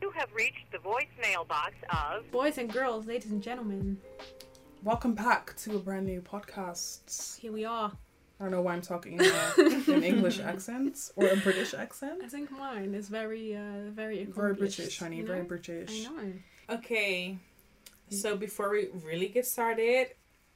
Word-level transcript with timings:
You 0.00 0.10
have 0.14 0.32
reached 0.34 0.70
the 0.72 0.78
voicemail 0.78 1.46
box 1.48 1.74
of 1.90 2.30
Boys 2.30 2.58
and 2.58 2.72
girls, 2.72 3.06
ladies 3.06 3.30
and 3.30 3.42
gentlemen, 3.42 3.98
Welcome 4.84 5.14
back 5.14 5.56
to 5.58 5.74
a 5.74 5.78
brand 5.80 6.06
new 6.06 6.20
podcast. 6.22 7.38
here 7.40 7.50
we 7.50 7.64
are. 7.64 7.90
I 8.38 8.44
don't 8.44 8.52
know 8.52 8.62
why 8.62 8.74
I'm 8.74 8.80
talking 8.80 9.14
in 9.14 9.20
a- 9.22 9.92
an 9.92 10.04
English 10.04 10.38
accent 10.52 11.10
or 11.16 11.26
a 11.26 11.36
British 11.36 11.74
accent. 11.74 12.22
I 12.24 12.28
think 12.28 12.50
mine 12.52 12.94
is 12.94 13.08
very, 13.08 13.56
uh, 13.56 13.90
very 13.90 14.18
Very 14.18 14.22
accomplished, 14.22 14.76
British, 14.76 14.98
honey. 15.00 15.16
you 15.16 15.26
Very 15.26 15.40
know? 15.40 15.44
British. 15.46 16.06
I 16.06 16.10
know. 16.10 16.32
Okay, 16.70 17.38
so 18.10 18.36
before 18.36 18.70
we 18.70 18.88
really 19.04 19.26
get 19.28 19.46
started, 19.46 20.08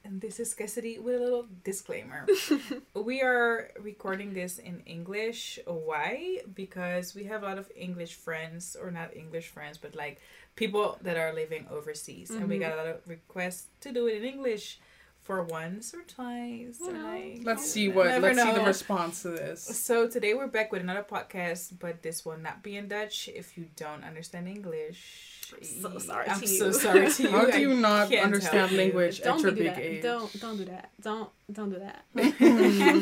and 0.05 0.19
this 0.19 0.39
is 0.39 0.53
Cassidy 0.53 0.99
with 0.99 1.15
a 1.15 1.19
little 1.19 1.45
disclaimer. 1.63 2.27
we 2.93 3.21
are 3.21 3.69
recording 3.79 4.33
this 4.33 4.57
in 4.59 4.81
English. 4.85 5.59
Why? 5.65 6.39
Because 6.53 7.15
we 7.15 7.23
have 7.25 7.43
a 7.43 7.45
lot 7.45 7.57
of 7.57 7.71
English 7.75 8.15
friends, 8.15 8.75
or 8.79 8.91
not 8.91 9.15
English 9.15 9.47
friends, 9.47 9.77
but 9.77 9.95
like 9.95 10.19
people 10.55 10.97
that 11.01 11.17
are 11.17 11.33
living 11.33 11.67
overseas, 11.71 12.29
and 12.31 12.49
we 12.49 12.57
Mhm. 12.57 12.59
got 12.59 12.73
a 12.73 12.75
lot 12.75 12.87
of 12.87 13.07
requests 13.07 13.67
to 13.81 13.91
do 13.91 14.07
it 14.07 14.17
in 14.17 14.25
English 14.25 14.79
for 15.21 15.41
once 15.41 15.93
or 15.93 16.01
twice. 16.03 16.79
Or 16.81 16.91
like, 16.91 17.39
Let's 17.43 17.65
see 17.65 17.87
what. 17.87 18.21
Let's 18.21 18.41
see 18.43 18.51
the 18.51 18.61
response 18.61 19.21
to 19.21 19.29
this. 19.29 19.63
So 19.63 20.07
today 20.09 20.33
we're 20.33 20.47
back 20.51 20.69
with 20.73 20.81
another 20.81 21.03
podcast, 21.09 21.79
but 21.79 22.01
this 22.03 22.25
will 22.25 22.37
not 22.37 22.61
be 22.61 22.75
in 22.75 22.89
Dutch. 22.89 23.29
If 23.33 23.57
you 23.57 23.69
don't 23.77 24.03
understand 24.03 24.49
English, 24.49 25.32
so 25.61 25.97
sorry 25.99 26.27
I'm 26.29 26.39
to 26.41 26.47
so 26.47 26.65
you. 26.67 26.73
sorry 26.73 27.11
to 27.11 27.23
you. 27.23 27.29
How 27.29 27.45
do 27.45 27.59
you 27.59 27.73
not 27.75 28.13
understand 28.13 28.57
help 28.57 28.71
you. 28.71 28.77
language 28.77 29.19
at 29.19 29.25
Don't 29.25 29.41
your 29.41 29.51
do 29.51 29.57
big 29.63 29.75
that. 29.75 29.79
age? 29.79 30.03
Don't 30.03 30.39
don't 30.39 30.57
do 30.57 30.65
that. 30.65 30.89
Don't 31.01 31.29
don't 31.51 31.69
do 31.69 31.79
that. 31.79 32.05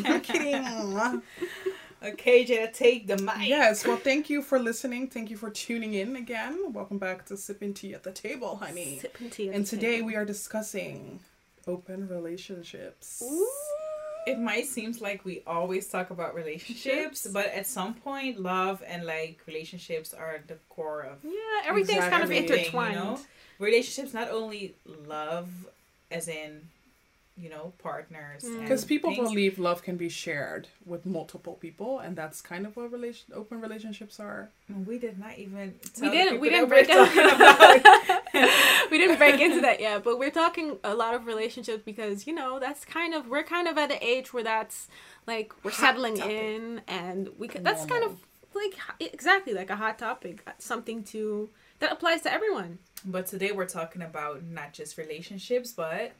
I'm 0.08 0.22
kidding. 0.22 1.22
Okay, 2.04 2.44
Jenna, 2.46 2.72
take 2.72 3.06
the 3.06 3.18
mic. 3.18 3.48
Yes, 3.48 3.86
well, 3.86 3.96
thank 3.98 4.28
you 4.28 4.42
for 4.42 4.58
listening. 4.58 5.08
Thank 5.08 5.30
you 5.30 5.38
for 5.38 5.52
tuning 5.52 5.94
in 5.94 6.16
again. 6.16 6.74
Welcome 6.74 6.98
back 6.98 7.26
to 7.28 7.38
Sipping 7.38 7.76
Tea 7.76 7.94
at 7.94 8.02
the 8.02 8.12
Table, 8.12 8.56
honey. 8.56 8.98
Sipping 9.00 9.30
tea 9.30 9.50
at 9.50 9.56
And 9.56 9.66
the 9.66 9.70
today 9.70 9.96
table. 9.98 10.08
we 10.08 10.16
are 10.16 10.26
discussing 10.26 11.20
open 11.68 12.08
relationships. 12.08 13.22
It 14.28 14.40
might 14.40 14.68
seem 14.68 14.94
like 15.02 15.26
we 15.26 15.42
always 15.48 15.88
talk 15.88 16.12
about 16.12 16.36
relationships, 16.36 17.28
but 17.28 17.48
at 17.48 17.66
some 17.66 17.94
point, 17.96 18.40
love 18.40 18.84
and 18.88 19.06
like 19.06 19.42
relationships 19.48 20.14
are 20.14 20.44
the 20.48 20.58
core 20.70 21.02
of 21.02 21.24
Yeah, 21.24 21.32
everything's 21.66 22.06
kind 22.06 22.24
of 22.24 22.32
intertwined. 22.32 22.94
You 22.94 23.00
know? 23.00 23.20
relationships. 23.60 24.14
Not 24.14 24.30
only 24.30 24.76
love, 25.08 25.50
as 26.12 26.28
in, 26.28 26.62
you 27.42 27.50
know, 27.50 27.74
partners. 27.82 28.44
Mm. 28.44 28.62
Because 28.62 28.86
people 28.86 29.10
things. 29.10 29.30
believe 29.30 29.58
love 29.58 29.82
can 29.82 29.98
be 29.98 30.10
shared 30.10 30.68
with 30.86 31.06
multiple 31.06 31.56
people, 31.56 32.00
and 32.00 32.16
that's 32.16 32.40
kind 32.42 32.66
of 32.66 32.76
what 32.76 32.92
relation 32.92 33.34
open 33.34 33.60
relationships 33.60 34.20
are. 34.20 34.50
We 34.86 35.00
did 35.00 35.18
not 35.18 35.38
even. 35.38 35.74
We 35.82 35.90
tell 35.90 36.12
the 36.12 36.18
didn't. 36.18 36.40
We 36.40 36.50
didn't 36.50 36.70
break 36.70 36.88
we're 36.88 37.02
we 38.92 38.98
didn't 38.98 39.18
break 39.18 39.42
into 39.42 39.62
that 39.62 39.80
yet, 39.80 40.04
but 40.04 40.20
we're 40.20 40.30
talking 40.30 40.78
a 40.84 40.94
lot 40.94 41.16
of 41.16 41.26
relationships 41.26 41.82
because 41.84 42.28
you 42.28 42.34
know 42.34 42.60
that's 42.60 42.86
kind 42.86 43.14
of 43.14 43.28
we're 43.28 43.44
kind 43.44 43.68
of 43.68 43.78
at 43.78 43.92
an 43.92 44.00
age 44.02 44.34
where 44.34 44.44
that's 44.44 44.88
like 45.26 45.52
we're 45.64 45.72
Hot 45.72 45.80
settling 45.80 46.18
topic. 46.18 46.32
in, 46.32 46.82
and 46.88 47.30
we 47.40 47.48
c- 47.48 47.60
that's 47.60 47.86
kind 47.86 48.04
of 48.04 48.18
like 48.54 48.78
exactly 49.00 49.54
like 49.54 49.70
a 49.70 49.76
hot 49.76 49.98
topic, 49.98 50.48
something 50.60 51.04
to 51.06 51.50
that 51.80 51.92
applies 51.92 52.22
to 52.22 52.32
everyone. 52.32 52.78
But 53.04 53.26
today 53.26 53.52
we're 53.52 53.68
talking 53.68 54.04
about 54.04 54.44
not 54.44 54.74
just 54.74 54.98
relationships, 54.98 55.72
but 55.72 56.12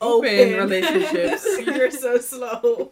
Open 0.00 0.54
relationships. 0.54 1.46
You're 1.66 1.90
so 1.90 2.18
slow. 2.18 2.90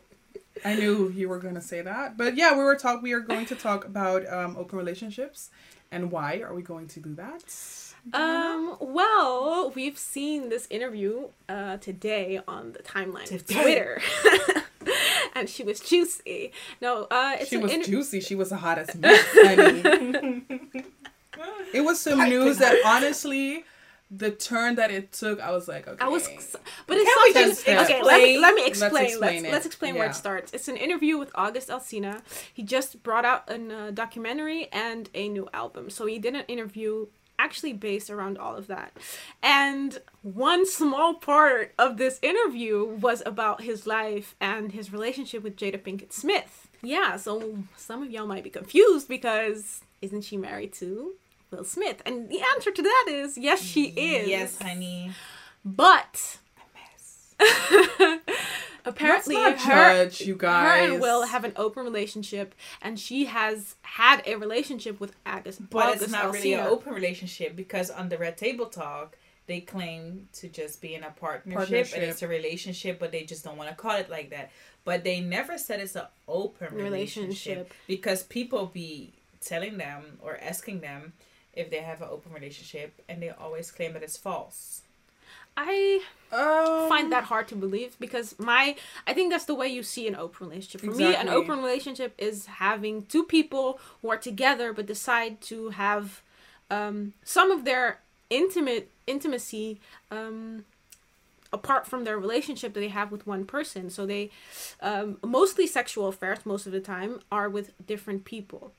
I 0.65 0.75
knew 0.75 1.11
you 1.11 1.29
were 1.29 1.39
going 1.39 1.55
to 1.55 1.61
say 1.61 1.83
that, 1.83 2.17
but 2.17 2.37
yeah, 2.37 2.53
we 2.53 2.65
were 2.65 2.75
talk. 2.77 3.03
We 3.03 3.13
are 3.13 3.21
going 3.21 3.45
to 3.47 3.55
talk 3.55 3.85
about 3.85 4.27
um, 4.33 4.57
open 4.57 4.79
relationships, 4.79 5.51
and 5.93 6.11
why 6.11 6.41
are 6.41 6.55
we 6.55 6.63
going 6.63 6.89
to 6.89 7.01
do 7.01 7.15
that? 7.17 7.45
Um. 8.15 8.77
Well, 8.81 9.73
we've 9.75 9.99
seen 9.99 10.49
this 10.49 10.67
interview 10.71 11.29
uh, 11.49 11.77
today 11.79 12.41
on 12.49 12.73
the 12.73 12.79
timeline 12.79 13.31
of 13.35 13.47
Twitter, 13.47 14.01
and 15.35 15.51
she 15.51 15.63
was 15.63 15.81
juicy. 15.81 16.53
No, 16.81 17.07
uh, 17.11 17.37
it's 17.39 17.51
she 17.51 17.59
was 17.59 17.73
inter- 17.73 17.87
juicy. 17.87 18.21
She 18.21 18.35
was 18.35 18.49
the 18.49 18.57
hottest 18.57 18.97
mess. 18.97 19.23
honey. 19.35 20.43
it 21.75 21.83
was 21.83 22.01
some 22.01 22.21
I 22.21 22.29
news 22.31 22.59
that 22.59 22.77
honestly, 22.85 23.65
the 24.11 24.31
turn 24.31 24.77
that 24.77 24.91
it 24.91 25.13
took, 25.13 25.41
I 25.41 25.51
was 25.51 25.67
like, 25.67 25.89
okay. 25.89 26.05
I 26.05 26.09
was, 26.09 26.29
but 26.87 26.97
it's 26.97 27.13
Can 27.13 27.23
we 27.25 27.33
something. 27.33 27.75
just 27.75 27.91
okay, 27.91 28.03
let 28.03 28.21
me, 28.21 28.37
explain? 28.37 28.41
let 28.41 28.55
me 28.55 28.63
Let's 28.63 28.81
explain. 28.81 28.93
Let's 28.93 29.13
explain 29.13 29.43
let's, 29.43 29.65
it. 29.65 29.69
explain 29.69 29.95
where 29.97 30.07
it 30.09 30.15
starts. 30.15 30.53
It's 30.53 30.69
an 30.69 30.77
interview 30.77 31.19
with 31.19 31.31
August 31.35 31.69
Alsina. 31.69 32.23
He 32.53 32.63
just 32.63 33.03
brought 33.03 33.25
out 33.25 33.51
a 33.51 33.55
uh, 33.55 33.91
documentary 33.91 34.69
and 34.73 35.11
a 35.15 35.29
new 35.29 35.49
album, 35.53 35.91
so 35.91 36.07
he 36.07 36.19
did 36.19 36.35
an 36.35 36.45
interview 36.47 37.07
actually 37.39 37.73
based 37.73 38.09
around 38.11 38.39
all 38.39 38.57
of 38.57 38.67
that. 38.69 38.93
And 39.43 39.99
one 40.23 40.67
small 40.67 41.15
part 41.15 41.75
of 41.79 41.97
this 41.97 42.19
interview 42.23 42.85
was 42.85 43.23
about 43.27 43.63
his 43.63 43.87
life 43.87 44.35
and 44.41 44.73
his 44.73 44.93
relationship 44.93 45.43
with 45.43 45.57
Jada 45.57 45.83
Pinkett 45.83 46.13
Smith. 46.13 46.69
Yeah, 46.83 47.17
so 47.17 47.59
some 47.77 48.03
of 48.03 48.11
y'all 48.11 48.27
might 48.27 48.45
be 48.45 48.51
confused 48.51 49.09
because 49.09 49.81
isn't 50.01 50.23
she 50.23 50.37
married 50.37 50.73
to 50.75 51.15
Will 51.57 51.65
Smith? 51.65 52.03
And 52.05 52.29
the 52.29 52.41
answer 52.55 52.71
to 52.71 52.83
that 52.83 53.07
is 53.09 53.39
yes, 53.39 53.63
she 53.63 53.87
is. 53.87 54.29
Yes, 54.29 54.61
honey. 54.61 55.13
But 55.65 56.39
apparently, 58.85 59.35
her, 59.37 59.57
judge, 59.57 60.21
you 60.21 60.35
her 60.35 60.39
guys. 60.39 60.91
and 60.93 61.01
Will 61.01 61.23
have 61.27 61.45
an 61.45 61.53
open 61.57 61.85
relationship, 61.85 62.55
and 62.83 62.99
she 63.01 63.25
has 63.27 63.75
had 63.83 64.23
a 64.27 64.37
relationship 64.37 65.01
with 65.01 65.13
August. 65.25 65.69
But 65.71 65.87
August 65.87 66.03
it's 66.05 66.13
not 66.13 66.33
really 66.33 66.53
an 66.55 66.67
open 66.67 66.93
relationship 66.95 67.57
because 67.57 67.91
on 67.91 68.09
the 68.09 68.19
Red 68.19 68.37
Table 68.37 68.67
Talk, 68.67 69.17
they 69.47 69.61
claim 69.61 70.29
to 70.35 70.49
just 70.49 70.81
be 70.81 70.95
in 70.95 71.03
a 71.05 71.11
partnership, 71.11 71.57
Partnership. 71.59 71.95
and 71.99 72.05
it's 72.05 72.23
a 72.23 72.29
relationship, 72.29 72.99
but 72.99 73.13
they 73.13 73.23
just 73.23 73.45
don't 73.45 73.57
want 73.57 73.71
to 73.71 73.77
call 73.77 73.97
it 73.97 74.11
like 74.11 74.31
that. 74.31 74.51
But 74.85 75.05
they 75.05 75.21
never 75.21 75.59
said 75.59 75.81
it's 75.81 75.97
an 75.97 76.07
open 76.29 76.75
relationship, 76.75 77.57
Relationship. 77.57 77.75
because 77.87 78.23
people 78.25 78.67
be 78.67 79.13
telling 79.41 79.79
them 79.79 80.19
or 80.23 80.39
asking 80.41 80.81
them 80.81 81.13
if 81.57 81.71
they 81.71 81.79
have 81.79 82.03
an 82.03 82.09
open 82.11 82.33
relationship, 82.33 83.03
and 83.09 83.23
they 83.23 83.31
always 83.31 83.71
claim 83.71 83.93
that 83.95 84.03
it's 84.03 84.17
false. 84.17 84.83
I 85.57 86.03
Um, 86.33 86.89
find 86.89 87.11
that 87.13 87.25
hard 87.25 87.49
to 87.49 87.57
believe 87.57 87.97
because 87.99 88.39
my 88.39 88.77
I 89.07 89.15
think 89.15 89.33
that's 89.33 89.47
the 89.47 89.55
way 89.55 89.69
you 89.69 89.83
see 89.83 90.07
an 90.07 90.15
open 90.15 90.49
relationship. 90.49 90.83
For 90.83 90.95
me, 90.95 91.15
an 91.15 91.29
open 91.29 91.59
relationship 91.59 92.13
is 92.19 92.47
having 92.47 93.07
two 93.07 93.25
people 93.25 93.81
who 94.03 94.11
are 94.11 94.19
together 94.19 94.73
but 94.73 94.87
decide 94.87 95.41
to 95.43 95.71
have 95.71 96.21
um, 96.71 97.15
some 97.25 97.51
of 97.51 97.65
their 97.65 98.01
intimate 98.29 98.91
intimacy 99.07 99.81
um, 100.11 100.65
apart 101.53 101.87
from 101.87 102.05
their 102.05 102.19
relationship 102.19 102.75
that 102.75 102.81
they 102.81 102.89
have 102.89 103.11
with 103.13 103.27
one 103.27 103.45
person. 103.47 103.89
So 103.89 104.05
they 104.05 104.31
um, 104.83 105.19
mostly 105.23 105.67
sexual 105.67 106.09
affairs 106.09 106.41
most 106.45 106.67
of 106.67 106.73
the 106.73 106.81
time 106.81 107.21
are 107.31 107.49
with 107.49 107.71
different 107.87 108.25
people. 108.25 108.73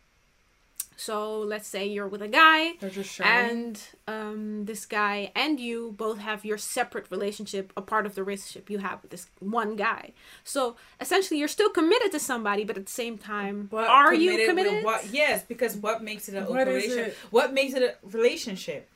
So 1.00 1.40
let's 1.40 1.68
say 1.68 1.86
you're 1.86 2.08
with 2.08 2.24
a 2.24 2.28
guy 2.28 2.74
just 2.90 3.22
and 3.22 3.80
um, 4.08 4.66
this 4.66 4.88
guy 4.88 5.32
and 5.36 5.60
you 5.60 5.94
both 5.96 6.18
have 6.18 6.44
your 6.44 6.58
separate 6.58 7.06
relationship, 7.12 7.72
a 7.78 7.84
part 7.84 8.08
of 8.08 8.16
the 8.16 8.24
relationship 8.24 8.68
you 8.68 8.80
have 8.80 9.04
with 9.04 9.12
this 9.12 9.28
one 9.40 9.76
guy. 9.76 10.14
So 10.44 10.76
essentially, 11.00 11.40
you're 11.40 11.48
still 11.48 11.70
committed 11.70 12.12
to 12.14 12.20
somebody, 12.20 12.64
but 12.64 12.78
at 12.78 12.88
the 12.88 12.92
same 12.92 13.20
time, 13.20 13.68
But 13.70 13.88
are 13.88 14.14
you 14.14 14.48
committed? 14.48 14.84
What? 14.84 15.06
Yes, 15.14 15.44
because 15.48 15.78
what 15.78 16.04
makes 16.04 16.28
it 16.30 16.34
an 16.34 16.46
What 16.46 16.66
relationship? 16.66 17.08
it? 17.10 17.18
What 17.30 17.54
makes 17.54 17.76
it 17.76 17.84
a 17.84 18.08
relationship? 18.08 18.90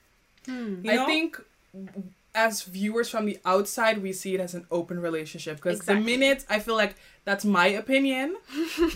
Hmm. 0.47 0.83
You 0.83 0.95
know? 0.95 1.03
I 1.03 1.05
think 1.05 1.39
as 2.33 2.63
viewers 2.63 3.09
from 3.09 3.25
the 3.25 3.37
outside, 3.45 4.01
we 4.01 4.13
see 4.13 4.33
it 4.35 4.39
as 4.39 4.53
an 4.53 4.65
open 4.71 4.99
relationship 4.99 5.57
because 5.57 5.79
Exactly. 5.79 5.95
the 6.03 6.17
minute 6.17 6.45
I 6.49 6.59
feel 6.59 6.75
like 6.75 6.95
that's 7.25 7.43
my 7.45 7.67
opinion, 7.67 8.37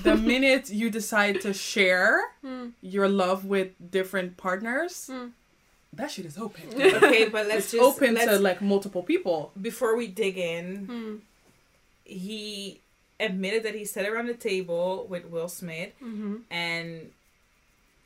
the 0.03 0.15
minute 0.33 0.69
you 0.69 0.89
decide 0.89 1.41
to 1.41 1.53
share 1.53 2.21
Hmm. 2.41 2.69
your 2.81 3.07
love 3.09 3.45
with 3.45 3.69
different 3.91 4.37
partners, 4.37 5.07
Hmm. 5.11 5.27
that 5.93 6.11
shit 6.11 6.25
is 6.25 6.37
open. 6.37 6.63
Okay, 7.03 7.27
but 7.29 7.47
let's 7.47 7.65
it's 7.65 7.71
just 7.73 7.83
open 7.83 8.13
let's, 8.15 8.31
to 8.31 8.39
like 8.39 8.61
multiple 8.61 9.03
people. 9.03 9.51
before 9.61 9.95
we 9.97 10.07
dig 10.07 10.37
in. 10.37 10.85
Hmm. 10.85 11.15
He 12.03 12.81
admitted 13.19 13.63
that 13.63 13.75
he 13.75 13.85
sat 13.85 14.05
around 14.07 14.27
the 14.27 14.33
table 14.33 15.07
with 15.09 15.25
Will 15.25 15.47
Smith, 15.49 15.91
Mm-hmm. 16.03 16.35
and 16.51 17.11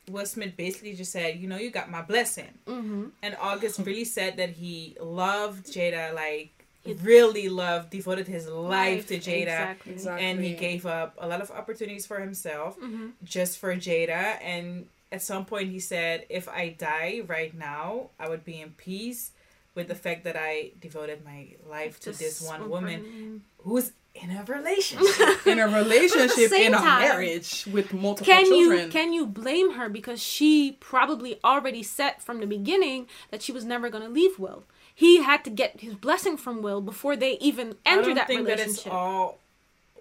Will 0.08 0.26
Smith 0.26 0.56
basically 0.56 0.94
just 0.94 1.12
said, 1.12 1.36
"You 1.38 1.48
know, 1.48 1.56
you 1.58 1.70
got 1.70 1.90
my 1.90 2.02
blessing." 2.02 2.52
Mm-hmm. 2.66 3.04
And 3.22 3.36
August 3.40 3.78
really 3.84 4.04
said 4.04 4.36
that 4.38 4.50
he 4.50 4.96
loved 5.00 5.66
Jada, 5.66 6.14
like 6.14 6.50
He- 6.84 6.94
really 6.94 7.48
loved, 7.48 7.90
devoted 7.90 8.26
his 8.26 8.46
life 8.48 9.06
to 9.08 9.18
Jada. 9.18 9.42
Exactly. 9.42 9.92
Exactly. 9.92 10.26
And 10.26 10.40
he 10.40 10.54
gave 10.54 10.86
up 10.86 11.14
a 11.18 11.28
lot 11.28 11.40
of 11.40 11.50
opportunities 11.50 12.06
for 12.06 12.18
himself 12.20 12.78
Mm-hmm. 12.80 13.08
just 13.22 13.58
for 13.58 13.74
Jada. 13.76 14.38
And 14.42 14.86
at 15.12 15.22
some 15.22 15.44
point, 15.44 15.68
he 15.70 15.78
said, 15.80 16.24
If 16.28 16.48
I 16.48 16.70
die 16.70 17.22
right 17.26 17.52
now, 17.56 18.10
I 18.18 18.28
would 18.28 18.44
be 18.44 18.60
in 18.60 18.70
peace 18.70 19.32
with 19.74 19.86
the 19.88 19.94
fact 19.94 20.24
that 20.24 20.36
I 20.36 20.72
devoted 20.80 21.24
my 21.24 21.48
life 21.68 22.00
to 22.00 22.10
this 22.12 22.42
one 22.42 22.68
woman 22.68 23.00
person. 23.04 23.42
who's 23.58 23.92
in 24.14 24.30
a 24.30 24.44
relationship. 24.44 25.46
in 25.46 25.58
a 25.58 25.66
relationship, 25.68 26.52
in 26.52 26.74
a 26.74 26.78
time, 26.78 27.00
marriage 27.02 27.66
with 27.72 27.92
multiple 27.92 28.32
Can 28.32 28.44
children. 28.46 28.80
you 28.86 28.88
can 28.88 29.12
you 29.12 29.26
blame 29.26 29.72
her 29.72 29.88
because 29.88 30.20
she 30.22 30.76
probably 30.80 31.38
already 31.44 31.82
set 31.82 32.20
from 32.22 32.40
the 32.40 32.46
beginning 32.46 33.06
that 33.30 33.40
she 33.42 33.52
was 33.52 33.64
never 33.64 33.88
going 33.88 34.02
to 34.04 34.10
leave 34.10 34.38
Will. 34.38 34.64
He 34.94 35.22
had 35.22 35.44
to 35.44 35.50
get 35.50 35.80
his 35.80 35.94
blessing 35.94 36.36
from 36.36 36.60
Will 36.60 36.80
before 36.80 37.16
they 37.16 37.32
even 37.38 37.76
I 37.86 37.92
enter 37.92 38.02
don't 38.06 38.14
that 38.16 38.26
think 38.26 38.46
that 38.46 38.52
relationship. 38.58 38.86
it's 38.86 38.94
all 38.94 39.38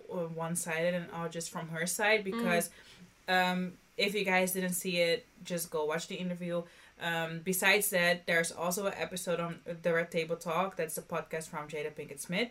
one 0.07 0.55
sided 0.55 0.93
and 0.95 1.05
all 1.13 1.29
just 1.29 1.49
from 1.51 1.69
her 1.69 1.85
side 1.85 2.21
Mm. 2.25 2.31
because 2.31 2.69
um, 3.27 3.73
if 3.95 4.15
you 4.15 4.25
guys 4.25 4.53
didn't 4.53 4.73
see 4.73 4.97
it, 4.97 5.25
just 5.45 5.69
go 5.69 5.85
watch 5.85 6.07
the 6.07 6.15
interview. 6.15 6.63
Um, 7.01 7.39
besides 7.45 7.91
that, 7.91 8.25
there's 8.25 8.51
also 8.51 8.87
an 8.87 8.93
episode 8.97 9.39
on 9.39 9.59
the 9.83 9.93
Red 9.93 10.11
Table 10.11 10.35
Talk. 10.35 10.75
That's 10.75 10.95
the 10.95 11.01
podcast 11.01 11.47
from 11.47 11.67
Jada 11.69 11.93
Pinkett 11.93 12.19
Smith 12.19 12.49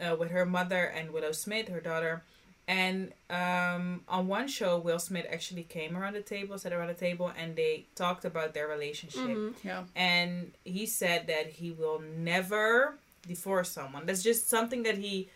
uh, 0.00 0.14
with 0.16 0.30
her 0.30 0.44
mother 0.46 0.84
and 0.84 1.10
Willow 1.12 1.32
Smith, 1.32 1.68
her 1.68 1.80
daughter. 1.80 2.22
And 2.68 3.12
um, 3.30 4.02
on 4.08 4.26
one 4.26 4.48
show, 4.48 4.78
Will 4.78 4.98
Smith 4.98 5.26
actually 5.30 5.62
came 5.62 5.96
around 5.96 6.14
the 6.14 6.20
table, 6.22 6.58
sat 6.58 6.72
around 6.72 6.88
the 6.88 6.94
table, 6.94 7.30
and 7.38 7.54
they 7.54 7.86
talked 7.94 8.24
about 8.24 8.54
their 8.54 8.66
relationship 8.66 9.20
Mhm. 9.20 9.54
yeah. 9.62 9.84
and 9.94 10.52
he 10.64 10.84
said 10.86 11.28
that 11.28 11.46
he 11.46 11.70
will 11.70 12.00
never 12.00 12.96
divorce 13.26 13.70
someone. 13.70 14.04
That's 14.06 14.22
just 14.22 14.48
something 14.48 14.82
that 14.82 14.98
he 14.98 15.28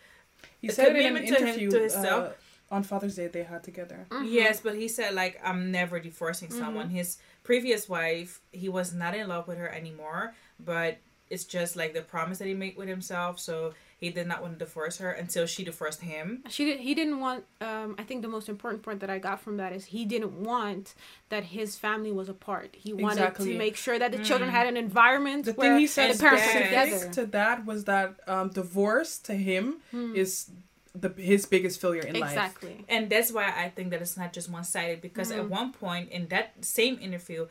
He 0.59 0.69
said 0.69 0.95
it 0.95 0.97
in 0.97 1.05
an 1.05 1.07
commitment 1.15 1.37
to 1.37 1.41
him- 1.43 1.47
interview 1.49 1.71
to 1.71 1.79
himself. 1.79 2.27
uh, 2.71 2.75
on 2.75 2.83
Father's 2.83 3.15
Day 3.15 3.27
they 3.27 3.43
had 3.43 3.63
together. 3.63 4.07
Mhm. 4.09 4.29
yes, 4.31 4.59
but 4.59 4.75
he 4.75 4.87
said 4.87 5.13
like 5.13 5.39
I'm 5.43 5.71
never 5.71 5.99
divorcing 6.01 6.49
someone. 6.51 6.89
His 6.89 7.17
previous 7.43 7.87
wife, 7.87 8.41
he 8.51 8.67
was 8.69 8.93
not 8.93 9.15
in 9.15 9.27
love 9.29 9.47
with 9.47 9.57
her 9.57 9.69
anymore, 9.69 10.33
but 10.59 10.97
it's 11.29 11.45
just 11.45 11.75
like 11.77 11.93
the 11.93 12.01
promise 12.01 12.39
that 12.39 12.47
he 12.47 12.53
made 12.53 12.75
with 12.75 12.87
himself. 12.89 13.39
So 13.39 13.73
he 14.01 14.09
did 14.09 14.27
not 14.27 14.41
want 14.41 14.57
to 14.57 14.65
divorce 14.65 14.97
her 14.97 15.11
until 15.11 15.45
she 15.45 15.63
divorced 15.63 16.01
him. 16.01 16.43
She 16.49 16.65
did, 16.65 16.79
he 16.79 16.93
didn't 16.95 17.19
want. 17.19 17.45
Um, 17.61 17.95
I 17.99 18.03
think 18.03 18.23
the 18.23 18.27
most 18.27 18.49
important 18.49 18.81
point 18.83 18.99
that 19.01 19.09
I 19.11 19.19
got 19.19 19.39
from 19.39 19.57
that 19.57 19.71
is 19.71 19.85
he 19.85 20.03
didn't 20.05 20.33
want 20.33 20.95
that 21.29 21.43
his 21.45 21.77
family 21.77 22.11
was 22.11 22.27
apart. 22.27 22.69
He 22.73 22.91
wanted 22.93 23.19
Exactly. 23.19 23.53
to 23.53 23.57
make 23.57 23.75
sure 23.77 23.97
that 23.99 24.11
the 24.11 24.17
children 24.23 24.49
had 24.49 24.65
an 24.67 24.75
environment 24.75 25.45
The 25.45 25.53
where 25.53 25.73
thing 25.73 25.79
he 25.79 25.87
said 25.87 26.15
the 26.15 26.19
parents 26.19 26.47
were 26.53 26.61
together. 26.63 27.09
to 27.13 27.25
that 27.27 27.65
was 27.65 27.83
that 27.85 28.15
um, 28.27 28.49
divorce 28.49 29.19
to 29.19 29.33
him 29.35 29.75
Hmm. 29.91 30.15
is 30.15 30.49
the 30.93 31.09
his 31.31 31.45
biggest 31.45 31.79
failure 31.79 32.01
in 32.01 32.19
life. 32.19 32.31
Exactly. 32.31 32.83
And 32.89 33.09
that's 33.09 33.31
why 33.31 33.45
I 33.45 33.69
think 33.69 33.91
that 33.91 34.01
it's 34.01 34.17
not 34.17 34.33
just 34.33 34.49
one 34.49 34.63
sided 34.65 34.99
because 35.01 35.29
at 35.31 35.47
one 35.47 35.71
point 35.71 36.09
in 36.11 36.27
that 36.29 36.47
same 36.65 36.97
interview, 36.99 37.47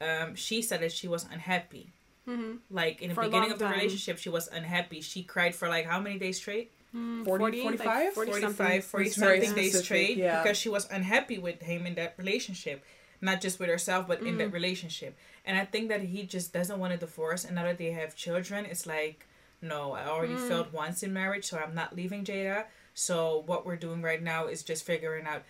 um, 0.00 0.34
she 0.36 0.62
said 0.62 0.80
that 0.80 0.92
she 0.92 1.06
was 1.08 1.26
unhappy. 1.30 1.84
Hmm 2.28 2.56
Like 2.70 3.00
in 3.02 3.08
the 3.08 3.14
For 3.14 3.24
beginning 3.24 3.50
of 3.52 3.58
the 3.58 3.64
time. 3.64 3.74
relationship, 3.74 4.18
she 4.18 4.28
was 4.28 4.48
unhappy. 4.48 5.00
She 5.00 5.22
cried 5.22 5.54
for 5.54 5.68
like 5.68 5.86
how 5.86 6.00
many 6.00 6.18
days 6.18 6.36
straight? 6.36 6.70
40, 7.24 7.62
45? 7.62 8.12
45, 8.14 8.84
40 8.84 9.06
It's 9.06 9.16
very 9.16 9.40
something 9.40 9.54
days 9.54 9.72
specific, 9.72 9.84
straight 9.84 10.16
yeah. 10.18 10.42
because 10.42 10.56
she 10.56 10.68
was 10.68 10.88
unhappy 10.90 11.38
with 11.38 11.60
him 11.62 11.86
in 11.86 11.94
that 11.96 12.14
relationship. 12.16 12.84
Not 13.20 13.40
just 13.40 13.58
with 13.58 13.68
herself, 13.68 14.06
but 14.06 14.22
in 14.22 14.34
Mm. 14.36 14.38
that 14.38 14.52
relationship. 14.52 15.16
And 15.44 15.58
I 15.58 15.64
think 15.64 15.88
that 15.88 16.02
he 16.02 16.22
just 16.22 16.52
doesn't 16.52 16.78
want 16.78 16.92
a 16.92 16.96
divorce. 16.96 17.44
And 17.44 17.56
now 17.56 17.64
that 17.64 17.78
they 17.78 17.90
have 17.90 18.14
children, 18.14 18.64
it's 18.64 18.86
like, 18.86 19.26
no, 19.60 19.92
I 19.92 20.06
already 20.06 20.34
Mm. 20.36 20.48
failed 20.48 20.72
once 20.72 21.02
in 21.02 21.12
marriage, 21.12 21.44
so 21.46 21.58
I'm 21.58 21.74
not 21.74 21.96
leaving 21.96 22.24
Jada. 22.24 22.66
So 22.94 23.42
what 23.46 23.66
we're 23.66 23.76
doing 23.86 24.02
right 24.02 24.22
now 24.22 24.46
is 24.46 24.62
just 24.62 24.84
figuring 24.86 25.26
out 25.26 25.42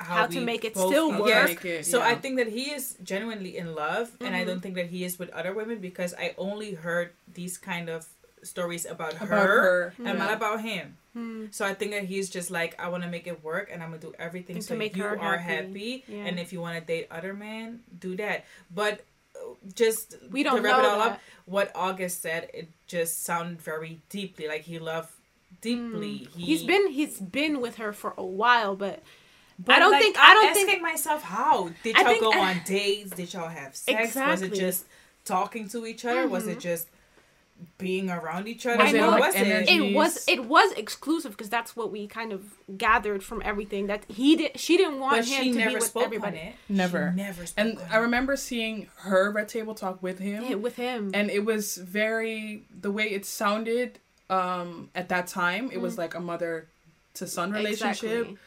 how, 0.00 0.14
How 0.24 0.26
to 0.28 0.40
make 0.40 0.64
it 0.64 0.72
still 0.76 1.10
work. 1.12 1.48
make 1.48 1.64
it, 1.64 1.84
so 1.86 2.00
I 2.00 2.14
think 2.16 2.38
that 2.40 2.48
he 2.48 2.72
is 2.72 2.96
genuinely 3.04 3.56
in 3.56 3.74
love, 3.74 4.10
and 4.20 4.34
I 4.34 4.44
don't 4.48 4.60
think 4.60 4.74
that 4.80 4.86
he 4.88 5.04
is 5.04 5.18
with 5.20 5.28
other 5.30 5.52
women 5.52 5.78
because 5.78 6.14
I 6.16 6.34
only 6.38 6.72
heard 6.72 7.12
these 7.34 7.58
kind 7.58 7.88
of 7.88 8.08
stories 8.42 8.86
about, 8.86 9.12
about 9.20 9.28
her, 9.28 9.46
her. 9.46 9.94
and 9.98 10.06
yeah. 10.06 10.12
not 10.24 10.32
about 10.32 10.62
him. 10.62 10.96
Hmm. 11.12 11.46
So 11.50 11.66
I 11.66 11.74
think 11.74 11.90
that 11.92 12.04
he's 12.04 12.30
just 12.30 12.50
like, 12.50 12.72
I 12.80 12.88
want 12.88 13.02
to 13.02 13.10
make 13.10 13.26
it 13.26 13.44
work, 13.44 13.68
and 13.70 13.82
I'm 13.82 13.90
gonna 13.90 14.00
do 14.00 14.14
everything 14.18 14.56
And 14.56 14.64
so 14.64 14.72
to 14.74 14.78
make 14.78 14.96
you 14.96 15.02
her 15.02 15.20
are 15.20 15.36
happy. 15.36 15.66
happy. 15.66 16.04
Yeah. 16.08 16.24
And 16.24 16.38
if 16.40 16.50
you 16.52 16.60
want 16.62 16.78
to 16.80 16.84
date 16.84 17.06
other 17.10 17.34
men, 17.34 17.80
do 17.98 18.16
that. 18.16 18.46
But 18.74 19.04
uh, 19.36 19.52
just 19.74 20.16
We 20.32 20.42
don't 20.42 20.56
to 20.56 20.62
wrap 20.62 20.78
know 20.78 20.82
it 20.84 20.88
all 20.88 20.98
that. 21.00 21.12
up, 21.12 21.20
what 21.44 21.70
August 21.74 22.22
said, 22.22 22.48
it 22.54 22.68
just 22.86 23.22
sounded 23.24 23.60
very 23.60 24.00
deeply 24.08 24.48
like 24.48 24.62
he 24.62 24.78
loved 24.78 25.10
deeply. 25.60 26.14
He, 26.16 26.24
Hmm. 26.32 26.40
He's 26.40 26.62
been 26.64 26.88
he's 26.88 27.20
been 27.20 27.60
with 27.60 27.76
her 27.76 27.92
for 27.92 28.14
a 28.16 28.24
while, 28.24 28.74
but 28.76 29.02
But 29.62 29.76
I 29.76 29.78
don't 29.78 29.92
like, 29.92 30.02
think- 30.02 30.18
I 30.18 30.28
I'm 30.30 30.34
don't 30.34 30.48
asking 30.50 30.66
think- 30.66 30.82
myself 30.82 31.22
how 31.22 31.70
did 31.82 31.96
y'all 31.96 32.04
think- 32.06 32.20
go 32.22 32.32
on 32.32 32.60
dates? 32.64 33.10
Did 33.10 33.32
y'all 33.34 33.48
have 33.48 33.76
sex? 33.76 34.14
Was 34.16 34.42
it 34.42 34.54
just 34.54 34.84
talking 35.24 35.68
to 35.68 35.86
each 35.86 36.04
other? 36.04 36.26
Was 36.26 36.46
it 36.46 36.58
Mhm. 36.58 36.62
just 36.62 36.88
being 37.76 38.08
around 38.08 38.48
each 38.48 38.64
other? 38.64 38.82
Was 38.82 38.94
I 38.94 38.96
know 38.96 39.10
like 39.10 39.20
was 39.20 39.34
energy? 39.34 39.90
it 39.90 39.94
was 39.94 40.24
it 40.26 40.44
was 40.46 40.72
exclusive 40.72 41.32
because 41.32 41.50
that's 41.50 41.76
what 41.76 41.92
we 41.92 42.06
kind 42.06 42.32
of 42.32 42.54
gathered 42.78 43.22
from 43.22 43.42
everything 43.44 43.86
that 43.88 44.04
he 44.10 44.34
did. 44.36 44.58
She 44.58 44.78
didn't 44.78 44.98
want 44.98 45.16
But 45.16 45.24
him 45.26 45.42
she 45.44 45.50
to 45.50 45.56
be 45.58 45.64
never 45.64 45.78
with 45.78 45.96
everybody 45.98 46.38
on 46.40 46.46
it. 46.46 46.54
Never. 46.70 47.12
She 47.14 47.22
never 47.22 47.44
spoke 47.46 47.58
And 47.62 47.78
on 47.78 47.84
I 47.90 47.98
it. 47.98 48.00
remember 48.00 48.36
seeing 48.36 48.88
her 49.00 49.30
red 49.30 49.48
table 49.50 49.74
talk 49.74 50.02
with 50.02 50.20
him, 50.20 50.44
Yeah, 50.44 50.54
with 50.54 50.76
him. 50.76 51.10
and 51.12 51.30
it 51.30 51.44
was 51.44 51.76
very 51.76 52.64
the 52.80 52.90
way 52.90 53.10
it 53.10 53.26
sounded 53.26 53.98
um, 54.30 54.88
at 54.94 55.08
that 55.10 55.26
time. 55.26 55.70
It 55.72 55.80
was 55.82 55.98
like 55.98 56.14
a 56.14 56.20
mother 56.20 56.66
to 57.14 57.26
son 57.26 57.50
relationship. 57.52 58.10
Mm. 58.10 58.20
Exactly. 58.20 58.38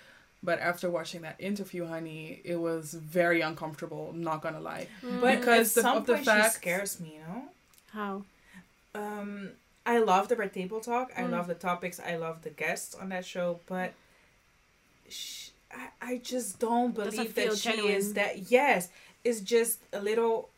But 0.45 0.59
after 0.59 0.89
watching 0.89 1.21
that 1.21 1.35
interview, 1.39 1.85
honey, 1.87 2.41
it 2.43 2.57
was 2.57 2.93
very 2.93 3.39
uncomfortable. 3.41 4.11
Not 4.13 4.41
gonna 4.41 4.59
lie. 4.59 4.87
But 5.01 5.39
because 5.39 5.69
at 5.69 5.75
the- 5.75 5.81
some 5.81 5.97
of 5.97 6.05
the 6.05 6.13
point 6.15 6.25
fact- 6.25 6.53
she 6.55 6.57
scares 6.57 6.99
me, 6.99 7.13
you 7.15 7.19
know. 7.21 7.43
How? 7.91 8.23
Um, 8.93 9.51
I 9.85 9.99
love 9.99 10.27
the 10.27 10.35
Red 10.35 10.53
Table 10.53 10.79
Talk. 10.81 11.11
I 11.17 11.21
Mm. 11.21 11.31
love 11.31 11.47
the 11.47 11.55
topics. 11.55 11.99
I 11.99 12.17
love 12.17 12.41
the 12.43 12.49
guests 12.49 12.93
on 12.93 13.09
that 13.09 13.25
show. 13.25 13.59
But 13.67 13.93
sh 15.09 15.49
I, 15.71 15.87
I 16.01 16.17
just 16.17 16.59
don't 16.59 16.93
believe 16.93 17.33
that 17.35 17.57
she 17.57 17.69
genuine. 17.71 17.93
is 17.95 18.13
that. 18.13 18.51
Yes, 18.51 18.89
it's 19.23 19.39
just 19.39 19.79
a 19.91 19.99
little 20.01 20.49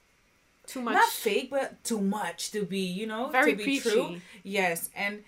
Too 0.67 0.81
much. 0.81 0.93
not 0.95 1.09
fake, 1.09 1.49
but 1.51 1.81
too 1.85 2.01
much 2.01 2.51
to 2.51 2.63
be, 2.65 2.79
you 2.79 3.05
know, 3.07 3.27
Very 3.29 3.51
to 3.51 3.57
be 3.57 3.63
preachy. 3.63 3.89
true. 3.91 4.21
Yes, 4.43 4.89
and 4.95 5.23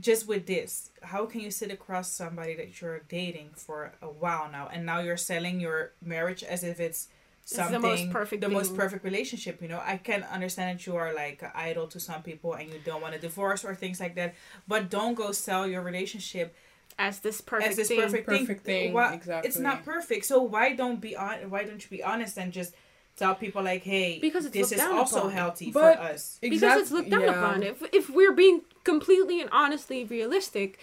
just 0.00 0.28
with 0.28 0.46
this, 0.46 0.90
how 1.02 1.26
can 1.26 1.40
you 1.40 1.50
sit 1.50 1.70
across 1.70 2.10
somebody 2.10 2.54
that 2.56 2.80
you're 2.80 3.00
dating 3.08 3.50
for 3.56 3.92
a 4.02 4.06
while 4.06 4.48
now, 4.50 4.68
and 4.72 4.86
now 4.86 5.00
you're 5.00 5.16
selling 5.16 5.60
your 5.60 5.92
marriage 6.02 6.42
as 6.44 6.62
if 6.62 6.78
it's 6.80 7.08
It's 7.42 7.52
the 7.52 7.56
something 7.64 7.80
most 7.82 8.10
perfect 8.10 8.40
the 8.42 8.48
most 8.48 8.76
perfect 8.76 9.02
relationship? 9.04 9.60
You 9.62 9.68
know, 9.68 9.82
I 9.84 9.96
can 9.96 10.22
understand 10.24 10.78
that 10.78 10.86
you 10.86 10.96
are 10.96 11.12
like 11.14 11.42
an 11.42 11.50
idol 11.54 11.86
to 11.88 11.98
some 12.00 12.22
people, 12.22 12.54
and 12.54 12.72
you 12.72 12.78
don't 12.84 13.00
want 13.02 13.14
a 13.14 13.18
divorce 13.18 13.64
or 13.64 13.74
things 13.74 13.98
like 14.00 14.14
that, 14.16 14.34
but 14.68 14.88
don't 14.90 15.14
go 15.14 15.32
sell 15.32 15.66
your 15.66 15.82
relationship 15.82 16.54
As 16.98 17.20
this 17.20 17.40
perfect 17.40 17.70
as 17.70 17.76
this 17.76 17.88
thing. 17.88 18.00
perfect, 18.00 18.26
Perfect 18.26 18.64
thing, 18.64 18.92
Why- 18.92 19.14
exactly. 19.14 19.48
It's 19.48 19.58
not 19.58 19.84
perfect, 19.84 20.24
so 20.26 20.42
why 20.42 20.74
don't 20.74 21.00
be 21.00 21.16
on? 21.16 21.50
Why 21.50 21.62
don't 21.64 21.82
you 21.82 21.88
be 21.90 22.02
honest 22.02 22.36
and 22.38 22.52
just 22.52 22.74
tell 23.16 23.34
people 23.34 23.62
like, 23.62 23.82
hey, 23.82 24.18
Because 24.20 24.44
it's 24.46 24.54
this 24.54 24.70
is 24.72 24.80
also 24.80 25.18
upon. 25.20 25.32
healthy 25.32 25.70
But- 25.72 25.96
for 25.96 26.02
us. 26.12 26.38
because 26.40 26.82
it's 26.82 26.90
looked 26.92 27.10
down 27.10 27.22
yeah. 27.22 27.34
upon. 27.38 27.62
If 27.62 27.82
if 27.92 28.04
we're 28.10 28.32
being 28.44 28.62
completely 28.92 29.40
and 29.42 29.50
honestly 29.52 30.04
realistic, 30.04 30.78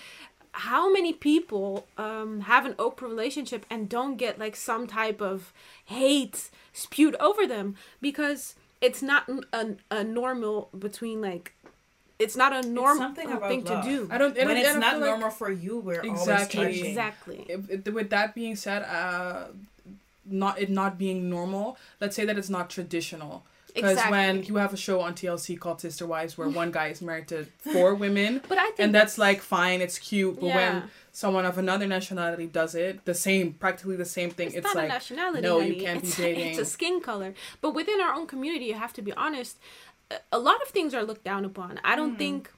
how 0.52 0.84
many 0.98 1.12
people 1.30 1.86
um, 1.98 2.42
have 2.42 2.66
an 2.66 2.76
open 2.80 3.10
relationship 3.10 3.66
and 3.70 3.90
don't 3.90 4.16
get 4.18 4.40
like 4.40 4.56
some 4.56 4.88
type 4.88 5.22
of 5.22 5.52
hate 5.86 6.50
spewed 6.74 7.16
over 7.28 7.46
them 7.48 7.76
because 8.02 8.56
it's 8.82 9.02
not 9.02 9.24
a 9.92 10.04
normal 10.04 10.70
between 10.78 11.20
like 11.30 11.54
it's 12.18 12.38
not 12.38 12.52
a 12.54 12.62
normal 12.82 13.14
thing 13.14 13.30
love. 13.30 13.66
to 13.66 13.82
do. 13.84 14.08
I 14.10 14.18
don't. 14.18 14.38
I 14.38 14.46
when 14.46 14.56
don't- 14.56 14.58
I 14.58 14.60
it's 14.62 14.70
don't 14.72 14.80
not 14.80 14.94
like- 15.02 15.10
normal 15.10 15.30
for 15.42 15.52
you, 15.52 15.74
we're 15.80 16.02
Exactly. 16.02 16.60
always 16.60 16.76
judging. 16.78 16.90
Exactly. 16.92 17.46
if, 17.50 17.62
if- 17.88 17.94
with 17.94 18.10
that 18.12 18.34
being 18.34 18.56
said, 18.56 18.84
uh, 18.84 19.48
not 20.26 20.54
it 20.64 20.70
not 20.70 20.98
being 20.98 21.30
normal. 21.30 21.78
Let's 22.00 22.16
say 22.16 22.24
that 22.26 22.38
it's 22.38 22.50
not 22.58 22.70
traditional. 22.70 23.44
Because 23.76 23.92
Exactly. 23.92 24.18
when 24.18 24.44
you 24.44 24.56
have 24.56 24.74
a 24.74 24.78
show 24.78 25.02
on 25.02 25.14
TLC 25.16 25.60
called 25.60 25.82
Sister 25.82 26.08
Wives, 26.08 26.38
where 26.38 26.48
one 26.48 26.72
guy 26.72 26.88
is 26.88 27.02
married 27.02 27.28
to 27.28 27.46
four 27.74 27.94
women, 28.04 28.42
But 28.48 28.58
I 28.58 28.68
think 28.68 28.80
and 28.80 28.96
that's 28.96 29.18
like 29.18 29.42
fine, 29.42 29.82
it's 29.82 30.00
cute. 30.00 30.40
But 30.40 30.48
Yeah. 30.48 30.56
when 30.56 30.84
someone 31.12 31.46
of 31.46 31.58
another 31.58 31.86
nationality 31.86 32.48
does 32.48 32.74
it, 32.74 33.04
the 33.04 33.14
same, 33.14 33.54
practically 33.54 33.98
the 33.98 34.06
same 34.06 34.30
thing. 34.30 34.48
It's, 34.48 34.58
It's, 34.58 34.66
not 34.66 34.76
a 34.76 34.80
like 34.80 34.88
nationality. 34.88 35.42
no, 35.42 35.60
you 35.60 35.76
can't 35.82 36.02
be 36.02 36.08
it's, 36.08 36.18
dating. 36.26 36.48
It's 36.48 36.60
a 36.60 36.66
skin 36.66 37.02
color. 37.02 37.34
But 37.60 37.76
within 37.76 38.00
our 38.00 38.14
own 38.14 38.28
community, 38.28 38.66
you 38.66 38.76
have 38.76 38.94
to 38.94 39.02
be 39.02 39.12
honest. 39.14 39.58
a- 40.32 40.40
lot 40.40 40.62
of 40.62 40.70
things 40.70 40.94
are 40.94 41.04
looked 41.04 41.26
down 41.26 41.44
upon. 41.44 41.80
I 41.84 41.96
don't 41.96 42.12
mm-hmm. 42.12 42.18
think 42.18 42.52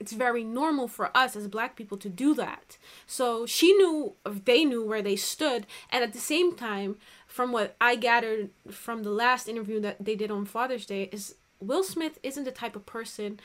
it's 0.00 0.12
very 0.12 0.42
normal 0.42 0.88
for 0.88 1.14
us 1.14 1.36
as 1.36 1.46
black 1.46 1.76
people 1.76 1.98
to 1.98 2.08
do 2.08 2.34
that. 2.34 2.78
So 3.06 3.44
she 3.44 3.72
knew, 3.74 4.14
they 4.24 4.64
knew 4.64 4.82
where 4.82 5.02
they 5.02 5.14
stood, 5.16 5.66
and 5.90 6.02
at 6.02 6.14
the 6.14 6.18
same 6.18 6.56
time, 6.56 6.96
from 7.30 7.52
what 7.52 7.76
I 7.80 7.94
gathered 7.94 8.50
from 8.70 9.04
the 9.04 9.10
last 9.10 9.48
interview 9.48 9.80
that 9.80 10.04
they 10.04 10.16
did 10.16 10.32
on 10.32 10.44
Father's 10.44 10.84
Day, 10.84 11.08
is 11.12 11.36
Will 11.60 11.84
Smith 11.84 12.18
isn't 12.24 12.42
the 12.42 12.50
type 12.50 12.74
of 12.74 12.84
person. 12.86 13.38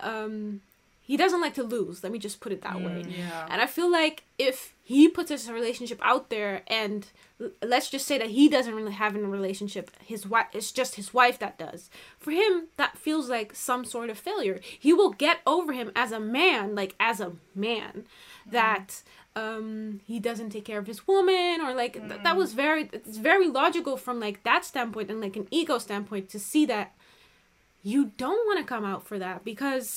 Um, 0.00 0.62
he 1.02 1.16
doesn't 1.16 1.40
like 1.40 1.54
to 1.54 1.62
lose. 1.62 2.02
Let 2.02 2.12
me 2.12 2.18
just 2.18 2.40
put 2.40 2.52
it 2.52 2.62
that 2.62 2.80
way. 2.80 3.04
Yeah. 3.06 3.46
And 3.50 3.60
I 3.60 3.66
feel 3.66 3.90
like 3.90 4.24
if 4.38 4.74
he 4.82 5.08
puts 5.08 5.30
his 5.30 5.50
relationship 5.50 5.98
out 6.02 6.30
there 6.30 6.62
and 6.66 7.06
l- 7.40 7.50
let's 7.62 7.90
just 7.90 8.06
say 8.06 8.18
that 8.18 8.28
he 8.30 8.48
doesn't 8.48 8.74
really 8.74 8.92
have 8.92 9.14
a 9.14 9.20
relationship, 9.20 9.90
his 10.04 10.26
wife 10.26 10.46
it's 10.52 10.72
just 10.72 10.94
his 10.96 11.12
wife 11.12 11.38
that 11.38 11.58
does. 11.58 11.90
For 12.18 12.30
him, 12.30 12.68
that 12.76 12.98
feels 12.98 13.28
like 13.28 13.54
some 13.54 13.84
sort 13.84 14.10
of 14.10 14.18
failure. 14.18 14.60
He 14.62 14.92
will 14.92 15.10
get 15.10 15.38
over 15.46 15.72
him 15.72 15.92
as 15.94 16.12
a 16.12 16.20
man, 16.20 16.74
like 16.74 16.94
as 17.00 17.20
a 17.20 17.32
man, 17.54 18.04
that 18.46 19.02
um 19.38 20.00
he 20.10 20.18
doesn't 20.28 20.50
take 20.50 20.64
care 20.64 20.78
of 20.78 20.86
his 20.86 21.00
woman 21.06 21.60
or 21.64 21.70
like 21.82 21.94
th- 22.08 22.20
that 22.26 22.36
was 22.36 22.52
very 22.64 22.82
it's 22.92 23.16
very 23.30 23.48
logical 23.48 23.96
from 23.96 24.16
like 24.26 24.42
that 24.42 24.64
standpoint 24.64 25.10
and 25.10 25.20
like 25.20 25.36
an 25.36 25.46
ego 25.50 25.76
standpoint 25.78 26.28
to 26.34 26.38
see 26.38 26.64
that 26.66 26.88
you 27.82 28.00
don't 28.16 28.42
want 28.48 28.58
to 28.58 28.64
come 28.64 28.84
out 28.84 29.06
for 29.06 29.18
that 29.18 29.44
because 29.44 29.88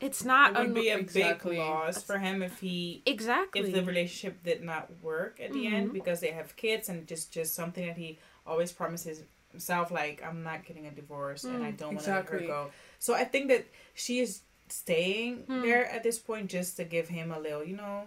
it's 0.00 0.24
not 0.24 0.50
It 0.50 0.58
would 0.58 0.68
un- 0.68 0.74
be 0.74 0.90
a 0.90 0.98
Exactly. 0.98 1.56
big 1.56 1.60
loss 1.60 2.02
for 2.02 2.18
him 2.18 2.42
if 2.42 2.54
he 2.60 3.02
exactly 3.06 3.60
if 3.62 3.72
the 3.72 3.82
relationship 3.82 4.42
did 4.44 4.62
not 4.62 4.84
work 5.02 5.40
at 5.40 5.52
the 5.52 5.66
end 5.66 5.88
Mhm. 5.90 5.92
because 5.98 6.18
they 6.20 6.32
have 6.40 6.54
kids 6.56 6.88
and 6.90 7.06
just 7.06 7.32
just 7.32 7.54
something 7.54 7.86
that 7.86 7.96
he 7.96 8.18
always 8.46 8.70
promises 8.72 9.22
himself 9.52 9.90
like 9.90 10.16
I'm 10.26 10.42
not 10.50 10.58
getting 10.66 10.86
a 10.86 10.90
divorce 10.90 11.44
and 11.44 11.62
I 11.64 11.72
Mm, 11.72 11.78
don't 11.78 11.94
want 11.96 12.06
to 12.06 12.12
let 12.12 12.28
her 12.28 12.40
go. 12.56 12.70
So 12.98 13.14
I 13.14 13.24
think 13.32 13.44
that 13.52 13.64
she 13.94 14.14
is 14.24 14.30
staying 14.68 15.34
Hmm. 15.46 15.62
there 15.62 15.84
at 15.96 16.02
this 16.02 16.18
point 16.18 16.50
just 16.50 16.76
to 16.78 16.84
give 16.84 17.08
him 17.08 17.30
a 17.30 17.38
little, 17.38 17.64
you 17.70 17.76
know, 17.76 17.98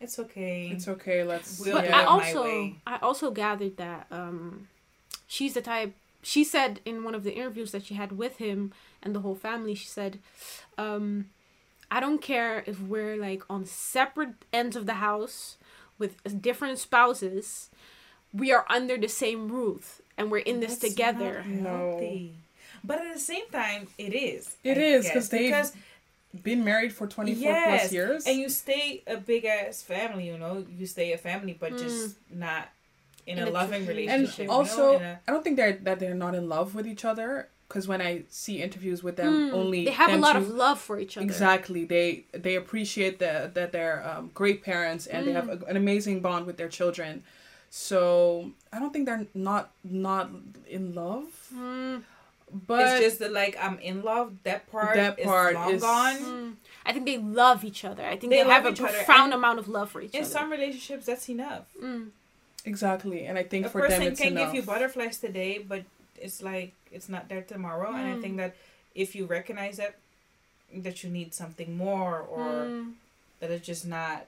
it's 0.00 0.18
okay. 0.18 0.70
It's 0.72 0.88
okay. 0.88 1.22
Let's. 1.24 1.60
We'll 1.60 1.74
but 1.76 1.90
I 1.90 2.04
also. 2.04 2.72
I 2.86 2.98
also 3.02 3.30
gathered 3.30 3.76
that 3.76 4.06
um 4.10 4.68
she's 5.26 5.54
the 5.54 5.62
type 5.62 5.92
she 6.22 6.44
said 6.44 6.80
in 6.84 7.02
one 7.04 7.14
of 7.14 7.22
the 7.24 7.32
interviews 7.34 7.72
that 7.72 7.84
she 7.84 7.94
had 7.94 8.12
with 8.12 8.36
him 8.38 8.72
and 9.02 9.14
the 9.14 9.20
whole 9.20 9.34
family 9.34 9.74
she 9.74 9.86
said 9.86 10.18
um 10.76 11.26
I 11.90 11.98
don't 12.00 12.20
care 12.20 12.62
if 12.66 12.80
we're 12.80 13.16
like 13.16 13.42
on 13.48 13.64
separate 13.64 14.34
ends 14.52 14.76
of 14.76 14.86
the 14.86 14.94
house 14.94 15.56
with 15.98 16.42
different 16.42 16.78
spouses 16.78 17.70
we 18.34 18.52
are 18.52 18.66
under 18.68 18.96
the 18.98 19.08
same 19.08 19.48
roof 19.50 20.02
and 20.18 20.30
we're 20.30 20.38
in 20.38 20.60
this 20.60 20.76
That's 20.76 20.92
together 20.92 21.44
not 21.48 21.62
No. 22.00 22.18
But 22.84 23.00
at 23.00 23.12
the 23.14 23.20
same 23.20 23.46
time, 23.52 23.88
it 23.98 24.14
is. 24.14 24.56
It 24.64 24.78
I 24.78 24.80
is, 24.80 25.04
guess, 25.04 25.12
'cause 25.14 25.28
they've 25.28 25.50
because 25.50 25.72
Been 26.42 26.64
married 26.64 26.92
for 26.92 27.06
twenty 27.08 27.34
four 27.34 27.42
Yes, 27.50 27.80
plus 27.80 27.92
years. 27.92 28.26
and 28.26 28.38
you 28.38 28.48
stay 28.48 29.02
a 29.06 29.16
big 29.16 29.44
ass 29.44 29.82
family. 29.82 30.26
You 30.28 30.38
know, 30.38 30.64
you 30.78 30.86
stay 30.86 31.12
a 31.12 31.18
family, 31.18 31.56
but 31.58 31.72
Mm. 31.72 31.78
just 31.78 32.16
not 32.30 32.68
in, 33.26 33.38
In 33.38 33.46
a 33.46 33.50
a 33.50 33.52
loving 33.52 33.84
tr- 33.84 33.90
and 33.90 33.98
relationship. 33.98 34.38
you 34.38 34.46
know, 34.46 34.52
also, 34.52 34.96
in 34.96 35.02
a- 35.02 35.20
I 35.26 35.32
don't 35.32 35.42
think 35.42 35.56
they're 35.56 35.72
that 35.82 35.98
they're 35.98 36.14
not 36.14 36.34
in 36.36 36.48
love 36.48 36.74
with 36.74 36.86
each 36.86 37.04
other. 37.04 37.48
Because 37.66 37.86
when 37.86 38.00
I 38.02 38.22
see 38.30 38.60
interviews 38.62 39.00
with 39.02 39.14
them, 39.16 39.50
Hmm, 39.50 39.54
only 39.54 39.84
they 39.84 39.92
have 39.92 40.12
a 40.12 40.16
lot 40.16 40.32
two- 40.32 40.38
of 40.38 40.48
love 40.50 40.80
for 40.80 40.98
each 40.98 41.16
other 41.16 41.24
Exactly. 41.24 41.84
They 41.84 42.24
they 42.32 42.54
appreciate 42.56 43.18
that 43.20 43.54
that 43.54 43.70
they're 43.72 44.00
um, 44.08 44.30
great 44.34 44.62
parents 44.64 45.06
and 45.06 45.26
they 45.26 45.32
have 45.32 45.46
Mm. 45.46 45.62
a, 45.62 45.66
an 45.66 45.76
amazing 45.76 46.20
bond 46.20 46.46
with 46.46 46.56
their 46.56 46.68
children. 46.68 47.22
So 47.70 48.50
I 48.72 48.78
don't 48.80 48.92
think 48.92 49.06
they're 49.06 49.26
not 49.34 49.70
not 49.84 50.30
in 50.68 50.94
love, 50.94 51.26
Mm, 51.54 52.02
but 52.52 52.80
it's 52.86 53.00
just 53.04 53.18
that 53.20 53.32
like 53.32 53.56
I'm 53.60 53.78
in 53.78 54.02
love. 54.02 54.32
That 54.44 54.70
part 54.70 54.94
That 54.96 55.18
is 55.18 55.24
part 55.26 55.54
long 55.54 55.72
is- 55.74 55.82
gone. 55.82 56.16
mm. 56.16 56.52
I 56.84 56.92
think 56.92 57.04
they 57.06 57.18
love 57.18 57.62
each 57.64 57.84
other 57.84 58.02
I 58.04 58.16
think 58.16 58.30
They 58.32 58.42
they, 58.42 58.48
have 58.48 58.64
a 58.66 58.72
profound 58.72 59.32
amount 59.34 59.58
of 59.58 59.68
love 59.68 59.90
for 59.90 60.00
each 60.00 60.14
In 60.14 60.20
other 60.22 60.26
In 60.26 60.32
some 60.32 60.50
relationships, 60.50 61.06
that's 61.06 61.28
enough. 61.28 61.64
Mm. 61.80 62.08
exactly. 62.64 63.26
And 63.26 63.38
I 63.38 63.42
think 63.44 63.66
A 63.66 63.68
for 63.68 63.82
them 63.82 63.90
person 63.90 64.02
it's 64.04 64.20
can 64.20 64.32
enough. 64.32 64.46
give 64.52 64.54
you 64.56 64.62
butterflies 64.62 65.18
today, 65.18 65.58
but 65.58 65.84
it's 66.16 66.42
like 66.42 66.72
it's 66.90 67.08
not 67.08 67.28
there 67.28 67.42
tomorrow. 67.42 67.88
And 67.92 68.06
I 68.12 68.14
Mm. 68.16 68.22
think 68.22 68.36
that 68.38 68.54
if 68.94 69.14
you 69.14 69.26
recognize 69.26 69.76
that 69.76 69.94
that 70.74 71.02
you 71.04 71.10
need 71.10 71.34
something 71.34 71.76
more 71.76 72.20
or 72.20 72.44
Mm. 72.46 72.92
that 73.40 73.50
it's 73.50 73.66
just 73.66 73.86
not 73.86 74.24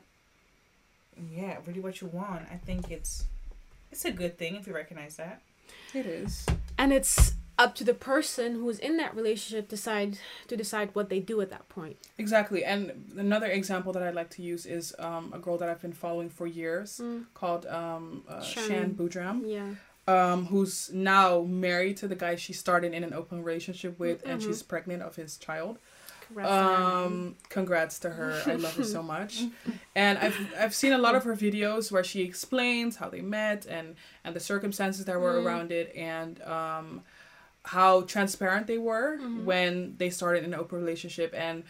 yeah 1.37 1.57
really 1.67 1.81
what 1.81 2.01
you 2.01 2.07
want 2.09 2.43
i 2.51 2.57
think 2.57 2.91
it's 2.91 3.25
it's 3.93 4.05
a 4.05 4.11
good 4.11 4.39
thing 4.39 4.57
if 4.57 4.67
you 4.67 4.75
recognize 4.75 5.17
that 5.17 5.41
It 5.95 6.07
is. 6.07 6.47
and 6.79 6.93
it's 6.93 7.35
up 7.59 7.75
to 7.75 7.85
the 7.85 7.95
person 7.95 8.55
who 8.55 8.69
is 8.71 8.79
in 8.79 8.97
that 8.97 9.15
relationship 9.15 9.69
decide 9.69 10.19
to 10.49 10.57
decide 10.57 10.91
what 10.95 11.09
they 11.11 11.21
do 11.21 11.41
at 11.41 11.51
that 11.51 11.69
point 11.69 11.97
Exactly. 12.19 12.65
And 12.65 13.13
another 13.17 13.47
example 13.47 13.93
that 13.93 14.03
I'd 14.03 14.15
like 14.15 14.31
to 14.31 14.43
use 14.43 14.65
is 14.67 14.95
um, 14.99 15.33
a 15.35 15.39
girl 15.39 15.59
that 15.59 15.69
I've 15.69 15.81
been 15.83 15.93
following 15.93 16.31
for 16.31 16.47
years 16.47 17.01
Mm. 17.03 17.27
called 17.35 17.67
um, 17.67 18.25
uh, 18.29 18.41
Shan. 18.43 18.69
Shan 18.69 18.95
Boodram. 18.95 19.43
yeah 19.47 19.75
um, 20.09 20.47
who's 20.47 20.91
now 20.93 21.43
married 21.43 21.97
to 21.99 22.09
the 22.09 22.17
guy 22.17 22.35
she 22.35 22.53
started 22.53 22.93
in 22.93 23.05
an 23.05 23.13
open 23.15 23.41
relationship 23.45 24.01
with, 24.01 24.23
and 24.27 24.41
Mhm. 24.41 24.47
she's 24.47 24.61
pregnant 24.61 25.01
of 25.01 25.15
his 25.15 25.37
child. 25.37 25.79
Congrats 26.27 26.49
to 26.51 26.57
her. 26.65 27.05
Um, 27.05 27.37
congrats 27.49 27.99
to 28.01 28.11
her. 28.11 28.43
I 28.47 28.55
love 28.57 28.75
her 28.77 28.83
so 28.85 29.01
much. 29.17 29.43
And 29.95 30.19
I've 30.19 30.37
I've 30.59 30.75
seen 30.75 30.93
a 30.93 30.99
lot 30.99 31.15
of 31.15 31.23
her 31.23 31.37
videos 31.37 31.93
where 31.93 32.03
she 32.03 32.23
explains 32.23 32.97
how 32.97 33.11
they 33.11 33.21
met 33.21 33.65
and 33.67 33.95
and 34.25 34.35
the 34.35 34.41
circumstances 34.41 35.05
that 35.05 35.21
were 35.21 35.35
Mm. 35.35 35.45
around 35.47 35.71
it 35.71 35.95
and 35.95 36.43
um, 36.43 37.03
how 37.65 38.03
transparent 38.03 38.67
they 38.67 38.79
were 38.79 39.19
Mhm. 39.19 39.45
when 39.45 39.95
they 39.99 40.11
started 40.11 40.45
an 40.45 40.55
open 40.55 40.79
relationship 40.79 41.33
and 41.37 41.63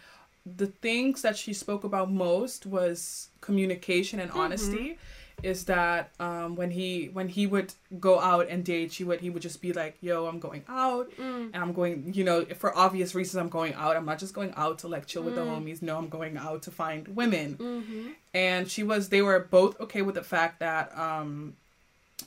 the 0.45 0.67
things 0.67 1.21
that 1.21 1.37
she 1.37 1.53
spoke 1.53 1.83
about 1.83 2.11
most 2.11 2.65
was 2.65 3.29
communication 3.41 4.19
and 4.19 4.31
Mhm. 4.31 4.35
honesty 4.37 4.97
is 5.41 5.65
that 5.65 6.11
um, 6.19 6.55
when 6.55 6.71
he 6.71 7.09
when 7.13 7.27
he 7.27 7.45
would 7.47 7.73
go 7.99 8.19
out 8.19 8.47
and 8.49 8.63
date 8.63 8.91
she 8.91 9.03
would 9.03 9.19
he 9.21 9.29
would 9.29 9.41
just 9.41 9.61
be 9.61 9.73
like 9.73 9.97
yo 10.01 10.25
i'm 10.27 10.39
going 10.39 10.63
out 10.69 11.09
Mm. 11.17 11.49
and 11.53 11.55
i'm 11.55 11.73
going 11.73 12.11
you 12.13 12.23
know 12.23 12.45
for 12.55 12.75
obvious 12.77 13.13
reasons 13.15 13.37
i'm 13.41 13.49
going 13.49 13.73
out 13.73 13.95
i'm 13.97 14.05
not 14.05 14.19
just 14.19 14.33
going 14.33 14.53
out 14.55 14.79
to 14.79 14.87
like 14.87 15.05
chill 15.07 15.23
with 15.23 15.35
the 15.35 15.41
Mm. 15.41 15.63
homies 15.63 15.81
no 15.81 15.97
i'm 15.97 16.07
going 16.07 16.37
out 16.37 16.61
to 16.63 16.71
find 16.71 17.07
women 17.09 17.55
Mm-hmm. 17.57 18.07
and 18.33 18.69
she 18.69 18.83
was 18.83 19.09
they 19.09 19.21
were 19.21 19.39
both 19.39 19.79
okay 19.81 20.01
with 20.01 20.15
the 20.15 20.23
fact 20.23 20.59
that 20.59 20.95
um 20.97 21.55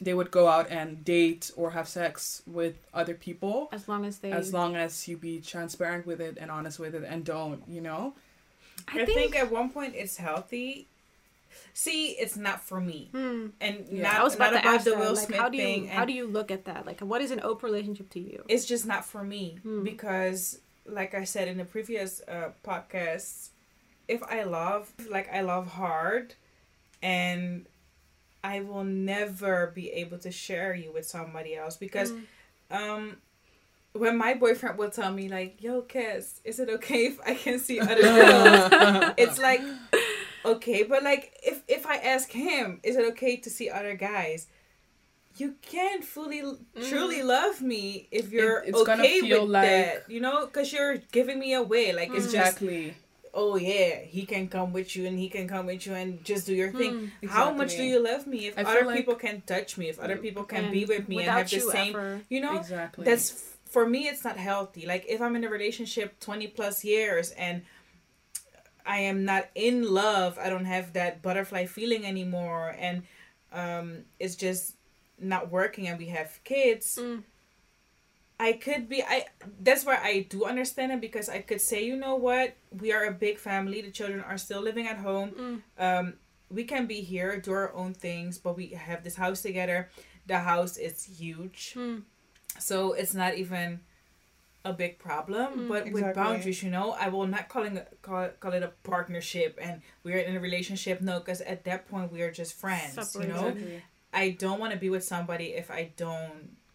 they 0.01 0.15
would 0.15 0.31
go 0.31 0.49
out 0.49 0.71
and 0.71 1.05
date 1.05 1.51
or 1.57 1.71
have 1.71 1.89
sex 1.89 2.43
with 2.47 2.75
other 2.93 3.15
people 3.15 3.69
As 3.73 3.89
long 3.89 4.05
as 4.05 4.19
they. 4.19 4.31
as 4.33 4.53
long 4.53 4.77
as 4.77 5.09
you 5.09 5.17
be 5.17 5.41
transparent 5.41 6.07
with 6.07 6.21
it 6.21 6.37
and 6.41 6.51
honest 6.51 6.79
with 6.79 6.95
it 6.95 7.05
and 7.07 7.25
don't 7.25 7.63
you 7.69 7.81
know 7.81 8.15
I, 8.89 9.01
i, 9.03 9.05
think. 9.07 9.19
think, 9.19 9.37
at 9.37 9.51
one 9.51 9.71
point 9.71 9.95
it's 9.97 10.17
healthy 10.19 10.87
see 11.73 12.11
it's 12.13 12.37
not 12.37 12.61
for 12.61 12.81
me 12.81 13.09
Hmm. 13.13 13.47
and 13.61 13.87
Yeah. 13.91 14.03
not, 14.03 14.15
I 14.17 14.23
was 14.25 14.35
about 14.35 14.53
not 14.53 14.61
to 14.63 14.67
about 14.69 14.75
ask 14.77 14.85
the 14.85 14.91
that. 14.93 14.99
will 15.01 15.15
Like, 15.15 15.27
smith 15.27 15.41
how 15.41 15.49
do 15.49 15.57
you 15.57 15.63
thing 15.65 15.89
how 15.89 16.03
and 16.03 16.09
do 16.09 16.15
you 16.15 16.27
look 16.27 16.51
at 16.51 16.65
that? 16.67 16.85
Like, 16.87 17.01
what 17.01 17.21
is 17.23 17.31
an 17.31 17.41
open 17.43 17.67
relationship 17.71 18.11
to 18.11 18.21
you? 18.21 18.45
it's 18.49 18.65
just 18.67 18.85
not 18.87 19.05
for 19.05 19.23
me 19.25 19.59
Hmm. 19.63 19.83
because 19.85 20.59
like 20.87 21.15
i 21.15 21.25
said 21.25 21.49
in 21.49 21.57
the 21.57 21.65
previous 21.65 22.21
uh 22.29 22.51
podcast 22.65 23.49
if 24.09 24.23
i 24.25 24.43
love 24.45 24.93
like 25.11 25.29
i 25.35 25.41
love 25.41 25.67
hard 25.67 26.35
and 27.03 27.67
i 28.53 28.57
will 28.69 28.85
never 29.13 29.55
be 29.79 29.87
able 30.03 30.19
to 30.27 30.31
share 30.45 30.73
you 30.83 30.89
with 30.97 31.07
somebody 31.17 31.53
else 31.63 31.77
because 31.87 32.11
Mm. 32.13 32.25
um 32.81 33.03
when 34.03 34.15
my 34.27 34.33
boyfriend 34.43 34.75
will 34.81 34.91
tell 35.01 35.13
me 35.21 35.25
like 35.37 35.51
yo 35.67 35.75
Kes, 35.93 36.25
is 36.51 36.57
it 36.63 36.69
okay 36.77 37.03
if 37.11 37.17
i 37.31 37.35
can 37.45 37.59
see 37.67 37.79
other 37.81 38.03
girls 38.17 39.15
it's 39.25 39.39
like 39.49 39.63
okay 40.53 40.81
but 40.93 41.01
like 41.11 41.25
if 41.53 41.59
if 41.77 41.83
i 41.95 41.97
ask 42.15 42.27
him 42.47 42.67
is 42.89 42.95
it 43.01 43.05
okay 43.13 43.35
to 43.45 43.51
see 43.57 43.69
other 43.79 43.95
guys 44.11 44.41
you 45.39 45.49
can't 45.73 46.05
fully 46.15 46.43
truly 46.89 47.23
love 47.37 47.57
me 47.73 47.85
if 48.11 48.25
you're 48.35 48.61
Mm. 48.63 48.69
it's 48.69 48.83
gonna 48.89 49.03
okay 49.03 49.21
feel 49.21 49.43
with 49.43 49.51
like- 49.59 49.69
that 49.71 50.11
you 50.15 50.21
know 50.27 50.37
because 50.47 50.69
you're 50.75 50.97
giving 51.19 51.39
me 51.45 51.51
away 51.65 51.87
like 52.01 52.11
it's 52.19 52.31
just 52.33 52.63
exactly 52.63 52.95
oh 53.43 53.55
yeah 53.57 54.01
he 54.17 54.23
can 54.33 54.49
come 54.49 54.73
with 54.73 54.97
you 54.97 55.03
and 55.09 55.17
he 55.19 55.29
can 55.29 55.47
come 55.47 55.67
with 55.67 55.87
you 55.87 55.95
and 55.95 56.25
just 56.25 56.47
do 56.47 56.55
your 56.55 56.73
thing. 56.73 56.93
Hmm. 57.21 57.27
how 57.29 57.53
much 57.53 57.73
do 57.77 57.85
you 57.93 57.99
love 58.03 58.27
me 58.27 58.41
if 58.49 58.55
I 58.59 58.63
other 58.63 58.85
like- 58.87 58.97
people 58.97 59.15
can 59.27 59.43
touch 59.53 59.77
me 59.81 59.89
if 59.93 59.99
other 60.01 60.17
people 60.17 60.45
can 60.45 60.71
be 60.73 60.83
with 60.93 61.05
me 61.11 61.17
and 61.23 61.29
have 61.31 61.51
the 61.51 61.57
you 61.57 61.71
same 61.71 61.95
ever- 61.95 62.21
you 62.35 62.41
know? 62.41 62.57
Exactly. 62.57 63.05
That's 63.05 63.27
for 63.75 63.85
me 63.95 64.01
it's 64.09 64.25
not 64.29 64.37
healthy. 64.51 64.87
Like 64.93 65.05
if 65.15 65.21
i'm 65.25 65.35
in 65.37 65.45
a 65.45 65.51
relationship 65.59 66.09
20 66.21 66.47
plus 66.59 66.77
years 66.85 67.27
and 67.47 67.57
i 68.87 68.99
am 69.11 69.25
not 69.25 69.45
in 69.55 69.77
love 70.03 70.39
i 70.39 70.49
don't 70.49 70.65
have 70.77 70.93
that 70.93 71.21
butterfly 71.27 71.67
feeling 71.67 72.03
anymore 72.07 72.75
and 72.79 73.03
um 73.53 73.87
it's 74.23 74.37
just 74.47 74.75
not 75.19 75.51
working 75.51 75.89
and 75.89 75.99
we 75.99 76.07
have 76.19 76.31
kids 76.45 76.87
Mm. 77.03 77.23
I 78.39 78.53
could 78.53 78.89
be 78.89 79.03
i 79.03 79.25
that's 79.61 79.85
where 79.85 79.99
i 80.03 80.21
do 80.29 80.45
understand 80.45 80.93
it 80.93 81.01
because 81.01 81.29
i 81.29 81.39
could 81.41 81.61
say 81.61 81.85
you 81.85 81.97
know 81.97 82.15
what 82.17 82.55
we 82.81 82.93
are 82.93 83.05
a 83.05 83.13
big 83.13 83.39
family 83.39 83.81
the 83.81 83.91
children 83.91 84.21
are 84.21 84.39
still 84.39 84.61
living 84.61 84.87
at 84.87 84.99
home 84.99 85.31
Mm. 85.31 85.63
um 85.79 86.15
we 86.51 86.65
can 86.65 86.87
be 86.87 87.01
here 87.01 87.41
do 87.41 87.53
our 87.53 87.73
own 87.75 87.93
things 87.95 88.39
but 88.39 88.57
we 88.57 88.69
have 88.69 89.03
this 89.05 89.17
house 89.17 89.41
together 89.43 89.89
the 90.27 90.39
house 90.41 90.77
is 90.77 91.05
huge 91.05 91.73
Hmm. 91.75 91.99
so 92.59 92.93
it's 92.93 93.15
not 93.15 93.35
even 93.37 93.81
a 94.65 94.73
big 94.73 94.99
problem 94.99 95.61
Mm, 95.61 95.69
but 95.69 95.85
with 95.85 96.03
exactly. 96.03 96.23
boundaries 96.23 96.63
you 96.63 96.71
know 96.71 96.91
i 96.93 97.09
will 97.09 97.27
not 97.27 97.49
calling 97.49 97.77
it, 97.77 97.99
call, 98.03 98.29
call 98.41 98.53
it 98.53 98.63
a 98.65 98.73
partnership 98.83 99.59
and 99.63 99.81
we're 100.05 100.19
in 100.19 100.37
a 100.37 100.41
relationship 100.41 101.01
no 101.01 101.21
because 101.21 101.41
at 101.41 101.65
that 101.65 101.89
point 101.89 102.13
we 102.13 102.21
are 102.23 102.33
just 102.33 102.53
friends 102.55 102.95
Separate. 102.95 103.29
you 103.29 103.33
know 103.33 103.47
exactly. 103.49 103.83
i 104.13 104.31
don't 104.31 104.59
want 104.61 104.73
to 104.73 104.79
be 104.79 104.91
with 104.91 105.05
somebody 105.05 105.47
if 105.63 105.71
i 105.71 105.83
don't 105.97 106.51
not 106.65 106.66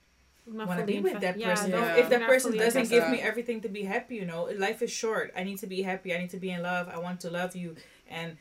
want 0.54 0.80
to 0.80 0.86
be 0.86 1.00
with 1.00 1.20
that 1.22 1.40
person. 1.40 1.72
don't- 1.72 1.98
If 1.98 2.10
that 2.10 2.28
person 2.28 2.58
doesn't 2.58 2.90
give 2.90 3.10
me 3.10 3.20
everything 3.22 3.62
to 3.62 3.70
be 3.70 3.84
happy, 3.84 4.16
you 4.16 4.26
know, 4.26 4.44
life 4.58 4.82
is 4.82 4.92
short. 4.92 5.32
I 5.36 5.44
need 5.44 5.58
to 5.60 5.68
be 5.68 5.82
happy. 5.82 6.14
I 6.16 6.20
need 6.20 6.30
to 6.32 6.38
be 6.38 6.52
in 6.52 6.62
love. 6.62 6.90
I 6.90 6.98
want 7.00 7.20
to 7.22 7.30
love 7.30 7.56
you, 7.56 7.76
and 8.10 8.38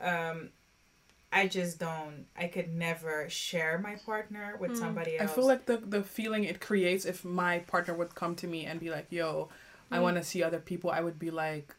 um, 0.00 0.50
I 1.32 1.46
just 1.48 1.78
don't. 1.78 2.26
I 2.36 2.46
could 2.48 2.72
never 2.74 3.28
share 3.28 3.78
my 3.78 3.94
partner 3.96 4.56
with 4.60 4.72
Hmm. 4.72 4.76
somebody 4.76 5.18
else. 5.18 5.30
I 5.30 5.34
feel 5.34 5.46
like 5.46 5.66
the 5.66 5.76
the 5.78 6.02
feeling 6.02 6.44
it 6.44 6.60
creates 6.60 7.04
if 7.04 7.24
my 7.24 7.60
partner 7.60 7.94
would 7.94 8.14
come 8.14 8.34
to 8.36 8.46
me 8.46 8.66
and 8.66 8.78
be 8.80 8.90
like, 8.90 9.06
"Yo, 9.10 9.48
I 9.90 9.98
Mm. 9.98 10.02
want 10.02 10.16
to 10.18 10.24
see 10.24 10.42
other 10.42 10.58
people," 10.58 10.90
I 10.90 11.00
would 11.00 11.18
be 11.18 11.30
like, 11.30 11.74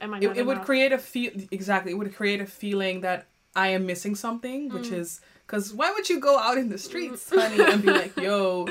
Am 0.00 0.14
I 0.14 0.18
it, 0.18 0.22
not 0.28 0.36
it 0.36 0.46
would 0.46 0.62
create 0.62 0.92
a 0.92 0.98
feel 0.98 1.32
exactly. 1.50 1.92
It 1.92 1.96
would 1.96 2.14
create 2.14 2.40
a 2.40 2.46
feeling 2.46 3.00
that 3.02 3.26
I 3.54 3.68
am 3.68 3.86
missing 3.86 4.14
something, 4.14 4.68
which 4.70 4.88
Mm. 4.90 4.98
is 5.02 5.20
because 5.46 5.72
why 5.72 5.90
would 5.92 6.08
you 6.08 6.20
go 6.20 6.38
out 6.38 6.58
in 6.58 6.68
the 6.68 6.78
streets, 6.78 7.28
honey, 7.30 7.62
and 7.62 7.82
be 7.82 7.90
like, 7.90 8.16
"Yo," 8.16 8.66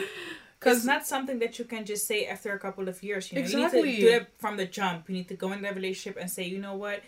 because 0.60 0.78
it's 0.80 0.86
not 0.86 1.06
something 1.06 1.40
that 1.40 1.60
you 1.60 1.66
can 1.66 1.86
just 1.86 2.08
say 2.08 2.26
after 2.26 2.54
a 2.54 2.60
couple 2.60 2.88
of 2.88 3.02
years. 3.04 3.32
You 3.32 3.36
know, 3.40 3.48
you 3.48 3.58
Exactly. 3.66 3.82
need 3.84 3.96
to 3.98 4.02
do 4.02 4.08
it 4.18 4.28
from 4.40 4.58
the 4.58 4.66
jump. 4.66 5.10
You 5.10 5.16
need 5.16 5.28
to 5.30 5.36
go 5.36 5.52
in 5.52 5.62
that 5.64 5.76
relationship 5.76 6.20
and 6.20 6.30
say, 6.30 6.44
you 6.44 6.60
know 6.60 6.76
what, 6.76 7.02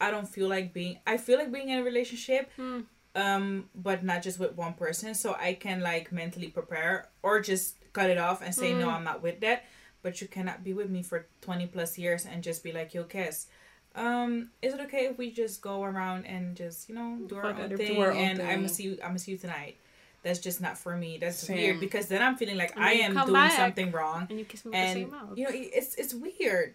I 0.00 0.10
don't 0.10 0.28
feel 0.28 0.48
like 0.48 0.72
being. 0.72 0.98
I 1.06 1.16
feel 1.16 1.38
like 1.38 1.50
being 1.52 1.68
in 1.70 1.78
a 1.78 1.82
relationship, 1.84 2.50
Hmm. 2.56 2.80
um, 3.14 3.68
but 3.74 4.04
not 4.04 4.22
just 4.22 4.38
with 4.38 4.52
one 4.56 4.74
person. 4.74 5.14
So 5.14 5.34
I 5.38 5.54
can 5.54 5.80
like 5.80 6.12
mentally 6.12 6.48
prepare 6.48 7.08
or 7.22 7.40
just 7.40 7.76
cut 7.92 8.10
it 8.10 8.18
off 8.18 8.42
and 8.42 8.54
say, 8.54 8.74
no, 8.74 8.86
Mm. 8.88 8.92
I'm 8.94 9.04
not 9.04 9.22
with 9.22 9.40
that. 9.40 9.64
But 10.02 10.20
you 10.20 10.28
cannot 10.28 10.62
be 10.62 10.72
with 10.74 10.88
me 10.90 11.02
for 11.02 11.26
twenty 11.40 11.66
plus 11.66 11.98
years 11.98 12.24
and 12.24 12.42
just 12.42 12.62
be 12.62 12.70
like, 12.70 12.94
yo, 12.94 13.02
Kes. 13.04 13.46
Um, 13.94 14.50
is 14.62 14.74
it 14.74 14.80
okay 14.82 15.06
if 15.06 15.18
we 15.18 15.30
just 15.30 15.60
go 15.60 15.82
around 15.82 16.26
and 16.26 16.54
just 16.56 16.88
you 16.88 16.94
know 16.94 17.18
do 17.26 17.36
our 17.36 17.46
own 17.46 17.76
thing 17.76 18.00
our 18.00 18.12
own 18.12 18.16
and 18.16 18.40
I'm 18.42 18.56
gonna 18.56 18.68
see 18.68 18.84
you, 18.84 18.92
I'm 19.02 19.08
gonna 19.10 19.18
see 19.18 19.32
you 19.32 19.38
tonight. 19.38 19.76
That's 20.22 20.38
just 20.40 20.60
not 20.60 20.76
for 20.78 20.96
me. 20.96 21.18
That's 21.18 21.38
Same. 21.38 21.56
weird 21.56 21.80
because 21.80 22.06
then 22.08 22.22
I'm 22.22 22.36
feeling 22.36 22.56
like 22.58 22.76
I 22.78 22.92
am 22.94 23.14
doing 23.14 23.32
back. 23.32 23.52
something 23.56 23.90
wrong, 23.92 24.26
and 24.30 24.38
you 24.38 24.44
kiss 24.44 24.64
me 24.64 24.70
with 24.70 24.80
the 24.80 24.92
same 24.92 25.10
mouth. 25.10 25.36
you 25.38 25.44
know 25.44 25.50
it's 25.52 25.94
it's 25.96 26.14
weird. 26.14 26.74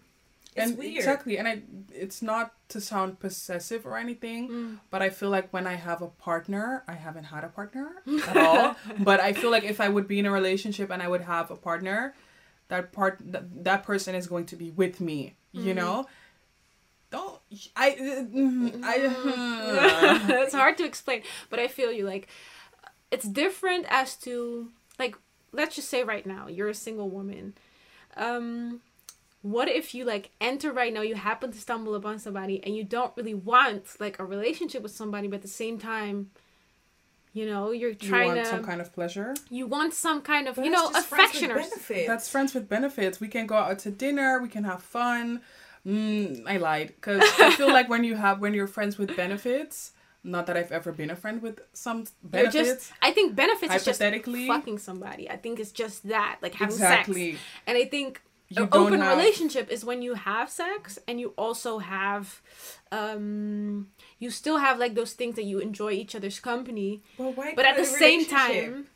It's 0.56 0.70
and 0.70 0.78
weird. 0.78 0.96
exactly, 0.96 1.36
and 1.38 1.48
I 1.48 1.62
it's 1.92 2.22
not 2.22 2.52
to 2.70 2.80
sound 2.80 3.18
possessive 3.20 3.86
or 3.86 3.96
anything, 3.98 4.48
Mm. 4.48 4.78
but 4.90 5.02
I 5.02 5.10
feel 5.10 5.28
like 5.30 5.52
when 5.52 5.66
I 5.66 5.74
have 5.74 6.00
a 6.02 6.06
partner, 6.08 6.84
I 6.86 6.92
haven't 6.94 7.24
had 7.24 7.42
a 7.44 7.48
partner 7.48 8.02
at 8.28 8.36
all. 8.36 8.76
but 9.00 9.18
I 9.20 9.32
feel 9.32 9.50
like 9.50 9.64
if 9.64 9.80
I 9.80 9.88
would 9.88 10.06
be 10.08 10.18
in 10.18 10.26
a 10.26 10.30
relationship 10.30 10.90
and 10.90 11.02
I 11.02 11.08
would 11.08 11.22
have 11.22 11.50
a 11.50 11.56
partner, 11.56 12.14
that 12.68 12.92
part 12.92 13.18
that, 13.32 13.64
that 13.64 13.82
person 13.82 14.14
is 14.14 14.26
going 14.26 14.46
to 14.46 14.56
be 14.56 14.70
with 14.70 15.00
me. 15.00 15.34
You 15.52 15.72
Mhm. 15.72 15.76
know, 15.76 16.06
don't 17.14 17.40
I 17.76 17.90
uh, 17.90 18.24
mm, 18.24 18.82
I 18.82 18.98
mm-hmm. 18.98 20.30
it's 20.42 20.54
hard 20.54 20.76
to 20.78 20.84
explain, 20.84 21.22
but 21.50 21.58
I 21.58 21.68
feel 21.68 21.92
you. 21.92 22.04
Like, 22.04 22.28
it's 23.10 23.26
different 23.26 23.86
as 23.88 24.16
to 24.18 24.68
like, 24.98 25.16
let's 25.52 25.76
just 25.76 25.88
say 25.88 26.02
right 26.02 26.26
now 26.26 26.48
you're 26.48 26.68
a 26.68 26.74
single 26.74 27.08
woman. 27.08 27.54
Um, 28.16 28.80
what 29.42 29.68
if 29.68 29.94
you 29.94 30.04
like 30.04 30.30
enter 30.40 30.72
right 30.72 30.92
now? 30.92 31.02
You 31.02 31.14
happen 31.14 31.52
to 31.52 31.58
stumble 31.58 31.94
upon 31.94 32.18
somebody, 32.18 32.62
and 32.64 32.74
you 32.74 32.84
don't 32.84 33.12
really 33.16 33.34
want 33.34 33.84
like 34.00 34.18
a 34.18 34.24
relationship 34.24 34.82
with 34.82 34.92
somebody, 34.92 35.28
but 35.28 35.36
at 35.36 35.42
the 35.42 35.48
same 35.48 35.78
time, 35.78 36.30
you 37.32 37.46
know, 37.46 37.70
you're 37.70 37.90
you 37.90 37.96
trying 37.96 38.28
want 38.28 38.44
to. 38.44 38.46
some 38.46 38.64
kind 38.64 38.80
of 38.80 38.92
pleasure. 38.92 39.34
you 39.50 39.66
want 39.66 39.92
some 39.92 40.22
kind 40.22 40.48
of 40.48 40.56
But 40.56 40.64
you 40.64 40.70
know 40.70 40.90
just 40.90 41.12
affection 41.12 41.50
or 41.50 41.56
benefits. 41.56 42.06
That's 42.06 42.28
friends 42.28 42.54
with 42.54 42.68
benefits. 42.68 43.20
We 43.20 43.28
can 43.28 43.46
go 43.46 43.56
out 43.56 43.78
to 43.80 43.90
dinner. 43.90 44.40
We 44.40 44.48
can 44.48 44.64
have 44.64 44.82
fun. 44.82 45.40
Mm, 45.86 46.44
I 46.46 46.56
lied 46.56 46.88
because 46.88 47.22
I 47.38 47.50
feel 47.52 47.68
like 47.68 47.88
when 47.88 48.04
you 48.04 48.16
have 48.16 48.40
when 48.40 48.54
you're 48.54 48.66
friends 48.66 48.98
with 48.98 49.16
benefits. 49.16 49.92
Not 50.26 50.46
that 50.46 50.56
I've 50.56 50.72
ever 50.72 50.90
been 50.90 51.10
a 51.10 51.16
friend 51.16 51.42
with 51.42 51.60
some 51.74 51.98
You're 51.98 52.44
benefits. 52.48 52.88
just. 52.88 52.92
I 53.02 53.10
think 53.10 53.36
benefits 53.36 53.74
is 53.74 53.84
just 53.84 54.00
fucking 54.00 54.78
somebody. 54.78 55.28
I 55.28 55.36
think 55.36 55.60
it's 55.60 55.70
just 55.70 56.08
that, 56.08 56.38
like 56.40 56.54
having 56.54 56.74
exactly. 56.74 57.32
sex. 57.32 57.44
And 57.66 57.76
I 57.76 57.84
think 57.84 58.22
an 58.56 58.68
open 58.72 59.00
have- 59.00 59.18
relationship 59.18 59.70
is 59.70 59.84
when 59.84 60.02
you 60.02 60.14
have 60.14 60.50
sex 60.50 60.98
and 61.06 61.20
you 61.20 61.34
also 61.36 61.78
have 61.78 62.40
um 62.92 63.88
you 64.18 64.30
still 64.30 64.58
have 64.58 64.78
like 64.78 64.94
those 64.94 65.12
things 65.12 65.34
that 65.36 65.44
you 65.44 65.58
enjoy 65.58 65.90
each 65.92 66.14
other's 66.14 66.40
company 66.40 67.02
Well, 67.18 67.32
why 67.32 67.54
but 67.56 67.64
at 67.64 67.76
the 67.76 67.84
same 67.84 68.26
time 68.26 68.86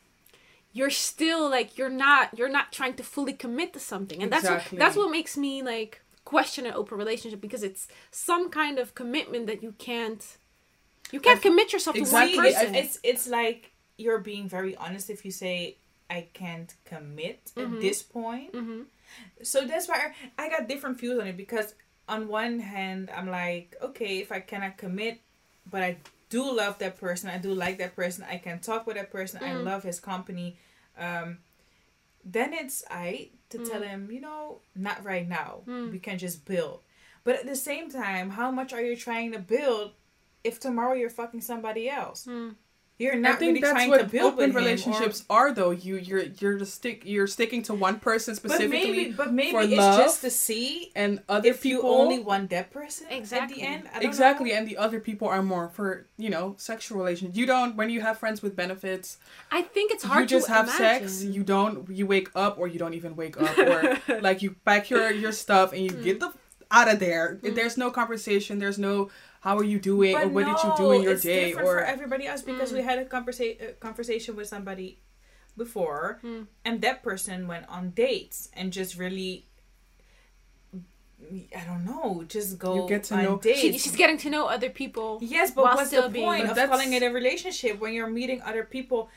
you're 0.73 0.91
still 0.91 1.49
like 1.49 1.79
you're 1.79 1.89
not 1.89 2.37
you're 2.39 2.49
not 2.49 2.73
trying 2.73 2.95
to 2.95 3.03
fully 3.03 3.33
commit 3.33 3.73
to 3.73 3.81
something 3.81 4.23
and 4.23 4.31
that's 4.31 4.49
what 4.49 4.65
that's 4.73 4.97
what 4.97 5.11
makes 5.11 5.37
me 5.37 5.63
like 5.63 6.03
question 6.35 6.63
an 6.71 6.75
open 6.81 6.97
relationship 7.05 7.41
because 7.47 7.63
it's 7.71 7.85
some 8.29 8.45
kind 8.61 8.77
of 8.83 8.87
commitment 9.01 9.45
that 9.51 9.61
you 9.67 9.73
can't 9.89 10.23
you 11.15 11.21
can't 11.27 11.39
I- 11.41 11.47
commit 11.49 11.69
yourself 11.75 11.95
to 11.97 12.03
Exactly. 12.03 12.37
one 12.37 12.45
person 12.53 12.75
it's 12.83 12.95
it's 13.11 13.27
like 13.41 13.61
you're 14.03 14.23
being 14.33 14.47
very 14.59 14.75
honest 14.85 15.07
if 15.17 15.21
you 15.27 15.33
say 15.45 15.55
I 16.19 16.21
can't 16.43 16.71
commit 16.93 17.41
Mhm. 17.57 17.63
at 17.65 17.71
this 17.87 18.01
point. 18.19 18.51
hmm 18.55 18.83
So 19.53 19.59
that's 19.71 19.87
why 19.91 19.99
I, 20.43 20.45
got 20.55 20.63
different 20.73 20.97
views 21.01 21.19
on 21.23 21.27
it 21.33 21.37
because 21.45 21.69
on 22.15 22.21
one 22.41 22.55
hand 22.75 23.03
I'm 23.17 23.29
like, 23.43 23.69
okay, 23.89 24.15
if 24.25 24.31
I 24.39 24.41
cannot 24.51 24.73
commit, 24.85 25.15
but 25.73 25.81
I 25.89 25.93
do 26.35 26.43
love 26.63 26.75
that 26.85 26.95
person, 27.07 27.27
I 27.37 27.39
do 27.49 27.53
like 27.65 27.77
that 27.83 27.93
person, 28.01 28.21
I 28.35 28.39
can 28.47 28.57
talk 28.71 28.81
with 28.87 28.97
that 29.01 29.11
person, 29.19 29.37
I 29.43 29.53
Mm. 29.55 29.65
love 29.71 29.83
his 29.91 29.99
company, 30.13 30.49
um, 31.07 31.29
then 32.31 32.53
it's 32.53 32.85
I 32.91 33.31
to 33.51 33.59
tell 33.59 33.81
Mm. 33.81 33.87
him, 33.89 34.11
you 34.13 34.21
know, 34.21 34.61
not 34.77 35.05
right 35.05 35.27
now. 35.29 35.63
Mm. 35.67 35.91
We 35.93 35.99
can 35.99 36.19
just 36.19 36.45
build. 36.45 36.83
But 37.25 37.37
at 37.37 37.47
the 37.47 37.57
same 37.57 37.91
time, 37.91 38.31
how 38.31 38.51
much 38.51 38.73
are 38.73 38.83
you 38.83 38.97
trying 38.97 39.33
to 39.33 39.39
build 39.39 39.93
if 40.45 40.61
tomorrow 40.61 40.95
you're 40.95 41.11
fucking 41.11 41.41
somebody 41.41 41.89
else? 41.89 42.27
Mm. 42.27 42.55
You're 42.99 43.15
I 43.25 43.33
think 43.35 43.41
really 43.41 43.61
that's 43.61 43.73
trying 43.73 43.93
to 43.93 43.97
what 43.99 44.11
build 44.11 44.33
open 44.35 44.37
with 44.39 44.51
him, 44.51 44.57
or- 44.57 44.59
relationships 44.59 45.25
are, 45.31 45.53
though. 45.53 45.71
You 45.71 45.97
you're 45.99 46.25
you're 46.41 46.59
just 46.59 46.75
stick 46.75 47.03
you're 47.05 47.29
sticking 47.29 47.63
to 47.65 47.75
one 47.75 48.01
person 48.01 48.35
But 48.35 48.51
specifically, 48.51 48.91
maybe, 48.91 49.13
but 49.13 49.33
maybe 49.33 49.53
for 49.53 49.63
it's 49.63 49.73
love, 49.77 49.99
just 50.01 50.21
to 50.23 50.31
see 50.31 50.91
and 50.97 51.23
other 51.29 51.49
if 51.51 51.63
people 51.63 51.91
you 51.91 51.97
only 51.97 52.19
want 52.19 52.51
that 52.51 52.73
person 52.73 53.07
Exactly. 53.09 53.63
at 53.63 53.67
the 53.69 53.73
end. 53.75 53.89
I 53.95 54.01
don't 54.01 54.05
exactly, 54.05 54.51
know. 54.51 54.57
and 54.57 54.67
the 54.67 54.77
other 54.79 54.99
people 54.99 55.29
are 55.29 55.43
more 55.45 55.69
for 55.69 56.07
you 56.17 56.29
know 56.29 56.55
sexual 56.59 56.99
relations. 56.99 57.37
You 57.39 57.47
don't 57.47 57.77
when 57.77 57.89
you 57.89 58.01
have 58.01 58.19
friends 58.19 58.43
with 58.43 58.57
benefits. 58.57 59.19
i 59.53 59.63
think 59.63 59.93
it's 59.93 60.03
hard 60.03 60.23
you 60.23 60.37
just 60.39 60.47
to 60.47 60.53
have 60.55 60.67
imagine. 60.67 61.09
sex. 61.09 61.23
You 61.23 61.45
don't. 61.45 61.89
You 61.89 62.05
wake 62.07 62.31
up 62.35 62.59
or 62.59 62.67
you 62.67 62.81
don't 62.81 62.95
even 62.95 63.15
wake 63.15 63.41
up, 63.41 63.57
or 63.59 64.21
like 64.21 64.43
you 64.43 64.57
pack 64.65 64.91
your 64.91 65.13
your 65.13 65.31
stuff 65.33 65.73
and 65.73 65.83
you 65.83 65.91
Mm. 65.93 66.03
get 66.05 66.19
the 66.21 66.33
out 66.71 66.93
of 66.93 66.99
there. 66.99 67.39
There's 67.43 67.79
no 67.79 67.91
conversation. 67.91 68.59
There's 68.59 68.79
no 68.79 69.09
how 69.41 69.57
are 69.57 69.65
you 69.65 69.79
doing 69.79 70.17
or 70.17 70.29
what 70.29 70.47
did 70.47 70.57
you 70.65 70.73
do 70.77 70.93
in 70.93 71.03
your 71.03 71.13
it's 71.13 71.23
day 71.23 71.47
different 71.47 71.69
or 71.69 71.79
for 71.79 71.85
everybody 71.85 72.27
else 72.27 72.43
because 72.43 72.71
Mm. 72.73 72.77
we 72.77 72.83
had 72.83 72.99
a 72.99 73.05
conversa- 73.05 73.57
uh, 73.63 73.73
conversation 73.81 74.35
with 74.37 74.49
somebody 74.49 75.01
before, 75.57 76.21
Mm. 76.23 76.47
and 76.65 76.81
that 76.83 77.03
person 77.03 77.47
went 77.49 77.67
on 77.69 77.91
dates 77.91 78.49
and 78.55 78.73
just 78.73 78.97
really. 78.97 79.45
I 81.57 81.65
don't 81.67 81.85
know. 81.85 82.25
Just 82.29 82.59
go 82.59 82.83
You 82.85 82.89
get 82.89 83.03
to 83.05 83.15
on 83.17 83.25
know- 83.25 83.39
dates. 83.39 83.59
She, 83.61 83.73
she's 83.77 83.97
getting 83.97 84.19
to 84.19 84.31
know 84.31 84.47
other 84.47 84.71
people 84.71 85.19
Yes, 85.21 85.51
but 85.51 85.65
what's 85.65 85.89
still 85.89 86.03
the 86.05 86.09
being- 86.11 86.25
point 86.25 86.43
of 86.45 86.55
that's- 86.55 86.69
calling 86.69 86.93
it 86.93 87.03
a 87.03 87.11
relationship 87.11 87.81
when 87.81 87.93
you're 87.93 88.09
meeting 88.09 88.41
other 88.43 88.63
people 88.65 89.11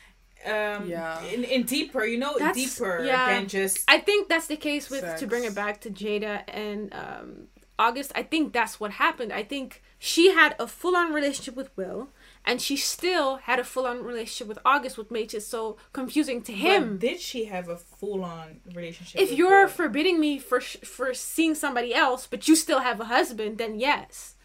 um 0.43 0.89
Yeah. 0.89 1.21
in, 1.25 1.43
in 1.43 1.61
deeper, 1.63 2.03
you 2.03 2.17
know, 2.17 2.33
That's- 2.39 2.55
deeper 2.55 3.03
yeah. 3.05 3.29
than 3.33 3.47
just 3.47 3.83
I 3.87 3.99
think 3.99 4.27
that's 4.29 4.47
the 4.47 4.57
case 4.57 4.89
with 4.89 5.05
to 5.19 5.27
bring 5.27 5.43
it 5.43 5.53
back 5.53 5.79
to 5.81 5.91
Jada 5.91 6.43
and 6.47 6.91
um, 6.93 7.47
August. 7.87 8.11
I 8.21 8.23
think 8.31 8.53
that's 8.53 8.79
what 8.81 8.91
happened. 9.05 9.31
I 9.41 9.43
think 9.53 9.81
she 9.99 10.23
had 10.39 10.51
a 10.59 10.67
full 10.79 10.95
on 11.01 11.07
relationship 11.17 11.55
with 11.61 11.69
Will, 11.79 12.01
and 12.45 12.61
she 12.61 12.75
still 12.77 13.29
had 13.49 13.59
a 13.59 13.63
full 13.73 13.85
on 13.91 13.97
relationship 14.11 14.47
with 14.47 14.59
August, 14.73 14.97
what 14.97 15.11
makes 15.11 15.33
it 15.33 15.43
so 15.55 15.77
confusing 15.99 16.39
to 16.47 16.51
But 16.53 16.59
him. 16.67 16.97
did 17.07 17.19
she 17.29 17.41
have 17.55 17.67
a 17.69 17.77
full 17.99 18.23
on 18.23 18.47
relationship? 18.79 19.19
If 19.21 19.29
with 19.29 19.37
you're 19.39 19.65
Will? 19.65 19.75
forbidding 19.79 20.17
me 20.25 20.31
for 20.49 20.59
for 20.95 21.07
seeing 21.13 21.55
somebody 21.55 21.91
else, 22.05 22.21
but 22.31 22.47
you 22.47 22.55
still 22.55 22.81
have 22.89 22.99
a 23.01 23.05
husband, 23.15 23.57
then 23.57 23.73
yes. 23.89 24.35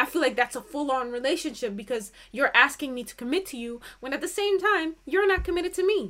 I 0.00 0.04
feel 0.10 0.22
like 0.22 0.36
that's 0.36 0.56
a 0.56 0.60
full 0.72 0.88
on 0.98 1.10
relationship 1.18 1.72
because 1.82 2.12
you're 2.34 2.54
asking 2.66 2.90
me 2.94 3.02
to 3.04 3.14
commit 3.22 3.44
to 3.50 3.56
you 3.64 3.80
when 4.00 4.12
at 4.16 4.20
the 4.20 4.34
same 4.40 4.56
time 4.70 4.88
you're 5.10 5.26
not 5.32 5.44
committed 5.48 5.72
to 5.78 5.84
me. 5.92 6.00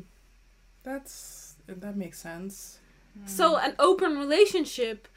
that's 0.83 1.55
that 1.83 1.97
makes 1.97 2.19
sense. 2.19 2.79
So 3.27 3.57
an 3.57 3.75
open 3.79 4.17
relationship 4.25 5.09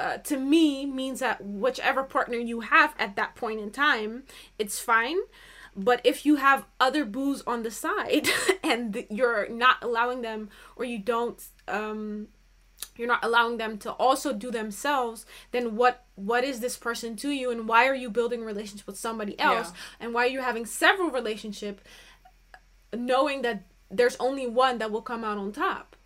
uh, 0.00 0.16
to 0.30 0.36
me 0.38 0.86
means 0.86 1.20
that 1.20 1.44
whichever 1.44 2.02
partner 2.02 2.38
you 2.38 2.60
have 2.60 2.94
at 2.98 3.16
that 3.16 3.34
point 3.34 3.60
in 3.60 3.70
time, 3.70 4.24
it's 4.58 4.78
fine. 4.78 5.18
But 5.76 6.00
if 6.02 6.24
you 6.26 6.36
have 6.36 6.64
other 6.80 7.04
booze 7.04 7.42
on 7.46 7.62
the 7.62 7.70
side 7.70 8.26
and 8.64 9.06
you're 9.10 9.48
not 9.48 9.76
allowing 9.82 10.22
them 10.22 10.48
or 10.76 10.84
you 10.84 10.98
don't 10.98 11.40
um 11.68 12.28
you're 12.96 13.06
not 13.14 13.22
allowing 13.22 13.58
them 13.58 13.76
to 13.78 13.90
also 13.92 14.32
do 14.32 14.50
themselves, 14.50 15.26
then 15.52 15.76
what 15.76 15.94
what 16.16 16.42
is 16.44 16.60
this 16.60 16.76
person 16.76 17.14
to 17.16 17.30
you 17.30 17.50
and 17.50 17.68
why 17.68 17.86
are 17.86 17.94
you 17.94 18.10
building 18.10 18.42
a 18.42 18.44
relationship 18.44 18.86
with 18.86 18.98
somebody 18.98 19.38
else 19.38 19.68
Yeah. 19.68 19.76
and 20.00 20.14
why 20.14 20.22
are 20.24 20.34
you 20.36 20.40
having 20.40 20.66
several 20.66 21.10
relationship 21.10 21.80
knowing 22.94 23.42
that 23.42 23.62
there's 23.90 24.16
only 24.18 24.46
one 24.46 24.78
that 24.78 24.90
will 24.90 25.02
come 25.02 25.24
out 25.24 25.38
on 25.38 25.52
top? 25.52 25.96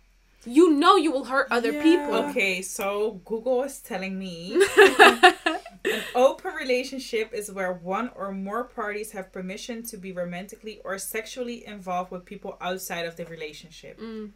You 0.45 0.73
know 0.73 0.95
you 0.95 1.11
will 1.11 1.25
hurt 1.25 1.47
other 1.51 1.71
Yeah. 1.71 1.83
people. 1.83 2.15
Okay, 2.29 2.61
so 2.61 3.21
Google 3.25 3.63
is 3.63 3.79
telling 3.79 4.17
me 4.19 4.61
an 4.79 6.01
open 6.15 6.53
relationship 6.53 7.33
is 7.33 7.51
where 7.51 7.73
one 7.73 8.11
or 8.15 8.31
more 8.31 8.63
parties 8.63 9.11
have 9.11 9.31
permission 9.31 9.83
to 9.83 9.97
be 9.97 10.11
romantically 10.11 10.81
or 10.83 10.97
sexually 10.97 11.65
involved 11.65 12.11
with 12.11 12.25
people 12.25 12.57
outside 12.61 13.05
of 13.05 13.15
the 13.15 13.25
relationship. 13.25 13.99
Mm. 13.99 14.31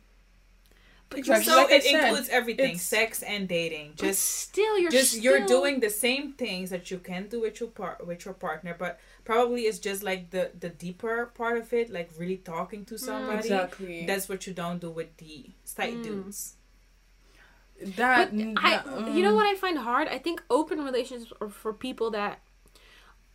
Exactly. 1.15 1.45
So 1.45 1.56
like 1.58 1.72
it 1.72 1.84
said, 1.84 2.04
includes 2.08 2.30
everything, 2.30 2.78
sex 2.78 3.24
and 3.24 3.48
dating. 3.48 3.93
But 3.98 4.06
Just 4.08 4.22
still, 4.24 4.78
you're 4.78 4.91
just 4.91 5.17
you're 5.19 5.45
doing 5.48 5.80
the 5.80 5.89
same 5.89 6.34
things 6.34 6.69
that 6.69 6.91
you 6.91 7.00
can 7.00 7.28
do 7.28 7.41
with 7.41 7.60
your 7.60 7.69
par- 7.69 7.98
with 8.06 8.26
your 8.26 8.36
partner, 8.36 8.76
but 8.78 9.00
probably 9.30 9.62
it's 9.70 9.78
just 9.78 10.02
like 10.02 10.32
the 10.32 10.52
the 10.60 10.70
deeper 10.70 11.28
part 11.39 11.58
of 11.58 11.72
it, 11.80 11.92
like 11.98 12.10
really 12.18 12.38
talking 12.38 12.84
to 12.86 12.98
somebody. 12.98 13.50
Exactly. 13.50 14.06
That's 14.08 14.28
what 14.28 14.48
you 14.48 14.54
don't 14.54 14.80
do 14.82 14.89
with 14.89 15.12
the 15.18 15.36
side 15.63 15.98
Mm. 15.98 16.04
dudes. 16.04 16.56
that. 17.96 18.36
But 18.36 18.63
I, 18.65 18.70
that- 18.78 19.13
you 19.15 19.22
know 19.24 19.34
mm. 19.34 19.39
what 19.39 19.46
I 19.46 19.56
find 19.56 19.78
hard? 19.78 20.08
I 20.08 20.18
think 20.18 20.42
open 20.50 20.84
relationships 20.84 21.32
are 21.42 21.50
for 21.50 21.74
people 21.74 22.10
that 22.12 22.39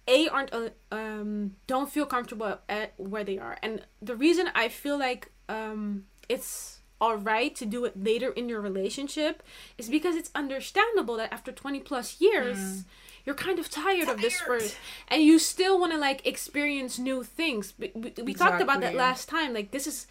a 0.07 0.29
aren't 0.29 0.53
uh, 0.53 0.71
um 0.91 1.55
don't 1.67 1.91
feel 1.97 2.07
comfortable 2.07 2.59
at 2.69 2.89
where 2.99 3.25
they 3.25 3.39
are, 3.39 3.57
and 3.63 3.87
the 4.03 4.17
reason 4.17 4.45
I 4.55 4.69
feel 4.69 4.99
like 4.99 5.31
um 5.49 6.05
it's 6.29 6.81
all 7.01 7.17
right 7.17 7.55
to 7.61 7.67
do 7.67 7.85
it 7.85 7.95
later 8.11 8.31
in 8.31 8.49
your 8.49 8.61
relationship 8.61 9.43
is 9.79 9.89
because 9.89 10.15
it's 10.17 10.31
understandable 10.35 11.17
that 11.17 11.33
after 11.33 11.53
20 11.53 11.81
plus 11.81 12.21
years 12.21 12.85
you're 13.25 13.35
kind 13.35 13.59
of 13.59 13.71
tired, 13.71 14.09
of 14.09 14.21
this 14.21 14.39
Tired. 14.39 14.47
first 14.47 14.77
and 15.09 15.23
you 15.23 15.39
still 15.39 15.79
want 15.81 15.93
to 15.93 15.99
like 15.99 16.27
experience 16.27 16.99
new 16.99 17.23
things. 17.23 17.75
We, 17.79 17.91
we, 17.95 18.13
we 18.23 18.35
talked 18.35 18.61
about 18.61 18.81
that 18.81 18.95
last 18.95 19.29
time. 19.29 19.55
Like 19.55 19.71
this 19.71 19.87
is 19.87 20.07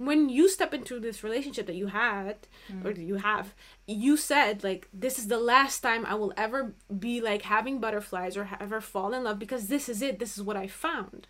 when 0.00 0.30
you 0.30 0.48
step 0.48 0.72
into 0.72 0.98
this 0.98 1.22
relationship 1.22 1.66
that 1.66 1.74
you 1.76 1.88
had 1.88 2.36
or 2.84 2.90
you 2.92 3.16
have 3.16 3.52
you 3.86 4.16
said 4.16 4.64
like 4.64 4.88
this 4.94 5.18
is 5.18 5.28
the 5.28 5.36
last 5.36 5.80
time 5.80 6.06
i 6.06 6.14
will 6.14 6.32
ever 6.38 6.72
be 6.98 7.20
like 7.20 7.42
having 7.42 7.78
butterflies 7.78 8.34
or 8.34 8.48
ever 8.58 8.80
fall 8.80 9.12
in 9.12 9.24
love 9.24 9.38
because 9.38 9.66
this 9.66 9.90
is 9.90 10.00
it. 10.00 10.18
This 10.18 10.38
is 10.38 10.42
what 10.42 10.56
i 10.56 10.66
found. 10.66 11.26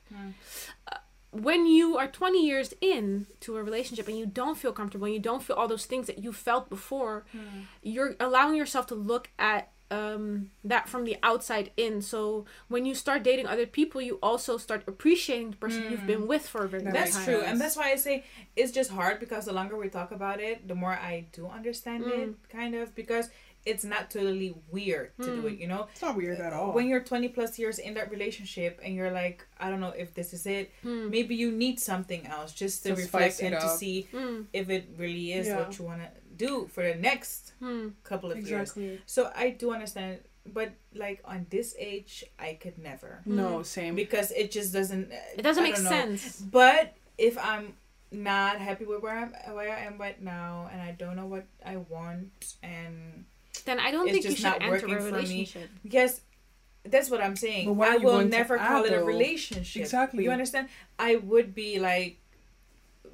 Uh, 0.86 0.98
when 1.32 1.66
you 1.66 1.96
are 1.96 2.06
20 2.08 2.44
years 2.46 2.72
in 2.80 3.26
to 3.40 3.56
a 3.56 3.62
relationship 3.62 4.06
and 4.08 4.16
you 4.18 4.26
don't 4.26 4.56
feel 4.58 4.72
comfortable 4.72 5.06
and 5.06 5.14
you 5.14 5.20
don't 5.20 5.42
feel 5.42 5.56
all 5.56 5.68
those 5.68 5.86
things 5.86 6.06
that 6.06 6.18
you 6.18 6.32
felt 6.32 6.68
before 6.68 7.24
you're 7.82 8.14
allowing 8.20 8.54
yourself 8.56 8.86
to 8.86 8.94
look 8.94 9.30
at 9.38 9.72
um, 9.90 10.50
that 10.64 10.88
from 10.88 11.04
the 11.04 11.16
outside 11.22 11.70
in 11.76 12.00
so 12.02 12.44
when 12.68 12.86
you 12.86 12.94
start 12.94 13.22
dating 13.22 13.46
other 13.46 13.66
people 13.66 14.00
you 14.00 14.18
also 14.22 14.56
start 14.56 14.82
appreciating 14.86 15.50
the 15.50 15.56
person 15.56 15.90
you've 15.90 16.06
been 16.06 16.26
with 16.26 16.46
for 16.48 16.64
a 16.64 16.68
very 16.68 16.82
long 16.84 16.92
time. 16.92 17.02
That's 17.02 17.24
true, 17.24 17.40
and 17.42 17.60
that's 17.60 17.76
why 17.76 17.90
I 17.92 17.96
say 17.96 18.24
it's 18.56 18.72
just 18.72 18.90
hard 18.90 19.18
because 19.20 19.46
the 19.46 19.52
longer 19.52 19.76
we 19.76 19.88
talk 19.88 20.12
about 20.12 20.40
it, 20.40 20.68
the 20.68 20.74
more 20.74 20.92
I 20.92 21.26
do 21.32 21.46
understand 21.48 22.04
Mm. 22.04 22.18
it, 22.22 22.34
kind 22.50 22.74
of 22.74 22.94
because 22.94 23.28
it's 23.66 23.84
not 23.84 24.10
totally 24.10 24.54
weird 24.70 25.10
to 25.20 25.34
do 25.34 25.46
it. 25.46 25.58
You 25.58 25.66
know, 25.66 25.86
It's 25.92 26.00
not 26.00 26.16
weird 26.16 26.40
at 26.40 26.54
all. 26.54 26.72
when 26.72 26.88
you're 26.88 27.00
20 27.02 27.28
plus 27.28 27.58
years 27.58 27.78
in 27.78 27.92
that 27.94 28.10
relationship 28.10 28.80
and 28.82 28.94
you're 28.94 29.10
like, 29.10 29.46
I 29.58 29.68
don't 29.68 29.80
know 29.80 29.90
if 29.90 30.14
this 30.14 30.32
is 30.32 30.46
it. 30.46 30.70
Hmm. 30.82 31.10
Maybe 31.10 31.34
you 31.34 31.50
need 31.52 31.78
something 31.78 32.26
else 32.26 32.52
just 32.54 32.84
to 32.84 32.90
To 32.90 32.94
reflect 32.94 33.34
spice 33.34 33.40
it 33.46 33.52
and 33.52 33.60
to 33.60 33.68
see 33.68 34.08
Mm, 34.14 34.46
if 34.54 34.70
it 34.70 34.88
really 34.96 35.32
is 35.34 35.46
Yeah. 35.46 35.58
what 35.58 35.78
you 35.78 35.84
want 35.84 36.00
to 36.00 36.08
do 36.46 36.68
for 36.72 36.82
the 36.82 36.94
next 36.94 37.52
mm. 37.62 37.92
couple 38.02 38.30
of 38.32 38.38
years. 38.48 38.76
So 39.06 39.30
I 39.34 39.50
do 39.50 39.72
understand, 39.72 40.20
but 40.46 40.70
like 40.94 41.20
on 41.24 41.46
this 41.50 41.74
age, 41.78 42.24
I 42.38 42.58
could 42.62 42.78
never 42.78 43.20
No, 43.26 43.62
same. 43.62 43.94
because 43.94 44.32
it 44.32 44.50
just 44.50 44.72
doesn't. 44.72 45.12
it 45.36 45.42
doesn't 45.42 45.64
I 45.64 45.68
make 45.68 45.76
sense 45.76 46.40
But 46.40 46.94
if 47.18 47.36
I'm 47.38 47.74
not 48.10 48.58
happy 48.58 48.84
with 48.84 49.02
where 49.02 49.16
I'm 49.22 49.32
where 49.54 49.72
I 49.72 49.80
am 49.80 49.98
right 49.98 50.20
now, 50.20 50.68
and 50.72 50.80
I 50.82 50.92
don't 50.92 51.16
know 51.16 51.26
what 51.26 51.46
I 51.64 51.76
want, 51.76 52.56
and 52.62 53.24
then 53.66 53.78
i 53.78 53.90
don't 53.90 54.08
think 54.08 54.24
you 54.24 54.30
should 54.30 54.44
not 54.44 54.62
enter 54.62 54.86
a 54.86 55.02
relationship 55.02 55.68
yes, 55.82 56.20
that's 56.84 57.10
what 57.10 57.20
I'm 57.20 57.36
saying. 57.36 57.66
But 57.66 57.74
what 57.74 57.88
I 57.88 57.96
are 57.96 57.98
you 57.98 58.04
will 58.06 58.12
going 58.12 58.30
to 58.30 58.36
never 58.36 58.56
call 58.56 58.84
add, 58.86 58.92
it 58.92 58.94
a 58.94 59.04
relationship. 59.04 59.82
Exactly. 59.82 60.24
You 60.24 60.30
understand? 60.30 60.68
I 60.98 61.16
would 61.16 61.54
be 61.54 61.78
like, 61.78 62.18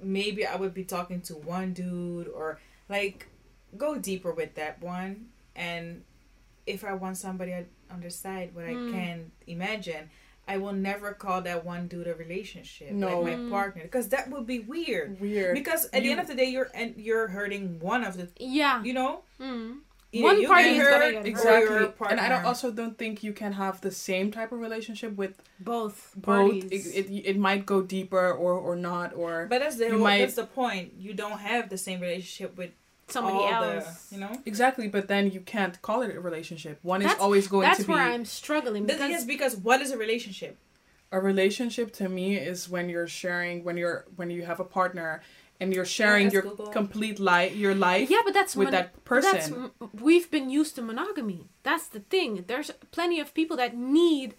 maybe 0.02 0.46
I 0.46 0.56
would 0.56 0.74
be 0.74 0.84
talking 0.84 1.20
to 1.22 1.34
one 1.34 1.72
dude 1.72 2.28
or 2.28 2.58
like 2.88 3.26
go 3.76 3.96
deeper 3.98 4.32
with 4.32 4.54
that 4.54 4.80
one, 4.82 5.26
and 5.54 6.02
if 6.66 6.84
I 6.84 6.94
want 6.94 7.16
somebody 7.16 7.52
on 7.52 8.00
the 8.00 8.10
side, 8.10 8.54
what 8.54 8.64
Hmm. 8.66 8.88
I 8.88 8.92
can 8.92 9.32
imagine. 9.46 10.10
I 10.48 10.58
will 10.58 10.72
never 10.72 11.12
call 11.12 11.42
that 11.42 11.64
one 11.64 11.88
dude 11.88 12.06
a 12.06 12.14
relationship, 12.14 12.92
No. 12.92 13.20
like 13.20 13.34
Hmm. 13.34 13.48
my 13.48 13.50
partner, 13.50 13.82
because 13.82 14.08
that 14.10 14.30
would 14.30 14.46
be 14.46 14.60
weird. 14.60 15.20
Weird. 15.20 15.54
Because 15.54 15.86
at 15.86 16.02
the 16.04 16.10
end 16.12 16.20
of 16.20 16.28
the 16.28 16.36
day, 16.36 16.44
you're 16.46 16.70
and 16.72 16.94
you're 16.96 17.26
hurting 17.28 17.80
one 17.80 18.04
of 18.04 18.16
the, 18.16 18.28
yeah 18.38 18.82
you 18.84 18.92
know, 18.94 19.22
mm. 19.40 19.78
Either 20.12 20.24
One 20.24 20.46
party 20.46 20.64
get 20.64 20.76
is 20.76 20.82
gonna 20.88 21.04
hurt 21.04 21.12
get. 21.12 21.26
Exactly. 21.26 21.74
your 21.74 21.94
And 22.10 22.20
I 22.20 22.28
don't 22.28 22.44
also 22.44 22.70
don't 22.70 22.96
think 22.96 23.22
you 23.22 23.32
can 23.32 23.52
have 23.52 23.80
the 23.80 23.90
same 23.90 24.30
type 24.30 24.52
of 24.52 24.60
relationship 24.60 25.16
with 25.16 25.42
both 25.60 26.12
both. 26.16 26.54
It, 26.54 26.72
it, 26.72 27.22
it 27.30 27.38
might 27.38 27.66
go 27.66 27.82
deeper 27.82 28.30
or 28.32 28.52
or 28.54 28.76
not 28.76 29.14
or 29.14 29.46
But 29.48 29.60
that's 29.60 29.76
the 29.76 29.90
whole, 29.90 29.98
might- 29.98 30.18
that's 30.18 30.34
the 30.36 30.44
point. 30.46 30.94
You 30.98 31.14
don't 31.14 31.38
have 31.38 31.68
the 31.68 31.78
same 31.78 32.00
relationship 32.00 32.56
with 32.56 32.70
somebody 33.08 33.36
all 33.36 33.62
else 33.64 34.08
the, 34.08 34.14
you 34.16 34.20
know. 34.20 34.32
exactly. 34.46 34.88
But 34.88 35.06
then 35.08 35.30
you 35.30 35.40
can't 35.40 35.80
call 35.82 36.02
it 36.02 36.14
a 36.16 36.20
relationship. 36.20 36.78
One 36.82 37.02
is 37.02 37.14
always 37.20 37.46
going 37.48 37.64
to 37.70 37.72
be 37.72 37.76
That's 37.78 37.88
where 37.88 38.02
i'm 38.02 38.24
struggling 38.24 38.84
But 38.86 38.94
because 38.96 39.10
yes, 39.10 39.24
because 39.24 39.56
what 39.56 39.80
is 39.80 39.90
a 39.92 39.96
relationship? 39.98 40.56
a 41.12 41.20
relationship. 41.20 41.92
To 41.92 42.08
me, 42.08 42.36
is 42.36 42.68
when 42.68 42.88
you're 42.88 43.06
sharing 43.06 43.62
when 43.62 43.76
you're 43.76 44.06
when 44.16 44.28
you 44.30 44.44
have 44.44 44.58
a 44.58 44.64
partner 44.64 45.22
and 45.60 45.72
you're 45.74 45.84
sharing 45.84 46.26
ask 46.26 46.34
your 46.34 46.42
Google. 46.42 46.66
complete 46.66 47.18
life 47.18 47.54
your 47.56 47.74
life 47.74 48.10
yeah 48.10 48.20
but 48.24 48.34
that's 48.34 48.54
with 48.56 48.66
mon- 48.66 48.72
that 48.72 48.92
but 49.04 49.22
that's 49.22 49.48
person. 49.48 49.70
we've 49.94 50.30
been 50.30 50.48
used 50.50 50.74
to 50.76 50.82
monogamy 50.82 51.48
that's 51.62 51.86
the 51.88 52.00
thing 52.00 52.44
there's 52.46 52.70
plenty 52.90 53.18
of 53.20 53.32
people 53.34 53.56
that 53.56 53.76
need 53.76 54.34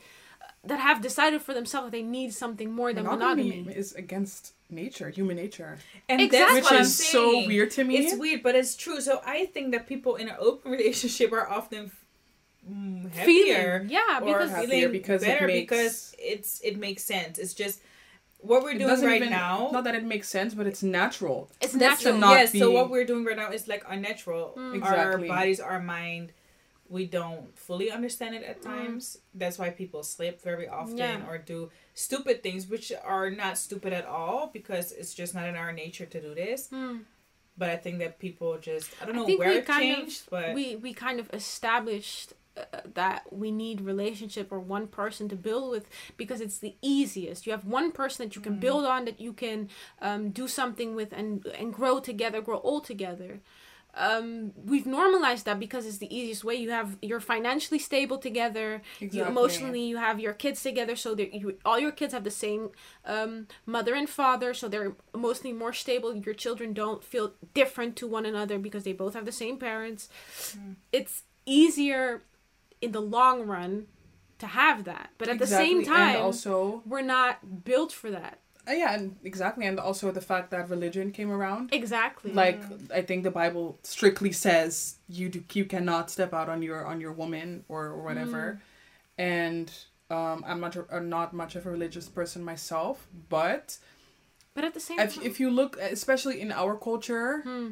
that 0.64 0.80
have 0.80 1.02
decided 1.02 1.42
for 1.42 1.54
themselves 1.54 1.86
that 1.88 1.92
they 1.92 2.02
need 2.04 2.34
something 2.34 2.72
more 2.72 2.92
than 2.94 3.06
monogamy, 3.06 3.44
monogamy, 3.52 3.76
is 3.76 3.94
against 3.94 4.54
nature, 4.70 5.08
human 5.10 5.38
nature, 5.38 5.78
And 6.10 6.20
Exactly. 6.20 6.40
that's 6.40 6.54
which 6.56 6.64
what 6.66 6.74
I'm 6.76 6.82
is 6.82 7.08
so 7.08 7.46
weird 7.48 7.72
to 7.72 7.86
me. 7.86 7.98
It's 7.98 8.20
weird, 8.20 8.44
but 8.44 8.54
it's 8.56 8.76
true. 8.76 9.00
So 9.00 9.22
I 9.26 9.46
think 9.46 9.72
that 9.72 9.88
people 9.88 10.16
in 10.16 10.28
an 10.28 10.36
open 10.40 10.72
relationship 10.78 11.32
are 11.32 11.48
often 11.48 11.92
mm, 12.70 13.10
happier 13.14 13.80
feeling 13.86 13.90
yeah 13.90 14.20
because 14.20 14.50
happier 14.50 14.68
feeling 14.68 14.92
because 14.92 15.24
it 15.24 15.42
makes- 15.42 15.62
because 15.70 16.16
it's 16.20 16.60
it 16.62 16.78
makes 16.78 17.04
sense. 17.04 17.38
It's 17.38 17.54
just 17.54 17.80
what 18.40 18.64
we're 18.64 18.78
doing 18.78 19.02
right 19.02 19.18
even- 19.22 19.30
now. 19.32 19.70
Not 19.72 19.84
that 19.86 19.96
it 19.96 20.04
makes 20.04 20.30
sense, 20.30 20.54
but 20.54 20.68
it's 20.68 20.84
natural. 20.84 21.50
it's 21.62 21.74
natural 21.74 22.14
to 22.14 22.20
not 22.20 22.34
yes. 22.38 22.58
So 22.58 22.72
what 22.72 22.90
we're 22.90 23.06
doing 23.06 23.26
right 23.26 23.38
now 23.38 23.52
is 23.52 23.68
like 23.68 23.84
unnatural. 23.88 24.54
Mm. 24.58 24.84
Our 24.84 25.18
bodies, 25.18 25.60
our 25.60 25.80
mind, 25.80 26.34
we 26.90 27.06
don't 27.06 27.58
fully 27.58 27.92
understand 27.92 28.36
it 28.36 28.44
Mm. 28.44 28.50
at 28.50 28.62
times. 28.62 29.18
That's 29.34 29.58
why 29.58 29.72
people 29.72 30.04
slip 30.04 30.42
very 30.42 30.68
often 30.68 30.98
Yeah. 30.98 31.28
or 31.28 31.38
do 31.38 31.70
stupid 31.94 32.44
things, 32.44 32.68
which 32.68 32.92
are 33.04 33.30
not 33.30 33.58
stupid 33.58 33.92
at 33.92 34.06
all 34.06 34.48
because 34.54 34.92
it's 34.94 35.14
just 35.14 35.34
not 35.36 35.48
in 35.48 35.56
our 35.56 35.74
nature 35.74 36.06
to 36.06 36.22
do 36.22 36.34
this. 36.34 36.70
Hmm. 36.70 37.00
But 37.58 37.72
I 37.72 37.76
think 37.78 37.98
that 38.00 38.20
people 38.20 38.58
just 38.60 38.90
I 39.02 39.06
don't 39.06 39.16
I 39.16 39.20
know 39.20 39.26
think 39.26 39.40
where 39.40 39.50
we 39.50 39.56
it 39.58 39.66
kind 39.66 39.92
of- 39.92 39.98
changed, 39.98 40.30
but 40.30 40.54
we 40.54 40.76
we 40.76 40.94
kind 40.94 41.20
of 41.20 41.28
established 41.34 42.34
that 42.94 43.32
we 43.32 43.52
need 43.52 43.82
relationship 43.82 44.52
or 44.52 44.60
one 44.60 44.88
person 44.88 45.30
to 45.30 45.36
build 45.36 45.72
with 45.72 45.88
because 46.18 46.42
it's 46.42 46.58
the 46.58 46.76
easiest. 46.82 47.46
You 47.46 47.52
have 47.52 47.66
one 47.66 47.92
person 47.92 48.26
that 48.26 48.36
you 48.36 48.42
can 48.42 48.60
build 48.60 48.86
on 48.86 49.06
that 49.06 49.20
you 49.20 49.34
can 49.34 49.70
um, 50.02 50.30
do 50.30 50.48
something 50.48 50.96
with 50.96 51.14
and 51.14 51.46
and 51.58 51.74
grow 51.74 52.00
together 52.00 52.42
grow 52.42 52.58
all 52.58 52.82
together. 52.82 53.40
Um, 54.00 54.52
we've 54.64 54.86
normalized 54.86 55.46
that 55.46 55.60
because 55.60 55.86
it's 55.88 55.98
the 55.98 56.16
easiest 56.16 56.44
way. 56.44 56.56
You 56.56 56.70
have 56.70 56.98
you're 57.02 57.20
financially 57.20 57.80
stable 57.80 58.18
together. 58.20 58.82
Exactly. 59.02 59.20
you 59.20 59.26
emotionally 59.26 59.82
you 59.82 59.98
have 59.98 60.20
your 60.20 60.34
kids 60.34 60.62
together 60.62 60.96
so 60.96 61.16
that 61.16 61.34
you 61.34 61.58
all 61.66 61.80
your 61.80 61.92
kids 61.92 62.14
have 62.14 62.24
the 62.24 62.32
same 62.32 62.70
um, 63.06 63.48
mother 63.66 63.96
and 63.96 64.08
father 64.08 64.54
so 64.54 64.68
they're 64.68 64.94
mostly 65.16 65.52
more 65.52 65.74
stable. 65.74 66.16
Your 66.16 66.36
children 66.36 66.74
don't 66.74 67.04
feel 67.04 67.34
different 67.54 67.96
to 67.98 68.08
one 68.08 68.26
another 68.26 68.60
because 68.60 68.84
they 68.84 68.94
both 68.94 69.16
have 69.16 69.26
the 69.26 69.32
same 69.32 69.58
parents. 69.58 70.10
It's 70.92 71.24
easier 71.46 72.22
in 72.82 72.92
the 72.92 73.02
long 73.02 73.46
run 73.48 73.88
to 74.40 74.48
have 74.48 74.84
that. 74.86 75.12
But 75.18 75.30
at 75.30 75.40
the 75.40 75.48
same 75.48 75.80
Exactly, 75.80 76.02
and 76.04 76.14
time 76.14 76.22
also 76.24 76.84
we're 76.86 77.02
not 77.02 77.64
built 77.66 77.92
for 77.92 78.12
that. 78.12 78.40
Uh, 78.68 78.74
yeah, 78.74 78.94
and 78.94 79.16
exactly, 79.24 79.66
and 79.66 79.80
also 79.80 80.12
the 80.12 80.22
fact 80.22 80.52
that 80.52 80.70
religion 80.70 81.12
came 81.12 81.32
around. 81.32 81.70
exactly. 81.74 82.34
Like 82.34 82.62
I 82.94 83.02
think 83.02 83.24
the 83.24 83.32
Bible 83.32 83.80
strictly 83.84 84.32
says 84.32 84.98
you 85.08 85.30
do 85.30 85.44
you 85.54 85.66
cannot 85.66 86.12
step 86.12 86.34
out 86.34 86.50
on 86.50 86.62
your 86.62 86.86
on 86.86 87.00
your 87.00 87.14
woman 87.14 87.64
or, 87.70 87.86
or 87.86 88.04
whatever, 88.04 88.60
and 89.18 89.72
um, 90.10 90.44
I'm 90.46 90.60
not 90.60 90.76
a, 90.76 91.00
not 91.00 91.34
much 91.34 91.56
of 91.56 91.66
a 91.66 91.72
religious 91.72 92.10
person 92.10 92.44
myself, 92.44 93.08
but 93.30 93.78
but 94.54 94.66
at 94.66 94.74
the 94.74 94.80
same 94.82 95.00
if 95.00 95.16
time 95.16 95.24
if 95.26 95.40
you 95.40 95.50
look, 95.50 95.78
especially 95.80 96.42
in 96.42 96.52
our 96.52 96.76
culture, 96.76 97.42
Hmm. 97.44 97.70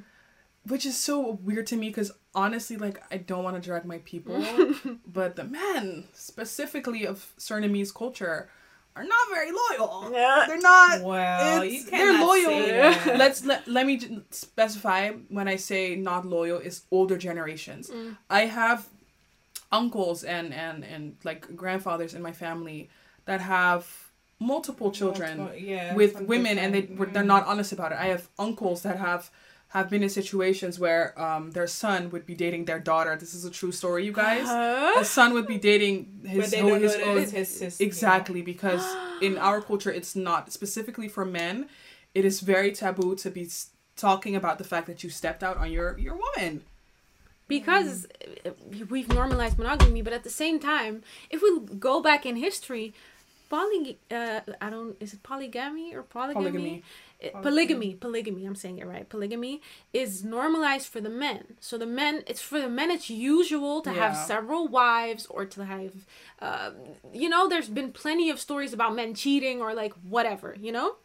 Which 0.67 0.85
is 0.85 0.97
so 0.97 1.31
weird 1.43 1.67
to 1.67 1.75
me 1.75 1.89
because 1.89 2.11
honestly, 2.33 2.77
like 2.77 3.01
I 3.11 3.17
don't 3.17 3.43
want 3.43 3.55
to 3.55 3.61
drag 3.61 3.85
my 3.85 3.99
people, 4.05 4.43
but 5.07 5.35
the 5.35 5.43
men 5.43 6.05
specifically 6.13 7.05
of 7.05 7.33
Surinamese 7.39 7.93
culture 7.93 8.49
are 8.97 9.03
not 9.03 9.27
very 9.29 9.51
loyal. 9.51 10.09
Yeah. 10.13 10.45
They're 10.47 10.61
not. 10.61 11.01
well, 11.01 11.61
it's- 11.63 11.83
you 11.85 11.91
they're 11.91 12.17
loyal. 12.19 12.65
say. 12.65 13.17
Let's 13.17 13.43
let, 13.45 13.67
let 13.67 13.85
me 13.85 13.97
j- 13.97 14.21
specify 14.31 15.11
when 15.29 15.47
I 15.49 15.57
say 15.57 15.95
not 15.95 16.25
loyal 16.25 16.59
is 16.59 16.83
older 16.91 17.17
generations. 17.17 17.89
Mm. 17.89 18.15
I 18.29 18.41
have 18.45 18.87
uncles 19.71 20.23
and 20.23 20.53
and 20.53 20.83
and 20.85 21.15
like 21.23 21.55
grandfathers 21.55 22.13
in 22.13 22.21
my 22.21 22.31
family 22.31 22.89
that 23.25 23.41
have 23.41 23.87
multiple 24.39 24.91
children 24.91 25.37
Multiple- 25.39 25.59
yeah, 25.61 25.93
with 25.95 26.13
from 26.13 26.27
women 26.27 26.57
and 26.57 26.73
they 26.73 26.81
different- 26.81 26.99
were- 26.99 27.05
they're 27.07 27.23
mm. 27.23 27.27
not 27.27 27.45
honest 27.47 27.71
about 27.73 27.91
it. 27.91 27.97
I 27.99 28.05
have 28.07 28.27
uncles 28.39 28.83
that 28.83 28.97
have 28.97 29.29
have 29.75 29.87
been 29.93 30.03
in 30.07 30.09
situations 30.21 30.73
where 30.85 31.03
um, 31.25 31.43
their 31.57 31.67
son 31.83 32.09
would 32.11 32.25
be 32.31 32.35
dating 32.45 32.63
their 32.69 32.79
daughter. 32.91 33.13
This 33.23 33.33
is 33.39 33.43
a 33.51 33.51
true 33.59 33.73
story, 33.81 34.01
you 34.09 34.13
guys. 34.25 34.45
Huh? 34.47 34.93
A 35.05 35.05
son 35.17 35.29
would 35.35 35.47
be 35.55 35.59
dating 35.71 35.95
But 36.21 36.31
his 36.31 36.51
they 36.51 36.61
own, 36.61 36.69
don't 36.69 36.81
know 36.81 36.87
his 36.87 36.95
own 37.09 37.17
it's 37.23 37.31
his 37.41 37.49
sister. 37.61 37.83
exactly 37.89 38.41
because 38.53 38.83
in 39.27 39.33
our 39.49 39.59
culture 39.69 39.91
it's 39.99 40.15
not 40.29 40.41
specifically 40.57 41.09
for 41.15 41.25
men. 41.41 41.55
It 42.19 42.23
is 42.29 42.35
very 42.53 42.71
taboo 42.81 43.11
to 43.23 43.29
be 43.39 43.45
talking 44.07 44.33
about 44.41 44.55
the 44.61 44.67
fact 44.71 44.85
that 44.87 44.99
you 45.03 45.09
stepped 45.21 45.43
out 45.47 45.57
on 45.63 45.67
your 45.77 45.89
your 46.05 46.15
woman. 46.25 46.53
because 47.47 48.07
uh, 48.45 48.51
we've 48.89 49.09
normalized 49.21 49.57
monogamy 49.61 50.01
but 50.01 50.13
at 50.19 50.23
the 50.23 50.35
same 50.43 50.57
time 50.59 50.93
if 51.29 51.39
we 51.45 51.49
go 51.89 51.95
back 52.09 52.21
in 52.29 52.35
history 52.49 52.87
poly 53.49 53.97
uh 54.11 54.39
i 54.61 54.69
don't 54.69 54.95
is 54.99 55.13
it 55.13 55.21
polygamy 55.23 55.95
or 55.95 56.01
polygamy, 56.03 56.33
Polygamy. 56.45 56.83
It- 57.19 57.33
polygamy. 57.41 57.93
polygamy 57.95 58.45
i'm 58.45 58.55
saying 58.55 58.77
it 58.79 58.85
right. 58.87 59.07
Polygamy 59.09 59.61
is 59.93 60.23
normalized 60.23 60.87
for 60.93 60.99
the 61.01 61.09
men. 61.09 61.55
So 61.59 61.77
the 61.77 61.85
men 62.01 62.23
it's 62.27 62.41
for 62.41 62.59
the 62.59 62.69
men 62.69 62.91
it's 62.91 63.09
usual 63.09 63.81
to 63.81 63.91
have 64.01 64.13
several 64.15 64.67
wives 64.67 65.25
or 65.27 65.45
to 65.45 65.65
have 65.65 65.93
um, 66.41 66.73
you 67.13 67.29
know 67.29 67.47
there's 67.47 67.69
been 67.69 67.91
plenty 67.91 68.29
of 68.29 68.39
stories 68.39 68.73
about 68.73 68.95
men 68.95 69.13
cheating 69.15 69.61
or 69.61 69.73
like 69.73 69.93
whatever 70.15 70.55
you 70.59 70.71
know 70.71 70.95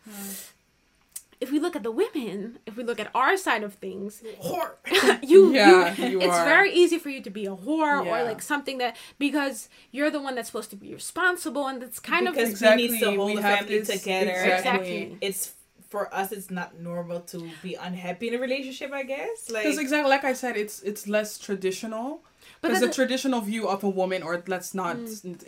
if 1.40 1.50
we 1.50 1.58
look 1.58 1.74
at 1.76 1.82
the 1.82 1.90
women 1.90 2.58
if 2.66 2.76
we 2.76 2.84
look 2.84 3.00
at 3.00 3.10
our 3.14 3.36
side 3.36 3.62
of 3.62 3.74
things 3.74 4.22
Whore. 4.42 4.72
you, 5.22 5.52
Yeah, 5.52 5.94
you, 5.94 6.06
you 6.08 6.20
it's 6.20 6.34
are. 6.34 6.44
very 6.44 6.72
easy 6.72 6.98
for 6.98 7.08
you 7.08 7.20
to 7.22 7.30
be 7.30 7.46
a 7.46 7.56
whore 7.56 8.04
Yeah. 8.04 8.10
or 8.20 8.24
like 8.24 8.42
something 8.42 8.78
that 8.78 8.96
because 9.18 9.68
you're 9.90 10.10
the 10.10 10.20
one 10.20 10.34
that's 10.34 10.48
supposed 10.48 10.70
to 10.70 10.76
be 10.76 10.92
responsible 10.92 11.66
and 11.66 11.82
it's 11.82 11.98
kind 11.98 12.26
because 12.26 12.48
of 12.48 12.50
Exactly, 12.50 12.86
we 12.88 12.92
need 12.92 13.00
to 13.00 13.16
hold 13.16 13.30
we 13.30 13.36
the 13.36 13.42
have 13.42 13.58
family 13.60 13.78
this- 13.80 14.00
together. 14.02 14.30
exactly 14.32 15.16
It's 15.20 15.52
for 15.88 16.12
us. 16.14 16.30
It's 16.30 16.50
not 16.52 16.78
normal 16.78 17.18
to 17.32 17.50
be 17.62 17.74
unhappy 17.74 18.28
in 18.28 18.34
a 18.34 18.38
relationship. 18.38 18.92
I 18.92 19.02
guess. 19.02 19.50
Like 19.50 19.64
Because 19.64 19.76
exactly 19.78 20.08
like 20.08 20.22
I 20.22 20.34
said, 20.34 20.56
it's 20.56 20.80
it's 20.82 21.08
less 21.08 21.36
traditional. 21.36 22.22
But 22.60 22.68
Because 22.68 22.80
the 22.80 22.86
that's- 22.86 22.94
traditional 22.96 23.40
view 23.40 23.66
of 23.68 23.82
a 23.82 23.88
woman, 23.88 24.22
or 24.22 24.40
let's 24.46 24.72
not, 24.72 24.96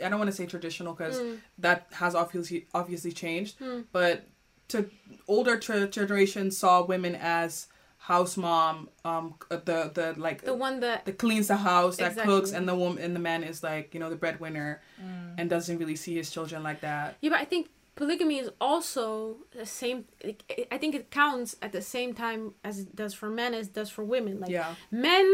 I 0.05 0.09
don't 0.09 0.19
want 0.19 0.31
to 0.31 0.37
say 0.41 0.47
traditional 0.47 0.95
because 0.95 1.21
Mm. 1.21 1.39
that 1.59 1.87
has 1.93 2.15
obviously 2.17 2.67
obviously 2.75 3.13
changed. 3.13 3.61
Mm. 3.61 3.85
But 3.93 4.27
to 4.73 4.91
older 5.29 5.59
tra- 5.59 5.89
generations 5.89 6.57
saw 6.59 6.83
women 6.85 7.15
as 7.15 7.67
house 7.99 8.37
mom, 8.37 8.89
um, 9.05 9.35
the 9.49 9.91
the 9.95 10.15
like 10.17 10.43
the 10.43 10.55
one 10.55 10.81
that 10.81 11.05
that 11.05 11.19
cleans 11.19 11.47
the 11.49 11.57
house, 11.57 11.97
that 11.99 12.11
Exactly. 12.13 12.35
cooks, 12.35 12.51
and 12.53 12.69
the 12.69 12.75
woman 12.75 13.03
and 13.03 13.15
the 13.15 13.21
man 13.21 13.45
is 13.45 13.63
like 13.63 13.95
you 13.95 14.01
know 14.01 14.11
the 14.11 14.17
breadwinner, 14.17 14.81
Mm. 15.01 15.35
and 15.39 15.49
doesn't 15.51 15.79
really 15.79 15.97
see 15.97 16.15
his 16.17 16.31
children 16.31 16.63
like 16.63 16.81
that. 16.81 17.17
yeah 17.21 17.31
but 17.31 17.41
i 17.41 17.45
think 17.45 17.69
polygamy 17.95 18.39
is 18.39 18.51
also 18.61 19.37
the 19.59 19.67
same 19.67 20.05
like, 20.25 20.69
i 20.73 20.79
think 20.79 20.95
it 20.95 21.11
counts 21.11 21.57
at 21.63 21.73
the 21.73 21.83
same 21.83 22.15
time 22.15 22.55
as 22.65 22.79
it 22.81 22.97
does 22.97 23.13
for 23.15 23.29
men 23.29 23.53
as 23.55 23.67
it 23.69 23.75
does 23.75 23.91
for 23.91 24.03
women 24.05 24.41
like 24.41 24.51
yeah, 24.51 24.75
men 24.91 25.27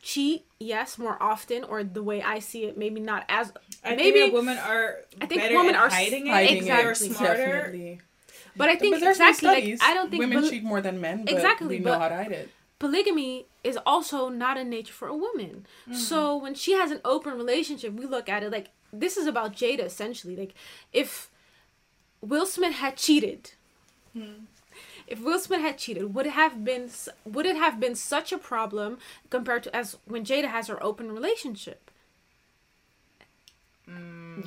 cheat 0.00 0.44
yes 0.58 0.98
more 0.98 1.16
often 1.22 1.64
or 1.64 1.82
the 1.84 2.02
way 2.02 2.20
i 2.22 2.38
see 2.38 2.64
it 2.64 2.76
maybe 2.76 3.00
not 3.00 3.24
as 3.28 3.52
I 3.84 3.96
maybe 3.96 4.18
think 4.20 4.34
women 4.34 4.56
are. 4.58 4.96
I 5.20 5.26
think 5.26 5.42
women 5.60 5.74
are 5.74 5.90
hiding 5.90 6.26
it. 6.26 6.30
hiding 6.32 6.64
They're 6.64 6.90
it 6.90 7.00
Exactly. 7.02 7.08
smarter. 7.16 7.36
definitely. 7.36 8.00
But 8.56 8.68
i 8.68 8.76
think 8.76 8.98
but 8.98 9.08
exactly 9.08 9.48
like 9.48 9.82
i 9.82 9.94
don't 9.94 10.10
think 10.10 10.20
women 10.20 10.38
poly- 10.38 10.50
cheat 10.50 10.64
more 10.64 10.80
than 10.80 11.00
men. 11.00 11.24
But 11.24 11.34
Exactly, 11.34 11.68
we 11.68 11.78
know 11.78 11.98
how 11.98 12.08
to 12.08 12.16
hide 12.16 12.32
it. 12.32 12.50
polygamy 12.78 13.46
is 13.62 13.78
also 13.86 14.28
not 14.28 14.58
a 14.58 14.64
nature 14.64 14.92
for 14.92 15.08
a 15.08 15.16
woman. 15.16 15.66
So 15.92 16.16
mm-hmm. 16.16 16.42
when 16.42 16.54
she 16.54 16.72
has 16.72 16.90
an 16.90 17.00
open 17.04 17.32
relationship, 17.34 17.94
we 17.94 18.04
look 18.04 18.28
at 18.28 18.42
it 18.42 18.52
like 18.52 18.68
this 18.92 19.16
is 19.16 19.26
about 19.26 19.54
Jada 19.54 19.84
essentially. 19.84 20.36
Like 20.36 20.54
if 20.92 21.30
Will 22.20 22.46
Smith 22.46 22.74
had 22.74 22.96
cheated, 22.96 23.52
mm-hmm. 24.16 24.44
if 25.06 25.20
Will 25.20 25.38
Smith 25.38 25.60
had 25.60 25.78
cheated, 25.78 26.14
would 26.14 26.26
it 26.26 26.32
have 26.32 26.64
been 26.64 26.90
would 27.24 27.46
it 27.46 27.56
have 27.56 27.80
been 27.80 27.94
such 27.94 28.32
a 28.32 28.38
problem 28.38 28.98
compared 29.30 29.62
to 29.64 29.74
as 29.74 29.96
when 30.04 30.24
Jada 30.24 30.48
has 30.48 30.68
her 30.68 30.82
open 30.82 31.10
relationship? 31.10 31.83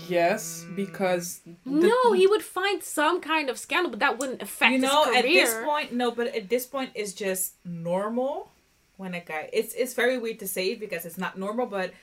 Yes, 0.08 0.65
because 0.76 1.41
the- 1.45 1.56
no, 1.65 2.13
he 2.13 2.28
would 2.28 2.43
find 2.43 2.84
some 2.84 3.21
kind 3.21 3.50
of 3.50 3.58
scandal, 3.58 3.89
but 3.89 4.00
that 4.00 4.17
wouldn't 4.17 4.41
affect 4.41 4.73
you 4.73 4.80
know, 4.80 5.06
his 5.06 5.15
at 5.15 5.23
this 5.23 5.56
point, 5.63 5.93
no, 5.93 6.12
but 6.12 6.28
at 6.36 6.50
this 6.50 6.65
point, 6.65 6.91
it's 6.93 7.13
just 7.13 7.54
normal 7.65 8.52
when 8.97 9.13
a 9.13 9.19
guy. 9.19 9.50
It's 9.54 9.73
it's 9.73 9.93
very 9.93 10.17
weird 10.17 10.39
to 10.39 10.47
say 10.47 10.76
because 10.76 11.06
it's 11.06 11.17
not 11.17 11.38
normal, 11.38 11.65
but 11.65 11.93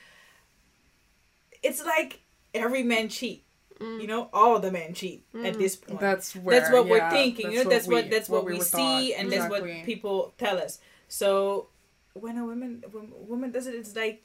it's 1.61 1.83
like 1.85 2.21
every 2.53 2.83
man 2.83 3.09
cheat. 3.09 3.43
Mm. 3.79 4.01
You 4.01 4.07
know, 4.07 4.29
all 4.31 4.59
the 4.59 4.71
men 4.71 4.93
cheat 4.93 5.25
at 5.43 5.57
this 5.57 5.75
point. 5.75 5.99
that's 5.99 6.33
where 6.33 6.59
that's 6.59 6.71
what 6.71 6.87
we're 6.87 7.09
thinking. 7.09 7.51
you 7.51 7.63
know, 7.63 7.69
that's 7.69 7.87
what 7.87 8.09
that's 8.09 8.29
what, 8.29 8.45
we 8.45 8.53
we, 8.53 8.57
were 8.59 8.63
see, 8.63 9.11
taught. 9.11 9.19
and 9.19 9.31
that's 9.31 9.49
what 9.49 9.65
people 9.83 10.33
tell 10.37 10.57
us. 10.57 10.79
So 11.09 11.67
when 12.13 12.37
a 12.37 12.45
woman 12.45 12.83
when 12.89 13.11
a 13.11 13.23
woman 13.23 13.51
does 13.51 13.67
it, 13.67 13.75
it's 13.75 13.95
like 13.95 14.23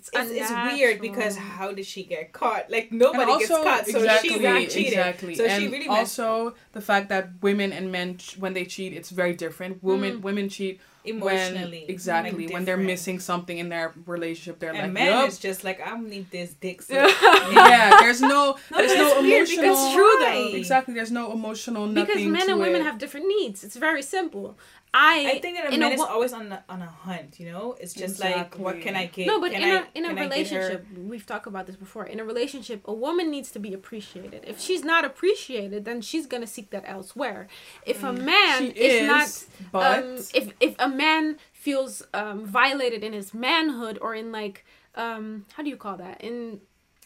it's, 0.00 0.10
it's, 0.12 0.30
it's 0.30 0.50
weird 0.72 1.00
because 1.00 1.36
how 1.36 1.72
did 1.72 1.84
she 1.86 2.02
get 2.04 2.32
caught? 2.32 2.70
Like 2.70 2.90
nobody 2.90 3.30
and 3.32 3.40
gets 3.40 3.50
caught, 3.50 3.86
so 3.86 3.98
exactly, 3.98 4.30
she 4.30 4.38
really 4.38 4.66
cheated. 4.66 4.92
Exactly. 4.94 5.34
So 5.34 5.44
and 5.44 5.62
she 5.62 5.68
really 5.68 5.88
messed 5.88 6.18
also 6.18 6.54
the 6.72 6.80
fact 6.80 7.08
that 7.10 7.28
women 7.42 7.72
and 7.72 7.92
men, 7.92 8.16
ch- 8.16 8.36
when 8.38 8.52
they 8.54 8.64
cheat, 8.64 8.92
it's 8.94 9.10
very 9.10 9.34
different. 9.34 9.82
Women 9.82 10.18
Mm. 10.18 10.22
women 10.22 10.48
cheat 10.48 10.80
emotionally. 11.04 11.80
when 11.82 11.90
exactly 11.90 12.44
like, 12.46 12.52
when 12.54 12.64
they're 12.66 12.76
missing 12.76 13.18
something 13.18 13.56
in 13.58 13.68
their 13.70 13.92
relationship. 14.06 14.58
They're 14.58 14.70
And 14.70 14.78
like, 14.82 14.92
men 14.92 15.06
yup. 15.06 15.28
is 15.28 15.38
just 15.38 15.64
like 15.64 15.80
I 15.86 15.98
need 15.98 16.30
this 16.30 16.54
dick. 16.54 16.82
yeah, 16.90 18.00
there's 18.00 18.20
no, 18.20 18.56
there's 18.70 18.94
no 18.94 19.18
it's 19.22 19.50
emotional. 19.50 19.72
it's 19.86 19.94
true, 19.94 20.16
though. 20.20 20.56
Exactly, 20.56 20.94
there's 20.94 21.10
no 21.12 21.32
emotional 21.32 21.86
nothing. 21.86 22.06
because 22.06 22.22
men 22.30 22.46
to 22.46 22.52
and 22.52 22.60
women 22.60 22.80
it. 22.82 22.84
have 22.84 22.98
different 22.98 23.26
needs. 23.28 23.64
It's 23.64 23.76
very 23.76 24.02
simple. 24.02 24.56
I 24.92 25.34
I 25.36 25.38
think 25.40 25.56
that 25.56 25.72
a 25.72 25.78
man 25.78 25.92
a 25.92 25.94
is 25.94 26.00
wo- 26.00 26.06
always 26.06 26.32
on 26.32 26.50
a, 26.50 26.64
on 26.68 26.82
a 26.82 26.86
hunt. 26.86 27.38
You 27.38 27.52
know, 27.52 27.76
it's 27.80 27.94
just 27.94 28.18
like 28.18 28.58
what 28.58 28.80
can 28.80 28.96
I 28.96 29.06
get? 29.06 29.26
No, 29.28 29.40
but 29.40 29.52
Can 29.52 29.62
in 29.62 29.68
I- 29.70 29.76
a 29.76 29.84
in 29.94 30.04
a 30.04 30.08
can 30.08 30.18
I 30.18 30.28
get 30.28 30.48
her- 30.50 30.58
relationship, 30.58 30.86
we've 30.98 31.24
talked 31.26 31.46
about 31.46 31.66
this 31.68 31.76
before. 31.76 32.06
In 32.06 32.18
a 32.18 32.24
relationship, 32.24 32.80
a 32.86 32.92
woman 32.92 33.30
needs 33.30 33.50
to 33.52 33.58
be 33.60 33.72
appreciated. 33.72 34.44
If 34.46 34.58
she's 34.60 34.82
not 34.84 35.04
appreciated, 35.04 35.84
then 35.84 36.00
she's 36.00 36.26
gonna 36.26 36.46
seek 36.46 36.70
that 36.70 36.84
elsewhere. 36.86 37.46
If 37.86 38.02
a 38.02 38.12
man 38.12 38.58
She 38.62 38.68
is, 38.70 39.02
is, 39.02 39.06
not, 39.06 39.72
but 39.72 39.98
um, 40.04 40.14
if 40.34 40.52
if 40.60 40.74
a 40.80 40.88
man 40.88 41.38
feels 41.52 42.02
um, 42.14 42.44
violated 42.44 43.04
in 43.04 43.12
his 43.12 43.32
manhood 43.32 43.96
or 44.00 44.14
in 44.14 44.32
like 44.32 44.64
um, 44.96 45.46
how 45.54 45.62
do 45.62 45.68
you 45.70 45.76
call 45.76 45.96
that 45.98 46.20
in 46.20 46.60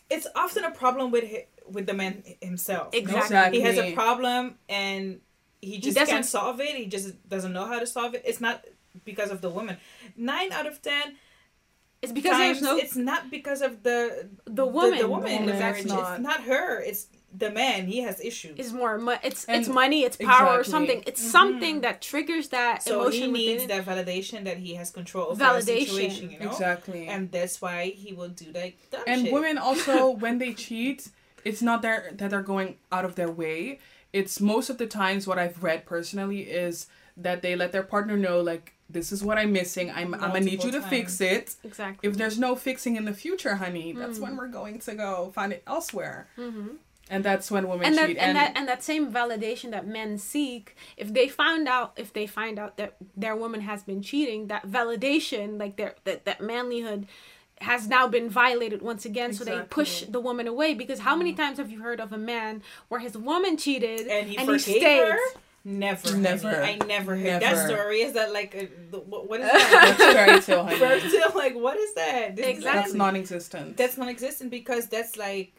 It's 0.08 0.26
often 0.34 0.64
a 0.64 0.70
problem 0.70 1.10
with 1.10 1.24
hi- 1.24 1.46
with 1.70 1.86
the 1.86 1.94
man 1.94 2.22
himself. 2.40 2.94
you 2.94 3.02
know? 3.02 3.16
Exactly. 3.18 3.58
He 3.58 3.64
has 3.66 3.76
a 3.78 3.92
problem 3.94 4.56
and 4.68 5.20
he 5.64 5.78
just 5.78 5.96
doesn't- 5.96 6.12
can't 6.14 6.26
solve 6.26 6.60
it. 6.60 6.74
He 6.76 6.86
just 6.86 7.28
doesn't 7.28 7.52
know 7.52 7.66
how 7.66 7.78
to 7.78 7.86
solve 7.86 8.14
it. 8.14 8.22
It's 8.24 8.40
not 8.40 8.64
because 9.04 9.30
of 9.30 9.40
the 9.40 9.50
woman. 9.50 9.76
Nine 10.16 10.52
out 10.52 10.66
of 10.66 10.80
ten 10.82 11.16
it's 12.02 12.12
because 12.12 12.32
times, 12.32 12.60
there's 12.60 12.62
no 12.62 12.76
it's 12.76 12.96
not 12.96 13.30
because 13.30 13.62
of 13.62 13.82
the 13.82 14.28
the 14.44 14.66
woman. 14.66 14.98
the, 14.98 15.08
woman 15.08 15.32
in 15.32 15.46
the 15.46 15.54
marriage. 15.54 15.80
it's 15.84 15.88
not. 15.88 16.12
It's 16.14 16.22
not 16.22 16.42
her. 16.44 16.80
It's 16.80 17.06
the 17.36 17.50
man. 17.50 17.86
He 17.88 17.98
has 18.02 18.20
issues. 18.20 18.54
It's 18.58 18.72
more 18.72 19.00
it's 19.24 19.44
And- 19.46 19.60
it's 19.60 19.68
money, 19.68 20.04
it's 20.04 20.16
power 20.16 20.60
or 20.60 20.64
something. 20.64 21.02
It's 21.06 21.20
Mhm. 21.24 21.30
something 21.38 21.80
that 21.80 22.00
triggers 22.02 22.50
that 22.50 22.82
so 22.84 23.00
emotion 23.00 23.22
he 23.22 23.32
needs 23.32 23.62
within 23.62 23.84
that 23.84 23.86
validation 24.06 24.44
that 24.44 24.58
he 24.58 24.74
has 24.74 24.90
control 24.90 25.26
over 25.30 25.42
Validation. 25.42 25.64
the 25.66 25.84
situation. 25.86 26.30
You 26.30 26.38
know. 26.40 26.50
exactly. 26.50 27.08
And 27.08 27.32
that's 27.32 27.60
why 27.62 27.86
he 28.02 28.12
will 28.12 28.28
do 28.28 28.46
like 28.54 28.78
dumb 28.92 29.02
and 29.06 29.22
shit. 29.22 29.32
women 29.32 29.56
also 29.58 30.10
when 30.22 30.38
they 30.38 30.52
cheat 30.54 31.08
it's 31.44 31.60
not 31.62 31.82
their 31.82 32.12
that 32.18 32.30
they're 32.30 32.42
going 32.54 32.76
out 32.92 33.04
of 33.04 33.14
their 33.16 33.30
way 33.30 33.78
it's 34.20 34.34
most 34.40 34.70
of 34.70 34.76
the 34.78 34.86
times 34.86 35.26
what 35.26 35.38
i've 35.38 35.58
read 35.62 35.80
personally 35.94 36.40
is 36.64 36.86
that 37.26 37.42
they 37.42 37.54
let 37.56 37.70
their 37.72 37.82
partner 37.94 38.16
know 38.16 38.40
like 38.40 38.66
this 38.96 39.12
is 39.12 39.20
what 39.28 39.36
i'm 39.38 39.52
missing. 39.60 39.90
I'm, 39.90 40.14
I'm 40.14 40.20
gonna 40.34 40.40
need 40.40 40.62
you 40.64 40.70
to 40.72 40.78
Multiple 40.80 40.88
fix 40.90 41.20
it. 41.20 41.56
Exactly. 41.64 42.08
if 42.08 42.16
there's 42.16 42.38
no 42.38 42.54
fixing 42.68 42.96
in 42.96 43.04
the 43.10 43.14
future 43.24 43.54
honey 43.56 43.92
that's 43.92 44.18
Mm. 44.18 44.22
when 44.24 44.32
we're 44.38 44.48
going 44.60 44.78
to 44.86 44.94
go 44.94 45.30
find 45.34 45.52
it 45.56 45.62
elsewhere. 45.66 46.18
Hmm 46.36 46.68
and 47.10 47.22
that's 47.22 47.50
when 47.50 47.68
women 47.68 47.86
and 47.86 47.98
that 47.98 48.06
cheat. 48.08 48.16
and, 48.16 48.34
that 48.34 48.52
and 48.56 48.66
that 48.66 48.82
same 48.82 49.12
validation 49.12 49.70
that 49.72 49.86
men 49.86 50.16
seek 50.16 50.74
if 50.96 51.12
they 51.12 51.28
found 51.28 51.68
out 51.68 51.92
if 51.96 52.10
they 52.16 52.26
find 52.26 52.58
out 52.58 52.78
that 52.78 52.96
their 53.14 53.36
woman 53.36 53.60
has 53.60 53.82
been 53.82 54.00
cheating 54.00 54.46
that 54.46 54.66
validation 54.66 55.58
like 55.58 55.76
their 55.76 55.94
that, 56.04 56.24
that 56.24 56.38
manlyhood 56.40 57.04
has 57.64 57.88
now 57.88 58.06
been 58.06 58.28
violated 58.28 58.82
once 58.82 59.04
again 59.04 59.32
so 59.32 59.44
they 59.44 59.60
push 59.70 60.02
the 60.02 60.20
woman 60.20 60.46
away 60.46 60.74
because 60.74 61.00
how 61.00 61.16
many 61.16 61.32
mm-hmm. 61.32 61.42
times 61.42 61.58
have 61.58 61.70
you 61.70 61.80
heard 61.80 62.00
of 62.00 62.12
a 62.12 62.18
man 62.18 62.62
where 62.88 63.00
his 63.00 63.16
woman 63.16 63.56
cheated 63.56 64.06
and 64.06 64.28
he 64.28 64.36
and 64.36 64.48
he 64.48 64.58
forgave 64.58 64.80
stayed 64.80 65.12
her. 65.12 65.18
Never, 65.66 66.14
Never. 66.18 66.50
honey. 66.50 66.78
I 66.82 66.86
never 66.86 67.16
heard 67.16 67.40
that 67.40 67.66
story. 67.66 68.02
Is 68.02 68.12
that 68.12 68.34
like 68.34 68.54
uh, 68.54 68.96
a, 68.96 69.00
what, 69.00 69.30
what 69.30 69.40
is 69.40 69.50
that's 69.52 69.98
that? 69.98 70.14
fairy 70.14 70.40
tale 70.42 70.64
honey 70.64 70.78
Fairy 70.78 71.00
tale, 71.00 71.32
like 71.34 71.54
what 71.54 71.78
is 71.78 71.94
that? 71.94 72.36
This 72.36 72.46
is 72.46 72.56
Exactly. 72.58 72.82
that's 72.82 72.94
non-existent 72.94 73.76
that's 73.78 73.96
non-existent 73.96 74.50
because 74.50 74.88
that's 74.88 75.16
like, 75.16 75.54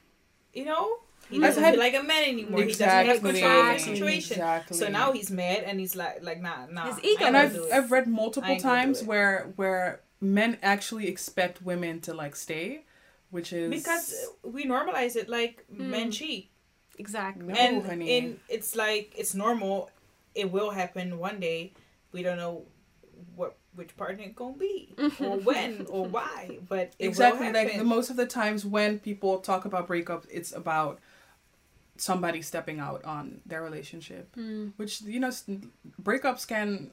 you 0.53 0.63
know, 0.63 0.97
he 1.29 1.39
doesn't 1.39 1.63
had- 1.63 1.73
feel 1.73 1.79
like 1.79 1.95
a 1.95 2.03
man 2.03 2.23
anymore. 2.23 2.61
exactly 2.61 3.13
He 3.15 3.19
doesn't 3.19 3.41
have 3.41 3.41
control 3.41 3.61
of 3.61 3.73
the 3.73 3.79
situation. 3.79 4.33
exactly 4.33 4.77
So 4.77 4.89
now 4.89 5.11
he's 5.11 5.31
mad 5.31 5.63
and 5.65 5.79
he's 5.79 5.95
like, 5.95 6.23
like 6.23 6.39
nah, 6.39 6.67
nah. 6.71 6.85
His 6.93 7.03
ego 7.03 7.25
and 7.25 7.35
I've 7.35 7.53
gonna 7.53 7.63
do 7.63 7.69
it. 7.69 7.73
I've 7.73 7.91
read 7.91 8.07
multiple 8.07 8.51
ain't 8.51 8.61
times 8.61 9.03
where 9.03 9.51
where 9.55 10.01
men 10.33 10.57
actually 10.61 11.07
expect 11.07 11.61
women 11.61 12.01
to 12.01 12.13
like 12.13 12.35
stay, 12.35 12.83
which 13.29 13.53
is 13.53 13.69
because 13.69 14.13
we 14.43 14.65
normalize 14.65 15.15
it 15.15 15.29
like 15.29 15.65
Mm. 15.71 15.89
men 15.89 16.11
cheat, 16.11 16.49
exactly 16.97 17.45
No, 17.45 17.53
and 17.55 17.85
honey. 17.85 18.17
and 18.17 18.39
it's 18.49 18.75
like 18.75 19.13
it's 19.17 19.33
normal. 19.35 19.89
It 20.33 20.51
will 20.51 20.71
happen 20.71 21.17
one 21.19 21.39
day. 21.39 21.73
we 22.11 22.23
don't 22.23 22.37
know 22.37 22.63
what 23.35 23.57
which 23.75 23.95
partner 23.97 24.23
it's 24.23 24.35
gonna 24.35 24.55
be 24.57 24.95
or 25.19 25.35
when 25.37 25.85
or 25.89 26.05
why, 26.05 26.59
but 26.69 26.93
it 26.97 27.07
exactly 27.07 27.47
will 27.47 27.53
like 27.53 27.75
the 27.77 27.83
most 27.83 28.09
of 28.09 28.15
the 28.15 28.25
times 28.25 28.65
when 28.65 28.99
people 28.99 29.39
talk 29.39 29.65
about 29.65 29.85
breakups, 29.87 30.25
it's 30.31 30.53
about 30.55 30.99
somebody 31.97 32.41
stepping 32.41 32.79
out 32.79 33.03
on 33.05 33.41
their 33.45 33.61
relationship 33.63 34.33
Hmm. 34.35 34.69
which 34.77 35.01
you 35.01 35.19
know 35.19 35.31
breakups 36.01 36.45
can 36.47 36.91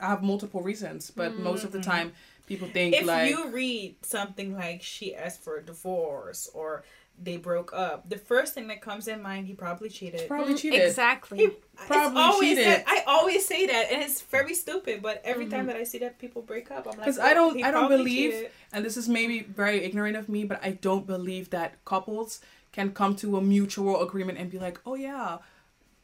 have 0.00 0.22
multiple 0.22 0.62
reasons 0.62 1.10
but 1.10 1.36
most 1.38 1.64
of 1.64 1.72
the 1.72 1.80
time 1.80 2.12
people 2.48 2.68
think 2.68 2.94
if 2.94 3.06
like 3.06 3.28
you 3.30 3.50
read 3.50 3.94
something 4.02 4.54
like 4.54 4.82
she 4.82 5.14
asked 5.14 5.42
for 5.42 5.58
a 5.58 5.62
divorce 5.62 6.48
or 6.54 6.82
they 7.20 7.36
broke 7.36 7.72
up, 7.72 8.08
the 8.08 8.16
first 8.16 8.54
thing 8.54 8.68
that 8.68 8.80
comes 8.80 9.08
in 9.08 9.20
mind, 9.20 9.48
he 9.48 9.52
probably 9.54 9.88
cheated. 9.88 10.28
probably 10.28 10.54
cheated 10.54 10.80
Exactly. 10.82 11.38
He, 11.38 11.48
Probably 11.86 12.22
always 12.22 12.50
cheated. 12.50 12.66
that. 12.66 12.84
I 12.86 13.02
always 13.06 13.44
say 13.46 13.66
that, 13.66 13.86
and 13.92 14.02
it's 14.02 14.20
very 14.22 14.54
stupid. 14.54 15.02
But 15.02 15.20
every 15.24 15.44
Mm-hmm. 15.46 15.54
time 15.54 15.66
that 15.66 15.76
I 15.76 15.82
see 15.84 15.98
that 15.98 16.18
people 16.20 16.42
break 16.42 16.70
up, 16.70 16.86
I'm 16.86 16.92
like, 16.92 17.00
because 17.06 17.18
I 17.18 17.34
don't 17.34 17.62
I 17.62 17.70
don't 17.72 17.88
believe 17.88 18.32
cheated. 18.32 18.50
and 18.72 18.84
this 18.84 18.96
is 18.96 19.08
maybe 19.08 19.40
very 19.42 19.82
ignorant 19.84 20.16
of 20.16 20.28
me 20.28 20.44
but 20.44 20.60
I 20.64 20.72
don't 20.72 21.06
believe 21.06 21.50
that 21.50 21.84
couples 21.84 22.40
can 22.72 22.92
come 22.92 23.16
to 23.16 23.36
a 23.36 23.40
mutual 23.42 24.00
agreement 24.02 24.38
and 24.38 24.50
be 24.50 24.58
like 24.58 24.78
oh 24.86 24.94
yeah 24.94 25.38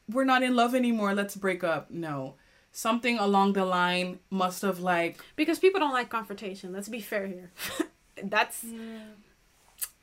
we're 0.09 0.25
not 0.25 0.43
in 0.43 0.55
love 0.57 0.75
anymore 0.75 1.15
let's 1.15 1.37
break 1.37 1.63
up 1.65 1.91
no 1.91 2.35
something 2.75 3.19
along 3.19 3.53
the 3.53 3.65
line 3.65 4.19
must 4.31 4.61
have 4.63 4.81
like 4.81 5.21
Because 5.37 5.59
people 5.59 5.81
don't 5.81 5.93
like 5.93 6.11
confrontation. 6.11 6.73
Let's 6.73 6.89
be 6.89 7.01
fair 7.01 7.27
here. 7.27 7.51
That's 8.23 8.65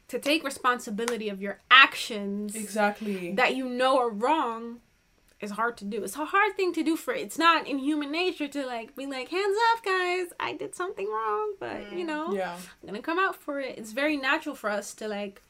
to 0.07 0.19
take 0.19 0.43
responsibility 0.43 1.29
of 1.29 1.41
your 1.41 1.59
actions 1.69 2.55
exactly 2.55 3.33
that 3.33 3.55
you 3.55 3.69
know 3.69 3.97
are 3.97 4.09
wrong 4.09 4.79
is 5.39 5.51
hard 5.51 5.77
to 5.77 5.85
do. 5.85 6.03
It's 6.03 6.15
a 6.15 6.25
hard 6.25 6.55
thing 6.55 6.73
to 6.73 6.83
do 6.83 6.95
for 6.95 7.13
it's 7.13 7.37
not 7.37 7.67
in 7.67 7.79
human 7.79 8.11
nature 8.11 8.47
to 8.47 8.65
like 8.65 8.95
be 8.95 9.05
like 9.05 9.29
hands 9.29 9.57
off 9.71 9.83
guys. 9.83 10.27
I 10.39 10.53
did 10.53 10.75
something 10.75 11.07
wrong, 11.07 11.53
but 11.59 11.91
you 11.93 12.03
mm. 12.03 12.07
know, 12.07 12.33
yeah 12.33 12.53
I'm 12.53 12.89
going 12.89 12.95
to 12.95 13.01
come 13.01 13.19
out 13.19 13.35
for 13.35 13.59
it. 13.59 13.77
It's 13.77 13.91
very 13.91 14.17
natural 14.17 14.55
for 14.55 14.69
us 14.69 14.93
to 14.95 15.07
like 15.07 15.41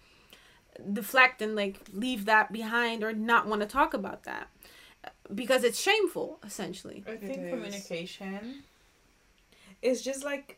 deflect 0.93 1.41
and 1.41 1.55
like 1.55 1.81
leave 1.93 2.25
that 2.25 2.51
behind 2.51 3.03
or 3.03 3.13
not 3.13 3.47
want 3.47 3.61
to 3.61 3.67
talk 3.67 3.93
about 3.93 4.23
that 4.23 4.47
because 5.33 5.63
it's 5.63 5.79
shameful 5.79 6.39
essentially. 6.45 7.03
I 7.07 7.15
think 7.17 7.37
is. 7.39 7.49
communication 7.49 8.63
is 9.81 10.01
just 10.01 10.23
like 10.23 10.57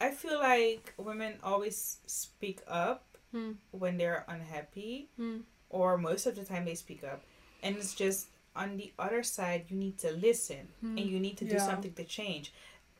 I 0.00 0.10
feel 0.10 0.38
like 0.38 0.92
women 0.98 1.34
always 1.42 1.98
speak 2.06 2.60
up 2.68 3.02
Hmm. 3.32 3.52
when 3.72 3.96
they're 3.98 4.24
unhappy, 4.28 5.08
Hmm. 5.16 5.38
or 5.68 5.98
most 5.98 6.26
of 6.26 6.36
the 6.36 6.44
time 6.44 6.64
they 6.64 6.74
speak 6.76 7.02
up, 7.02 7.24
and 7.62 7.76
it's 7.76 7.94
just 7.94 8.28
on 8.54 8.76
the 8.76 8.92
other 8.98 9.22
side 9.22 9.64
you 9.68 9.76
need 9.76 9.98
to 9.98 10.10
listen 10.12 10.68
Hmm. 10.80 10.96
and 10.98 11.06
you 11.10 11.18
need 11.18 11.36
to 11.38 11.44
do 11.44 11.54
Yeah. 11.56 11.66
something 11.66 11.92
to 11.94 12.04
change, 12.04 12.52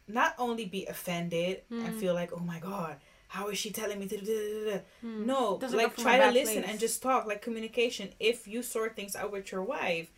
not 0.09 0.35
only 0.39 0.65
be 0.65 0.85
offended 0.87 1.63
and 1.71 1.89
Hmm. 1.89 1.99
feel 2.01 2.15
like 2.15 2.33
oh 2.33 2.41
my 2.55 2.59
god. 2.61 2.97
How 3.29 3.49
is 3.49 3.59
she 3.59 3.71
telling 3.71 3.99
me 3.99 4.07
to 4.07 4.17
do? 4.19 4.25
da, 4.25 4.71
da, 4.71 4.79
da?" 4.79 4.83
No, 5.03 5.59
Doesn't 5.59 5.77
like 5.77 5.97
try 5.97 6.17
to 6.19 6.31
listen 6.31 6.63
place. 6.63 6.71
and 6.71 6.79
just 6.81 7.03
talk. 7.03 7.27
Like 7.27 7.43
communication. 7.43 8.13
If 8.21 8.47
you 8.47 8.63
sort 8.63 8.95
things 8.97 9.17
out 9.17 9.33
with 9.33 9.51
your 9.53 9.63
wife, 9.63 10.11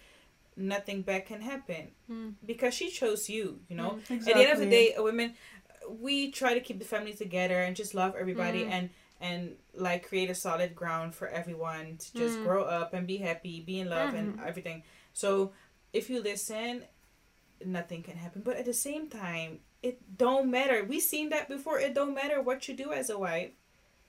nothing 0.59 1.03
bad 1.03 1.25
can 1.27 1.41
happen 1.41 1.93
Hmm. 2.07 2.31
because 2.45 2.75
she 2.75 2.91
chose 2.91 3.29
you. 3.31 3.61
You 3.69 3.77
know, 3.77 3.99
Mm, 4.09 4.19
at 4.19 4.25
the 4.25 4.35
end 4.43 4.53
of 4.53 4.59
the 4.59 4.67
day, 4.67 4.95
women, 4.99 5.35
we 5.89 6.31
try 6.31 6.55
to 6.55 6.61
keep 6.61 6.79
the 6.79 6.85
family 6.85 7.15
together 7.15 7.59
and 7.61 7.75
just 7.77 7.95
love 7.95 8.15
everybody 8.19 8.65
Mm. 8.65 8.71
and 8.71 8.91
and 9.21 9.57
like 9.75 10.07
create 10.09 10.31
a 10.31 10.35
solid 10.35 10.77
ground 10.77 11.13
for 11.13 11.27
everyone 11.27 11.97
to 11.97 12.15
just 12.15 12.39
Mm. 12.39 12.45
grow 12.45 12.63
up 12.63 12.95
and 12.95 13.05
be 13.05 13.17
happy, 13.17 13.61
be 13.61 13.81
in 13.81 13.89
love, 13.89 14.15
and 14.15 14.39
Mhm. 14.39 14.47
everything. 14.47 14.85
So 15.13 15.53
if 15.93 16.09
you 16.09 16.21
listen, 16.23 16.85
nothing 17.65 18.05
can 18.05 18.17
happen. 18.17 18.43
But 18.43 18.57
at 18.59 18.65
the 18.65 18.73
same 18.75 19.09
time, 19.09 19.59
it 19.83 20.17
don't 20.17 20.49
matter. 20.53 20.85
We 20.85 21.01
seen 21.01 21.31
that 21.31 21.49
before. 21.49 21.81
It 21.81 21.95
don't 21.95 22.15
matter 22.15 22.41
what 22.41 22.69
you 22.69 22.75
do 22.75 22.93
as 22.93 23.11
a 23.11 23.19
wife 23.19 23.51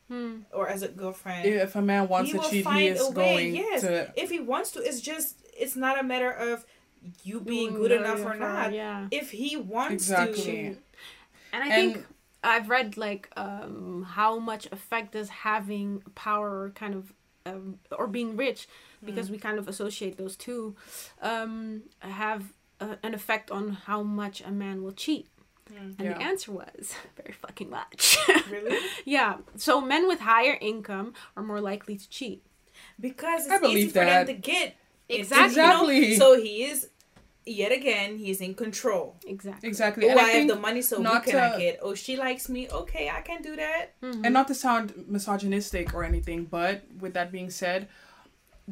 Hmm. 0.09 0.41
or 0.53 0.67
as 0.67 0.81
a 0.83 0.87
girlfriend 0.87 1.45
if 1.47 1.75
a 1.75 1.81
man 1.81 2.07
wants 2.07 2.31
to 2.31 2.39
cheat 2.49 2.65
he 2.67 2.87
is 2.87 3.01
going 3.09 3.55
Yes, 3.55 3.81
to 3.81 4.11
if 4.15 4.29
he 4.29 4.39
wants 4.39 4.71
to, 4.71 4.79
it's 4.83 5.01
just 5.01 5.35
it's 5.59 5.75
not 5.75 5.99
a 5.99 6.03
matter 6.03 6.31
of 6.31 6.65
you 7.23 7.39
being 7.39 7.73
good 7.73 7.89
good 7.89 7.91
enough 8.01 8.19
or 8.25 8.35
not. 8.35 8.73
yeah. 8.73 9.07
If 9.11 9.31
he 9.31 9.55
wants 9.57 9.93
Exactly. 10.09 10.43
to, 10.43 10.77
And 11.53 11.63
I 11.63 11.67
And- 11.67 11.93
think 11.93 12.05
I've 12.43 12.69
read 12.69 12.97
like 12.97 13.29
um, 13.37 14.03
how 14.17 14.39
much 14.39 14.65
effect 14.71 15.13
does 15.13 15.29
having 15.29 16.01
power 16.15 16.71
kind 16.75 16.93
of 16.95 17.13
um, 17.45 17.79
or 17.91 18.05
being 18.07 18.35
rich, 18.37 18.67
because 19.03 19.31
we 19.31 19.37
kind 19.37 19.57
of 19.57 19.67
associate 19.67 20.17
those 20.17 20.35
two, 20.35 20.75
um, 21.21 21.83
have 21.99 22.53
uh, 22.79 22.95
an 23.01 23.13
effect 23.13 23.49
on 23.49 23.71
how 23.87 24.03
much 24.03 24.41
a 24.41 24.51
man 24.51 24.83
will 24.83 24.91
cheat. 24.91 25.27
And 25.75 25.97
the 25.97 26.19
answer 26.21 26.51
was 26.51 26.93
very 27.17 27.31
fucking 27.33 27.69
much. 27.69 28.17
really, 28.51 28.77
yeah. 29.05 29.37
So 29.55 29.79
men 29.81 30.07
with 30.07 30.19
higher 30.19 30.57
income 30.61 31.13
are 31.35 31.43
more 31.43 31.61
likely 31.61 31.95
to 31.95 32.09
cheat. 32.09 32.43
because 32.99 33.45
it's 33.45 33.51
I 33.51 33.55
easy 33.55 33.61
believe 33.61 33.87
for 33.93 34.05
that. 34.05 34.27
them 34.27 34.35
to 34.35 34.41
get 34.41 34.75
It's- 35.09 35.31
Exactly. 35.31 36.13
you 36.13 36.19
know, 36.19 36.25
so 36.25 36.41
he 36.41 36.63
is 36.63 36.87
yet 37.45 37.71
again 37.71 38.17
he's 38.17 38.41
in 38.41 38.53
control. 38.53 39.15
Exactly. 39.25 39.67
exactly 39.67 40.05
Oh, 40.05 40.11
and 40.11 40.19
I, 40.19 40.23
I 40.23 40.29
have 40.29 40.47
the 40.47 40.55
money, 40.55 40.81
so 40.81 40.97
who 40.97 41.03
not 41.03 41.25
can 41.25 41.35
I 41.35 41.57
get? 41.57 41.79
Oh, 41.81 41.95
she 41.95 42.15
likes 42.15 42.47
me. 42.47 42.69
Okay, 42.69 43.09
I 43.09 43.21
can 43.21 43.41
do 43.41 43.55
that. 43.55 43.99
Mm-hmm. 44.01 44.25
and 44.25 44.33
not 44.33 44.47
to 44.47 44.55
sound 44.55 44.93
misogynistic 45.07 45.93
or 45.93 46.03
anything, 46.03 46.45
but 46.45 46.83
with 46.99 47.13
that 47.15 47.31
being 47.31 47.49
said, 47.49 47.87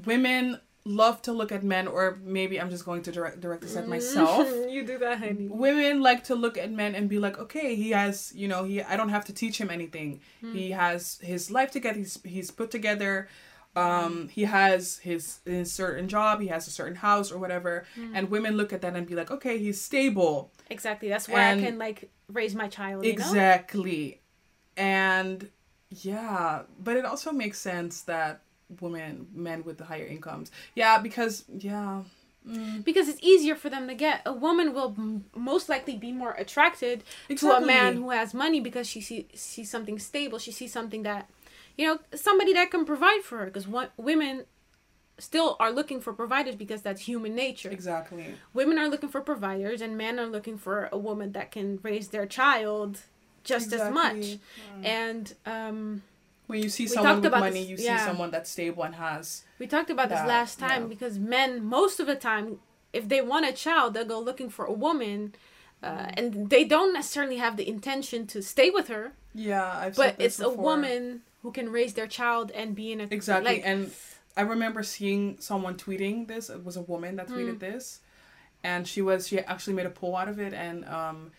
women 0.06 0.60
love 0.88 1.22
to 1.24 1.34
look 1.34 1.52
at 1.52 1.64
men, 1.64 1.88
or 1.88 2.18
maybe 2.24 2.60
I'm 2.60 2.70
just 2.70 2.86
going 2.86 3.02
to 3.04 3.12
direct, 3.12 3.42
direct 3.42 3.62
this 3.62 3.76
at 3.76 3.84
mm-hmm. 3.84 3.92
myself. 3.92 4.48
you 4.70 4.86
do 4.86 4.98
that, 5.00 5.20
honey. 5.20 5.48
Women 5.50 6.02
like 6.02 6.24
to 6.26 6.36
look 6.36 6.58
at 6.58 6.72
men 6.72 6.96
and 6.96 7.10
be 7.10 7.20
like, 7.20 7.38
okay, 7.38 7.76
he 7.76 7.92
has, 7.92 8.32
you 8.36 8.48
know, 8.48 8.64
he. 8.64 8.82
I 8.82 8.96
don't 8.96 9.10
have 9.10 9.26
to 9.26 9.34
teach 9.34 9.60
him 9.60 9.70
anything. 9.70 10.22
Mm. 10.44 10.54
He 10.54 10.72
has 10.72 11.20
his 11.22 11.52
life 11.52 11.72
together. 11.72 11.98
He's 11.98 12.20
he's 12.24 12.52
put 12.52 12.72
together. 12.72 13.28
Um, 13.78 14.14
mm-hmm. 14.14 14.28
he 14.28 14.44
has 14.46 14.98
his 14.98 15.40
his 15.46 15.72
certain 15.72 16.08
job. 16.08 16.42
He 16.42 16.48
has 16.48 16.68
a 16.68 16.72
certain 16.72 16.96
house 16.96 17.32
or 17.32 17.38
whatever. 17.38 17.86
Mm-hmm. 17.96 18.16
And 18.16 18.30
women 18.30 18.58
look 18.58 18.74
at 18.74 18.82
that 18.82 18.96
and 18.96 19.06
be 19.06 19.16
like, 19.16 19.32
okay, 19.32 19.58
he's 19.58 19.80
stable. 19.80 20.52
Exactly. 20.70 21.10
That's 21.10 21.28
where 21.30 21.42
And- 21.42 21.62
I 21.62 21.64
can 21.64 21.78
like 21.78 22.10
raise 22.32 22.56
my 22.56 22.68
child. 22.68 23.06
You 23.06 23.12
know? 23.12 23.14
Exactly. 23.14 24.22
And 24.76 25.50
yeah, 25.90 26.64
but 26.80 26.98
it 26.98 27.06
also 27.06 27.32
makes 27.32 27.60
sense 27.60 28.02
that 28.04 28.42
women, 28.82 29.28
men 29.34 29.64
with 29.64 29.78
the 29.78 29.86
higher 29.86 30.06
incomes. 30.06 30.52
Yeah, 30.76 31.00
because 31.00 31.46
yeah. 31.58 32.04
Mm. 32.48 32.84
because 32.86 33.10
it's 33.10 33.20
easier 33.22 33.56
for 33.56 33.70
them 33.70 33.88
to 33.88 33.94
get. 33.94 34.22
A 34.26 34.32
woman 34.32 34.74
will 34.74 34.96
m- 34.98 35.26
most 35.36 35.68
likely 35.68 35.98
be 35.98 36.12
more 36.14 36.32
attracted 36.32 37.04
to 37.36 37.52
a 37.52 37.60
man 37.60 37.96
who 37.98 38.10
has 38.12 38.34
money 38.34 38.62
because 38.62 38.88
she 38.88 39.02
see, 39.02 39.28
sees 39.34 39.70
something 39.70 40.00
stable. 40.00 40.40
She 40.40 40.54
sees 40.54 40.72
something 40.72 41.04
that, 41.04 41.30
you 41.78 41.86
know, 41.88 42.00
somebody 42.16 42.54
that 42.54 42.72
can 42.72 42.86
provide 42.86 43.22
for 43.24 43.38
her. 43.40 43.46
Because 43.46 43.68
women 43.98 44.46
still 45.20 45.56
are 45.60 45.72
looking 45.72 46.00
for 46.00 46.14
providers 46.14 46.56
because 46.56 46.82
that's 46.82 47.02
human 47.02 47.36
nature. 47.36 47.70
Exactly. 47.70 48.36
Women 48.54 48.78
are 48.78 48.88
looking 48.88 49.10
for 49.10 49.22
providers, 49.22 49.82
and 49.82 49.98
men 49.98 50.20
are 50.20 50.28
looking 50.28 50.58
for 50.58 50.90
a 50.92 50.98
woman 50.98 51.32
that 51.32 51.52
can 51.52 51.80
raise 51.84 52.10
their 52.10 52.26
child 52.26 53.00
just 53.44 53.72
as 53.74 53.92
much. 53.94 54.16
Exactly. 54.16 54.40
And 54.84 55.34
um, 55.46 56.04
When 56.48 56.62
you 56.62 56.70
see 56.70 56.88
someone 56.88 57.22
with 57.22 57.32
money, 57.32 57.62
this- 57.62 57.70
you 57.70 57.78
yeah. 57.80 57.98
see 57.98 58.06
someone 58.06 58.32
that's 58.32 58.50
stable 58.50 58.84
and 58.84 58.96
has 58.96 59.44
We 59.60 59.68
talked 59.68 59.90
about 59.90 60.10
this 60.10 60.20
last 60.28 60.60
time 60.60 60.84
yeah. 60.84 60.88
because 60.90 61.18
men, 61.18 61.64
most 61.64 62.00
of 62.00 62.08
the 62.08 62.16
time, 62.16 62.60
if 62.94 63.08
they 63.10 63.22
want 63.22 63.46
a 63.46 63.54
child, 63.54 63.94
they'll 63.94 64.06
go 64.06 64.20
looking 64.20 64.50
for 64.50 64.66
a 64.66 64.74
woman, 64.74 65.34
uh, 65.82 66.08
and 66.16 66.50
they 66.50 66.64
don't 66.64 66.94
necessarily 66.94 67.38
have 67.38 67.58
the 67.58 67.68
intention 67.68 68.28
to 68.28 68.42
stay 68.42 68.70
with 68.70 68.88
her, 68.88 69.14
yeah. 69.38 69.72
I've 69.84 69.96
but 69.96 70.16
it's 70.20 70.40
a 70.40 70.50
woman 70.50 71.22
who 71.44 71.52
can 71.52 71.70
raise 71.72 71.94
their 71.94 72.08
child 72.08 72.52
and 72.52 72.76
be 72.76 72.92
in 72.92 73.02
a 73.02 73.08
Exactly. 73.10 73.54
Like, 73.58 73.62
and 73.66 73.92
I 74.36 74.42
remember 74.42 74.84
seeing 74.84 75.38
someone 75.40 75.76
tweeting 75.76 76.28
this. 76.28 76.50
It 76.50 76.64
was 76.66 76.76
a 76.78 76.82
woman 76.82 77.16
that 77.18 77.28
tweeted 77.28 77.54
Hmm. 77.54 77.58
this. 77.60 78.02
And 78.64 78.88
she 78.88 79.02
was 79.02 79.28
she 79.28 79.40
actually 79.40 79.74
made 79.74 79.86
a 79.86 79.92
poll 79.92 80.16
out 80.16 80.28
of 80.28 80.40
it 80.40 80.54
and 80.54 80.84
um 80.86 81.32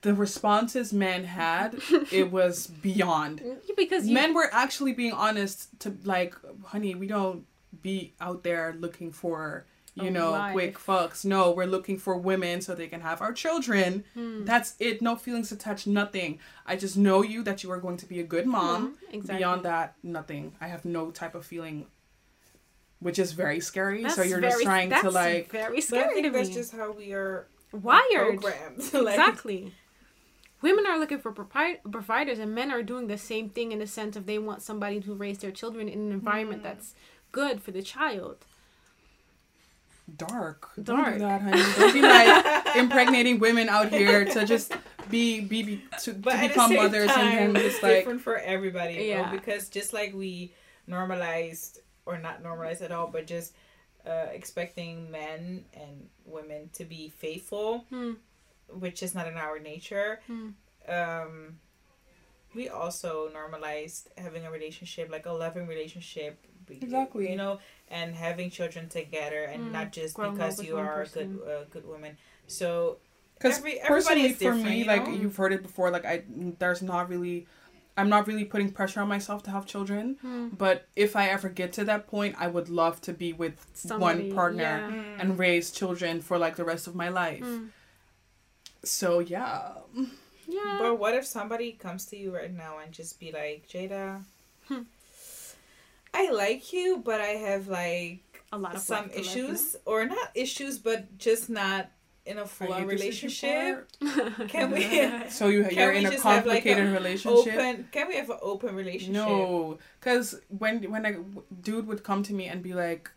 the 0.00 0.12
responses 0.12 0.92
men 0.92 1.22
had, 1.24 1.76
it 2.12 2.32
was 2.32 2.66
beyond. 2.66 3.40
because 3.76 4.08
you, 4.08 4.14
Men 4.14 4.34
were 4.34 4.50
actually 4.52 4.92
being 4.92 5.12
honest 5.12 5.68
to 5.80 5.96
like, 6.04 6.34
honey, 6.64 6.96
we 6.96 7.06
don't 7.06 7.46
be 7.80 8.12
out 8.20 8.42
there 8.42 8.74
looking 8.80 9.12
for 9.12 9.66
you 10.02 10.10
know, 10.10 10.32
wife. 10.32 10.52
quick 10.52 10.78
fucks. 10.78 11.24
No, 11.24 11.50
we're 11.50 11.66
looking 11.66 11.98
for 11.98 12.16
women 12.16 12.60
so 12.60 12.74
they 12.74 12.88
can 12.88 13.00
have 13.00 13.20
our 13.20 13.32
children. 13.32 14.04
Hmm. 14.14 14.44
That's 14.44 14.74
it. 14.78 15.00
No 15.02 15.16
feelings 15.16 15.50
attached, 15.52 15.86
nothing. 15.86 16.38
I 16.66 16.76
just 16.76 16.96
know 16.96 17.22
you 17.22 17.42
that 17.44 17.62
you 17.62 17.70
are 17.70 17.78
going 17.80 17.96
to 17.98 18.06
be 18.06 18.20
a 18.20 18.24
good 18.24 18.46
mom. 18.46 18.94
Mhm, 19.10 19.14
exactly. 19.14 19.38
Beyond 19.38 19.62
that, 19.64 19.94
nothing. 20.02 20.54
I 20.60 20.68
have 20.68 20.84
no 20.84 21.10
type 21.10 21.34
of 21.34 21.44
feeling, 21.46 21.86
which 23.00 23.18
is 23.18 23.32
very 23.32 23.60
scary. 23.60 24.08
so 24.10 24.22
you're 24.22 24.40
just 24.40 24.54
very- 24.56 24.64
trying 24.64 24.90
to 24.90 25.10
like, 25.10 25.50
very 25.50 25.74
But 25.74 25.76
I 25.76 25.80
scary 25.80 26.14
to 26.16 26.22
think 26.22 26.34
that's 26.34 26.48
me. 26.48 26.54
just 26.54 26.72
how 26.72 26.92
we 26.92 27.12
are 27.12 27.46
Wired. 27.72 28.40
programmed. 28.40 28.78
like, 28.94 29.14
exactly. 29.18 29.72
Women 30.60 30.86
are 30.86 30.98
looking 30.98 31.20
for 31.20 31.30
provi- 31.30 31.78
providers, 31.90 32.40
and 32.40 32.52
men 32.52 32.72
are 32.72 32.82
doing 32.82 33.06
the 33.06 33.16
same 33.18 33.48
thing 33.48 33.70
in 33.70 33.78
the 33.78 33.86
sense 33.86 34.16
of 34.16 34.26
they 34.26 34.38
want 34.40 34.60
somebody 34.60 35.00
to 35.02 35.14
raise 35.14 35.38
their 35.38 35.52
children 35.52 35.88
in 35.88 36.00
an 36.00 36.12
environment 36.12 36.62
Hmm. 36.62 36.64
that's 36.68 36.94
good 37.30 37.62
for 37.62 37.70
the 37.70 37.82
child. 37.82 38.44
Dark. 40.16 40.70
Don't 40.82 40.96
Dark. 40.96 41.12
do 41.14 41.18
that, 41.20 41.42
honey. 41.42 41.62
Don't 41.76 41.92
be 41.92 42.02
like 42.02 42.76
impregnating 42.76 43.38
women 43.38 43.68
out 43.68 43.90
here 43.90 44.24
to 44.24 44.44
just 44.46 44.72
be 45.10 45.40
be, 45.40 45.62
be 45.62 45.82
to, 46.02 46.12
but 46.14 46.36
to 46.40 46.48
become 46.48 46.74
mothers 46.74 47.10
time, 47.10 47.26
and 47.38 47.56
then 47.56 47.64
it's 47.64 47.74
just 47.74 47.82
like 47.82 47.96
different 47.98 48.20
for 48.20 48.36
everybody 48.38 48.94
you 48.94 49.00
know, 49.14 49.20
Yeah. 49.22 49.30
because 49.32 49.68
just 49.68 49.92
like 49.92 50.12
we 50.14 50.52
normalized 50.86 51.80
or 52.06 52.18
not 52.18 52.42
normalized 52.42 52.82
at 52.82 52.90
all 52.92 53.06
but 53.08 53.26
just 53.26 53.52
uh, 54.06 54.26
expecting 54.32 55.10
men 55.10 55.64
and 55.74 56.08
women 56.24 56.70
to 56.74 56.84
be 56.84 57.10
faithful 57.10 57.84
Hmm. 57.90 58.12
which 58.68 59.02
is 59.02 59.14
not 59.14 59.26
in 59.28 59.34
our 59.36 59.58
nature 59.58 60.20
Hmm. 60.26 60.48
um 60.88 61.58
we 62.54 62.68
also 62.68 63.28
normalized 63.32 64.08
having 64.16 64.46
a 64.46 64.50
relationship 64.50 65.10
like 65.10 65.26
a 65.26 65.32
loving 65.32 65.66
relationship 65.66 66.38
be- 66.68 66.78
Exactly. 66.82 67.30
you 67.30 67.36
know 67.36 67.58
and 67.90 68.14
having 68.14 68.50
children 68.50 68.88
together 68.88 69.44
and 69.44 69.64
Hmm. 69.66 69.72
not 69.72 69.92
just 69.92 70.16
because 70.16 70.62
you 70.62 70.74
one 70.76 70.84
are 70.86 71.02
a 71.02 71.06
good 71.06 71.12
person. 71.38 71.40
uh, 71.50 71.64
good 71.70 71.86
woman 71.86 72.16
so 72.46 72.98
Because 73.34 73.58
Every- 73.58 73.78
everybody 73.80 73.94
personally, 74.02 74.26
is 74.30 74.32
for 74.36 74.38
different, 74.44 74.64
me, 74.64 74.78
you 74.80 74.84
like 74.84 75.06
know? 75.06 75.14
you've 75.14 75.36
heard 75.36 75.52
it 75.52 75.62
before, 75.62 75.90
like 75.92 76.04
I, 76.04 76.24
there's 76.58 76.82
not 76.82 77.08
really, 77.08 77.46
I'm 77.96 78.08
not 78.08 78.26
really 78.26 78.44
putting 78.44 78.72
pressure 78.72 79.00
on 79.00 79.06
myself 79.08 79.44
to 79.44 79.50
have 79.52 79.64
children. 79.64 80.16
Hmm. 80.22 80.48
But 80.48 80.86
if 80.96 81.14
I 81.14 81.28
ever 81.28 81.48
get 81.48 81.72
to 81.74 81.84
that 81.84 82.08
point, 82.08 82.34
I 82.36 82.48
would 82.48 82.68
love 82.68 83.00
to 83.02 83.12
be 83.12 83.32
with 83.32 83.54
Somebody, 83.74 84.24
one 84.28 84.34
partner 84.34 84.62
yeah. 84.62 84.90
Mm. 84.90 85.20
and 85.20 85.38
raise 85.38 85.70
children 85.70 86.20
for 86.20 86.36
like 86.36 86.56
the 86.56 86.64
rest 86.64 86.88
of 86.88 86.94
my 86.96 87.08
life. 87.10 87.44
Hmm. 87.44 87.66
So 88.84 89.20
yeah, 89.20 89.72
Yeah. 90.48 90.76
But 90.80 90.98
what 90.98 91.14
if 91.14 91.24
somebody 91.26 91.72
comes 91.72 92.06
to 92.06 92.16
you 92.16 92.34
right 92.34 92.52
now 92.52 92.78
and 92.78 92.90
just 92.90 93.20
be 93.20 93.30
like, 93.30 93.68
Jada, 93.68 94.24
Hmm. 94.66 94.82
I 96.14 96.30
like 96.30 96.72
you, 96.72 97.02
but 97.04 97.20
I 97.20 97.36
have 97.48 97.68
like 97.68 98.20
a 98.52 98.58
lot 98.58 98.74
of 98.74 98.80
some 98.80 99.04
love 99.08 99.12
to 99.12 99.16
live, 99.18 99.26
issues, 99.26 99.76
or 99.84 100.06
not 100.06 100.30
issues, 100.34 100.78
but 100.78 101.18
just 101.18 101.48
not 101.50 101.90
in 102.24 102.38
a 102.38 102.46
full 102.46 102.72
on 102.72 102.80
hate 102.88 102.98
this 102.98 103.00
issue 103.22 103.46
relationship. 103.46 104.48
Can 104.48 104.70
we 104.72 105.28
So 105.30 105.48
you 105.48 105.64
Can 105.64 105.74
you're 105.76 105.92
we 105.92 105.98
in 105.98 106.06
a 106.06 106.10
just 106.10 106.22
have, 106.24 106.46
like, 106.46 106.64
complicated 106.64 106.88
a 106.88 106.92
relationship. 106.92 107.54
open? 107.54 107.88
Can 107.92 108.08
we 108.08 108.16
have 108.16 108.30
an 108.30 108.38
open 108.42 108.74
relationship? 108.74 109.14
No, 109.14 109.78
because 110.00 110.40
when 110.48 110.82
when 110.90 111.04
a 111.06 111.14
dude 111.62 111.86
would 111.86 112.02
come 112.02 112.22
to 112.24 112.32
me 112.34 112.46
and 112.46 112.62
be 112.62 112.74
like, 112.74 113.10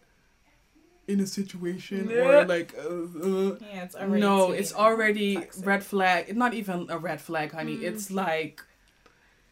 in 1.08 1.20
a 1.20 1.26
situation 1.28 2.10
Yeah. 2.10 2.18
or 2.44 2.46
like, 2.46 2.74
uh, 2.78 2.88
uh, 2.88 3.58
Yeah, 3.60 3.84
it's 3.84 3.96
already 3.96 4.22
no, 4.22 4.52
it's 4.52 4.74
already 4.74 5.36
toxic. 5.36 5.66
red 5.66 5.84
flag. 5.84 6.38
Not 6.38 6.54
even 6.54 6.88
a 6.90 6.98
red 6.98 7.20
flag, 7.20 7.52
honey. 7.52 7.78
Mm. 7.78 7.84
It's 7.84 8.12
like, 8.12 8.62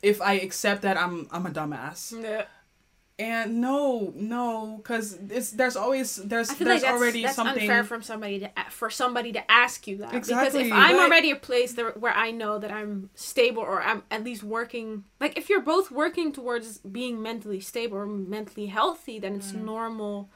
if 0.01 0.21
I 0.21 0.33
accept 0.33 0.83
that, 0.83 0.95
I'm 0.95 1.27
I'm 1.31 1.45
a 1.45 1.49
dumbass. 1.51 2.13
Yeah. 2.21 2.45
And 3.19 3.59
no, 3.59 4.13
no, 4.15 4.77
because 4.77 5.19
it's 5.29 5.51
there's 5.51 5.75
always 5.75 6.15
there's 6.15 6.49
I 6.49 6.53
feel 6.53 6.67
there's 6.69 6.81
like 6.83 6.89
that's, 6.89 7.01
already 7.01 7.23
that's 7.23 7.35
something. 7.35 7.61
unfair 7.63 7.83
from 7.83 8.01
somebody 8.01 8.39
to 8.39 8.49
for 8.69 8.89
somebody 8.89 9.33
to 9.33 9.51
ask 9.51 9.87
you 9.87 9.97
that 9.97 10.11
because 10.13 10.55
if 10.55 10.71
I'm 10.71 10.95
But- 10.95 11.05
already 11.07 11.31
a 11.31 11.35
place 11.35 11.73
there 11.73 11.91
where 11.91 12.13
I 12.15 12.31
know 12.31 12.59
that 12.59 12.71
I'm 12.71 13.09
stable 13.15 13.61
or 13.61 13.81
I'm 13.81 14.03
at 14.09 14.23
least 14.23 14.41
working 14.43 15.03
like 15.19 15.37
if 15.37 15.49
you're 15.49 15.59
both 15.61 15.91
working 15.91 16.31
towards 16.31 16.77
being 16.77 17.21
mentally 17.21 17.59
stable 17.59 17.97
or 17.97 18.05
mentally 18.07 18.67
healthy 18.67 19.19
then 19.19 19.33
Mm. 19.33 19.37
it's 19.39 19.51
normal 19.51 20.29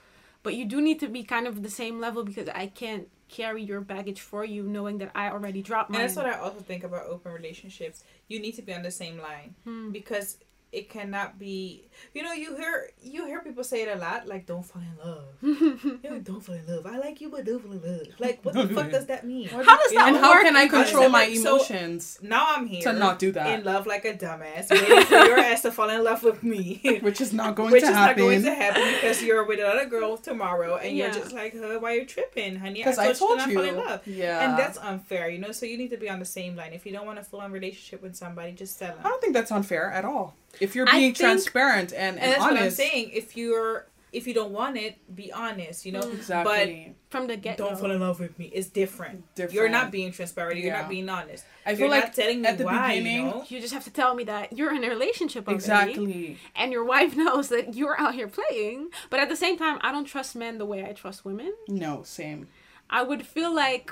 but 0.43 0.53
you 0.55 0.65
do 0.65 0.81
need 0.81 0.99
to 0.99 1.07
be 1.07 1.23
kind 1.23 1.47
of 1.47 1.63
the 1.63 1.69
same 1.69 2.01
level 2.01 2.25
because 2.25 2.49
I 2.49 2.67
can't 2.67 3.07
carry 3.29 3.63
your 3.63 3.79
baggage 3.79 4.19
for 4.19 4.43
you 4.43 4.61
knowing 4.63 4.97
that 4.97 5.09
I 5.15 5.29
already 5.29 5.61
dropped 5.61 5.89
And 5.89 5.97
mine. 5.99 6.05
that's 6.05 6.17
what 6.17 6.25
I 6.25 6.37
also 6.37 6.59
think 6.59 6.83
about 6.83 7.05
open 7.07 7.31
relationships. 7.31 8.03
You 8.27 8.39
need 8.41 8.51
to 8.57 8.61
be 8.61 8.73
on 8.73 8.81
the 8.83 8.91
same 8.91 9.17
line 9.19 9.55
Hmm. 9.63 9.91
because 9.91 10.37
it 10.73 10.89
cannot 10.89 11.37
be. 11.39 11.85
You 12.13 12.23
know, 12.23 12.33
you 12.33 12.55
hear 12.57 12.89
you 13.01 13.25
hear 13.25 13.41
people 13.41 13.63
say 13.63 13.83
it 13.83 13.95
a 13.95 13.99
lot, 13.99 14.27
like 14.27 14.45
"Don't 14.45 14.63
fall 14.63 14.81
in 14.81 14.95
love." 15.07 15.25
you 15.41 15.99
know, 16.09 16.19
don't 16.19 16.41
fall 16.41 16.55
in 16.55 16.65
love. 16.67 16.85
I 16.85 16.97
like 16.97 17.21
you, 17.21 17.29
but 17.29 17.45
don't 17.45 17.61
fall 17.61 17.71
in 17.73 17.81
love. 17.81 18.07
Like, 18.19 18.43
what 18.43 18.53
the 18.55 18.67
fuck 18.69 18.89
does 18.91 19.05
that 19.07 19.25
mean? 19.25 19.47
How 19.49 19.61
does 19.63 19.91
that 19.91 20.07
and 20.07 20.17
how 20.17 20.41
can 20.41 20.55
I 20.55 20.67
control 20.67 21.09
my 21.09 21.27
work? 21.27 21.37
So- 21.37 21.55
emotions? 21.55 22.19
Now 22.21 22.45
I'm 22.55 22.65
here 22.67 22.81
To 22.83 22.93
not 22.93 23.19
do 23.19 23.31
that. 23.33 23.47
in 23.59 23.63
love 23.65 23.85
like 23.85 24.05
a 24.05 24.13
dumbass, 24.13 24.69
waiting 24.71 25.05
for 25.05 25.15
your 25.29 25.39
ass 25.39 25.61
to 25.61 25.71
fall 25.71 25.89
in 25.89 26.03
love 26.03 26.23
with 26.23 26.41
me. 26.43 26.81
Which 27.01 27.21
is 27.21 27.31
not 27.33 27.55
going 27.55 27.71
to 27.79 27.79
happen. 27.79 27.81
Which 27.81 27.83
to 27.83 27.89
is 27.89 27.95
happen. 27.95 28.17
not 28.17 28.17
going 28.17 28.43
to 28.43 28.55
happen 28.55 28.93
because 28.95 29.21
you're 29.23 29.43
with 29.45 29.59
another 29.59 29.85
girl 29.85 30.17
tomorrow, 30.17 30.77
and 30.77 30.95
Yeah. 30.97 31.05
you're 31.05 31.13
just 31.13 31.31
like, 31.33 31.53
huh, 31.59 31.77
"Why 31.79 31.93
you 31.93 32.05
tripping, 32.05 32.55
honey? 32.55 32.79
Because 32.81 32.97
I 32.97 33.13
told 33.13 33.41
you 33.41 33.47
you. 33.47 33.53
not 33.53 33.65
fall 33.65 33.69
in 33.73 33.75
love." 33.85 34.07
Yeah. 34.07 34.43
And 34.49 34.57
that's 34.57 34.77
unfair, 34.79 35.29
you 35.29 35.37
know. 35.39 35.51
So 35.51 35.65
you 35.65 35.77
need 35.77 35.91
to 35.91 35.97
be 35.97 36.09
on 36.09 36.19
the 36.19 36.25
same 36.25 36.55
line. 36.55 36.73
If 36.73 36.85
you 36.85 36.91
don't 36.91 37.05
want 37.05 37.19
a 37.19 37.23
full-on 37.23 37.51
relationship 37.51 38.01
with 38.01 38.15
somebody, 38.15 38.51
just 38.53 38.79
tell 38.79 38.89
them. 38.95 38.99
I 39.05 39.09
don't 39.09 39.21
think 39.21 39.33
that's 39.33 39.51
unfair 39.51 39.91
at 39.91 40.05
all. 40.05 40.35
If 40.59 40.75
you're 40.75 40.85
being 40.85 41.13
think- 41.13 41.17
transparent 41.17 41.91
and, 41.93 42.17
and, 42.17 42.19
and 42.19 42.31
that's 42.33 42.41
honest. 42.43 42.55
what 42.61 42.63
I'm 42.65 42.71
saying. 42.71 43.09
If 43.13 43.35
you're 43.37 43.87
if 44.11 44.27
you 44.27 44.33
don't 44.35 44.51
want 44.51 44.77
it, 44.77 44.95
be 45.15 45.31
honest. 45.33 45.85
You 45.87 45.93
know. 45.93 46.01
Exactly. 46.01 46.95
from 47.09 47.25
the 47.25 47.35
get 47.35 47.57
don't 47.57 47.79
fall 47.79 47.89
in 47.89 47.99
love 47.99 48.19
with 48.19 48.37
me. 48.37 48.45
It's 48.53 48.67
different. 48.67 49.23
Different. 49.33 49.53
You're 49.55 49.69
not 49.69 49.91
being 49.91 50.11
transparent. 50.11 50.57
You're 50.59 50.67
Yeah. 50.73 50.81
not 50.81 50.89
being 50.89 51.09
honest. 51.09 51.43
I 51.65 51.71
feel 51.71 51.79
you're 51.81 51.89
like 51.89 52.03
not 52.05 52.13
telling 52.13 52.41
me 52.43 52.47
at 52.47 52.57
the 52.59 52.63
why. 52.65 52.89
beginning- 52.89 53.15
you 53.17 53.31
know? 53.31 53.45
You 53.47 53.59
just 53.59 53.73
have 53.73 53.83
to 53.85 53.91
tell 53.91 54.13
me 54.13 54.23
that 54.25 54.53
you're 54.55 54.73
in 54.75 54.83
a 54.83 54.89
relationship 54.89 55.47
already. 55.47 55.55
Exactly. 55.63 56.37
And 56.55 56.71
your 56.71 56.83
wife 56.85 57.15
knows 57.23 57.49
that 57.49 57.73
you're 57.73 57.99
out 57.99 58.13
here 58.13 58.27
playing. 58.27 58.89
But 59.09 59.19
at 59.19 59.29
the 59.29 59.35
same 59.35 59.57
time, 59.57 59.79
I 59.81 59.91
don't 59.91 60.05
trust 60.05 60.35
men 60.35 60.59
the 60.59 60.65
way 60.65 60.85
I 60.87 60.93
trust 60.93 61.25
women. 61.25 61.51
No, 61.67 62.03
same. 62.03 62.47
I 62.91 63.01
would 63.01 63.25
feel 63.25 63.51
like 63.53 63.91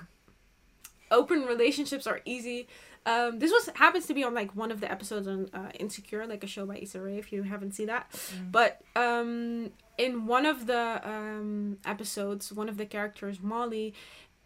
open 1.09 1.41
relationships 1.45 2.05
are 2.07 2.21
easy. 2.25 2.67
Um, 3.05 3.39
this 3.39 3.51
was 3.51 3.69
happens 3.75 4.05
to 4.07 4.13
be 4.13 4.23
on 4.23 4.33
like 4.33 4.55
one 4.55 4.71
of 4.71 4.79
the 4.79 4.91
episodes 4.91 5.27
on 5.27 5.49
uh, 5.53 5.71
Insecure, 5.79 6.27
like 6.27 6.43
a 6.43 6.47
show 6.47 6.65
by 6.65 6.77
Issa 6.77 7.01
Rae. 7.01 7.17
If 7.17 7.33
you 7.33 7.43
haven't 7.43 7.73
seen 7.73 7.87
that, 7.87 8.11
but 8.51 8.81
um, 8.95 9.71
in 9.97 10.27
one 10.27 10.45
of 10.45 10.67
the 10.67 11.01
um, 11.03 11.77
episodes, 11.85 12.53
one 12.53 12.69
of 12.69 12.77
the 12.77 12.85
characters, 12.85 13.39
Molly, 13.41 13.93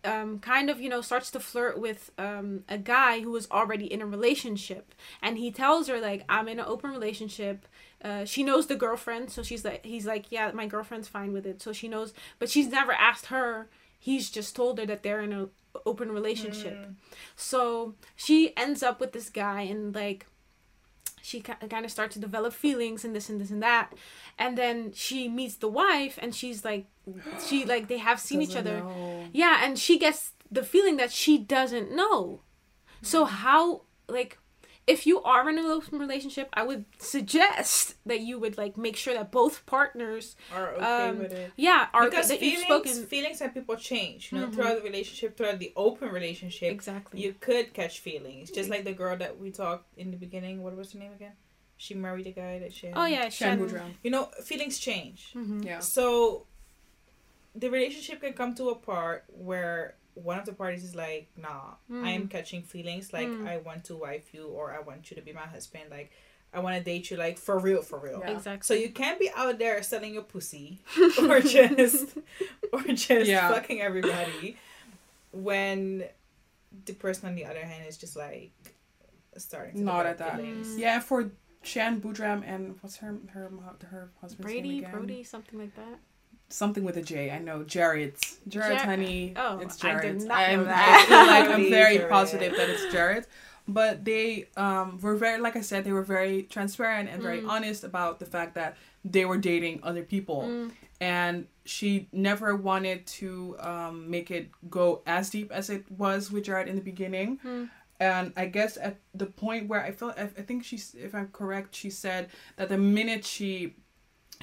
um, 0.05 0.39
kind 0.39 0.69
of 0.69 0.79
you 0.79 0.87
know 0.89 1.01
starts 1.01 1.31
to 1.31 1.39
flirt 1.39 1.79
with 1.79 2.11
um, 2.17 2.63
a 2.69 2.77
guy 2.77 3.21
who 3.21 3.35
is 3.35 3.47
already 3.51 3.91
in 3.91 4.01
a 4.01 4.05
relationship, 4.05 4.95
and 5.21 5.37
he 5.37 5.51
tells 5.51 5.87
her 5.87 5.99
like, 5.99 6.23
"I'm 6.29 6.47
in 6.47 6.59
an 6.59 6.65
open 6.65 6.91
relationship." 6.91 7.65
Uh, 8.01 8.23
she 8.23 8.43
knows 8.43 8.67
the 8.67 8.75
girlfriend, 8.75 9.31
so 9.31 9.41
she's 9.41 9.65
like, 9.65 9.83
he's 9.85 10.05
like, 10.05 10.31
"Yeah, 10.31 10.51
my 10.51 10.67
girlfriend's 10.67 11.07
fine 11.07 11.33
with 11.33 11.45
it." 11.45 11.61
So 11.61 11.73
she 11.73 11.87
knows, 11.87 12.13
but 12.39 12.49
she's 12.49 12.67
never 12.67 12.93
asked 12.93 13.27
her. 13.27 13.67
He's 14.05 14.29
just 14.29 14.55
told 14.55 14.77
her 14.77 14.85
that 14.85 15.01
they're 15.01 15.21
in 15.21 15.33
an 15.33 15.49
open 15.83 16.11
relationship. 16.11 16.77
Mm. 16.77 16.93
So 17.35 17.95
she 18.15 18.55
ends 18.55 18.83
up 18.83 18.99
with 18.99 19.13
this 19.13 19.31
guy 19.31 19.61
and 19.61 19.95
like 19.95 20.27
she 21.23 21.41
kind 21.41 21.83
of 21.83 21.89
starts 21.89 22.13
to 22.13 22.19
develop 22.19 22.53
feelings 22.53 23.03
and 23.03 23.15
this 23.15 23.29
and 23.29 23.41
this 23.41 23.49
and 23.49 23.63
that. 23.63 23.93
And 24.37 24.55
then 24.55 24.93
she 24.93 25.27
meets 25.27 25.55
the 25.55 25.67
wife 25.67 26.19
and 26.21 26.35
she's 26.35 26.63
like 26.63 26.85
she 27.47 27.65
like 27.65 27.87
they 27.87 27.97
have 27.97 28.19
seen 28.19 28.43
each 28.43 28.49
Doesn't 28.49 28.67
other. 28.67 28.81
know. 28.81 29.25
Yeah, 29.33 29.61
and 29.63 29.79
she 29.79 29.97
gets 29.97 30.33
the 30.51 30.61
feeling 30.61 30.97
that 30.97 31.11
she 31.11 31.39
doesn't 31.39 31.91
know. 31.91 32.41
So 33.01 33.25
mm. 33.25 33.29
how 33.29 33.81
like 34.07 34.37
if 34.87 35.07
you 35.07 35.21
are 35.23 35.49
in 35.49 35.57
an 35.57 35.65
open 35.65 35.97
relationship, 35.99 36.47
I 36.53 36.63
would 36.63 36.85
suggest 36.99 37.95
that 38.05 38.19
you 38.21 38.37
would 38.39 38.55
like 38.57 38.77
make 38.77 38.95
sure 38.95 39.13
that 39.15 39.31
both 39.31 39.65
partners 39.65 40.35
Are 40.53 40.73
okay 40.75 41.09
um, 41.09 41.19
with 41.19 41.31
it. 41.33 41.51
yeah, 41.55 41.87
are 41.93 42.05
Because 42.05 42.27
that 42.27 42.41
you've 42.41 42.61
feelings, 42.61 42.91
spoken 42.91 43.05
feelings 43.07 43.41
and 43.41 43.53
people 43.53 43.75
change. 43.77 44.31
You 44.31 44.39
know, 44.39 44.47
Mhm. 44.47 44.53
throughout 44.53 44.75
the 44.77 44.83
relationship, 44.83 45.35
throughout 45.37 45.59
the 45.59 45.73
open 45.75 46.09
relationship, 46.09 46.71
exactly. 46.71 47.19
you 47.21 47.33
could 47.39 47.73
catch 47.73 47.99
feelings. 47.99 48.51
Just 48.51 48.69
like 48.69 48.83
the 48.83 48.93
girl 48.93 49.17
that 49.17 49.39
we 49.39 49.49
talked 49.51 49.87
in 49.97 50.11
the 50.11 50.17
beginning. 50.17 50.61
What 50.61 50.75
was 50.77 50.93
her 50.93 50.99
name 50.99 51.13
again? 51.13 51.33
She 51.77 51.93
married 51.93 52.27
a 52.27 52.31
guy 52.31 52.59
that 52.59 52.71
she. 52.73 52.87
Had. 52.87 52.95
oh 52.97 53.05
yeah, 53.05 53.27
Shan 53.29 53.67
Shan. 53.67 53.95
You 54.03 54.11
know, 54.11 54.25
feelings 54.43 54.77
change. 54.79 55.31
Mhm. 55.33 55.65
Yeah. 55.65 55.79
So 55.79 56.45
the 57.55 57.69
relationship 57.69 58.21
can 58.21 58.33
come 58.33 58.53
to 58.55 58.69
a 58.69 58.75
part 58.75 59.25
where 59.29 59.95
one 60.15 60.39
of 60.39 60.45
the 60.45 60.53
parties 60.53 60.83
is 60.83 60.95
like, 60.95 61.27
nah, 61.37 61.75
I 61.91 62.11
am 62.11 62.27
catching 62.27 62.63
feelings. 62.63 63.11
Like, 63.13 63.27
Mm. 63.27 63.47
I 63.47 63.57
want 63.57 63.83
to 63.85 63.95
wife 63.95 64.33
you 64.33 64.47
or 64.47 64.71
I 64.73 64.79
want 64.79 65.11
you 65.11 65.15
to 65.15 65.21
be 65.21 65.31
my 65.33 65.41
husband. 65.41 65.85
Like, 65.91 66.11
I 66.53 66.59
want 66.59 66.77
to 66.77 66.81
date 66.83 67.11
you, 67.11 67.17
like, 67.17 67.37
for 67.37 67.59
real, 67.59 67.81
for 67.81 67.99
real. 67.99 68.19
Yeah. 68.21 68.31
Exactly. 68.31 68.65
So 68.65 68.73
you 68.81 68.89
can't 68.91 69.19
be 69.19 69.29
out 69.35 69.59
there 69.59 69.83
selling 69.83 70.13
your 70.13 70.23
pussy 70.23 70.79
or 71.21 71.41
just 71.41 72.17
or 72.71 72.81
just 72.83 73.29
Yeah. 73.29 73.49
fucking 73.51 73.81
everybody 73.81 74.57
when 75.31 76.05
the 76.85 76.93
person 76.93 77.27
on 77.27 77.35
the 77.35 77.45
other 77.45 77.59
hand 77.65 77.85
is 77.87 77.97
just 77.97 78.15
like 78.15 78.51
starting 79.37 79.75
to 79.75 79.81
Not 79.81 80.03
develop 80.03 80.07
at 80.11 80.17
that. 80.19 80.35
feelings. 80.37 80.77
Yeah, 80.77 80.99
for 80.99 81.29
Shan 81.61 81.99
Boodram 81.99 82.43
and 82.45 82.75
what's 82.81 82.97
her 82.97 83.15
her 83.33 83.49
her 83.91 84.09
husband's 84.21 84.51
name 84.53 84.61
Brady, 84.61 84.77
again? 84.79 84.91
Brody, 84.91 85.23
something 85.23 85.59
like 85.59 85.75
that. 85.75 85.99
Something 86.49 86.83
with 86.83 86.95
a 86.97 87.01
J. 87.01 87.31
I 87.31 87.39
know 87.39 87.63
Jared. 87.63 88.15
Jared, 88.47 88.77
Jar- 88.77 88.85
honey. 88.85 89.33
Oh, 89.35 89.57
it's 89.59 89.83
I 89.83 89.89
Jared. 89.89 90.19
did 90.19 90.27
not 90.27 90.37
know 90.37 90.43
I'm- 90.45 90.65
that. 90.73 90.99
I 90.99 91.05
feel 91.09 91.27
like 91.27 91.49
I'm 91.59 91.69
very 91.69 91.99
positive 92.09 92.55
that 92.55 92.69
it's 92.69 92.91
Jared. 92.91 93.25
But 93.67 94.05
they 94.05 94.47
um 94.55 94.99
were 95.01 95.15
very 95.15 95.39
like 95.41 95.55
I 95.55 95.61
said 95.61 95.83
they 95.85 95.91
were 95.91 96.03
very 96.03 96.43
transparent 96.43 97.09
and 97.09 97.21
very 97.21 97.41
Mm. 97.41 97.49
honest 97.49 97.83
about 97.83 98.19
the 98.19 98.25
fact 98.27 98.53
that 98.55 98.77
they 99.03 99.25
were 99.25 99.37
dating 99.37 99.79
other 99.83 100.03
people. 100.03 100.43
Mm. 100.43 100.71
and 101.01 101.47
she 101.65 102.07
never 102.13 102.55
wanted 102.55 103.05
to 103.07 103.55
um, 103.59 104.09
make 104.09 104.29
it 104.31 104.49
go 104.69 105.01
as 105.07 105.29
deep 105.31 105.51
as 105.51 105.69
it 105.69 105.83
was 105.91 106.31
with 106.31 106.43
Jared 106.45 106.67
in 106.69 106.75
the 106.75 106.81
beginning. 106.81 107.37
Hmm. 107.41 107.63
And 107.99 108.33
I 108.37 108.45
guess 108.45 108.77
at 108.77 108.97
the 109.15 109.25
point 109.25 109.67
where 109.67 109.81
I 109.83 109.91
felt, 109.91 110.17
I, 110.17 110.23
I 110.23 110.43
think 110.47 110.63
she's, 110.63 110.93
if 110.95 111.15
I'm 111.15 111.29
correct, 111.29 111.73
she 111.75 111.89
said 111.89 112.29
that 112.57 112.69
the 112.69 112.77
minute 112.77 113.25
she 113.25 113.75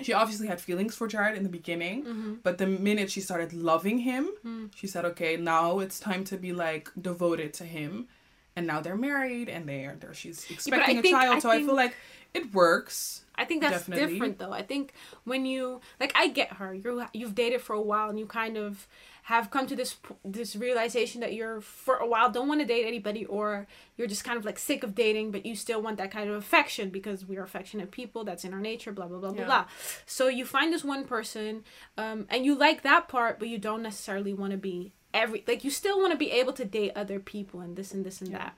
she 0.05 0.13
obviously 0.13 0.47
had 0.49 0.61
feelings 0.61 0.95
for 0.95 1.07
Jared 1.09 1.37
in 1.37 1.43
the 1.43 1.49
beginning, 1.49 2.05
Mm-hmm. 2.05 2.35
but 2.43 2.59
the 2.59 2.67
minute 2.67 3.11
she 3.11 3.21
started 3.21 3.53
loving 3.53 3.99
him, 3.99 4.31
Mm. 4.45 4.71
she 4.75 4.87
said, 4.87 5.05
"Okay, 5.05 5.37
now 5.37 5.79
it's 5.81 5.99
time 6.01 6.25
to 6.25 6.37
be 6.37 6.53
like 6.53 6.91
devoted 7.01 7.53
to 7.55 7.65
him." 7.65 8.09
And 8.55 8.67
now 8.67 8.81
they're 8.83 8.97
married, 8.97 9.49
and 9.49 9.67
they're, 9.69 9.97
they're 9.99 10.13
she's 10.15 10.51
expecting 10.51 10.99
a 10.99 11.03
think- 11.03 11.15
child. 11.17 11.37
I 11.37 11.39
so 11.41 11.51
I 11.51 11.59
feel 11.65 11.75
like 11.75 11.95
it 12.35 12.53
works. 12.55 13.25
I 13.35 13.45
think 13.47 13.63
that's 13.63 13.79
Definitely. 13.87 14.13
different 14.13 14.39
though. 14.39 14.53
I 14.53 14.63
think 14.63 14.93
when 15.25 15.47
you 15.47 15.81
like, 15.99 16.13
I 16.15 16.29
get 16.29 16.53
her. 16.55 16.75
You 16.75 17.07
you've 17.15 17.35
dated 17.35 17.63
for 17.63 17.73
a 17.75 17.81
while 17.81 18.11
and 18.11 18.19
you 18.19 18.27
kind 18.27 18.57
of 18.59 18.87
have 19.35 19.51
come 19.51 19.67
to 19.67 19.77
this 19.77 19.97
this 20.25 20.55
realization 20.57 21.21
that 21.23 21.33
you're 21.35 21.61
for 21.61 21.97
a 21.97 22.07
while 22.07 22.31
don't 22.31 22.49
want 22.49 22.61
to 22.61 22.67
date 22.67 22.87
anybody 22.87 23.25
or 23.27 23.67
you're 23.97 24.07
just 24.15 24.25
kind 24.25 24.39
of 24.39 24.45
like 24.45 24.59
sick 24.59 24.83
of 24.83 24.95
dating, 24.95 25.31
but 25.35 25.45
you 25.47 25.55
still 25.57 25.81
want 25.87 25.97
that 25.99 26.11
kind 26.11 26.29
of 26.31 26.37
affection 26.37 26.91
because 26.91 27.19
we 27.31 27.37
are 27.39 27.43
affectionate 27.51 27.91
people. 27.91 28.25
That's 28.25 28.45
in 28.45 28.53
our 28.53 28.61
nature. 28.61 28.93
Blah 28.93 29.07
blah 29.09 29.19
blah 29.19 29.31
blah 29.33 29.41
Yeah. 29.41 29.47
blah. 29.47 29.65
So 30.07 30.29
you 30.29 30.45
find 30.45 30.73
this 30.73 30.85
one 30.85 31.05
person, 31.05 31.65
um, 31.99 32.27
and 32.31 32.45
you 32.47 32.55
like 32.55 32.83
that 32.83 33.09
part, 33.09 33.39
but 33.39 33.49
you 33.49 33.59
don't 33.59 33.83
necessarily 33.83 34.33
want 34.35 34.53
to 34.53 34.59
be 34.59 34.93
every 35.15 35.45
like 35.47 35.63
you 35.65 35.71
still 35.71 35.99
want 36.01 36.13
to 36.13 36.19
be 36.19 36.31
able 36.41 36.53
to 36.55 36.65
date 36.65 36.93
other 36.97 37.19
people 37.21 37.61
and 37.61 37.77
this 37.77 37.93
and 37.95 38.05
this 38.07 38.21
and 38.23 38.33
that. 38.35 38.55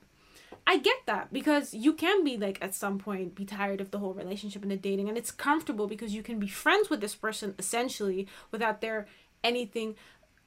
I 0.67 0.79
get 0.79 0.97
that 1.07 1.31
because 1.33 1.75
you 1.75 1.93
can 1.93 2.25
be 2.25 2.39
like 2.39 2.59
at 2.63 2.75
some 2.75 2.99
point 2.99 3.35
be 3.35 3.45
tired 3.45 3.81
of 3.83 3.91
the 3.91 3.99
whole 3.99 4.15
relationship 4.15 4.63
and 4.63 4.71
the 4.71 4.77
dating 4.77 5.09
and 5.11 5.19
it's 5.19 5.31
comfortable 5.31 5.87
because 5.87 6.15
you 6.15 6.23
can 6.23 6.39
be 6.39 6.47
friends 6.49 6.89
with 6.89 7.01
this 7.03 7.15
person 7.15 7.55
essentially 7.59 8.27
without 8.51 8.81
there 8.81 9.07
anything 9.43 9.95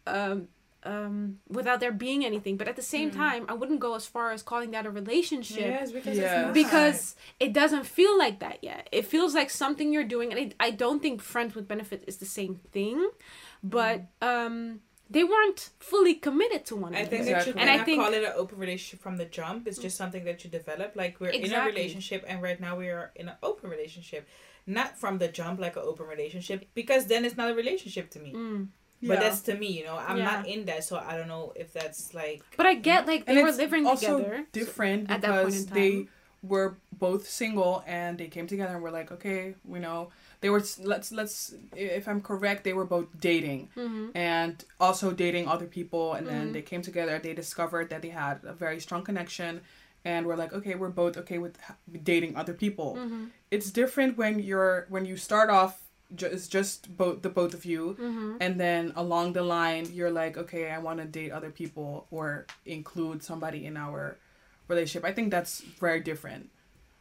um 0.07 0.47
um 0.83 1.39
without 1.49 1.79
there 1.79 1.91
being 1.91 2.23
anything 2.23 2.55
but 2.55 2.67
at 2.67 2.75
the 2.75 2.87
same 2.95 3.09
time 3.11 3.45
I 3.49 3.53
wouldn't 3.59 3.79
go 3.87 3.91
as 3.95 4.05
far 4.05 4.31
as 4.31 4.41
calling 4.43 4.71
that 4.71 4.85
a 4.85 4.91
relationship 4.91 5.59
Yes, 5.59 5.91
because 5.91 6.17
Yeah. 6.17 6.23
it's 6.35 6.45
not. 6.45 6.53
because 6.53 7.15
it 7.39 7.51
doesn't 7.53 7.85
feel 7.97 8.15
like 8.17 8.37
that 8.45 8.57
yet. 8.63 8.87
It 8.91 9.05
feels 9.13 9.33
like 9.39 9.49
something 9.49 9.91
you're 9.91 10.11
doing, 10.15 10.31
and 10.31 10.39
I, 10.59 10.67
I 10.67 10.71
don't 10.71 11.01
think 11.01 11.21
friends 11.21 11.55
with 11.55 11.67
benefit 11.67 12.03
is 12.07 12.17
the 12.17 12.25
same 12.39 12.55
thing, 12.75 12.97
but 13.63 13.97
um, 14.21 14.81
they 15.09 15.23
weren't 15.23 15.61
fully 15.79 16.13
committed 16.27 16.61
to 16.67 16.75
one 16.75 16.93
I 16.93 16.99
another. 16.99 17.09
think 17.17 17.25
that 17.25 17.47
you 17.47 17.53
And 17.57 17.69
I 17.69 17.79
think- 17.83 18.01
call 18.03 18.13
it 18.13 18.23
an 18.23 18.33
open 18.35 18.57
relationship 18.59 18.99
from 19.01 19.17
the 19.17 19.25
jump. 19.25 19.67
It's 19.67 19.79
just 19.79 19.97
something 19.97 20.23
that 20.25 20.43
you 20.43 20.49
develop. 20.49 20.89
Like 20.95 21.19
we're 21.19 21.29
in 21.29 21.51
a 21.53 21.65
relationship, 21.65 22.23
and 22.29 22.41
right 22.41 22.59
now 22.67 22.73
we 22.77 22.87
are 22.89 23.11
in 23.15 23.27
an 23.29 23.35
open 23.41 23.69
relationship, 23.69 24.27
not 24.65 24.97
from 25.01 25.17
the 25.17 25.27
jump 25.39 25.59
like 25.59 25.75
an 25.75 25.83
open 25.91 26.05
relationship, 26.15 26.65
because 26.75 27.07
then 27.07 27.25
it's 27.25 27.37
not 27.41 27.49
a 27.51 27.55
relationship 27.55 28.09
to 28.11 28.19
me. 28.19 28.31
Mm. 28.33 28.67
But 29.01 29.19
that's 29.19 29.41
to 29.41 29.55
me, 29.55 29.67
you 29.77 29.83
know. 29.85 29.97
I'm 29.97 30.17
Yeah. 30.17 30.25
not 30.25 30.47
in 30.47 30.65
that, 30.65 30.83
so 30.83 30.97
I 30.97 31.15
don't 31.17 31.27
know 31.27 31.53
if 31.55 31.71
that's 31.73 32.13
like. 32.13 32.43
But 32.57 32.65
I 32.65 32.73
get 32.73 33.05
like 33.05 33.25
they 33.25 33.33
and 33.35 33.41
were 33.43 33.49
it's 33.49 33.57
living 33.57 33.85
also 33.85 34.17
together. 34.17 34.45
different 34.51 35.11
at 35.11 35.21
that 35.21 35.43
point 35.43 35.55
in 35.55 35.65
time. 35.65 35.75
they 35.75 36.07
were 36.43 36.77
both 36.93 37.27
single 37.27 37.83
and 37.87 38.17
they 38.17 38.27
came 38.27 38.45
together 38.47 38.73
and 38.75 38.81
were 38.83 38.91
like 38.91 39.11
okay 39.11 39.55
you 39.67 39.79
know 39.79 40.09
they 40.41 40.49
were 40.51 40.63
let's 40.83 41.11
let's 41.11 41.55
if 41.75 42.07
i'm 42.07 42.21
correct 42.21 42.63
they 42.63 42.73
were 42.73 42.85
both 42.85 43.07
dating 43.19 43.69
hmm 43.73 44.09
and 44.13 44.63
also 44.79 45.11
dating 45.11 45.47
other 45.47 45.65
people 45.65 46.13
and 46.13 46.27
then 46.27 46.49
Mhm. 46.49 46.53
they 46.53 46.61
came 46.61 46.83
together 46.83 47.17
they 47.17 47.33
discovered 47.33 47.89
that 47.89 48.03
they 48.03 48.09
had 48.09 48.39
a 48.43 48.53
very 48.53 48.79
strong 48.79 49.03
connection 49.03 49.61
and 50.05 50.27
we're 50.27 50.35
like 50.35 50.53
okay 50.53 50.75
we're 50.75 50.89
both 50.89 51.17
okay 51.17 51.39
with 51.39 51.57
dating 52.03 52.35
other 52.35 52.53
people 52.53 52.95
hmm 52.97 53.25
it's 53.49 53.71
different 53.71 54.15
when 54.17 54.37
you're 54.39 54.85
when 54.89 55.05
you 55.05 55.17
start 55.17 55.49
off 55.49 55.86
ju- 56.15 56.27
it's 56.27 56.47
just 56.47 56.95
both 56.97 57.21
the 57.21 57.29
both 57.29 57.53
of 57.53 57.65
you. 57.65 57.93
Hmm 57.99 58.35
and 58.39 58.59
then 58.59 58.93
along 58.95 59.33
the 59.33 59.41
line 59.41 59.87
you're 59.91 60.11
like 60.11 60.37
okay 60.37 60.69
i 60.69 60.77
want 60.77 60.99
to 60.99 61.05
date 61.05 61.31
other 61.31 61.49
people 61.49 62.05
or 62.11 62.45
include 62.65 63.23
somebody 63.23 63.65
in 63.65 63.75
our 63.77 64.17
relationship. 64.67 65.05
I 65.09 65.13
think 65.13 65.31
that's 65.31 65.61
very 65.79 66.01
different. 66.01 66.49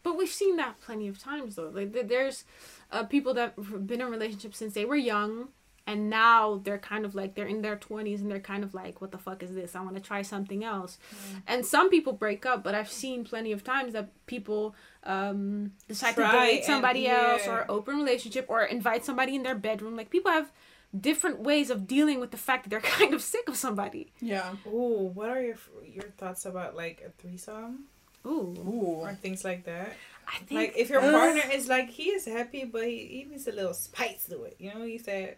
But 0.03 0.17
we've 0.17 0.29
seen 0.31 0.55
that 0.57 0.81
plenty 0.81 1.09
of 1.09 1.19
times 1.19 1.57
though. 1.57 1.69
Like 1.69 1.93
there's 2.09 2.45
uh, 2.93 3.05
people 3.05 3.35
that 3.35 3.55
have 3.57 3.87
been 3.87 4.01
in 4.01 4.09
relationships 4.09 4.57
since 4.59 4.73
they 4.75 4.85
were 4.85 4.97
young, 4.97 5.49
and 5.87 6.11
now 6.11 6.61
they're 6.65 6.79
kind 6.79 7.05
of 7.05 7.15
like 7.15 7.35
they're 7.35 7.47
in 7.47 7.63
their 7.63 7.77
twenties 7.77 8.21
and 8.21 8.31
they're 8.31 8.41
kind 8.41 8.65
of 8.65 8.75
like, 8.75 9.01
what 9.01 9.13
the 9.13 9.19
fuck 9.19 9.43
is 9.43 9.55
this? 9.55 9.75
I 9.77 9.81
want 9.83 9.95
to 9.95 10.01
try 10.03 10.23
something 10.23 10.65
else. 10.65 10.99
And 11.47 11.65
some 11.65 11.91
people 11.91 12.13
break 12.13 12.45
up, 12.45 12.65
but 12.65 12.75
I've 12.75 12.91
seen 12.91 13.25
plenty 13.25 13.53
of 13.53 13.63
times 13.63 13.93
that 13.93 14.09
people 14.27 14.75
um, 15.05 15.73
decide 15.89 16.15
to 16.17 16.23
Try 16.23 16.47
date 16.47 16.57
and- 16.57 16.65
somebody 16.65 17.07
else 17.09 17.47
or 17.47 17.65
open 17.69 17.97
relationship 17.97 18.47
or 18.49 18.63
invite 18.65 19.05
somebody 19.05 19.35
in 19.35 19.43
their 19.45 19.55
bedroom. 19.55 19.97
Like 19.97 20.11
people 20.11 20.33
have 20.33 20.51
different 20.99 21.41
ways 21.41 21.69
of 21.71 21.87
dealing 21.87 22.21
with 22.21 22.31
the 22.31 22.37
fact 22.37 22.65
that 22.65 22.71
they're 22.71 22.81
kind 22.99 23.13
of 23.15 23.23
sick 23.23 23.49
of 23.49 23.57
somebody. 23.57 24.13
yeah 24.21 24.55
Ooh, 24.67 25.11
what 25.15 25.29
are 25.31 25.43
your 25.43 25.57
your 25.85 26.05
thoughts 26.17 26.47
about 26.47 26.75
like 26.77 27.03
a 27.07 27.11
threesome 27.21 27.85
Ooh, 28.25 28.55
Ooh. 28.59 29.01
or 29.03 29.15
things 29.15 29.45
like 29.45 29.65
that? 29.65 29.93
I 30.27 30.39
think 30.39 30.59
Like 30.61 30.73
if 30.77 30.91
your 30.91 31.01
Ugh. 31.01 31.13
partner 31.13 31.43
is 31.53 31.69
like 31.69 31.89
he 31.91 32.11
is 32.11 32.25
happy, 32.27 32.65
but 32.65 32.83
he, 32.85 33.07
he 33.07 33.27
needs 33.31 33.47
a 33.47 33.53
little 33.53 33.75
spice 33.75 34.25
to 34.27 34.43
it. 34.45 34.57
You 34.59 34.75
know, 34.75 34.83
he 34.83 34.99
said, 34.99 35.37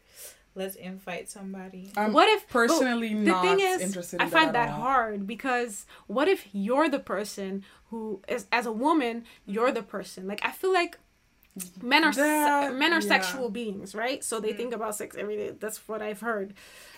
"Let's 0.58 0.74
invite 0.76 1.30
somebody." 1.30 1.90
i'm 1.96 2.12
what 2.12 2.28
if 2.28 2.48
personally 2.48 3.14
the 3.14 3.30
not 3.32 3.42
thing 3.44 3.60
is, 3.60 3.80
interested 3.80 4.16
in 4.20 4.26
I 4.26 4.30
find 4.30 4.48
at 4.48 4.52
that 4.54 4.70
hard 4.70 5.26
because 5.26 5.86
what 6.06 6.26
if 6.28 6.46
you're 6.52 6.88
the 6.88 6.98
person 7.14 7.64
who 7.90 8.20
is 8.28 8.46
as 8.52 8.66
a 8.66 8.72
woman, 8.72 9.24
you're 9.46 9.72
the 9.72 9.82
person. 9.82 10.26
Like 10.26 10.40
I 10.44 10.50
feel 10.52 10.72
like 10.72 10.98
men 11.82 12.04
are 12.04 12.12
se- 12.12 12.70
men 12.82 12.92
are 12.92 13.00
yeah. 13.00 13.14
sexual 13.14 13.48
beings, 13.50 13.94
right? 13.94 14.22
So 14.22 14.38
they 14.40 14.52
Mm. 14.52 14.56
think 14.58 14.72
about 14.74 14.94
sex 14.94 15.16
every 15.18 15.36
day. 15.36 15.50
That's 15.58 15.78
what 15.88 16.02
I've 16.02 16.20
heard. 16.20 16.54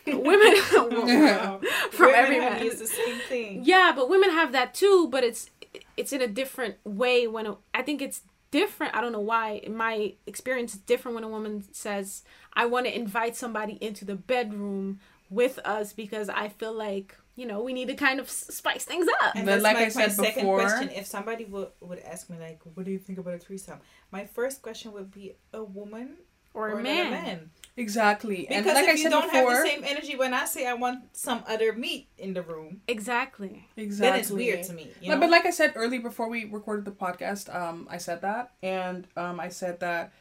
Women 0.07 0.55
Wow. 0.73 1.61
from 1.93 2.07
Women 2.07 2.21
every 2.23 2.37
have 2.41 2.53
man. 2.55 2.65
used 2.65 2.79
the 2.79 2.87
same 2.87 3.19
thing. 3.29 3.61
Yeah, 3.65 3.93
but 3.95 4.09
women 4.09 4.31
have 4.31 4.53
that 4.53 4.75
too, 4.75 5.09
but 5.11 5.23
it's 5.25 5.51
it's 5.97 6.13
in 6.13 6.21
a 6.21 6.27
different 6.27 6.77
way 6.85 7.27
when 7.29 7.57
I 7.73 7.83
think 7.83 8.03
it's 8.03 8.23
different. 8.51 8.95
I 8.95 9.01
don't 9.01 9.13
know 9.13 9.21
why. 9.21 9.63
My 9.69 10.15
experience, 10.27 10.75
is 10.75 10.81
different 10.81 11.15
when 11.15 11.25
a 11.25 11.29
woman 11.29 11.65
says, 11.73 12.23
"I 12.55 12.67
want 12.67 12.87
to 12.87 12.95
invite 12.95 13.37
somebody 13.37 13.75
into 13.81 14.05
the 14.05 14.17
bedroom 14.17 15.01
with 15.31 15.59
us 15.65 15.93
because 15.93 16.29
I 16.29 16.49
feel 16.49 16.73
like 16.73 17.17
you 17.37 17.47
know 17.47 17.63
we 17.63 17.73
need 17.73 17.89
to 17.89 17.95
kind 17.95 18.21
of 18.21 18.29
spice 18.31 18.85
things 18.85 19.07
up." 19.23 19.35
And 19.37 19.47
But 19.47 19.53
that's 19.53 19.63
like 19.63 19.77
my, 19.77 19.85
I 19.85 19.89
said 19.89 20.09
my 20.19 20.25
second 20.25 20.43
before- 20.43 20.61
question. 20.61 20.91
If 20.91 21.07
somebody 21.07 21.45
would 21.45 21.69
would 21.81 21.99
ask 22.01 22.29
me 22.31 22.39
like, 22.39 22.61
"What 22.75 22.85
do 22.87 22.93
you 22.93 22.99
think 22.99 23.19
about 23.19 23.35
a 23.35 23.39
threesome?" 23.39 23.81
My 24.11 24.27
first 24.27 24.63
question 24.63 24.93
would 24.93 25.11
be 25.11 25.35
a 25.53 25.63
woman 25.63 26.17
Or, 26.53 26.71
or 26.71 26.73
a 26.73 26.79
another 26.81 27.11
man. 27.11 27.51
Exactly 27.77 28.47
and 28.49 28.65
Because 28.65 28.75
like 28.75 28.85
if 28.85 28.91
i 28.91 28.93
you 28.93 28.99
said 29.05 29.11
don't 29.11 29.25
before 29.33 29.51
have 29.55 29.65
the 29.65 29.69
same 29.71 29.85
energy 29.85 30.17
when 30.17 30.35
I 30.35 30.45
say 30.45 30.67
I 30.67 30.75
want 30.75 31.17
some 31.17 31.43
other 31.47 31.73
meat 31.73 32.09
in 32.19 32.35
the 32.35 32.43
room, 32.43 32.81
Exactly. 32.89 33.67
exactly 33.77 34.11
then 34.11 34.21
it's 34.21 34.31
weird 34.31 34.63
to 34.65 34.73
me. 34.73 34.91
You 35.01 35.11
know? 35.11 35.21
But 35.21 35.31
like 35.31 35.47
I 35.47 35.51
said 35.51 35.73
earlier 35.77 36.01
before 36.01 36.29
we 36.29 36.45
recorded 36.45 36.85
the 36.85 36.91
podcast, 36.93 37.55
um, 37.55 37.87
I 37.91 37.99
said 37.99 38.21
that, 38.23 38.53
and 38.63 39.07
um, 39.17 39.41
I 39.41 39.49
said 39.49 39.81
that 39.81 40.13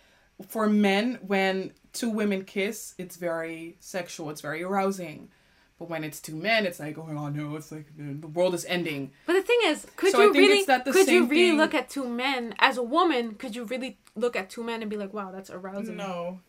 for 0.48 0.68
men, 0.68 1.20
when 1.26 1.74
two 1.92 2.10
women 2.10 2.46
kiss, 2.46 2.94
it's 2.98 3.18
very 3.18 3.76
sexual, 3.80 4.30
it's 4.30 4.42
very 4.42 4.64
arousing. 4.64 5.30
But 5.78 5.90
when 5.90 6.04
it's 6.04 6.20
two 6.20 6.36
men, 6.36 6.66
it's 6.66 6.80
like, 6.80 6.98
oh 6.98 7.06
my 7.06 7.30
no, 7.30 7.56
it's 7.56 7.72
like 7.72 7.88
the, 7.98 8.14
the 8.14 8.28
world 8.28 8.54
is 8.54 8.66
ending. 8.66 9.12
But 9.26 9.34
the 9.34 9.42
thing 9.42 9.60
is, 9.64 9.88
could 9.96 10.12
So 10.12 10.22
you 10.24 10.34
really 10.34 10.58
it's 10.60 10.68
that 10.68 10.84
the 10.86 10.92
could 10.92 11.08
you 11.08 11.26
really 11.26 11.50
thing- 11.52 11.58
look 11.58 11.74
at 11.74 11.90
two 11.90 12.08
men 12.08 12.54
as 12.60 12.78
a 12.78 12.84
woman? 12.84 13.36
Could 13.36 13.56
you 13.56 13.64
really 13.64 13.98
look 14.16 14.36
at 14.36 14.50
two 14.50 14.62
men 14.64 14.82
and 14.82 14.90
be 14.90 14.98
like, 14.98 15.14
"Wow, 15.14 15.32
that's 15.32 15.50
arousing"? 15.50 15.96
no. 15.98 16.42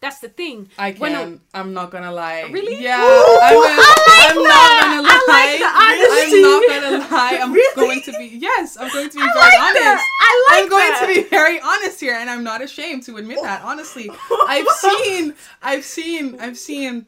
That's 0.00 0.18
the 0.20 0.28
thing. 0.28 0.68
I 0.78 0.92
When 0.92 1.12
a- 1.14 1.18
can. 1.18 1.40
I'm 1.54 1.72
not 1.74 1.90
gonna 1.90 2.12
lie. 2.12 2.42
Really? 2.50 2.82
Yeah. 2.82 3.02
Ooh, 3.02 3.38
I'm, 3.42 3.56
a, 3.56 3.66
I 3.66 4.26
I'm 4.30 4.36
like 4.36 4.48
not 4.48 4.80
gonna 4.80 5.08
I 5.08 5.20
like 5.28 5.58
the 5.60 5.70
honesty. 6.10 6.36
I'm 6.36 6.42
not 6.42 6.68
gonna 6.68 7.14
lie. 7.16 7.38
I'm 7.42 7.52
Really? 7.52 7.86
going 7.86 8.02
to 8.02 8.12
be. 8.18 8.26
Yes, 8.38 8.76
I'm 8.78 8.90
going 8.92 9.08
to 9.10 9.16
be 9.16 9.22
I 9.22 9.26
very 9.26 9.38
like 9.38 9.60
honest. 9.60 9.82
that. 9.82 10.06
I 10.20 10.46
like 10.50 10.62
I'm 10.64 10.68
going 10.70 10.88
that. 10.88 11.00
to 11.00 11.06
be 11.22 11.28
very 11.28 11.60
honest 11.60 12.00
here, 12.00 12.14
and 12.14 12.28
I'm 12.30 12.44
not 12.44 12.62
ashamed 12.62 13.02
to 13.04 13.16
admit 13.16 13.38
that. 13.42 13.62
Honestly, 13.62 14.10
I've 14.46 14.68
seen, 14.78 15.34
I've 15.62 15.84
seen, 15.84 16.40
I've 16.40 16.58
seen 16.58 17.06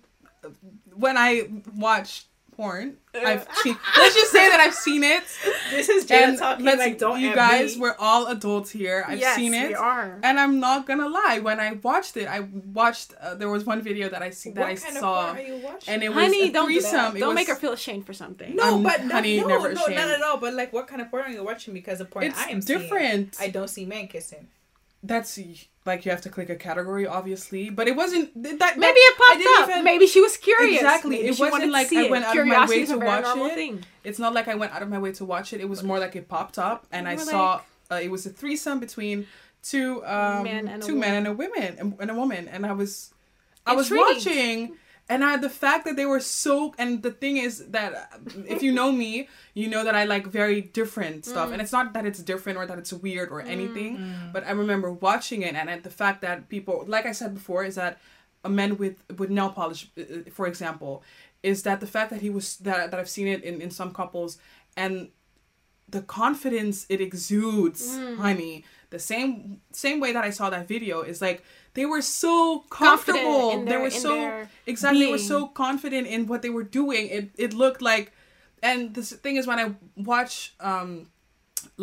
when 0.95 1.17
I 1.17 1.49
watch 1.77 2.25
porn. 2.53 2.97
I've 3.15 3.47
seen. 3.63 3.77
Let's 3.99 4.15
just 4.15 4.31
say 4.33 4.49
that 4.49 4.61
I've 4.61 4.75
seen 4.75 5.03
it. 5.05 5.25
This 5.71 5.89
is 5.89 6.07
Jada 6.07 6.29
And 6.29 6.39
talking 6.39 6.65
like, 6.65 6.99
"Don't 6.99 7.21
you 7.21 7.35
guys, 7.35 7.75
me." 7.77 7.83
we're 7.83 7.97
all 7.99 8.27
adults 8.29 8.71
here. 8.71 9.05
I've 9.07 9.19
yes, 9.19 9.37
seen 9.37 9.53
it. 9.55 9.69
we 9.69 9.75
are. 9.75 10.19
And 10.23 10.39
I'm 10.41 10.61
not 10.61 10.87
gonna 10.87 11.09
lie. 11.09 11.41
When 11.43 11.59
I 11.61 11.73
watched 11.83 12.17
it, 12.17 12.27
I 12.29 12.41
watched. 12.73 13.15
Uh, 13.21 13.35
there 13.35 13.51
was 13.51 13.65
one 13.65 13.83
video 13.83 14.09
that 14.09 14.23
I 14.23 14.31
see 14.31 14.51
that 14.53 14.61
what 14.61 14.71
I 14.71 14.75
kind 14.77 14.97
saw, 14.97 15.21
of 15.31 15.37
porn 15.37 15.39
are 15.39 15.49
you 15.49 15.57
watching? 15.63 15.95
and 15.95 16.03
it 16.03 16.09
was 16.11 16.25
Honey, 16.25 16.49
a 16.49 16.53
don't 16.53 16.67
threesome. 16.67 16.93
that. 17.15 17.19
Don't 17.21 17.29
was- 17.31 17.35
make 17.35 17.49
her 17.49 17.57
feel 17.57 17.73
ashamed 17.73 18.07
for 18.07 18.13
something. 18.13 18.55
no, 18.57 18.63
I'm- 18.65 18.83
but 18.83 19.01
honey, 19.01 19.41
no, 19.41 19.47
never 19.49 19.73
no, 19.75 19.87
not 19.87 20.09
at 20.11 20.23
all. 20.23 20.39
But 20.39 20.55
like, 20.55 20.73
what 20.73 20.87
kind 20.87 21.03
of 21.03 21.11
porn 21.11 21.25
are 21.25 21.31
you 21.31 21.43
watching? 21.45 21.75
Because 21.75 21.99
the 21.99 22.05
porn 22.07 22.27
It's 22.27 22.39
I 22.39 22.51
am 22.51 22.63
seeing, 22.63 22.81
different. 22.81 23.37
I 23.41 23.49
don't 23.49 23.69
see 23.69 23.85
men 23.85 24.07
kissing. 24.09 24.49
That's 25.03 25.31
like 25.85 26.05
you 26.05 26.11
have 26.13 26.21
to 26.23 26.29
click 26.29 26.49
a 26.49 26.55
category, 26.55 27.07
obviously, 27.07 27.69
but 27.71 27.89
it 27.89 27.97
wasn't 27.97 28.33
th- 28.41 28.59
that. 28.59 28.79
Maybe 28.79 28.99
it 28.99 29.17
popped 29.19 29.43
up. 29.63 29.69
even- 29.71 29.85
Maybe 29.85 30.07
she 30.07 30.21
was 30.21 30.37
curious. 30.37 30.81
Exactly. 30.81 31.17
Maybe 31.17 31.29
It 31.29 31.39
wasn't 31.41 31.73
like 31.73 31.93
I 31.93 32.03
it. 32.05 32.11
went 32.11 32.25
out 32.25 32.37
of 32.39 32.47
my 32.47 32.67
way 32.69 32.87
to 32.87 32.99
watch 32.99 33.25
it. 33.27 33.55
Thing. 33.55 33.85
It's 34.05 34.19
not 34.19 34.33
like 34.33 34.47
I 34.49 34.55
went 34.55 34.73
out 34.75 34.83
of 34.83 34.89
my 34.89 34.99
way 34.99 35.13
to 35.13 35.25
watch 35.25 35.53
it. 35.53 35.61
It 35.61 35.69
was 35.69 35.83
more 35.83 35.99
like 35.99 36.15
it 36.17 36.29
popped 36.29 36.59
up, 36.59 36.87
and 36.93 37.09
I 37.09 37.15
were 37.17 37.21
saw 37.21 37.61
uh, 37.91 37.97
it 38.03 38.11
was 38.11 38.27
a 38.27 38.31
threesome 38.31 38.79
between 38.81 39.27
two 39.63 40.05
um 40.05 40.47
a 40.47 40.79
two 40.81 40.97
men 40.97 41.13
woman. 41.15 41.15
and 41.15 41.27
a 41.27 41.33
woman 41.33 41.77
and, 41.79 41.95
and 42.01 42.11
a 42.11 42.15
woman, 42.15 42.49
and 42.49 42.65
I 42.67 42.73
was 42.73 43.13
I 43.67 43.75
was 43.75 43.91
watching. 43.91 44.77
And 45.13 45.23
I, 45.23 45.37
the 45.37 45.51
fact 45.51 45.85
that 45.85 45.97
they 45.97 46.07
were 46.07 46.21
so, 46.21 46.75
and 46.79 47.03
the 47.03 47.11
thing 47.11 47.37
is 47.37 47.67
that 47.69 47.93
uh, 47.93 48.19
if 48.49 48.63
you 48.63 48.73
know 48.73 48.91
me, 48.91 49.29
you 49.53 49.69
know 49.69 49.85
that 49.85 49.95
I 49.95 50.05
like 50.05 50.27
very 50.27 50.63
different 50.63 51.27
stuff. 51.27 51.51
Mm. 51.51 51.53
And 51.53 51.63
it's 51.63 51.75
not 51.79 51.93
that 51.93 52.07
it's 52.07 52.21
different 52.21 52.57
or 52.57 52.65
that 52.65 52.79
it's 52.79 52.95
weird 52.95 53.29
or 53.29 53.43
anything, 53.43 53.91
but 54.33 54.47
I 54.47 54.53
remember 54.53 54.91
watching 54.91 55.43
it 55.43 55.55
and, 55.55 55.69
and 55.69 55.83
the 55.83 55.91
fact 55.91 56.23
that 56.23 56.49
people, 56.49 56.85
like 56.87 57.05
I 57.05 57.13
said 57.13 57.35
before, 57.35 57.63
is 57.63 57.75
that 57.75 57.99
a 58.43 58.49
man 58.49 58.79
with 58.79 58.97
with 59.19 59.29
nail 59.29 59.51
polish, 59.51 59.91
uh, 59.99 60.01
uh, 60.01 60.31
for 60.33 60.47
example, 60.47 61.03
is 61.43 61.63
that 61.65 61.81
the 61.81 61.87
fact 61.87 62.09
that 62.11 62.23
he 62.23 62.31
was 62.31 62.57
that 62.67 62.91
that 62.91 62.99
I've 62.99 63.15
seen 63.19 63.29
it 63.29 63.45
in 63.45 63.61
in 63.61 63.71
some 63.71 63.93
couples 63.93 64.39
and 64.77 65.11
the 65.93 66.03
confidence 66.03 66.87
it 66.89 67.01
exudes, 67.01 67.83
Mm. 67.99 68.17
honey. 68.25 68.65
The 68.91 68.99
same 68.99 69.61
same 69.73 69.99
way 70.01 70.13
that 70.13 70.25
I 70.25 70.31
saw 70.39 70.51
that 70.51 70.67
video 70.69 71.03
is 71.03 71.23
like 71.23 71.39
they 71.75 71.87
were 71.87 72.03
so 72.03 72.61
comfortable. 72.69 73.53
in 73.53 73.65
they 73.71 73.79
were 73.85 73.91
so 73.91 74.09
their 74.15 74.49
exactly 74.67 75.05
they 75.07 75.11
were 75.17 75.27
so 75.35 75.47
confident 75.65 76.07
in 76.15 76.27
what 76.27 76.41
they 76.43 76.51
were 76.59 76.69
doing. 76.81 77.05
It 77.19 77.25
it 77.45 77.53
looked 77.55 77.81
like 77.93 78.13
and 78.63 78.95
the 78.95 79.03
thing 79.03 79.37
is 79.41 79.47
when 79.47 79.59
I 79.65 79.67
watch 80.13 80.35
um 80.61 80.91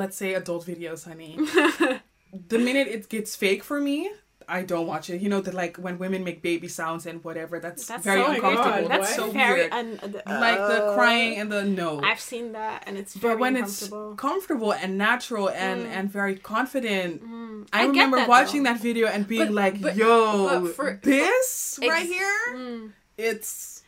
let's 0.01 0.17
say 0.21 0.29
adult 0.35 0.63
videos, 0.71 1.05
honey, 1.09 1.31
the 2.53 2.59
minute 2.59 2.87
it 2.87 3.09
gets 3.09 3.35
fake 3.35 3.63
for 3.63 3.79
me, 3.89 4.11
I 4.49 4.63
don't 4.63 4.87
watch 4.87 5.09
it. 5.09 5.21
You 5.21 5.29
know 5.29 5.41
that 5.41 5.53
like 5.53 5.77
when 5.77 5.97
women 5.99 6.23
make 6.23 6.41
baby 6.41 6.67
sounds 6.67 7.05
and 7.05 7.23
whatever, 7.23 7.59
that's, 7.59 7.85
That's 7.87 8.03
very 8.03 8.21
so 8.23 8.31
uncomfortable. 8.31 8.71
weird. 8.79 8.91
That's 8.91 9.17
What? 9.17 9.27
so 9.27 9.31
very 9.31 9.59
weird. 9.61 9.71
un- 9.73 9.99
uh, 10.03 10.39
like 10.39 10.57
the 10.57 10.91
crying 10.95 11.37
and 11.39 11.51
the 11.51 11.63
no. 11.63 12.01
I've 12.03 12.19
seen 12.19 12.51
that, 12.53 12.83
and 12.87 12.97
it's 12.97 13.13
very 13.13 13.35
but 13.35 13.39
when 13.39 13.55
it's 13.55 13.89
comfortable 14.17 14.73
and 14.73 14.97
natural 14.97 15.49
and 15.49 15.85
Mm. 15.85 15.91
and 15.97 16.11
very 16.11 16.35
confident, 16.35 17.23
Mm. 17.23 17.67
I, 17.71 17.83
get 17.85 17.89
remember 17.91 18.17
that, 18.17 18.27
watching 18.29 18.63
though. 18.63 18.73
that 18.73 18.81
video 18.81 19.07
and 19.07 19.27
being 19.27 19.45
But- 19.47 19.53
like, 19.53 19.81
but- 19.81 19.95
"Yo, 19.95 20.61
but 20.63 20.75
for- 20.75 20.99
this 21.03 21.79
Ex- 21.81 21.89
right 21.89 22.05
here, 22.07 22.39
Mm. 22.53 22.91
it's 23.17 23.83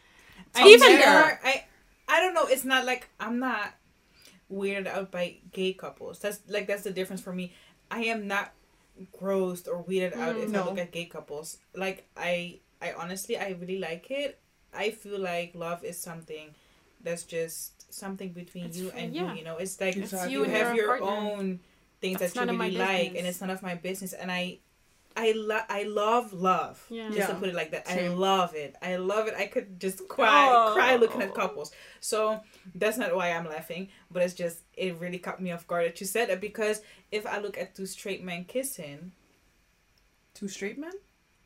I 0.56 0.68
Even 0.68 0.80
never- 0.90 1.02
there. 1.04 1.40
I 1.44 1.66
I 2.08 2.20
don't 2.20 2.34
know. 2.34 2.46
It's 2.46 2.66
not 2.66 2.86
like 2.86 3.08
I'm 3.20 3.40
not 3.40 3.74
weirded 4.52 4.88
out 4.88 5.12
by 5.12 5.38
gay 5.54 5.74
couples. 5.74 6.20
That's 6.20 6.40
like 6.48 6.68
that's 6.68 6.84
the 6.84 6.92
difference 6.92 7.22
for 7.22 7.34
me. 7.34 7.54
I 7.90 8.02
am 8.06 8.28
not 8.28 8.52
grossed 9.14 9.68
or 9.68 9.84
weirded 9.84 10.16
out 10.18 10.36
Mm. 10.36 10.44
if 10.44 10.50
No. 10.50 10.62
I 10.62 10.66
look 10.66 10.78
at 10.80 10.92
gay 10.92 11.06
couples. 11.06 11.58
Like 11.76 12.08
I 12.18 12.60
I 12.82 12.94
honestly 12.94 13.38
I 13.38 13.50
really 13.60 13.80
like 13.80 14.10
it. 14.12 14.40
I 14.74 14.92
feel 14.92 15.20
like 15.20 15.54
love 15.56 15.84
is 15.84 16.00
something 16.00 16.56
that's 17.04 17.24
just 17.24 17.92
something 17.94 18.30
between 18.32 18.66
It's 18.66 18.78
you 18.78 18.92
and 18.92 19.14
yeah. 19.14 19.32
you. 19.34 19.40
You 19.40 19.44
know, 19.44 19.58
it's 19.58 19.80
like 19.82 19.98
It's 19.98 20.12
you 20.14 20.30
you 20.30 20.44
have 20.46 20.76
your 20.76 20.86
your 20.86 20.98
partner. 21.00 21.08
own 21.08 21.60
things 22.00 22.20
That's 22.20 22.34
that 22.34 22.40
you 22.40 22.46
none 22.46 22.56
of 22.56 22.58
my 22.58 22.68
really 22.68 22.78
like, 22.78 23.16
and 23.16 23.28
it's 23.28 23.42
none 23.42 23.50
of 23.50 23.62
my 23.62 23.76
business. 23.76 24.14
And 24.14 24.32
I 24.32 24.60
I 25.16 25.34
love 25.34 25.64
I 25.70 25.84
love 25.84 26.34
love. 26.34 26.86
Yeah. 26.90 27.10
Just 27.12 27.30
to 27.30 27.36
put 27.36 27.50
it 27.50 27.56
like 27.56 27.72
that. 27.72 27.90
I 27.90 28.08
love 28.08 28.56
it. 28.56 28.76
I 28.82 28.96
love 28.96 29.28
it. 29.28 29.34
I 29.38 29.46
could 29.48 29.80
just 29.80 30.08
cry 30.08 30.48
Oh. 30.52 30.74
cry 30.74 30.96
looking 30.96 31.22
at 31.22 31.30
oh. 31.30 31.34
couples. 31.34 31.72
So 32.00 32.40
that's 32.74 32.98
not 32.98 33.16
why 33.16 33.32
I'm 33.32 33.46
laughing, 33.48 33.90
but 34.10 34.24
it's 34.24 34.34
just 34.34 34.60
it 34.76 34.96
really 35.00 35.18
caught 35.20 35.42
me 35.42 35.52
off 35.52 35.68
guard 35.68 35.86
that 35.88 36.00
you 36.02 36.08
said 36.08 36.30
that 36.30 36.40
because 36.42 36.82
if 37.12 37.26
I 37.28 37.40
look 37.40 37.58
at 37.58 37.76
two 37.76 37.86
straight 37.86 38.24
men 38.24 38.46
kissing, 38.46 39.12
two 40.34 40.48
straight 40.48 40.78
men. 40.78 40.94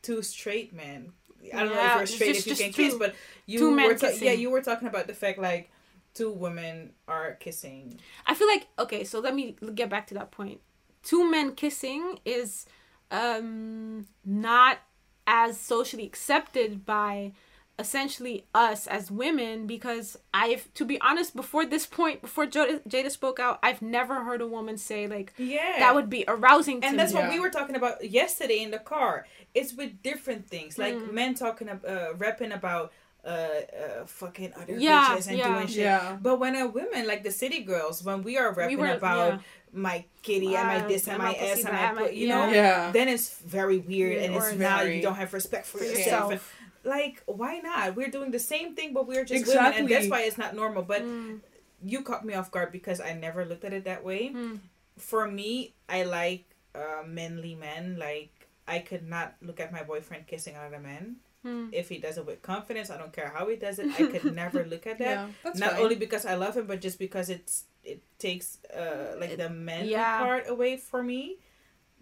two 0.02 0.22
straight 0.22 0.72
men. 0.74 1.12
I 1.54 1.64
don't 1.64 1.76
know 1.76 1.86
if 1.86 1.96
you're 1.98 2.06
straight 2.08 2.34
just- 2.36 2.40
if 2.42 2.46
you 2.48 2.52
just 2.52 2.62
can 2.62 2.74
kiss, 2.74 2.94
two- 2.94 3.00
but 3.00 3.16
you 3.46 3.60
two 3.60 3.72
men 3.72 3.88
were 3.88 3.96
ta- 3.96 4.12
yeah, 4.20 4.32
you 4.32 4.50
were 4.50 4.62
talking 4.62 4.88
about 4.88 5.08
the 5.08 5.14
fact 5.14 5.38
like 5.40 5.70
two 6.14 6.32
women 6.32 6.94
are 7.08 7.34
kissing. 7.34 8.00
I 8.26 8.34
feel 8.36 8.48
like 8.48 8.68
okay, 8.80 9.04
so 9.04 9.20
let 9.20 9.34
me 9.36 9.56
get 9.74 9.90
back 9.90 10.08
to 10.08 10.14
that 10.16 10.32
point. 10.32 10.62
Two 11.04 11.30
men 11.30 11.54
kissing 11.56 12.20
is 12.26 12.66
um 13.12 14.08
not 14.24 14.80
as 15.28 15.60
socially 15.60 16.06
accepted 16.06 16.86
by 16.86 17.32
essentially 17.78 18.46
us 18.54 18.88
as 18.88 19.12
women 19.12 19.68
because 19.68 20.18
I've 20.34 20.74
to 20.76 20.86
be 20.86 21.00
honest 21.02 21.36
before 21.36 21.66
this 21.66 21.86
point 21.86 22.22
before 22.22 22.46
Jada, 22.46 22.80
Jada 22.88 23.12
spoke 23.12 23.38
out 23.40 23.60
I've 23.62 23.82
never 23.82 24.24
heard 24.24 24.40
a 24.42 24.48
woman 24.48 24.78
say 24.78 25.08
like 25.08 25.34
Yeah. 25.38 25.80
that 25.80 25.94
would 25.94 26.10
be 26.10 26.24
arousing 26.28 26.80
to 26.82 26.88
and 26.88 26.98
that's 26.98 27.12
me. 27.12 27.20
what 27.20 27.26
Yeah. 27.28 27.34
we 27.34 27.40
were 27.42 27.50
talking 27.50 27.76
about 27.76 28.10
yesterday 28.10 28.62
in 28.64 28.72
the 28.72 28.80
car. 28.80 29.26
It's 29.54 29.74
with 29.74 30.02
different 30.02 30.48
things, 30.48 30.78
like 30.78 30.96
Mm. 30.96 31.12
men 31.14 31.34
talking, 31.34 31.68
uh, 31.70 32.14
rapping 32.18 32.52
about 32.54 32.94
uh, 33.26 33.28
uh, 33.30 34.06
fucking 34.06 34.54
other 34.56 34.78
Yeah, 34.78 35.16
bitches 35.18 35.28
and 35.28 35.38
yeah. 35.38 35.54
doing 35.56 35.68
shit. 35.68 35.78
Yeah. 35.78 36.18
But 36.22 36.40
when 36.40 36.56
a 36.56 36.68
women 36.68 37.08
like 37.08 37.24
the 37.24 37.32
city 37.32 37.62
girls, 37.64 38.04
when 38.04 38.22
we 38.24 38.38
are 38.38 38.54
rapping 38.54 38.78
were- 38.78 38.88
about 38.94 39.34
yeah. 39.34 39.40
my 39.74 40.06
kitty 40.22 40.56
and 40.56 40.68
my 40.68 40.88
this 40.88 41.08
and 41.08 41.16
and 41.16 41.24
my 41.24 41.32
my 41.32 41.36
ass 41.38 41.50
pussy, 41.58 41.68
and 41.68 41.76
that, 41.78 41.96
my, 41.96 42.02
my- 42.02 42.08
put, 42.08 42.14
you 42.16 42.28
know, 42.28 42.48
Yeah. 42.50 42.92
then 42.92 43.08
it's 43.10 43.30
very 43.40 43.80
weird 43.80 44.18
and 44.24 44.36
it's 44.36 44.52
or 44.52 44.56
now 44.56 44.82
you 44.84 45.02
don't 45.02 45.16
have 45.16 45.34
respect 45.34 45.66
for 45.66 45.80
for 45.80 45.84
yourself. 45.86 46.32
yourself. 46.32 46.54
Like, 46.84 47.24
why 47.26 47.58
not? 47.60 47.96
We're 47.96 48.12
doing 48.12 48.30
the 48.30 48.38
same 48.40 48.76
thing, 48.76 48.94
but 48.94 49.08
we're 49.08 49.26
just 49.26 49.48
women, 49.48 49.74
and 49.74 49.90
that's 49.90 50.08
why 50.08 50.22
it's 50.22 50.38
not 50.38 50.54
normal. 50.56 50.84
But 50.84 51.02
Mm, 51.02 51.40
you 51.84 52.04
caught 52.04 52.24
me 52.24 52.36
off 52.36 52.52
guard 52.52 52.72
because 52.72 53.02
I 53.02 53.14
never 53.14 53.44
looked 53.44 53.66
at 53.66 53.74
it 53.74 53.86
that 53.86 54.04
way. 54.04 54.30
mm. 54.30 54.60
For 54.98 55.28
me, 55.28 55.74
I 55.90 56.04
like 56.04 56.46
uh, 56.76 57.02
manly 57.08 57.56
men. 57.56 57.98
Like 57.98 58.48
I 58.68 58.80
could 58.80 59.02
not 59.10 59.34
look 59.42 59.60
at 59.60 59.72
my 59.74 59.82
boyfriend 59.84 60.28
kissing 60.28 60.56
another 60.56 60.80
man. 60.80 61.18
Mm. 61.46 61.70
If 61.72 61.90
he 61.90 61.98
does 62.00 62.18
it 62.18 62.26
with 62.26 62.42
confidence, 62.42 62.90
I 62.90 62.98
don't 62.98 63.14
care 63.14 63.32
how 63.36 63.48
he 63.48 63.56
does 63.56 63.78
it. 63.80 63.88
I 64.00 64.06
could 64.08 64.34
never 64.44 64.66
look 64.66 64.88
at 64.88 64.98
that. 64.98 65.30
Yeah, 65.46 65.52
Not 65.56 65.72
fine. 65.74 65.82
only 65.84 65.96
because 65.96 66.26
I 66.26 66.36
love 66.36 66.58
him, 66.58 66.66
but 66.66 66.82
just 66.82 66.98
because 67.00 67.30
it's 67.30 67.66
it 67.84 68.02
takes 68.18 68.58
uh 68.76 69.16
like 69.20 69.38
the 69.38 69.50
men 69.50 69.86
Yeah. 69.88 70.20
part 70.20 70.50
away 70.50 70.78
for 70.78 71.04
me. 71.04 71.38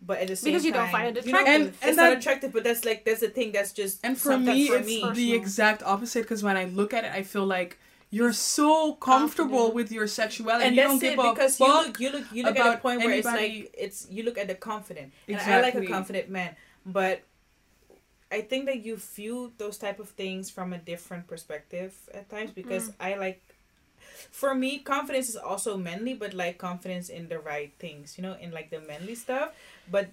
But 0.06 0.20
at 0.20 0.28
the 0.28 0.36
same 0.36 0.52
Because 0.52 0.66
you 0.66 0.74
don't 0.74 0.90
find 0.90 1.18
it 1.18 1.26
you 1.26 1.32
know, 1.32 1.40
attractive. 1.40 1.62
And- 1.62 1.70
it's 1.76 1.84
and 1.84 1.96
not 1.98 2.12
attractive, 2.18 2.52
but 2.54 2.64
that's 2.64 2.84
like 2.86 3.04
that's 3.06 3.22
the 3.22 3.30
thing. 3.30 3.52
That's 3.52 3.72
just 3.74 4.00
And 4.04 4.18
for 4.18 4.38
me, 4.38 4.68
for 4.68 4.78
it's 4.78 4.88
me. 4.88 5.12
the 5.14 5.34
exact 5.34 5.82
opposite 5.84 6.24
because 6.24 6.42
when 6.44 6.58
I 6.58 6.66
look 6.66 6.94
at 6.94 7.04
it, 7.06 7.12
I 7.14 7.24
feel 7.24 7.46
like 7.46 7.78
you're 8.10 8.34
so 8.34 8.94
comfortable 8.94 9.72
with 9.74 9.92
your 9.92 10.08
sexuality. 10.08 10.66
and 10.68 10.76
you 10.76 10.82
that's 10.82 10.92
don't 10.92 11.00
give 11.00 11.14
it 11.20 11.26
a 11.26 11.34
because 11.34 11.60
you 11.60 11.68
look 11.68 12.00
you 12.00 12.10
look 12.12 12.26
you 12.32 12.44
look 12.44 12.56
at 12.56 12.62
about 12.62 12.76
a 12.76 12.82
point 12.82 13.00
where 13.04 13.12
it's 13.12 13.26
like 13.26 13.74
it's 13.86 14.08
you 14.10 14.24
look 14.24 14.38
at 14.38 14.48
the 14.48 14.56
confident 14.56 15.12
and 15.28 15.38
I 15.38 15.62
like 15.62 15.76
a 15.76 15.86
confident 15.86 16.30
man 16.30 16.56
but 16.86 17.24
I 18.34 18.42
think 18.42 18.66
that 18.66 18.80
you 18.86 18.98
view 18.98 19.54
those 19.62 19.78
type 19.78 20.00
of 20.04 20.10
things 20.22 20.50
from 20.50 20.74
a 20.74 20.80
different 20.92 21.28
perspective 21.28 21.94
at 22.14 22.26
times 22.30 22.52
because 22.52 22.90
Mm. 22.90 22.96
I 23.08 23.10
like 23.26 23.42
for 24.32 24.52
me 24.64 24.72
confidence 24.80 25.28
is 25.30 25.38
also 25.38 25.72
manly 25.78 26.14
but 26.14 26.34
like 26.34 26.58
confidence 26.58 27.08
in 27.18 27.24
the 27.30 27.40
right 27.52 27.72
things 27.78 28.18
you 28.18 28.24
know 28.26 28.36
in 28.44 28.50
like 28.58 28.70
the 28.76 28.82
manly 28.92 29.16
stuff 29.16 29.50
but 29.96 30.06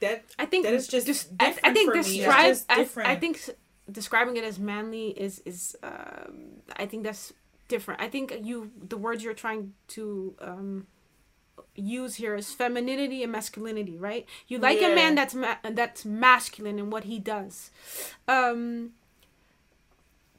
that 0.00 0.22
I 0.38 0.46
think 0.46 0.64
That 0.64 0.74
is 0.74 0.86
just 0.86 1.08
I, 1.40 1.46
I 1.46 1.50
different 1.50 1.74
think 1.76 1.86
for 1.90 1.94
me. 1.94 2.00
It's 2.00 2.62
describe 2.64 3.08
I, 3.08 3.12
I 3.12 3.16
think 3.16 3.34
describing 3.90 4.36
it 4.40 4.44
as 4.44 4.58
manly 4.58 5.06
is 5.26 5.42
is 5.44 5.76
um, 5.82 6.62
I 6.82 6.86
think 6.86 7.02
that's 7.02 7.32
different. 7.68 8.00
I 8.00 8.08
think 8.08 8.26
you 8.42 8.70
the 8.88 8.96
words 8.96 9.22
you're 9.24 9.34
trying 9.46 9.72
to 9.98 10.34
um, 10.40 10.86
use 11.76 12.14
here 12.16 12.34
is 12.34 12.52
femininity 12.52 13.22
and 13.22 13.32
masculinity, 13.32 13.96
right? 13.96 14.26
You 14.48 14.58
like 14.58 14.78
a 14.82 14.94
man 14.94 15.14
that's 15.14 15.34
ma- 15.34 15.56
that's 15.70 16.04
masculine 16.04 16.78
in 16.78 16.90
what 16.90 17.04
he 17.04 17.18
does. 17.18 17.70
Um, 18.28 18.92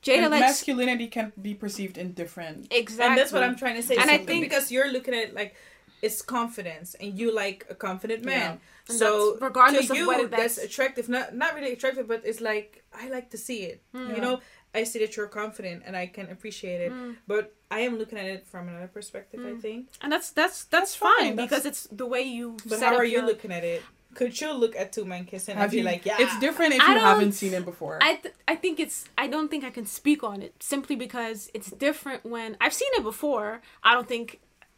Jada 0.03 0.29
likes 0.29 0.41
masculinity 0.41 1.07
can 1.07 1.33
be 1.41 1.53
perceived 1.55 1.97
in 1.97 2.13
different. 2.13 2.67
exactly, 2.71 3.05
and 3.09 3.17
that's 3.17 3.31
what 3.31 3.43
I'm 3.43 3.55
trying 3.55 3.75
to 3.75 3.81
say 3.83 3.95
And 3.95 4.09
I 4.11 4.19
think- 4.19 4.43
because 4.45 4.71
you're 4.71 4.91
looking 4.91 5.13
at 5.15 5.29
it 5.29 5.33
like 5.35 5.55
it's 6.01 6.21
confidence 6.21 6.93
and 6.99 7.17
you 7.17 7.33
like 7.33 7.65
a 7.69 7.75
confident 7.75 8.23
man 8.23 8.59
Yeah. 8.87 8.95
So 8.95 9.37
regardless 9.41 9.87
to 9.87 9.93
of 9.93 9.97
you 9.97 10.07
whether 10.07 10.27
that's, 10.27 10.55
that's- 10.55 10.69
attractive 10.69 11.09
not 11.09 11.33
not 11.35 11.55
really 11.55 11.71
attractive 11.73 12.07
but 12.07 12.21
it's 12.23 12.39
like 12.41 12.83
i 12.93 13.07
like 13.09 13.31
to 13.31 13.37
see 13.37 13.63
it 13.63 13.81
Hmm. 13.93 14.11
you 14.13 14.21
know 14.21 14.39
i 14.75 14.83
see 14.83 14.99
that 14.99 15.15
you're 15.15 15.27
confident 15.41 15.83
and 15.85 15.95
i 16.03 16.05
can 16.15 16.27
appreciate 16.35 16.81
it 16.87 16.91
Mm. 16.91 17.15
but 17.27 17.43
i 17.71 17.79
am 17.87 17.97
looking 17.97 18.19
at 18.23 18.25
it 18.25 18.45
from 18.51 18.67
another 18.69 18.87
perspective 18.97 19.39
i 19.51 19.53
Mm. 19.53 19.61
think 19.61 19.87
and 20.01 20.11
that's 20.13 20.29
that's 20.31 20.65
that's, 20.65 20.91
That's 20.91 20.95
fine, 20.95 21.17
fine, 21.17 21.35
that's- 21.35 21.49
because 21.49 21.65
it's 21.65 21.83
the 22.01 22.05
way 22.13 22.21
you. 22.37 22.57
but 22.69 22.79
set 22.79 22.87
how 22.89 22.93
up 22.95 22.99
are 23.01 23.05
you 23.05 23.17
your- 23.19 23.25
looking 23.31 23.51
at 23.51 23.63
it 23.63 23.81
could 24.19 24.39
you 24.39 24.53
look 24.53 24.75
at 24.77 24.93
two 24.93 25.03
men 25.03 25.25
kissing 25.25 25.53
and 25.55 25.61
Have 25.61 25.71
be 25.71 25.83
like 25.83 26.05
yeah 26.05 26.15
It's 26.23 26.37
different 26.39 26.73
if 26.73 26.81
I 26.81 26.93
you 26.93 26.99
haven't 27.11 27.33
seen 27.33 27.53
it 27.53 27.65
before. 27.65 27.95
I 28.01 28.11
th- 28.23 28.33
I 28.47 28.55
think 28.55 28.79
it's 28.79 28.97
I 29.17 29.27
don't 29.27 29.49
think 29.51 29.65
I 29.65 29.71
can 29.77 29.85
speak 29.85 30.23
on 30.23 30.41
it 30.41 30.53
simply 30.73 30.95
because 31.05 31.51
it's 31.53 31.69
different 31.87 32.21
when 32.25 32.55
I've 32.61 32.71
seen 32.81 32.87
it 32.99 33.03
before. 33.03 33.49
I 33.83 33.93
don't 33.93 34.07
think 34.07 34.27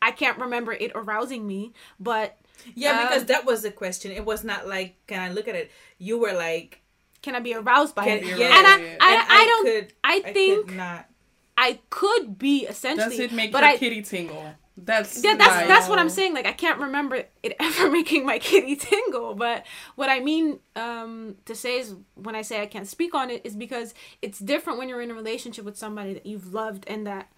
I 0.01 0.09
can't 0.21 0.37
remember 0.39 0.71
it 0.73 0.91
arousing 0.95 1.45
me, 1.45 1.61
but 1.99 2.29
yeah 2.73 3.03
because 3.03 3.21
um, 3.21 3.27
that 3.27 3.45
was 3.45 3.61
the 3.61 3.69
question 3.83 4.07
it 4.11 4.25
was 4.25 4.43
not 4.51 4.61
like 4.75 4.95
can 5.05 5.19
i 5.21 5.29
look 5.31 5.47
at 5.47 5.53
it 5.61 5.69
you 5.99 6.17
were 6.17 6.33
like 6.33 6.81
can 7.21 7.35
I 7.35 7.39
be 7.39 7.53
aroused 7.53 7.95
by 7.95 8.05
can, 8.05 8.19
it? 8.19 8.25
yeah 8.25 8.57
And 8.57 8.67
I 8.67 8.75
And 8.79 8.97
I, 9.01 9.13
and 9.13 9.27
I, 9.29 9.45
don't 9.45 9.65
could, 9.65 9.93
I 10.03 10.15
I 10.25 10.33
think 10.33 10.67
could 10.67 10.77
not 10.77 11.09
I 11.57 11.79
could 11.89 12.37
be 12.37 12.65
essentially 12.67 13.09
Does 13.09 13.19
it 13.19 13.31
make 13.33 13.51
but 13.51 13.63
your 13.63 13.71
I 13.71 13.77
kitty 13.77 14.01
tingle? 14.01 14.53
That's 14.79 15.23
yeah, 15.23 15.35
that's 15.35 15.67
that's 15.67 15.89
what 15.89 15.97
I'm 15.97 16.09
saying. 16.09 16.35
Like 16.35 16.45
I 16.45 16.51
can't 16.51 16.79
remember 16.79 17.15
it 17.15 17.55
ever 17.59 17.89
making 17.89 18.27
my 18.27 18.37
kitty 18.37 18.75
tingle. 18.75 19.33
But 19.33 19.65
what 19.95 20.07
I 20.07 20.19
mean 20.19 20.59
um, 20.75 21.35
to 21.45 21.55
say 21.55 21.79
is 21.79 21.95
when 22.13 22.35
I 22.35 22.43
say 22.43 22.61
I 22.61 22.67
can't 22.67 22.87
speak 22.87 23.15
on 23.15 23.31
it 23.31 23.41
is 23.43 23.55
because 23.55 23.95
it's 24.21 24.37
different 24.37 24.77
when 24.77 24.87
you're 24.87 25.01
in 25.01 25.09
a 25.09 25.15
relationship 25.15 25.65
with 25.65 25.77
somebody 25.77 26.13
that 26.13 26.27
you've 26.27 26.53
loved 26.53 26.85
and 26.87 27.07
that 27.07 27.31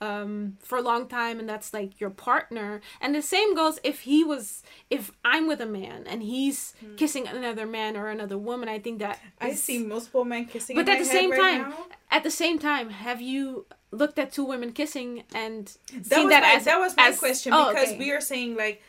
um, 0.00 0.56
for 0.60 0.78
a 0.78 0.82
long 0.82 1.06
time 1.08 1.38
and 1.38 1.48
that's 1.48 1.74
like 1.74 2.00
your 2.00 2.10
partner 2.10 2.80
and 3.00 3.14
the 3.14 3.20
same 3.22 3.54
goes 3.54 3.78
if 3.84 4.00
he 4.00 4.24
was 4.24 4.62
if 4.88 5.12
i'm 5.24 5.46
with 5.46 5.60
a 5.60 5.66
man 5.66 6.04
and 6.06 6.22
he's 6.22 6.74
kissing 6.96 7.28
another 7.28 7.66
man 7.66 7.96
or 7.96 8.08
another 8.08 8.38
woman 8.38 8.68
i 8.68 8.78
think 8.78 8.98
that 9.00 9.20
I 9.40 9.48
is- 9.50 9.62
see 9.62 9.84
multiple 9.84 10.24
men 10.24 10.46
kissing. 10.46 10.76
but 10.76 10.88
at 10.88 10.98
the 10.98 11.04
same 11.04 11.30
right 11.30 11.40
time 11.40 11.70
now. 11.70 11.86
at 12.10 12.22
the 12.22 12.30
same 12.30 12.58
time 12.58 12.90
have 12.90 13.20
you 13.20 13.66
looked 13.90 14.18
at 14.18 14.32
two 14.32 14.44
women 14.44 14.72
kissing 14.72 15.24
and 15.34 15.66
that 15.92 16.06
seen 16.14 16.24
was 16.24 16.30
that 16.30 16.42
my, 16.42 16.54
as 16.56 16.64
that 16.64 16.78
was 16.78 16.96
my 16.96 17.08
as- 17.08 17.18
question 17.18 17.52
oh, 17.52 17.68
because 17.72 17.88
okay. 17.90 17.98
we 17.98 18.10
are 18.12 18.20
saying 18.20 18.56
like 18.56 18.82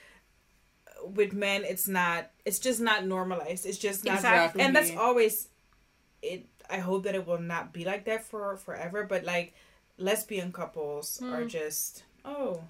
with 1.04 1.34
men 1.34 1.64
it's 1.66 1.88
not 1.88 2.30
it's 2.46 2.60
just 2.60 2.80
not 2.80 3.06
normalized 3.06 3.66
it's 3.66 3.78
just 3.78 4.06
not 4.06 4.16
Exactly. 4.16 4.62
and 4.62 4.76
that's 4.76 4.96
always 4.96 5.50
it 6.22 6.46
i 6.70 6.78
hope 6.78 7.04
that 7.04 7.16
it 7.16 7.26
will 7.26 7.40
not 7.40 7.74
be 7.74 7.84
like 7.84 8.06
that 8.06 8.24
for 8.24 8.56
forever 8.58 9.04
but 9.04 9.26
like 9.26 9.54
lesbian 10.02 10.52
couples 10.52 11.22
are 11.24 11.46
just 11.46 12.04
oh 12.26 12.62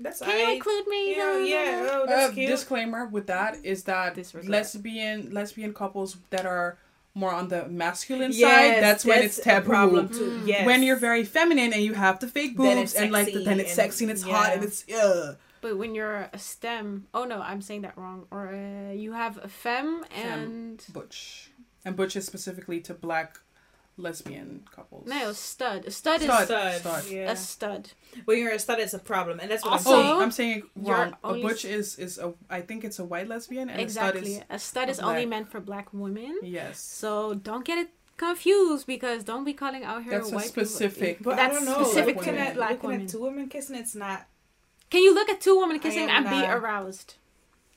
that's 0.00 0.20
Hmm. 0.20 0.26
can 0.30 0.38
you 0.40 0.46
I, 0.46 0.50
include 0.52 0.86
me 0.88 1.10
you 1.10 1.18
know, 1.18 1.38
yeah 1.38 1.88
oh 1.92 2.06
that's 2.06 2.30
Uh, 2.30 2.34
cute 2.34 2.48
disclaimer 2.50 3.06
with 3.06 3.26
that 3.26 3.58
is 3.64 3.84
that 3.84 4.14
Disregard. 4.14 4.48
lesbian 4.50 5.30
lesbian 5.32 5.72
couples 5.74 6.16
that 6.30 6.46
are 6.46 6.78
more 7.14 7.32
on 7.32 7.48
the 7.48 7.66
masculine 7.68 8.30
Yes, 8.32 8.40
side, 8.74 8.82
that's, 8.82 9.04
when 9.04 9.22
it's 9.24 9.38
a 9.38 9.42
taboo. 9.42 9.68
problem 9.68 10.08
too 10.08 10.40
yes 10.44 10.64
When 10.66 10.82
you're 10.84 10.96
very 11.10 11.24
feminine 11.24 11.72
and 11.72 11.82
you 11.82 11.94
have 11.94 12.20
the 12.20 12.28
fake 12.28 12.56
boobs 12.56 12.94
and 12.94 13.10
like 13.10 13.32
the, 13.32 13.42
then 13.44 13.58
it's 13.60 13.70
and- 13.70 13.76
sexy 13.76 14.04
and 14.04 14.12
it's 14.12 14.22
hot 14.22 14.52
and 14.54 14.62
it's 14.62 14.84
ugh. 15.02 15.36
But 15.60 15.76
when 15.76 15.96
you're 15.96 16.30
a 16.32 16.38
STEM, 16.38 17.08
oh 17.12 17.24
no, 17.24 17.40
I'm 17.40 17.60
saying 17.60 17.82
that 17.82 17.98
wrong. 17.98 18.26
Or 18.30 18.46
uh, 18.54 18.92
you 18.92 19.10
have 19.14 19.38
a 19.42 19.48
femme 19.48 20.04
and 20.14 20.80
butch. 20.92 21.50
And 21.84 21.96
butch 21.96 22.14
is 22.14 22.24
specifically 22.26 22.78
to 22.82 22.94
black 22.94 23.40
lesbian 23.98 24.62
couples. 24.74 25.06
no 25.08 25.32
stud. 25.32 25.84
A 25.86 25.90
stud, 25.90 26.20
Stud. 26.22 26.40
is 26.40 26.46
stud, 26.46 26.80
Stud. 26.80 27.10
yeah 27.10 27.30
a 27.32 27.36
stud. 27.36 27.90
when 28.24 28.38
you're 28.38 28.52
a 28.52 28.58
stud 28.58 28.78
it's 28.78 28.94
a 28.94 28.98
problem 28.98 29.40
and 29.40 29.50
that's 29.50 29.64
what 29.64 29.72
Also- 29.72 29.90
i'm 29.92 30.02
saying 30.02 30.22
I'm 30.22 30.30
saying 30.30 30.58
it 30.58 30.64
You're 30.86 30.96
wrong. 30.96 31.16
A 31.24 31.34
butch 31.42 31.64
is 31.64 31.98
is 31.98 32.18
a 32.18 32.32
I 32.48 32.60
think 32.62 32.84
it's 32.84 32.98
a 32.98 33.04
white 33.04 33.28
lesbian 33.28 33.68
and 33.68 33.80
exactly. 33.80 34.36
a 34.36 34.36
stud 34.36 34.44
a 34.50 34.58
stud 34.58 34.88
is 34.88 34.98
a 35.00 35.04
only 35.04 35.26
meant 35.26 35.50
for 35.50 35.60
black 35.60 35.92
women. 35.92 36.38
yes. 36.42 36.78
So 36.80 37.34
don't 37.34 37.64
get 37.64 37.78
it 37.78 37.90
confused 38.16 38.86
because 38.86 39.22
don't 39.24 39.44
be 39.44 39.52
calling 39.52 39.84
out 39.84 40.02
here 40.04 40.12
That's 40.18 40.32
a 40.32 40.34
white 40.34 40.46
people- 40.46 40.64
specific- 40.64 41.22
but 41.22 41.36
That's 41.36 41.52
i 41.52 41.54
don't 41.56 41.64
know 41.66 41.82
specific 41.84 42.14
to 42.14 42.20
looking 42.20 42.36
at, 42.38 42.54
black 42.54 42.70
looking 42.70 42.90
women. 42.90 43.02
at 43.06 43.08
two 43.12 43.20
women 43.22 43.48
kissing 43.48 43.76
it's 43.76 43.94
not 43.94 44.26
Can 44.90 45.02
you 45.02 45.12
look 45.14 45.28
at 45.28 45.40
two 45.40 45.56
women 45.58 45.78
kissing 45.78 46.08
am 46.08 46.26
and 46.26 46.30
be 46.40 46.46
aroused? 46.50 47.14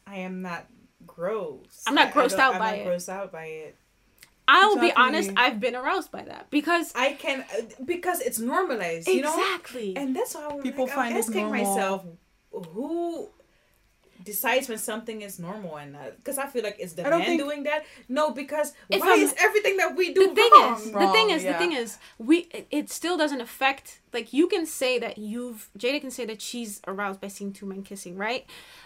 I 0.08 0.16
am 0.28 0.42
not 0.42 0.66
gross. 1.06 1.84
I'm 1.88 1.96
not 1.96 2.08
I- 2.08 2.10
I 2.10 2.14
grossed 2.14 2.30
don't- 2.32 2.40
out 2.40 2.54
I'm 2.56 2.60
by 2.60 2.72
not 2.72 2.80
it. 2.80 2.88
grossed 2.88 3.10
out 3.10 3.32
by 3.32 3.46
it. 3.46 3.76
I'll 4.54 4.80
be 4.88 4.92
honest, 5.04 5.32
I've 5.38 5.60
been 5.60 5.76
aroused 5.76 6.12
by 6.12 6.24
that 6.32 6.50
because 6.50 6.92
I 6.96 7.14
can 7.14 7.38
uh, 7.42 7.62
because 7.94 8.20
it's 8.28 8.40
normalized, 8.40 9.08
you 9.08 9.22
know. 9.22 9.34
exactly. 9.40 9.96
And 9.96 10.16
that's 10.16 10.36
why 10.36 10.48
I'm, 10.52 10.62
People 10.62 10.86
like, 10.86 10.96
find 10.96 11.14
I'm 11.14 11.20
asking 11.22 11.42
normal. 11.48 11.64
myself 11.66 12.06
who 12.74 13.30
decides 14.24 14.70
when 14.70 14.78
something 14.78 15.24
is 15.24 15.40
normal 15.40 15.78
and 15.78 15.94
not. 15.94 16.16
Because 16.18 16.38
I 16.38 16.46
feel 16.46 16.62
like 16.64 16.76
it's 16.80 16.94
the 16.94 17.08
I 17.08 17.10
don't 17.10 17.20
man 17.20 17.28
think- 17.30 17.42
doing 17.42 17.64
that? 17.64 17.86
No, 18.08 18.30
because 18.32 18.74
If 18.88 19.02
why 19.02 19.14
I'm- 19.14 19.20
is 19.22 19.34
everything 19.40 19.78
that 19.78 19.96
we 19.96 20.14
do 20.14 20.28
the 20.28 20.36
thing 20.36 20.52
wrong? 20.54 20.76
is, 20.76 20.92
the 20.92 21.08
thing 21.12 21.30
is, 21.32 21.44
the 21.44 21.54
thing 21.56 21.72
is, 21.72 21.98
we 22.20 22.38
it, 22.54 22.68
it 22.70 22.90
still 22.92 23.18
doesn't 23.18 23.42
affect. 23.42 24.00
Like 24.14 24.32
you 24.32 24.48
can 24.48 24.66
say 24.68 25.00
that 25.00 25.18
you've 25.18 25.70
Jada 25.78 26.00
can 26.00 26.12
say 26.12 26.26
that 26.26 26.40
she's 26.42 26.82
aroused 26.86 27.20
by 27.20 27.30
seeing 27.30 27.52
two 27.52 27.66
men 27.66 27.82
kissing, 27.82 28.16
right? 28.16 28.46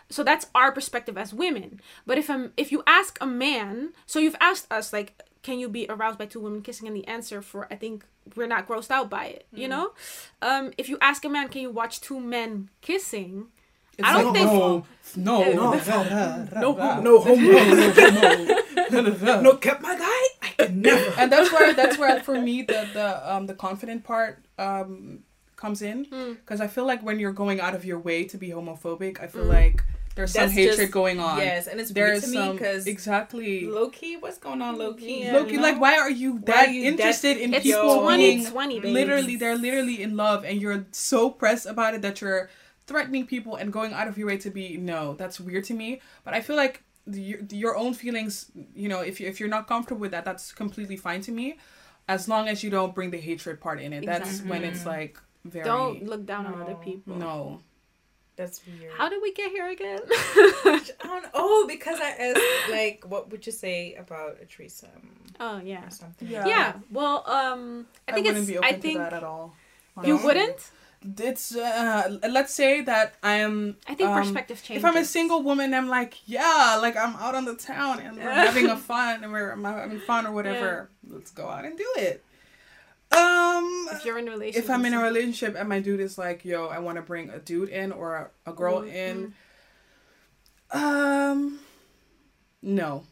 So 0.10 0.24
that's 0.24 0.46
our 0.56 0.72
perspective 0.72 1.18
as 1.18 1.34
women. 1.34 1.82
But 2.06 2.18
if 2.18 2.30
I'm 2.30 2.54
if 2.56 2.72
you 2.72 2.84
ask 2.88 3.18
a 3.20 3.26
man, 3.28 3.92
so 4.06 4.20
you've 4.20 4.38
asked 4.40 4.72
us 4.72 4.94
like, 4.94 5.22
can 5.46 5.60
you 5.62 5.70
be 5.70 5.84
aroused 5.94 6.18
by 6.22 6.26
two 6.26 6.40
women 6.46 6.62
kissing? 6.68 6.88
And 6.88 6.96
the 7.00 7.08
answer 7.08 7.40
for 7.42 7.68
I 7.72 7.76
think 7.76 8.04
we're 8.36 8.48
not 8.56 8.68
grossed 8.68 8.90
out 8.98 9.08
by 9.18 9.26
it. 9.38 9.46
Hmm. 9.52 9.58
You 9.62 9.68
know, 9.74 9.86
um, 10.42 10.64
if 10.82 10.90
you 10.90 10.98
ask 11.10 11.24
a 11.24 11.30
man, 11.30 11.48
can 11.50 11.62
you 11.62 11.70
watch 11.82 12.02
two 12.02 12.20
men 12.20 12.70
kissing? 12.82 13.48
It's 13.98 14.06
I 14.08 14.12
don't 14.22 14.34
like, 14.34 14.36
think- 14.36 14.52
no, 14.52 14.86
no, 15.16 15.36
No, 15.54 16.72
no, 16.74 17.02
no 17.08 17.14
homo. 17.26 17.52
no, 18.92 19.42
No, 19.46 19.56
kept 19.58 19.82
my 19.82 19.96
guy. 19.98 20.24
I 20.48 20.50
could 20.58 20.76
never. 20.76 21.14
and 21.22 21.32
that's 21.32 21.52
where 21.54 21.74
that's 21.74 21.98
where 21.98 22.20
for 22.28 22.40
me 22.42 22.62
the 22.64 22.80
the 22.94 23.08
um 23.34 23.46
the 23.48 23.54
confident 23.56 24.04
part 24.04 24.44
um 24.58 25.20
comes 25.56 25.82
in 25.82 25.98
because 26.42 26.60
I 26.60 26.68
feel 26.68 26.86
like 26.86 27.02
when 27.04 27.20
you're 27.20 27.32
going 27.44 27.60
out 27.62 27.74
of 27.76 27.86
your 27.86 28.00
way 28.00 28.26
to 28.26 28.38
be 28.38 28.50
homophobic, 28.50 29.22
I 29.22 29.28
feel 29.28 29.46
like 29.46 29.82
there's 30.16 30.32
some 30.32 30.44
That's 30.44 30.54
hatred 30.54 30.78
just- 30.78 30.92
going 30.92 31.20
on. 31.20 31.38
Yes, 31.38 31.68
and 31.68 31.80
it's 31.80 31.92
there's 31.92 32.22
weird 32.24 32.34
to 32.34 32.40
me 32.52 32.54
because 32.54 32.88
exactly. 32.88 33.66
low 33.68 33.90
key, 33.90 34.16
what's 34.18 34.38
going 34.38 34.62
on 34.62 34.78
low 34.78 34.94
key? 34.94 35.20
Yeah. 35.22 35.26
Mm-hmm. 35.28 35.36
Look, 35.38 35.52
you 35.52 35.62
like 35.62 35.80
why 35.80 35.98
are 35.98 36.10
you 36.10 36.34
Why 36.34 36.42
that 36.46 36.68
are 36.68 36.72
you 36.72 36.84
that- 36.84 36.88
interested 36.92 37.38
in 37.38 37.54
It's 37.54 37.64
people 37.64 38.08
being 38.08 38.40
2020, 38.46 38.80
babe. 38.80 38.94
literally 38.94 39.36
they're 39.36 39.58
literally 39.58 40.02
in 40.02 40.16
love 40.16 40.44
and 40.46 40.62
you're 40.62 40.86
so 40.92 41.30
pressed 41.30 41.66
about 41.66 41.94
it 41.96 42.02
that 42.02 42.22
you're 42.22 42.50
threatening 42.88 43.26
people 43.26 43.56
and 43.56 43.74
going 43.74 43.94
out 43.94 44.08
of 44.08 44.18
your 44.18 44.28
way 44.28 44.38
to 44.38 44.50
be 44.52 44.78
no 44.78 45.16
that's 45.16 45.40
weird 45.40 45.64
to 45.64 45.74
me 45.74 46.00
but 46.24 46.36
i 46.36 46.40
feel 46.40 46.56
like 46.56 46.84
your, 47.12 47.40
your 47.50 47.76
own 47.76 47.96
feelings 47.96 48.52
you 48.76 48.88
know 48.88 49.00
if, 49.02 49.20
you, 49.20 49.28
if 49.28 49.40
you're 49.40 49.50
not 49.50 49.68
comfortable 49.68 50.00
with 50.02 50.12
that 50.12 50.24
that's 50.24 50.52
completely 50.52 50.96
fine 50.96 51.20
to 51.20 51.32
me 51.32 51.58
as 52.08 52.28
long 52.30 52.48
as 52.48 52.64
you 52.64 52.70
don't 52.70 52.94
bring 52.94 53.10
the 53.10 53.18
hatred 53.20 53.60
part 53.60 53.82
in 53.82 53.92
it 53.92 54.06
that's 54.06 54.42
when 54.44 54.64
it's 54.64 54.86
like 54.86 55.20
very 55.46 55.66
Don't 55.66 56.04
look 56.06 56.26
down 56.28 56.46
on 56.46 56.62
other 56.62 56.76
people. 56.76 57.16
no 57.16 57.60
That's 58.36 58.62
weird. 58.68 58.92
How 58.98 59.08
did 59.08 59.22
we 59.22 59.32
get 59.34 59.52
here 59.52 59.70
again? 59.70 60.02
I 60.10 60.82
don't 61.04 61.24
know. 61.24 61.30
Oh, 61.34 61.66
because 61.68 62.00
I 62.02 62.10
asked, 62.10 62.42
like, 62.70 63.06
what 63.08 63.32
would 63.32 63.46
you 63.46 63.52
say 63.52 63.96
about 63.96 64.38
a 64.42 64.46
threesome 64.46 65.32
oh 65.40 65.62
yeah. 65.64 65.86
or 65.86 65.90
something? 65.90 66.28
Yeah. 66.28 66.46
Yeah. 66.46 66.74
Well, 66.92 67.24
um, 67.28 67.88
I 68.08 68.12
think 68.12 68.28
wouldn't 68.28 68.44
it's. 68.44 68.52
be 68.52 68.58
open 68.58 68.70
I 68.70 68.74
think 68.78 68.98
that 68.98 69.14
at 69.14 69.24
all 69.24 69.56
you 70.04 70.18
wouldn't. 70.18 70.72
it's 71.20 71.56
uh 71.56 72.18
let's 72.30 72.54
say 72.54 72.82
that 72.82 73.16
i 73.22 73.36
am 73.36 73.78
I 73.88 73.94
think 73.94 74.10
um, 74.10 74.22
perspective 74.22 74.62
changes. 74.62 74.84
If 74.84 74.90
I'm 74.90 74.98
a 74.98 75.06
single 75.06 75.44
woman, 75.44 75.74
I'm 75.74 75.88
like, 75.88 76.18
yeah, 76.26 76.78
like 76.82 76.98
I'm 76.98 77.16
out 77.16 77.36
on 77.36 77.46
the 77.46 77.56
town 77.56 78.00
and 78.00 78.18
we're 78.18 78.24
having 78.48 78.68
a 78.68 78.78
fun 78.78 79.24
and 79.24 79.32
we're 79.32 79.52
I'm 79.52 79.64
having 79.64 80.00
fun 80.00 80.26
or 80.26 80.32
whatever. 80.32 80.90
Let's 81.08 81.32
go 81.32 81.48
out 81.48 81.64
and 81.64 81.78
do 81.78 81.88
it. 81.98 82.25
Um, 83.16 83.88
if 83.92 84.06
you're 84.06 84.18
in 84.18 84.28
a 84.28 84.32
relationship, 84.32 84.64
if 84.64 84.70
I'm 84.70 84.86
in 84.86 84.94
a 84.94 85.02
relationship 85.02 85.56
and 85.58 85.70
my 85.70 85.80
dude 85.80 86.00
is 86.00 86.18
like, 86.18 86.44
yo, 86.46 86.68
I 86.68 86.80
want 86.80 86.98
to 86.98 87.02
bring 87.02 87.30
a 87.30 87.40
dude 87.40 87.70
in 87.70 87.92
or 87.92 88.16
a, 88.46 88.50
a 88.50 88.54
girl 88.54 88.82
Mm, 88.82 88.94
in, 88.94 89.34
um, 90.72 91.60
no. 92.62 93.04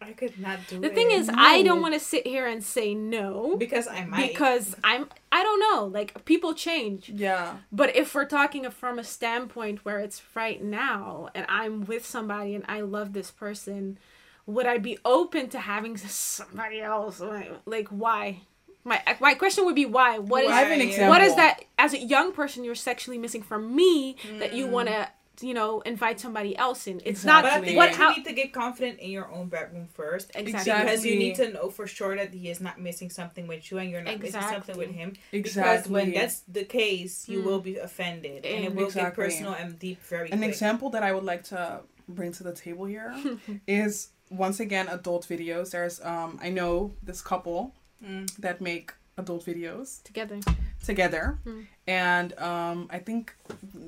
I 0.00 0.12
could 0.12 0.38
not 0.38 0.60
do 0.68 0.78
The 0.78 0.86
it. 0.86 0.90
The 0.90 0.94
thing 0.94 1.10
is, 1.10 1.28
I 1.28 1.64
don't 1.64 1.80
want 1.82 1.94
to 1.94 1.98
sit 1.98 2.24
here 2.24 2.46
and 2.46 2.62
say 2.62 2.94
no 2.94 3.56
because 3.56 3.88
I 3.88 4.04
might. 4.04 4.28
because 4.28 4.76
I'm. 4.84 5.08
I 5.32 5.42
don't 5.42 5.58
know. 5.58 5.86
Like 5.86 6.24
people 6.24 6.54
change. 6.54 7.08
Yeah. 7.08 7.56
But 7.72 7.96
if 7.96 8.14
we're 8.14 8.26
talking 8.26 8.70
from 8.70 9.00
a 9.00 9.02
standpoint 9.02 9.84
where 9.84 9.98
it's 9.98 10.22
right 10.36 10.62
now 10.62 11.30
and 11.34 11.46
I'm 11.48 11.84
with 11.84 12.06
somebody 12.06 12.54
and 12.54 12.62
I 12.68 12.82
love 12.82 13.12
this 13.12 13.32
person, 13.32 13.98
would 14.46 14.66
I 14.66 14.78
be 14.78 14.98
open 15.04 15.48
to 15.48 15.58
having 15.58 15.96
somebody 15.96 16.80
else? 16.80 17.18
Like, 17.18 17.50
like, 17.64 17.88
why? 17.88 18.42
My 18.86 19.02
my 19.20 19.34
question 19.34 19.64
would 19.66 19.74
be 19.74 19.84
why? 19.84 20.18
What 20.18 20.44
is 20.44 20.50
I 20.52 20.60
have 20.60 20.70
an 20.70 20.78
Why? 20.78 20.84
example. 20.86 21.08
what 21.10 21.22
is 21.22 21.34
that 21.36 21.64
as 21.78 21.92
a 21.92 21.98
young 21.98 22.32
person 22.32 22.64
you're 22.64 22.74
sexually 22.90 23.18
missing 23.18 23.42
from 23.42 23.74
me 23.74 24.16
that 24.38 24.52
Mm. 24.52 24.56
you 24.58 24.66
want 24.68 24.88
to 24.88 25.08
you 25.42 25.52
know 25.52 25.80
invite 25.82 26.18
somebody 26.20 26.56
else 26.56 26.86
in? 26.86 27.00
It's 27.04 27.24
not 27.24 27.42
but 27.42 27.52
I 27.52 27.60
think 27.60 27.76
not 27.76 27.80
what 27.82 27.90
you 27.90 27.96
how 28.02 28.10
need 28.14 28.24
to 28.24 28.32
get 28.32 28.52
confident 28.52 29.00
in 29.00 29.10
your 29.10 29.28
own 29.36 29.48
bedroom 29.48 29.88
first. 29.92 30.30
exactly. 30.34 30.72
Because 30.72 31.04
you 31.04 31.16
need 31.18 31.34
to 31.42 31.52
know 31.52 31.68
for 31.68 31.86
sure 31.86 32.14
that 32.16 32.32
he 32.32 32.48
is 32.48 32.60
not 32.60 32.80
missing 32.80 33.10
something 33.10 33.46
with 33.48 33.62
you 33.70 33.78
and 33.78 33.90
you're 33.90 34.02
not 34.02 34.18
missing 34.20 34.40
something 34.40 34.76
with 34.78 34.92
him. 35.00 35.12
Exactly. 35.32 35.72
Because 35.76 35.88
when 35.90 36.12
that's 36.14 36.40
the 36.58 36.64
case, 36.64 37.28
you 37.28 37.40
Mm. 37.40 37.44
will 37.44 37.60
be 37.60 37.76
offended 37.88 38.46
and 38.46 38.64
it 38.66 38.72
will 38.74 38.86
Exactly. 38.86 39.24
get 39.24 39.28
personal 39.28 39.52
and 39.52 39.78
deep 39.78 40.00
very 40.04 40.30
An 40.30 40.38
quick. 40.38 40.48
example 40.50 40.88
that 40.90 41.02
I 41.02 41.12
would 41.12 41.24
like 41.32 41.42
to 41.54 41.80
bring 42.08 42.30
to 42.38 42.42
the 42.48 42.54
table 42.54 42.84
here 42.86 43.12
is 43.66 44.10
once 44.30 44.58
again 44.60 44.86
adult 44.88 45.26
videos. 45.26 45.66
There's 45.72 46.00
um 46.12 46.38
I 46.40 46.50
know 46.58 46.94
this 47.02 47.20
couple 47.20 47.74
Mm. 48.04 48.26
that 48.36 48.60
make 48.60 48.92
adult 49.18 49.46
videos 49.46 50.02
together. 50.02 50.38
together 50.84 51.38
Hmm. 51.44 51.62
and 51.88 52.38
um 52.38 52.88
I 52.90 52.98
think 52.98 53.34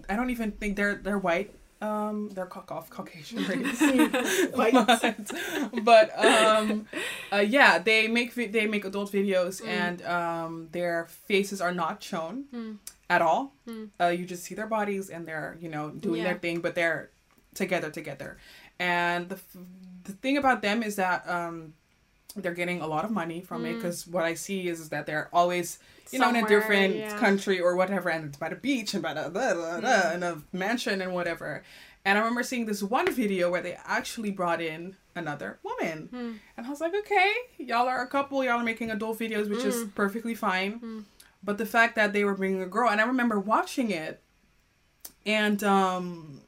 I 0.09 0.17
don't 0.17 0.31
even 0.31 0.51
think 0.53 0.77
they're 0.77 0.97
they're 0.97 1.19
white. 1.19 1.51
Um 1.83 2.31
they're 2.35 2.47
cock 2.47 2.73
off 2.73 2.89
Caucasian 2.91 3.45
race. 3.45 3.79
But, 4.57 4.73
but 5.85 6.07
um 6.25 6.87
uh, 7.33 7.45
yeah, 7.57 7.79
they 7.79 8.09
make 8.09 8.35
they 8.35 8.67
make 8.67 8.85
adult 8.85 9.13
videos 9.13 9.61
Hmm. 9.63 9.69
and 9.69 10.03
um 10.03 10.69
their 10.73 11.07
faces 11.29 11.61
are 11.61 11.75
not 11.75 12.03
shown 12.03 12.45
Hmm. 12.51 12.73
at 13.11 13.21
all. 13.23 13.53
Hmm. 13.67 13.85
Uh, 14.01 14.09
you 14.19 14.25
just 14.25 14.43
see 14.45 14.55
their 14.55 14.67
bodies 14.67 15.11
and 15.11 15.27
they're 15.29 15.57
you 15.61 15.69
know 15.69 15.91
doing 15.91 16.23
Yeah. 16.23 16.29
their 16.33 16.39
thing, 16.39 16.61
but 16.61 16.75
they're 16.75 17.11
together 17.55 17.91
together. 17.91 18.39
And 18.81 19.29
the 19.29 19.37
f- 19.37 19.57
the 20.05 20.13
thing 20.23 20.37
about 20.39 20.63
them 20.63 20.83
is 20.83 20.97
that 20.97 21.29
um 21.29 21.75
they're 22.43 22.55
getting 22.55 22.81
a 22.81 22.87
lot 22.87 23.05
of 23.05 23.11
money 23.11 23.41
from 23.41 23.65
it 23.65 23.73
Mm. 23.73 23.77
because 23.77 24.07
what 24.07 24.25
I 24.25 24.35
see 24.35 24.69
is, 24.69 24.81
is 24.81 24.89
that 24.91 25.07
they're 25.07 25.29
always 25.33 25.79
you 26.11 26.19
know 26.19 26.29
in 26.31 26.37
a 26.37 26.47
different 26.49 26.97
yeah. 26.97 27.19
country 27.19 27.61
or 27.61 27.77
whatever, 27.77 28.09
and 28.09 28.25
it's 28.27 28.39
by 28.39 28.49
the 28.49 28.57
beach 28.57 28.95
and 28.95 29.03
by 29.03 29.15
the 29.15 29.29
blah, 29.31 29.55
blah, 29.55 29.81
blah, 29.81 29.91
Mm. 29.91 30.15
in 30.15 30.23
a 30.23 30.43
mansion 30.53 31.01
and 31.03 31.13
whatever. 31.15 31.63
And 32.05 32.17
I 32.17 32.21
remember 32.23 32.43
seeing 32.43 32.65
this 32.65 32.83
one 32.83 33.11
video 33.13 33.51
where 33.51 33.61
they 33.61 33.77
actually 33.85 34.31
brought 34.31 34.63
in 34.63 34.97
another 35.15 35.59
woman. 35.63 36.09
Hmm. 36.11 36.33
And 36.57 36.67
I 36.67 36.71
was 36.71 36.81
like, 36.81 36.95
okay, 36.95 37.33
y'all 37.59 37.89
are 37.89 38.01
a 38.03 38.07
couple, 38.07 38.43
y'all 38.43 38.61
are 38.61 38.65
making 38.65 38.91
adult 38.91 39.19
videos, 39.19 39.51
which 39.51 39.65
is 39.65 39.77
Mm. 39.85 39.95
perfectly 39.95 40.35
fine. 40.35 40.81
Mm. 40.81 41.05
But 41.45 41.59
the 41.59 41.67
fact 41.67 41.97
that 41.97 42.13
they 42.15 42.25
were 42.25 42.35
bringing 42.35 42.63
a 42.63 42.67
girl, 42.67 42.89
and 42.89 43.01
I 43.01 43.05
remember 43.05 43.39
watching 43.39 43.91
it, 43.91 44.23
and 45.27 45.63
um, 45.65 46.41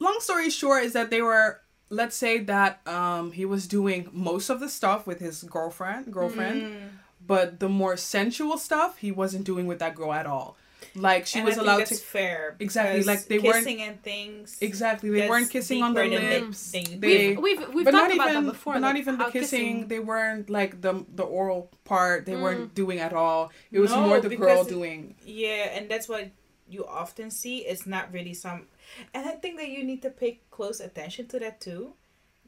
long 0.00 0.16
story 0.20 0.50
short 0.50 0.84
is 0.84 0.92
that 0.94 1.10
they 1.10 1.22
were. 1.22 1.60
Let's 1.90 2.16
say 2.16 2.38
that 2.38 2.86
um, 2.88 3.32
he 3.32 3.44
was 3.44 3.66
doing 3.66 4.08
most 4.12 4.50
of 4.50 4.58
the 4.60 4.68
stuff 4.68 5.06
with 5.06 5.20
his 5.20 5.42
girlfriend, 5.44 6.12
girlfriend, 6.12 6.62
Mm. 6.62 6.88
but 7.26 7.60
the 7.60 7.68
more 7.68 7.96
sensual 7.96 8.58
stuff 8.58 8.98
he 8.98 9.12
wasn't 9.12 9.44
doing 9.44 9.66
with 9.66 9.78
that 9.80 9.94
girl 9.94 10.12
at 10.12 10.26
all. 10.26 10.56
Like 10.96 11.26
she 11.26 11.38
And 11.40 11.46
was 11.46 11.54
I 11.54 11.56
think 11.56 11.66
allowed 11.66 11.78
that's 11.80 11.98
to 11.98 12.04
fair 12.04 12.56
Exactly, 12.60 13.02
like, 13.04 13.24
they 13.26 13.38
weren't- 13.38 13.56
kissing 13.66 13.80
and 13.82 14.02
things. 14.02 14.58
exactly. 14.60 15.10
They 15.10 15.28
weren't 15.28 15.50
kissing 15.50 15.82
on 15.82 15.92
the 15.94 16.02
deeper 16.02 16.14
than 16.20 16.30
they 16.30 16.40
lips. 16.40 16.70
think. 16.70 17.00
They, 17.00 17.36
We've 17.36 17.58
we've 17.74 17.84
talked 17.86 17.92
not 17.94 18.14
about 18.14 18.30
even, 18.30 18.44
that 18.44 18.52
before. 18.52 18.72
but 18.74 18.78
not 18.80 18.96
even 18.96 19.18
the 19.18 19.24
how 19.24 19.30
kissing, 19.30 19.88
They 19.88 19.98
weren't 19.98 20.50
like 20.50 20.80
the 20.82 21.04
the 21.14 21.22
oral 21.24 21.70
part. 21.84 22.26
They 22.26 22.32
Mm. 22.32 22.42
weren't 22.42 22.74
doing 22.74 22.98
at 23.00 23.12
all. 23.12 23.50
It 23.72 23.80
was 23.80 23.90
No, 23.90 24.06
more 24.06 24.20
the 24.20 24.36
girl 24.36 24.62
doing. 24.64 25.16
Yeah, 25.24 25.70
and 25.74 25.88
that's 25.90 26.08
what 26.08 26.30
you 26.68 26.86
often 26.86 27.30
see. 27.30 27.58
It's 27.58 27.86
not 27.86 28.12
really 28.12 28.34
some, 28.34 28.66
and 29.12 29.26
I 29.28 29.32
think 29.32 29.58
that 29.58 29.68
you 29.68 29.84
need 29.84 30.02
to 30.02 30.10
pay 30.10 30.40
close 30.50 30.80
attention 30.80 31.26
to 31.28 31.38
that 31.40 31.60
too, 31.60 31.94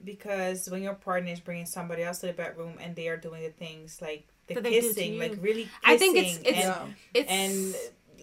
because 0.04 0.68
when 0.70 0.82
your 0.82 0.94
partner 0.94 1.32
is 1.32 1.40
bringing 1.40 1.66
somebody 1.66 2.02
else 2.02 2.18
to 2.20 2.26
the 2.26 2.32
bedroom 2.32 2.74
and 2.80 2.94
they 2.96 3.08
are 3.08 3.16
doing 3.16 3.42
the 3.42 3.50
things 3.50 4.00
like 4.02 4.26
the 4.46 4.54
That 4.54 4.64
they 4.64 4.80
do 4.80 4.88
to 4.88 4.94
kissing, 4.94 5.18
like 5.18 5.36
really 5.40 5.64
kissing, 5.64 5.80
I 5.84 5.96
think 5.96 6.16
it's- 6.16 6.38
it's- 6.44 6.64
and. 6.64 6.94
It's 7.14 7.30
and 7.30 7.74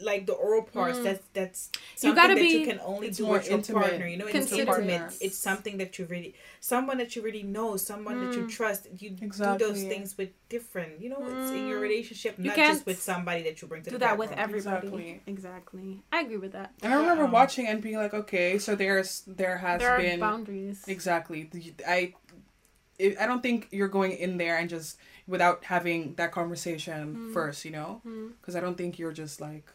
like 0.03 0.25
the 0.25 0.33
oral 0.33 0.63
parts. 0.63 0.99
Mm. 0.99 1.03
That's 1.03 1.23
that's 1.33 1.69
You 1.73 1.79
something 1.95 2.15
gotta 2.15 2.35
that 2.35 2.43
you 2.43 2.65
can 2.65 2.79
only 2.83 3.09
do 3.11 3.23
more 3.25 3.37
with 3.37 3.47
your 3.47 3.57
intimate. 3.57 3.81
partner. 3.81 4.07
You 4.07 4.17
know, 4.17 4.25
it's 4.27 4.49
Considerate. 4.49 4.79
intimate. 4.89 5.13
It's 5.21 5.37
something 5.37 5.77
that 5.77 5.97
you 5.97 6.05
really, 6.05 6.35
someone 6.59 6.97
that 6.99 7.15
you 7.15 7.21
really 7.21 7.43
know, 7.43 7.77
someone 7.77 8.19
that 8.21 8.35
you 8.37 8.43
Mm. 8.43 8.49
trust. 8.49 8.87
You 9.01 9.09
do 9.11 9.25
Exactly. 9.25 9.65
those 9.67 9.81
things 9.83 10.17
with 10.17 10.29
different. 10.49 11.01
You 11.01 11.09
know, 11.09 11.21
it's 11.27 11.51
in 11.51 11.67
your 11.67 11.79
Mm. 11.79 11.87
relationship, 11.89 12.35
You 12.37 12.45
not 12.45 12.55
can't 12.55 12.73
just 12.73 12.85
with 12.85 13.01
somebody 13.01 13.41
that 13.43 13.61
you 13.61 13.67
bring 13.67 13.83
to 13.83 13.89
do 13.89 13.95
the 13.95 14.05
that 14.05 14.17
with 14.17 14.31
everybody. 14.33 14.87
Exactly. 14.87 15.21
Exactly. 15.27 16.03
I 16.11 16.21
agree 16.21 16.37
with 16.37 16.51
that. 16.53 16.73
And 16.83 16.93
I 16.93 16.97
remember 16.97 17.23
Um, 17.23 17.31
watching 17.31 17.67
and 17.67 17.81
being 17.81 17.97
like, 17.97 18.13
okay, 18.13 18.59
so 18.59 18.75
there's 18.75 19.23
there 19.27 19.57
has 19.57 19.79
there 19.81 19.91
are 19.93 19.97
been 19.99 20.19
boundaries. 20.19 20.83
exactly. 20.87 21.49
I 21.87 22.13
I 22.99 23.15
I 23.19 23.25
don't 23.25 23.41
think 23.41 23.67
you're 23.71 23.87
going 23.87 24.11
in 24.11 24.37
there 24.37 24.57
and 24.57 24.69
just 24.69 24.97
without 25.27 25.65
having 25.65 26.13
that 26.15 26.31
conversation 26.31 27.15
Mm. 27.15 27.33
first, 27.33 27.65
you 27.65 27.71
know, 27.71 28.01
Mm. 28.05 28.33
because 28.39 28.55
I 28.55 28.59
don't 28.59 28.77
think 28.77 28.99
you're 28.99 29.13
just 29.13 29.41
like. 29.41 29.65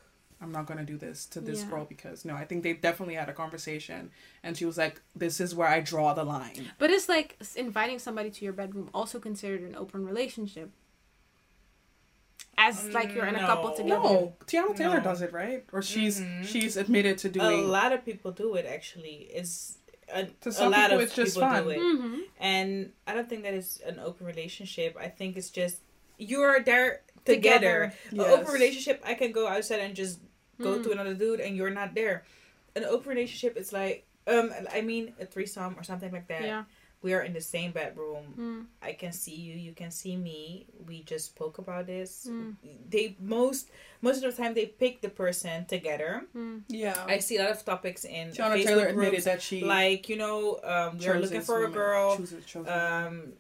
I'm 0.40 0.52
not 0.52 0.66
gonna 0.66 0.84
do 0.84 0.96
this 0.96 1.26
to 1.26 1.40
this 1.40 1.62
Yeah. 1.62 1.70
girl 1.70 1.84
because 1.84 2.24
no, 2.24 2.34
I 2.36 2.44
think 2.44 2.62
they 2.62 2.72
definitely 2.72 3.14
had 3.16 3.28
a 3.28 3.32
conversation, 3.32 4.10
and 4.42 4.56
she 4.56 4.64
was 4.64 4.78
like, 4.78 5.00
"This 5.16 5.40
is 5.40 5.54
where 5.54 5.66
I 5.68 5.80
draw 5.80 6.14
the 6.14 6.24
line." 6.24 6.70
But 6.78 6.90
it's 6.90 7.08
like 7.08 7.36
inviting 7.56 7.98
somebody 7.98 8.30
to 8.30 8.44
your 8.44 8.52
bedroom 8.54 8.88
also 8.94 9.18
considered 9.18 9.62
an 9.62 9.74
open 9.74 10.06
relationship. 10.06 10.70
As 12.56 12.88
like 12.92 13.14
you're 13.14 13.26
in 13.26 13.36
a 13.36 13.40
couple 13.40 13.70
together. 13.72 14.02
No, 14.02 14.34
Teyana 14.46 14.76
Taylor 14.76 14.96
No. 14.98 15.04
does 15.04 15.22
it 15.22 15.32
right, 15.32 15.64
or 15.72 15.80
she's 15.80 16.20
Mhm. 16.20 16.44
she's 16.44 16.76
admitted 16.76 17.18
to 17.18 17.28
doing. 17.28 17.46
a 17.46 17.62
lot 17.62 17.92
of 17.92 18.04
people 18.04 18.32
do 18.32 18.54
it 18.56 18.66
actually 18.66 19.28
it's 19.32 19.78
a, 20.12 20.24
To 20.24 20.48
a 20.66 20.68
lot 20.68 20.90
people, 20.90 20.96
of 20.96 21.00
it's 21.02 21.14
just 21.14 21.34
people 21.36 21.48
fun. 21.48 21.64
do 21.64 21.70
it 21.70 21.78
Mm-hmm. 21.78 22.18
and 22.40 22.92
i 23.06 23.12
don't 23.14 23.28
think 23.28 23.42
that 23.42 23.52
is 23.54 23.80
an 23.84 23.98
open 24.00 24.26
relationship 24.26 24.96
i 24.98 25.06
think 25.08 25.36
it's 25.36 25.50
just 25.50 25.76
you're 26.16 26.60
there 26.60 27.02
together, 27.26 27.92
Together. 28.10 28.26
an 28.32 28.40
open 28.40 28.52
relationship 28.54 29.02
i 29.04 29.14
can 29.14 29.30
go 29.32 29.46
outside 29.46 29.80
and 29.80 29.94
just 29.94 30.18
go 30.60 30.78
Mm. 30.78 30.82
to 30.84 30.90
another 30.92 31.14
dude 31.14 31.40
and 31.40 31.56
you're 31.56 31.70
not 31.70 31.94
there. 31.94 32.24
An 32.76 32.84
open 32.84 33.08
relationship 33.10 33.56
is 33.56 33.72
like 33.72 34.04
um 34.26 34.52
i 34.72 34.80
mean 34.82 35.14
a 35.20 35.24
threesome 35.24 35.74
or 35.78 35.82
something 35.82 36.12
like 36.12 36.28
that. 36.28 36.42
Yeah. 36.42 36.64
we 37.00 37.14
are 37.14 37.22
in 37.22 37.32
the 37.32 37.40
same 37.40 37.70
bedroom. 37.70 38.24
Mm. 38.36 38.66
i 38.82 38.92
can 38.92 39.12
see 39.12 39.34
you. 39.46 39.54
You 39.54 39.72
can 39.72 39.90
see 39.92 40.16
me. 40.16 40.66
We 40.88 41.02
just 41.12 41.26
spoke 41.26 41.58
about 41.58 41.86
this. 41.86 42.26
Mm. 42.28 42.56
they 42.90 43.16
most 43.20 43.70
most 44.02 44.22
of 44.22 44.34
the 44.34 44.42
time 44.42 44.52
they 44.54 44.66
pick 44.66 45.00
the 45.00 45.08
person 45.08 45.64
together. 45.66 46.24
Mm. 46.36 46.62
Yeah, 46.68 46.98
I 47.06 47.18
see 47.20 47.36
a 47.38 47.42
lot 47.44 47.52
of 47.52 47.64
topics 47.64 48.04
in 48.04 48.24
Teyana 48.32 48.54
Facebook 48.58 48.64
Taylor 48.66 48.92
groups, 48.92 49.06
admitted 49.06 49.24
that 49.30 49.40
she 49.42 49.58
like 49.64 50.08
you 50.10 50.16
know, 50.16 50.58
um, 50.64 50.98
we're 50.98 51.14
looking 51.22 51.38
chooses 51.42 51.46
for 51.46 51.64
a 51.64 51.70
girl 51.70 52.16
chooses- 52.16 52.44
chooses 52.44 52.68
um, 52.68 53.32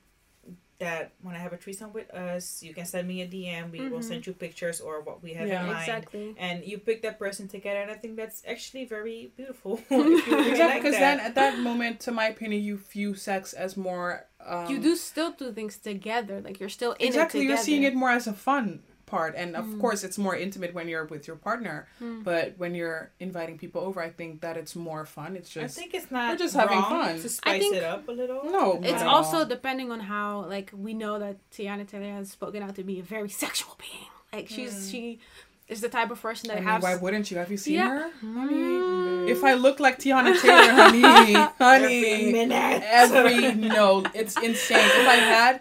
that 0.78 1.12
when 1.22 1.34
I 1.34 1.38
have 1.38 1.52
a 1.52 1.56
threesome 1.56 1.92
with 1.92 2.08
us. 2.14 2.62
You 2.62 2.72
can 2.72 2.86
send 2.86 3.08
me 3.08 3.22
a 3.22 3.26
DM. 3.26 3.70
We 3.72 3.88
will 3.88 3.98
Mhm. 3.98 4.04
send 4.04 4.26
you 4.26 4.32
pictures 4.32 4.80
or 4.80 5.00
what 5.00 5.22
we 5.22 5.32
have 5.34 5.48
Yeah. 5.48 5.62
in 5.62 5.66
mind. 5.66 5.80
Exactly. 5.80 6.34
And 6.38 6.64
you 6.64 6.78
pick 6.78 7.02
that 7.02 7.18
person 7.18 7.48
together, 7.48 7.80
and 7.80 7.90
I 7.90 7.94
think 7.94 8.16
that's 8.16 8.42
actually 8.46 8.84
very 8.84 9.32
beautiful. 9.36 9.80
if 9.90 9.90
really 9.90 10.50
Exactly, 10.50 10.58
like 10.58 10.82
because 10.82 10.92
that. 10.94 11.16
then 11.16 11.20
at 11.20 11.34
that 11.34 11.58
moment, 11.58 12.00
to 12.00 12.12
my 12.12 12.28
opinion, 12.28 12.62
you 12.62 12.76
view 12.76 13.14
sex 13.14 13.52
as 13.52 13.76
more. 13.76 14.26
Um, 14.40 14.70
you 14.70 14.78
do 14.78 14.94
still 14.94 15.32
do 15.32 15.52
things 15.52 15.78
together. 15.78 16.40
Like 16.40 16.60
you're 16.60 16.68
still 16.68 16.92
in 16.92 17.08
exactly. 17.08 17.40
it 17.40 17.44
You're 17.48 17.56
seeing 17.56 17.82
it 17.82 17.94
more 17.94 18.10
as 18.10 18.26
a 18.28 18.32
fun 18.32 18.82
part, 19.08 19.34
and 19.36 19.56
of 19.56 19.64
Mm. 19.64 19.80
course, 19.80 20.04
it's 20.04 20.18
more 20.18 20.36
intimate 20.36 20.72
when 20.74 20.86
you're 20.88 21.04
with 21.06 21.26
your 21.26 21.36
partner. 21.36 21.86
Mm. 22.00 22.22
But 22.24 22.54
when 22.58 22.74
you're 22.74 23.10
inviting 23.20 23.56
people 23.58 23.80
over, 23.82 24.00
I 24.00 24.10
think 24.10 24.40
that 24.42 24.56
it's 24.56 24.74
more 24.76 25.04
fun. 25.04 25.36
It's 25.36 25.50
just 25.50 25.78
I 25.78 25.80
think 25.82 25.94
it's 25.94 26.10
not 26.10 26.30
we're 26.32 26.36
just 26.46 26.54
having 26.54 26.80
fun. 26.82 27.16
to 27.20 27.28
spice 27.28 27.60
think- 27.62 27.76
it 27.76 27.84
up 27.84 28.06
a 28.08 28.12
little. 28.12 28.44
no. 28.44 28.80
It's 28.82 29.02
also 29.02 29.38
all. 29.38 29.44
depending 29.46 29.90
on 29.90 30.00
how 30.00 30.44
like 30.46 30.70
we 30.72 30.94
know 30.94 31.18
that 31.18 31.36
Teyana 31.50 31.86
Taylor 31.88 32.12
has 32.12 32.30
spoken 32.30 32.62
out 32.62 32.74
to 32.76 32.84
be 32.84 33.00
a 33.00 33.02
very 33.02 33.28
sexual 33.44 33.76
being. 33.78 34.08
Like 34.32 34.48
she's 34.48 34.74
Mm. 34.74 34.90
she 34.90 35.20
is 35.68 35.80
the 35.82 35.88
type 35.88 36.10
of 36.10 36.20
person 36.20 36.50
I 36.50 36.54
that 36.54 36.60
mean, 36.64 36.68
has 36.72 36.82
why 36.82 36.96
wouldn't 36.96 37.30
you? 37.30 37.36
Have 37.38 37.50
you 37.50 37.56
seen 37.58 37.74
Yeah. 37.74 37.88
her? 37.88 38.10
Mm. 38.24 39.28
If 39.28 39.44
I 39.44 39.54
look 39.54 39.78
like 39.80 39.98
Teyana 39.98 40.40
Taylor, 40.40 40.72
honey, 40.72 41.34
Every 41.60 41.60
honey, 41.60 42.32
minute. 42.32 42.82
every 42.86 43.54
no, 43.68 44.02
it's 44.14 44.36
insane. 44.38 44.78
If 44.80 45.08
I 45.08 45.16
had 45.16 45.60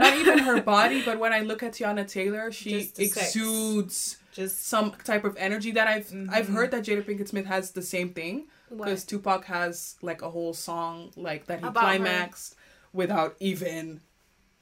not 0.00 0.14
even 0.16 0.38
her 0.38 0.60
body, 0.76 1.02
but 1.02 1.18
when 1.18 1.32
I 1.32 1.40
look 1.40 1.62
at 1.62 1.72
Teyana 1.72 2.06
Taylor, 2.06 2.52
she 2.52 2.70
Just 2.70 2.96
the 2.96 3.06
sex. 3.08 3.34
exudes 3.34 4.16
just 4.32 4.68
some 4.68 4.92
type 5.02 5.24
of 5.24 5.36
energy 5.36 5.72
that 5.72 5.88
I've 5.88 6.12
I've 6.30 6.46
Mhm. 6.46 6.54
heard 6.54 6.70
that 6.70 6.84
Jada 6.84 7.02
Pinkett 7.04 7.26
Smith 7.28 7.46
has 7.46 7.72
the 7.72 7.82
same 7.82 8.10
thing 8.10 8.46
because 8.70 9.02
Tupac 9.04 9.44
has 9.46 9.96
like 10.02 10.22
a 10.22 10.30
whole 10.30 10.54
song 10.54 11.10
like 11.16 11.46
that 11.46 11.58
he 11.60 11.66
About 11.66 11.82
her. 11.82 11.96
climaxed 11.98 12.54
without 12.92 13.34
even 13.40 14.00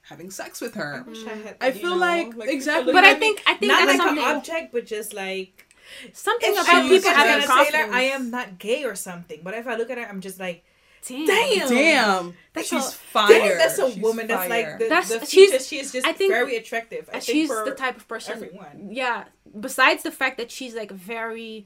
having 0.09 0.29
sex 0.31 0.61
with 0.61 0.75
I 0.77 0.79
her. 0.79 1.03
wish 1.07 1.25
I 1.25 1.29
had. 1.35 1.57
I 1.61 1.67
you 1.67 1.73
feel 1.73 1.89
know, 1.91 1.97
like- 1.97 2.27
people 2.31 2.41
exactly. 2.43 2.93
But 2.93 3.03
I 3.03 3.13
think 3.15 3.41
I 3.45 3.53
think 3.55 3.71
not 3.71 3.85
that's 3.87 3.99
like 3.99 4.11
an 4.11 4.19
object, 4.19 4.71
but 4.73 4.85
just 4.85 5.13
like 5.13 5.65
something 6.13 6.49
if 6.51 6.55
about 6.61 6.67
I 6.75 6.81
she's- 6.81 6.91
look 6.91 7.03
people 7.03 7.15
having 7.17 7.43
Teyana 7.43 7.47
confidence. 7.47 7.85
Taylor, 7.85 7.93
I 7.95 8.01
am 8.03 8.29
not 8.31 8.57
gay 8.59 8.83
or 8.83 8.95
something. 8.95 9.39
But 9.43 9.53
if 9.53 9.67
I 9.67 9.75
look 9.75 9.89
at 9.89 9.97
her, 9.97 10.05
I'm 10.05 10.21
just 10.21 10.39
like, 10.39 10.63
Damn. 11.07 11.25
damn, 11.25 11.69
Damn, 11.69 12.33
That's 12.53 12.67
she's 12.67 12.85
a- 12.87 12.91
fire. 12.91 13.27
Damn, 13.29 13.57
that's 13.57 13.79
a 13.79 13.91
She's 13.91 14.01
woman. 14.01 14.27
That's 14.27 14.49
like 14.49 14.79
the, 14.79 14.89
That's- 14.89 15.09
the 15.09 15.25
she's- 15.25 15.65
She 15.67 15.79
is 15.79 15.91
just 15.93 16.05
I 16.05 16.11
think- 16.13 16.33
very 16.33 16.57
attractive. 16.57 17.09
I 17.11 17.17
And 17.17 17.23
think 17.23 17.35
she's 17.37 17.47
for 17.47 17.63
the 17.63 17.71
type 17.75 17.95
of 17.97 18.07
person. 18.07 18.33
everyone. 18.33 18.89
Yeah. 18.91 19.25
Besides 19.57 20.03
the 20.03 20.11
fact 20.11 20.37
that 20.37 20.51
she's 20.51 20.75
like 20.75 20.91
very, 20.91 21.65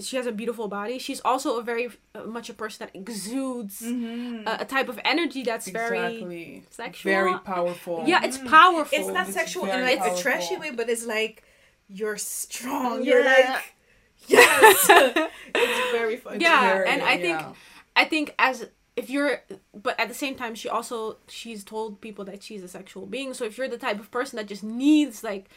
she 0.00 0.16
has 0.16 0.26
a 0.26 0.32
beautiful 0.32 0.68
body. 0.68 0.98
She's 0.98 1.20
also 1.24 1.58
a 1.58 1.62
very 1.62 1.88
uh, 2.14 2.22
much 2.24 2.48
a 2.50 2.54
person 2.54 2.86
that 2.86 2.96
exudes 2.98 3.80
Mm-hmm. 3.82 4.46
a, 4.46 4.58
a 4.60 4.64
type 4.64 4.88
of 4.88 4.98
energy 5.04 5.42
that's 5.42 5.68
very 5.68 6.62
sexual. 6.70 7.10
very 7.12 7.38
powerful. 7.40 8.04
Yeah, 8.06 8.24
it's 8.24 8.38
Mm. 8.38 8.48
powerful. 8.48 8.98
It's 8.98 9.08
not 9.08 9.26
It's 9.26 9.34
sexual 9.34 9.64
in 9.64 9.70
very 9.70 9.96
like 9.96 10.12
a 10.12 10.16
trashy 10.22 10.56
way, 10.56 10.70
but 10.70 10.88
it's 10.88 11.06
like 11.06 11.42
you're 11.88 12.16
strong. 12.18 13.02
Yeah. 13.02 13.12
You're 13.12 13.24
like 13.24 13.74
yes. 14.26 14.86
it's 15.54 15.92
very 15.92 16.16
fun. 16.16 16.40
Yeah, 16.40 16.60
very- 16.74 16.88
and 16.88 17.02
I 17.02 17.16
think- 17.16 17.40
yeah. 17.40 17.52
I 17.96 18.04
think 18.04 18.34
as 18.38 18.68
if 18.94 19.10
you're, 19.10 19.42
but 19.74 19.98
at 19.98 20.08
the 20.08 20.14
same 20.14 20.34
time, 20.36 20.54
she 20.54 20.68
also 20.68 21.18
she's 21.28 21.62
told 21.64 22.00
people 22.00 22.24
that 22.26 22.42
she's 22.42 22.62
a 22.62 22.68
sexual 22.68 23.06
being. 23.06 23.34
So 23.34 23.44
if 23.44 23.56
you're 23.58 23.68
the 23.68 23.78
type 23.78 23.98
of 24.00 24.10
person 24.10 24.36
that 24.38 24.46
just 24.46 24.62
needs 24.64 25.22
like 25.24 25.48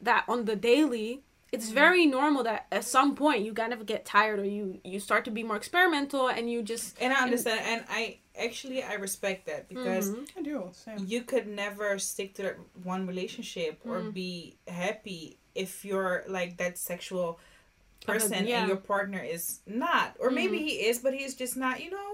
that 0.00 0.24
on 0.28 0.44
the 0.46 0.56
daily, 0.56 1.22
it's 1.52 1.66
Mm-hmm. 1.66 1.74
very 1.74 2.06
normal 2.06 2.42
that 2.44 2.66
at 2.70 2.84
some 2.84 3.14
point 3.16 3.44
you 3.44 3.52
kind 3.52 3.72
of 3.72 3.84
get 3.86 4.04
tired 4.04 4.38
or 4.38 4.44
you 4.44 4.80
you 4.84 5.00
start 5.00 5.24
to 5.24 5.30
be 5.30 5.42
more 5.42 5.56
experimental 5.56 6.28
and 6.28 6.50
you 6.50 6.62
just 6.62 6.96
And 7.00 7.12
I 7.12 7.22
understand, 7.22 7.60
and 7.66 7.84
I 7.88 8.18
actually 8.38 8.82
I 8.82 8.94
respect 8.94 9.46
that 9.46 9.68
because 9.68 10.10
Mhm. 10.10 10.28
I 10.38 10.42
do 10.42 10.70
same. 10.72 10.98
you 11.06 11.22
could 11.22 11.46
never 11.48 11.98
stick 11.98 12.34
to 12.34 12.42
that 12.42 12.56
one 12.84 13.06
relationship 13.06 13.80
or 13.84 14.00
Mm. 14.00 14.14
be 14.14 14.56
happy 14.68 15.36
if 15.54 15.84
you're 15.84 16.22
like 16.28 16.56
that 16.58 16.78
sexual 16.78 17.28
Of 17.30 17.36
a- 17.36 18.06
person 18.12 18.46
yeah. 18.46 18.60
and 18.60 18.68
your 18.68 18.76
partner 18.94 19.22
is 19.22 19.60
not 19.66 20.16
or 20.20 20.30
maybe 20.30 20.58
Mhm. 20.58 20.66
he 20.68 20.72
is 20.88 20.98
but 21.00 21.12
he's 21.14 21.34
just 21.34 21.56
not 21.56 21.82
you 21.84 21.90
know 21.90 22.10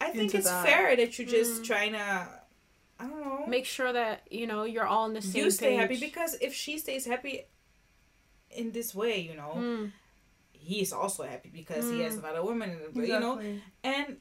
i 0.00 0.06
think 0.10 0.24
Into 0.24 0.36
it's 0.38 0.46
that. 0.48 0.66
fair 0.66 0.94
that 0.94 1.18
you're 1.18 1.26
just 1.40 1.62
Mm. 1.62 1.66
trying 1.70 1.92
to 1.92 2.28
i 3.00 3.06
don't 3.08 3.20
know 3.24 3.46
make 3.46 3.64
sure 3.64 3.92
that 3.92 4.16
you 4.30 4.46
know 4.46 4.64
you're 4.64 4.86
all 4.86 5.04
on 5.04 5.14
the 5.14 5.22
same 5.22 5.44
you 5.44 5.50
stay 5.50 5.70
page. 5.70 5.80
happy 5.80 5.96
because 6.08 6.34
if 6.40 6.52
she 6.54 6.78
stays 6.78 7.04
happy 7.06 7.34
in 8.56 8.72
this 8.72 8.94
way 8.94 9.20
you 9.20 9.34
know 9.36 9.52
Mm. 9.56 9.92
is 10.68 10.92
also 10.92 11.22
happy 11.22 11.50
because 11.52 11.88
he 11.90 12.00
has 12.00 12.16
Mm. 12.16 12.18
another 12.24 12.42
woman 12.42 12.70
you 12.94 13.20
know 13.20 13.38
and 13.84 14.16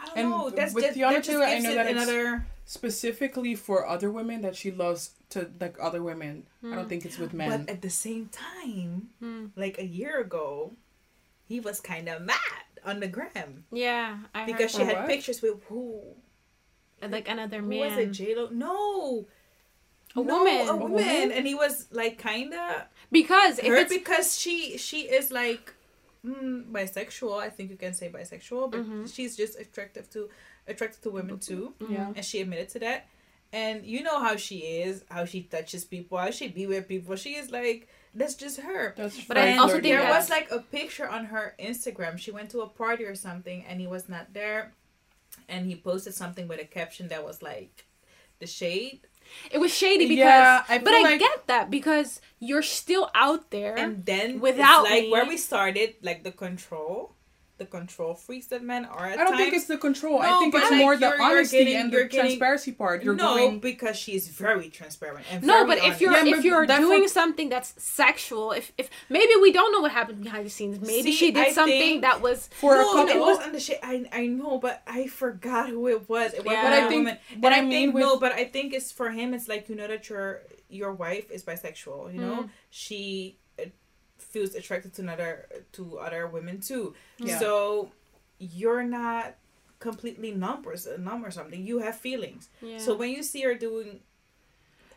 I 0.00 0.06
don't 0.06 0.18
And 0.18 0.30
know. 0.30 0.50
That's 0.50 0.74
with 0.74 0.84
that, 0.84 0.94
Teyana 0.94 1.14
that 1.18 1.24
just 1.24 1.42
I 1.42 1.58
know 1.58 1.74
that 1.74 1.88
another. 1.88 2.46
specifically 2.64 3.56
for 3.56 3.82
other 3.84 4.12
women 4.12 4.42
that 4.42 4.54
she 4.54 4.70
loves 4.70 5.10
to 5.30 5.50
like 5.60 5.74
other 5.82 6.02
women. 6.04 6.46
I 6.62 6.76
don't 6.76 6.86
Mm. 6.86 6.88
think 6.88 7.04
it's 7.04 7.18
with 7.18 7.32
men. 7.34 7.50
But 7.50 7.68
at 7.74 7.82
the 7.82 7.90
same 7.90 8.30
time, 8.30 9.10
Mm. 9.20 9.50
like 9.56 9.76
a 9.78 9.84
year 9.84 10.20
ago, 10.20 10.76
he 11.50 11.58
was 11.58 11.80
kind 11.80 12.06
of 12.08 12.22
mad 12.22 12.62
on 12.86 13.00
the 13.00 13.08
gram 13.08 13.66
Yeah, 13.72 14.18
I 14.32 14.46
because 14.46 14.70
she 14.70 14.78
For 14.78 14.84
had 14.84 14.98
what? 15.02 15.08
pictures 15.08 15.42
with 15.42 15.64
who? 15.66 16.14
like 17.02 17.26
another 17.28 17.58
Who 17.60 17.68
man. 17.68 17.90
was 17.90 17.98
it? 17.98 18.10
J 18.12 18.34
Lo? 18.38 18.48
No, 18.54 19.26
A 20.14 20.22
No, 20.22 20.38
woman. 20.38 20.68
a 20.68 20.76
woman, 20.76 21.32
and 21.32 21.44
he 21.46 21.54
was 21.58 21.90
like 21.90 22.22
kinda 22.22 22.86
Because 23.10 23.58
if 23.58 23.66
hurt 23.66 23.78
it's 23.82 23.92
because 23.94 24.38
she 24.38 24.76
she 24.78 25.02
is 25.02 25.30
like 25.30 25.74
mm, 26.24 26.64
bisexual. 26.70 27.38
I 27.40 27.48
think 27.50 27.70
you 27.70 27.76
can 27.76 27.94
say 27.94 28.10
bisexual, 28.10 28.70
but 28.70 28.80
Mhm. 28.84 29.12
she's 29.14 29.36
just 29.36 29.58
attractive 29.58 30.10
to 30.10 30.28
attracted 30.66 31.02
to 31.04 31.10
women 31.10 31.38
too, 31.38 31.74
Yeah. 31.88 32.12
and 32.14 32.24
she 32.24 32.40
admitted 32.40 32.68
to 32.70 32.78
that. 32.80 33.06
And 33.52 33.86
you 33.86 34.02
know 34.02 34.20
how 34.20 34.36
she 34.36 34.58
is, 34.82 35.04
how 35.10 35.24
she 35.24 35.42
touches 35.44 35.84
people, 35.84 36.18
how 36.18 36.30
she 36.30 36.48
be 36.48 36.66
with 36.66 36.86
people. 36.86 37.16
She 37.16 37.36
is 37.36 37.50
like 37.50 37.88
that's 38.14 38.34
just 38.34 38.60
her. 38.60 38.94
That's 38.96 39.24
But 39.24 39.38
I 39.38 39.56
also 39.56 39.74
think 39.74 39.84
there 39.84 40.02
that- 40.02 40.10
was 40.10 40.28
like 40.28 40.50
a 40.50 40.60
picture 40.60 41.08
on 41.08 41.26
her 41.26 41.54
Instagram. 41.58 42.18
She 42.18 42.30
went 42.30 42.50
to 42.50 42.60
a 42.60 42.68
party 42.68 43.04
or 43.04 43.14
something, 43.14 43.64
and 43.64 43.80
he 43.80 43.86
was 43.86 44.08
not 44.08 44.34
there, 44.34 44.74
and 45.48 45.66
he 45.66 45.76
posted 45.76 46.14
something 46.14 46.46
with 46.48 46.60
a 46.60 46.64
caption 46.66 47.08
that 47.08 47.24
was 47.24 47.40
like, 47.42 47.86
"The 48.40 48.46
shade." 48.46 49.06
It 49.50 49.58
was 49.58 49.74
shady 49.74 50.06
because 50.08 50.18
Yeah, 50.18 50.64
I 50.68 50.78
but 50.78 50.92
feel 50.94 51.06
I 51.06 51.16
get 51.18 51.46
that 51.46 51.70
because 51.70 52.20
you're 52.38 52.62
still 52.62 53.10
out 53.14 53.50
there. 53.50 53.76
and 53.78 54.04
then 54.06 54.40
without 54.40 54.82
it's 54.86 54.90
like 54.90 55.02
me- 55.04 55.10
where 55.10 55.26
we 55.26 55.36
started 55.36 55.94
like 56.02 56.22
the 56.24 56.32
control 56.32 57.12
the 57.58 57.66
control 57.66 58.14
freaks 58.14 58.46
that 58.46 58.62
men 58.62 58.84
are 58.84 59.06
at 59.06 59.18
I 59.18 59.24
don't 59.24 59.36
think 59.36 59.52
it's 59.52 59.66
the 59.66 59.76
control. 59.76 60.20
I 60.20 60.38
think 60.38 60.54
it's 60.54 60.70
like, 60.70 60.78
more 60.78 60.96
the 60.96 61.06
you're- 61.06 61.16
you're 61.18 61.26
honesty 61.38 61.58
getting- 61.58 61.76
and 61.76 61.92
the 61.92 62.04
getting- 62.04 62.20
transparency 62.20 62.72
part. 62.72 63.02
You're 63.02 63.14
no 63.14 63.34
going. 63.36 63.58
because 63.58 63.96
she's 63.96 64.28
very 64.28 64.68
transparent 64.70 65.26
and 65.30 65.42
no, 65.44 65.64
very 65.66 65.66
but 65.66 65.78
if 65.88 66.00
you're 66.00 66.12
Yeah, 66.12 66.36
if 66.36 66.44
you're 66.44 66.66
doing 66.66 67.02
for- 67.02 67.08
something 67.08 67.48
that's 67.48 67.74
sexual, 67.82 68.52
if 68.52 68.72
if 68.78 68.88
maybe 69.08 69.32
we 69.42 69.52
don't 69.52 69.72
know 69.72 69.80
what 69.80 69.90
happened 69.90 70.22
behind 70.22 70.46
the 70.46 70.50
scenes. 70.50 70.80
Maybe 70.80 71.10
See, 71.10 71.12
she 71.12 71.30
did 71.32 71.48
I 71.48 71.52
something 71.52 71.78
think- 71.80 72.02
that 72.02 72.20
was 72.22 72.48
for 72.52 72.76
no, 72.76 72.90
a 72.90 72.94
couple. 72.94 73.14
it 73.14 73.18
was 73.20 73.38
on 73.40 73.52
the 73.52 73.60
shit. 73.60 73.80
I 73.82 74.06
I 74.12 74.26
know, 74.26 74.58
but 74.58 74.80
I 74.86 75.08
forgot 75.08 75.68
who 75.68 75.88
it 75.88 76.08
was. 76.08 76.34
It 76.34 76.44
was 76.44 76.52
Yeah. 76.52 76.62
But 76.62 76.72
I 76.72 76.88
think 76.88 77.06
women. 77.06 77.18
what 77.40 77.52
and 77.52 77.54
I 77.54 77.58
I, 77.58 77.60
mean 77.62 77.70
think 77.70 77.94
with- 77.94 78.02
no, 78.04 78.18
but 78.18 78.32
I 78.32 78.44
think 78.44 78.72
it's 78.72 78.92
for 78.92 79.10
him. 79.10 79.34
It's 79.34 79.48
like 79.48 79.68
you 79.68 79.74
know 79.74 79.88
that 79.88 80.08
your 80.08 80.42
your 80.70 80.92
wife 80.92 81.30
is 81.30 81.42
bisexual. 81.42 82.14
You 82.14 82.20
know, 82.20 82.36
Mm. 82.42 82.50
she 82.70 83.38
feels 84.18 84.54
attracted 84.54 84.94
to 84.94 85.02
another 85.02 85.46
to 85.72 85.98
other 85.98 86.26
women 86.26 86.60
too. 86.60 86.94
Yeah. 87.18 87.38
So 87.38 87.90
you're 88.38 88.82
not 88.84 89.34
completely 89.80 90.32
numb 90.32 90.64
or 90.66 90.74
numb 90.98 91.24
or 91.24 91.30
something. 91.30 91.64
You 91.66 91.78
have 91.78 91.96
feelings. 91.98 92.48
yeah. 92.60 92.78
So 92.78 92.94
when 92.96 93.10
you 93.10 93.22
see 93.22 93.42
her 93.42 93.54
doing, 93.54 94.00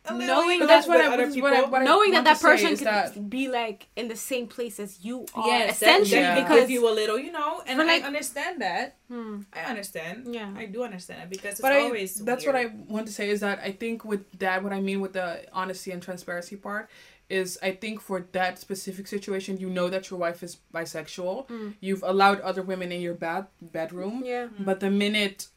Knowing 0.09 0.19
you 0.23 0.27
know, 0.27 0.59
But 0.61 0.65
that's 0.67 0.87
what 0.87 0.99
I- 0.99 1.13
other 1.13 1.25
what 1.25 1.33
people, 1.35 1.49
I- 1.49 1.61
what 1.61 1.81
I- 1.83 1.85
knowing 1.85 2.11
that 2.13 2.23
that 2.23 2.41
person 2.41 2.71
is 2.71 2.79
could 2.79 2.87
that- 2.87 3.29
be 3.29 3.47
like 3.49 3.85
in 3.95 4.07
the 4.07 4.15
same 4.15 4.47
place 4.47 4.79
as 4.79 5.05
you 5.05 5.27
are, 5.35 5.45
yes, 5.47 5.75
essentially 5.75 6.21
that 6.21 6.37
Yeah. 6.37 6.43
because 6.43 6.61
give 6.61 6.71
you 6.71 6.89
a 6.89 6.91
little, 6.91 7.19
you 7.19 7.31
know, 7.31 7.61
and 7.67 7.79
For, 7.79 7.85
like- 7.85 8.01
I 8.01 8.07
understand 8.07 8.61
that. 8.63 8.97
Hmm, 9.09 9.41
I 9.53 9.59
understand. 9.65 10.33
Yeah. 10.33 10.51
I 10.57 10.65
do 10.65 10.83
understand 10.83 11.21
it 11.21 11.29
because 11.29 11.51
it's 11.51 11.61
but 11.61 11.71
I, 11.73 11.81
always. 11.81 12.15
that's 12.15 12.43
weird. 12.45 12.55
what 12.55 12.65
I 12.65 12.73
want 12.91 13.05
to 13.05 13.13
say 13.13 13.29
is 13.29 13.41
that 13.41 13.59
I 13.59 13.71
think 13.73 14.03
with 14.03 14.25
that, 14.39 14.63
what 14.63 14.73
I 14.73 14.81
mean 14.81 15.01
with 15.01 15.13
the 15.13 15.45
honesty 15.53 15.91
and 15.91 16.01
transparency 16.01 16.55
part 16.55 16.89
is 17.31 17.57
I 17.61 17.71
think 17.71 18.01
for 18.01 18.25
that 18.33 18.59
specific 18.59 19.07
situation, 19.07 19.57
you 19.57 19.69
know 19.69 19.87
that 19.89 20.09
your 20.09 20.19
wife 20.19 20.43
is 20.43 20.57
bisexual. 20.73 21.47
Mm. 21.47 21.73
You've 21.79 22.03
allowed 22.03 22.39
other 22.41 22.61
women 22.61 22.91
in 22.91 23.01
your 23.01 23.13
bed 23.13 23.45
bedroom, 23.61 24.23
yeah. 24.25 24.47
but 24.59 24.79
the 24.79 24.91
minute 24.91 25.47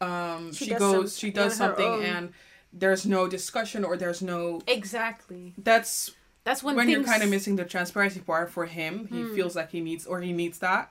um, 0.00 0.52
She 0.52 0.66
she, 0.66 0.70
goes, 0.74 1.12
some- 1.12 1.18
she 1.20 1.30
does 1.30 1.56
something, 1.56 2.02
and 2.04 2.32
there's 2.72 3.04
no 3.06 3.28
discussion 3.28 3.84
or 3.84 3.96
there's 3.96 4.20
no. 4.22 4.60
Exactly. 4.66 5.54
That's 5.58 6.10
That's 6.44 6.62
when, 6.62 6.74
when, 6.76 6.88
you're 6.88 7.04
kind 7.04 7.22
of 7.22 7.30
missing 7.30 7.54
the 7.56 7.64
transparency 7.64 8.20
part 8.20 8.50
for 8.50 8.66
him. 8.66 9.06
He 9.08 9.20
Mm. 9.22 9.34
feels 9.36 9.54
like 9.54 9.70
he 9.70 9.80
needs 9.80 10.06
or 10.06 10.20
he 10.20 10.32
needs 10.32 10.58
that. 10.58 10.90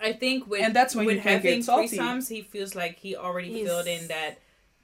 I 0.00 0.12
think 0.12 0.48
with 0.50 0.60
And 0.62 0.74
that's 0.74 0.94
when 0.96 1.06
with 1.06 1.16
you 1.16 1.22
can 1.22 1.40
get 1.40 1.44
having 1.50 1.62
salty. 1.62 1.96
threesomes, 1.96 2.28
he 2.28 2.42
feels 2.42 2.74
like 2.74 2.98
he 2.98 3.14
already 3.16 3.50
He's- 3.52 3.66
filled 3.68 3.86
in 3.86 4.08
that 4.08 4.32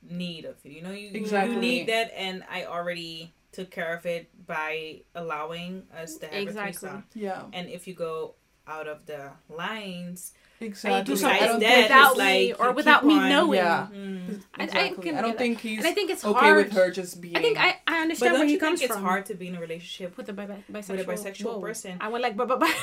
need 0.09 0.45
of 0.45 0.55
it. 0.65 0.71
You 0.71 0.83
know, 0.83 0.93
you 0.93 1.11
Exactly. 1.13 1.55
you 1.55 1.61
need 1.61 1.89
that, 1.89 2.13
and 2.17 2.45
I 2.49 2.65
already 2.67 3.33
took 3.53 3.71
care 3.71 3.97
of 3.97 4.05
it 4.07 4.29
by 4.47 5.01
allowing 5.15 5.85
us 5.97 6.17
to 6.19 6.27
have 6.27 6.35
Exactly. 6.35 6.61
a 6.89 6.93
threesome. 6.93 7.05
Yeah, 7.15 7.43
And 7.53 7.69
if 7.69 7.87
you 7.89 7.95
go 7.95 8.35
out 8.67 8.87
of 8.87 9.07
the 9.07 9.31
lines, 9.49 10.33
exactly. 10.61 11.03
do 11.05 11.13
I 11.13 11.17
something 11.17 11.49
don't 11.49 11.61
think- 11.61 11.83
without 11.89 12.17
me 12.19 12.49
like 12.53 12.61
or 12.61 12.73
without 12.73 13.07
me 13.07 13.15
on- 13.15 13.29
knowing. 13.31 13.57
Yeah. 13.59 13.87
mm, 13.91 14.43
I- 14.55 14.65
I 14.65 14.89
can 15.01 15.15
I 15.17 15.23
don't 15.23 15.39
think 15.39 15.61
he's 15.61 15.79
And 15.79 15.87
I 15.87 15.93
think 15.93 16.11
it's 16.11 16.23
okay 16.23 16.39
hard. 16.39 16.57
with 16.67 16.73
her 16.75 16.91
just 16.91 17.19
being. 17.23 17.35
I 17.35 17.41
think 17.41 17.57
I, 17.59 17.81
I 17.87 18.03
understand 18.03 18.33
don't 18.33 18.41
where 18.41 18.47
he 18.47 18.53
you 18.55 18.61
comes 18.61 18.81
think 18.81 18.91
it's 18.91 18.97
from. 18.99 19.05
hard 19.09 19.25
to 19.27 19.35
be 19.35 19.49
in 19.49 19.55
a 19.55 19.61
relationship 19.61 20.19
with 20.19 20.29
a 20.29 20.35
bi- 20.35 20.45
bi- 20.45 20.63
bisexual, 20.71 20.89
with 20.91 21.01
a 21.09 21.13
bisexual 21.13 21.45
Whoa. 21.55 21.61
person? 21.61 21.97
I 22.03 22.09
went 22.09 22.23
like 22.23 22.37
bye 22.37 22.45
bye 22.45 22.57
bye. 22.57 22.75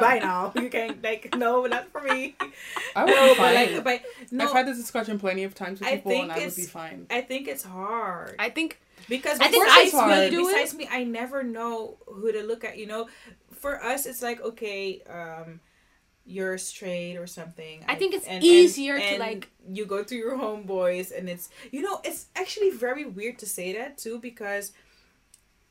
Bye 0.00 0.18
now. 0.22 0.52
You 0.54 0.68
can't 0.68 1.02
like 1.02 1.34
no, 1.36 1.64
not 1.64 1.88
for 1.90 2.02
me. 2.02 2.36
I 2.94 3.04
would 3.04 3.14
no, 3.14 3.34
but 3.36 3.54
like, 3.54 3.82
but 3.84 4.02
no, 4.30 4.44
I've 4.44 4.52
had 4.52 4.66
this 4.66 4.76
discussion 4.76 5.18
plenty 5.18 5.44
of 5.44 5.54
times 5.54 5.80
with 5.80 5.88
I 5.88 5.96
people, 5.96 6.10
think 6.10 6.22
and 6.24 6.32
I 6.32 6.44
would 6.44 6.56
be 6.56 6.62
fine. 6.64 7.06
I 7.10 7.22
think 7.22 7.48
it's 7.48 7.64
hard. 7.64 8.34
I 8.38 8.50
think 8.50 8.78
Because 9.10 9.38
I 9.40 9.48
think 9.48 9.64
besides 9.66 9.92
I 9.94 10.06
me, 10.08 10.14
would 10.24 10.30
do 10.30 10.48
it. 10.48 10.52
besides 10.54 10.74
me, 10.74 10.88
I 10.90 11.04
never 11.04 11.42
know 11.42 11.98
who 12.06 12.32
to 12.32 12.42
look 12.42 12.64
at. 12.64 12.78
You 12.78 12.86
know, 12.86 13.08
for 13.52 13.82
us, 13.84 14.06
it's 14.06 14.22
like 14.22 14.40
okay, 14.40 15.02
um, 15.02 15.60
you're 16.24 16.56
straight 16.58 17.16
or 17.16 17.26
something. 17.26 17.84
I 17.88 17.94
think 17.96 18.14
it's 18.14 18.26
and- 18.26 18.36
and- 18.36 18.44
easier 18.44 18.98
to, 18.98 19.18
like- 19.18 19.48
you 19.68 19.84
go 19.84 20.02
to 20.04 20.14
your 20.14 20.38
homeboys, 20.38 21.10
and 21.16 21.28
it's 21.28 21.48
you 21.72 21.82
know 21.82 22.00
it's 22.04 22.26
actually 22.36 22.70
very 22.70 23.04
weird 23.04 23.38
to 23.40 23.46
say 23.46 23.72
that 23.74 23.98
too 23.98 24.18
because 24.18 24.72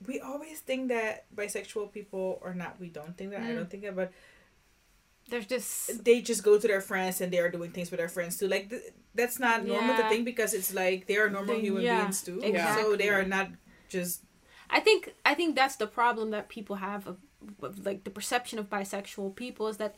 we 0.05 0.19
always 0.19 0.59
think 0.59 0.89
that 0.89 1.25
bisexual 1.35 1.91
people 1.91 2.39
or 2.41 2.53
not. 2.53 2.79
We 2.79 2.89
don't 2.89 3.17
think 3.17 3.31
that. 3.31 3.41
I 3.41 3.47
Mm. 3.51 3.55
don't 3.55 3.69
think 3.69 3.83
that, 3.83 3.95
but 3.95 4.11
there's 5.29 5.45
just 5.45 6.03
they 6.03 6.21
just 6.21 6.43
go 6.43 6.57
to 6.59 6.67
their 6.67 6.81
friends 6.81 7.21
and 7.21 7.31
they 7.31 7.39
are 7.39 7.49
doing 7.49 7.71
things 7.71 7.91
with 7.91 7.99
their 7.99 8.09
friends 8.09 8.37
too. 8.37 8.47
Like 8.47 8.69
th- 8.69 8.81
that's 9.15 9.39
not 9.39 9.65
normal 9.65 9.95
to 9.95 10.01
Yeah. 10.01 10.09
think 10.09 10.25
because 10.25 10.53
it's 10.53 10.73
like 10.73 11.07
they 11.07 11.17
are 11.17 11.29
normal 11.29 11.55
They- 11.55 11.61
human 11.61 11.83
yeah, 11.83 12.01
beings 12.01 12.21
too. 12.23 12.41
So 12.75 12.95
they 12.95 13.09
are 13.09 13.23
not 13.25 13.49
just 13.89 14.23
I 14.69 14.79
think 14.79 15.13
I 15.25 15.33
think 15.33 15.55
that's 15.55 15.77
the 15.77 15.87
problem 15.87 16.31
that 16.31 16.47
people 16.49 16.75
have 16.77 17.07
of, 17.07 17.17
of 17.61 17.85
like 17.85 18.03
the 18.03 18.11
perception 18.11 18.59
of 18.59 18.69
bisexual 18.69 19.35
people 19.35 19.67
is 19.67 19.77
that 19.77 19.95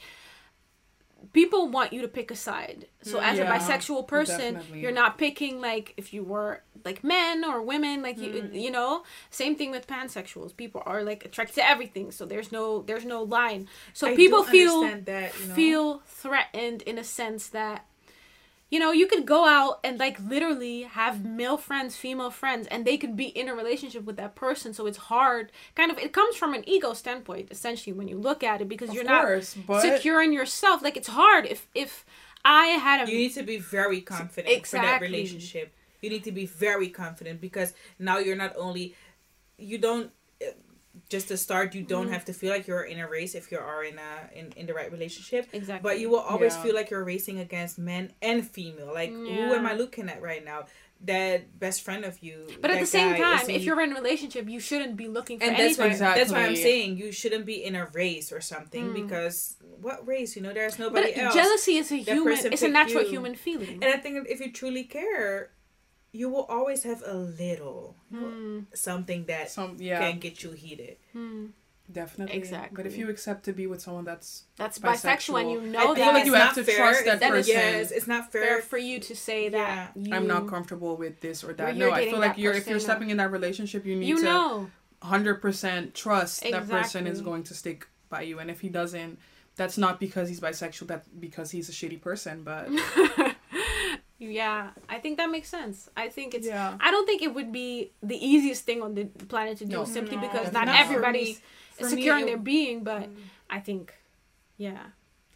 people 1.34 1.70
want 1.70 1.94
you 1.94 2.02
to 2.02 2.08
pick 2.08 2.32
a 2.32 2.36
side. 2.36 2.88
So 3.02 3.20
as 3.20 3.40
a 3.40 3.46
bisexual 3.46 4.08
person, 4.08 4.56
definitely. 4.56 4.82
you're 4.82 4.92
not 4.92 5.18
picking 5.18 5.62
like 5.62 5.94
if 5.98 6.14
you 6.14 6.24
were 6.24 6.62
like 6.84 7.04
men 7.04 7.44
or 7.46 7.62
women 7.62 8.02
like 8.02 8.18
you 8.18 8.32
Mm. 8.32 8.62
you 8.62 8.72
know. 8.72 9.04
Same 9.30 9.56
thing 9.56 9.72
with 9.72 9.88
pansexuals. 9.88 10.56
People 10.56 10.82
are 10.86 11.04
like 11.04 11.26
attracted 11.26 11.56
to 11.56 11.68
everything. 11.68 12.12
So 12.12 12.26
there's 12.26 12.52
no 12.52 12.82
there's 12.82 13.06
no 13.06 13.24
line. 13.24 13.68
So 13.94 14.08
I 14.08 14.16
people 14.16 14.44
feel 14.44 14.82
that, 14.82 15.40
you 15.40 15.48
know? 15.48 15.54
feel 15.56 16.00
threatened 16.08 16.82
in 16.84 16.98
a 16.98 17.04
sense 17.04 17.48
that 17.50 17.86
you 18.72 18.80
know 18.80 18.92
you 18.92 19.06
could 19.06 19.26
go 19.28 19.46
out 19.46 19.80
and 19.84 20.00
like 20.00 20.18
literally 20.20 20.84
have 20.84 21.24
male 21.24 21.58
friends 21.58 21.96
female 21.96 22.32
friends 22.32 22.66
and 22.68 22.86
they 22.86 22.98
could 22.98 23.16
be 23.16 23.26
in 23.26 23.48
a 23.48 23.54
relationship 23.54 24.04
with 24.06 24.16
that 24.18 24.34
person. 24.34 24.74
So 24.74 24.88
it's 24.88 24.98
hard. 24.98 25.52
Kind 25.76 25.92
of 25.92 26.00
it 26.00 26.14
comes 26.14 26.36
from 26.36 26.54
an 26.56 26.68
ego 26.68 26.94
standpoint 26.94 27.50
essentially 27.52 27.94
when 27.94 28.08
you 28.08 28.18
look 28.18 28.44
at 28.44 28.62
it 28.62 28.70
because 28.70 28.90
Of 28.90 28.96
you're 28.96 29.04
course, 29.04 29.56
not 29.56 29.68
but 29.68 29.82
secure 29.82 30.24
in 30.24 30.32
yourself. 30.34 30.82
Like 30.82 30.98
it's 30.98 31.10
hard. 31.10 31.46
If 31.46 31.68
if 31.76 32.06
i 32.44 32.68
had 32.88 33.08
a 33.08 33.12
you 33.12 33.20
need 33.20 33.34
to 33.36 33.44
be 33.44 33.58
very 33.58 34.02
confident 34.02 34.66
for 34.66 34.78
that 34.78 35.02
relationship. 35.02 35.74
You 36.02 36.10
need 36.10 36.24
to 36.24 36.32
be 36.32 36.48
very 36.48 36.90
confident 36.90 37.40
because 37.40 37.74
now 38.00 38.18
you're 38.18 38.42
not 38.46 38.56
only 38.58 38.96
you 39.58 39.78
don't 39.78 40.12
just 41.16 41.28
to 41.32 41.38
start 41.48 41.68
you 41.76 41.82
Mm-hmm. 41.82 41.96
don't 41.96 42.10
have 42.16 42.26
to 42.30 42.34
feel 42.40 42.52
like 42.56 42.66
you're 42.70 42.88
in 42.94 43.00
a 43.06 43.08
race 43.18 43.34
if 43.42 43.46
you 43.52 43.60
are 43.74 43.84
in 43.92 43.98
a 44.10 44.12
in, 44.40 44.46
in 44.60 44.66
the 44.70 44.74
right 44.80 44.92
relationship 44.98 45.44
exactly 45.60 45.86
but 45.88 45.96
you 46.02 46.08
will 46.12 46.26
always 46.32 46.54
Yeah. 46.56 46.64
feel 46.64 46.76
like 46.80 46.88
you're 46.92 47.08
racing 47.16 47.38
against 47.48 47.74
men 47.92 48.04
and 48.30 48.40
female 48.56 48.92
like 49.02 49.12
who 49.12 49.54
am 49.60 49.66
i 49.72 49.74
looking 49.84 50.08
at 50.14 50.20
right 50.30 50.44
now 50.54 50.62
that 51.14 51.38
best 51.66 51.80
friend 51.86 52.04
of 52.10 52.16
you 52.26 52.38
but 52.62 52.70
at 52.74 52.80
the 52.80 52.92
same 52.98 53.12
time 53.26 53.50
if 53.58 53.64
you're 53.66 53.82
in 53.82 53.92
a 53.96 53.96
relationship 54.02 54.44
you 54.56 54.60
shouldn't 54.70 54.96
be 55.04 55.08
looking 55.18 55.38
for 55.40 55.46
and 55.46 55.56
that's 55.62 55.78
why 55.80 55.86
anything 55.86 56.14
that's 56.18 56.32
why 56.32 56.44
I'm 56.48 56.56
saying 56.68 56.90
you 57.02 57.12
shouldn't 57.22 57.46
be 57.54 57.58
in 57.70 57.74
a 57.76 57.86
race 58.02 58.28
or 58.36 58.42
something 58.54 58.86
Mm. 58.90 58.94
because 59.02 59.38
what 59.88 59.98
race? 60.08 60.32
You 60.36 60.44
know, 60.44 60.54
there's 60.54 60.78
but 60.78 60.84
nobody 60.86 61.12
else. 61.16 61.34
jealousy 61.34 61.76
is 61.82 61.92
a 61.92 62.04
That 62.04 62.14
human 62.16 62.38
it's 62.56 62.62
a 62.62 62.68
natural 62.80 63.04
you. 63.04 63.10
human 63.16 63.34
feeling 63.46 63.76
And 63.84 63.90
I 63.96 63.98
think 64.04 64.14
if 64.30 64.40
you 64.44 64.50
truly 64.62 64.84
care, 64.84 65.50
you 66.14 66.30
will 66.30 66.44
always 66.44 66.84
have 66.84 67.02
a 67.06 67.14
little 67.16 67.96
Hmm. 68.12 68.60
something 68.74 69.26
that 69.26 69.50
some 69.50 69.78
yeah, 69.80 70.00
can 70.00 70.20
get 70.20 70.44
you 70.44 70.52
heated. 70.52 70.98
Hmm. 71.14 71.48
definitely. 71.92 72.36
Exactly. 72.38 72.76
But 72.76 72.86
if 72.86 72.98
you 72.98 73.10
accept 73.10 73.44
to 73.46 73.54
be 73.54 73.68
with 73.68 73.82
someone 73.82 74.06
that's 74.06 74.44
that's 74.56 74.80
Bisexual. 74.80 75.02
bisexual 75.02 75.42
and 75.42 75.52
you 75.52 75.60
I 75.80 75.84
know 75.84 75.94
think 75.94 75.98
feel 76.06 76.14
like 76.14 76.26
you 76.26 76.34
have 76.34 76.46
not 76.48 76.56
to 76.56 76.64
fair. 76.64 76.78
trust 76.78 77.06
that 77.06 77.16
It's- 77.18 77.30
person. 77.32 77.54
Yes, 77.54 77.92
it's 77.92 78.08
not 78.08 78.32
fair. 78.32 78.44
fair 78.46 78.62
for 78.62 78.78
you 78.78 79.00
to 79.02 79.16
say 79.16 79.50
that 79.50 79.92
you, 79.96 80.14
I'm 80.16 80.26
not 80.28 80.48
comfortable 80.48 80.96
with 80.96 81.20
this 81.20 81.44
or 81.44 81.50
Or 81.52 81.54
that. 81.54 81.76
No, 81.76 81.92
I 81.92 82.10
feel 82.10 82.20
like 82.20 82.32
that 82.36 82.40
you're 82.40 82.54
if 82.54 82.68
you're 82.68 82.80
stepping 82.80 83.10
in 83.10 83.18
that 83.18 83.32
relationship, 83.32 83.86
you 83.86 83.96
need 83.98 84.08
you 84.08 84.18
to 84.18 84.24
know 84.24 84.70
hundred 85.02 85.42
percent 85.42 85.94
trust 85.96 86.44
that 86.50 86.70
person 86.70 87.08
is 87.08 87.20
going 87.22 87.44
to 87.44 87.54
stick 87.54 87.88
by 88.10 88.22
you. 88.22 88.40
And 88.40 88.50
if 88.52 88.60
he 88.62 88.70
doesn't, 88.70 89.18
that's 89.56 89.78
not 89.78 90.00
because 90.00 90.30
he's 90.30 90.40
bisexual. 90.40 90.88
That 90.88 91.20
because 91.20 91.52
he's 91.52 91.68
a 91.68 91.74
shitty 91.74 92.00
person. 92.02 92.44
But 92.44 92.70
yeah 94.22 94.70
i 94.88 95.00
think 95.00 95.18
that 95.18 95.30
makes 95.32 95.50
sense 95.50 95.90
i 95.98 96.08
think 96.08 96.34
it's 96.36 96.46
yeah, 96.48 96.78
i 96.80 96.92
don't 96.92 97.08
think 97.08 97.22
it 97.24 97.34
would 97.34 97.52
be 97.52 97.92
the 98.04 98.16
easiest 98.24 98.64
thing 98.66 98.82
on 98.82 98.94
the 98.94 99.06
planet 99.28 99.58
to 99.58 99.66
do 99.66 99.78
No. 99.78 99.86
simply 99.86 100.16
No, 100.18 100.22
because 100.22 100.54
not 100.54 100.68
not 100.68 100.76
for 100.76 100.82
everybody's 100.84 101.42
For 101.78 101.86
me, 101.86 101.90
secure 101.90 102.18
in 102.20 102.26
their 102.28 102.38
being 102.38 102.84
but 102.84 103.10
i 103.50 103.60
think 103.60 103.94
yeah 104.58 104.84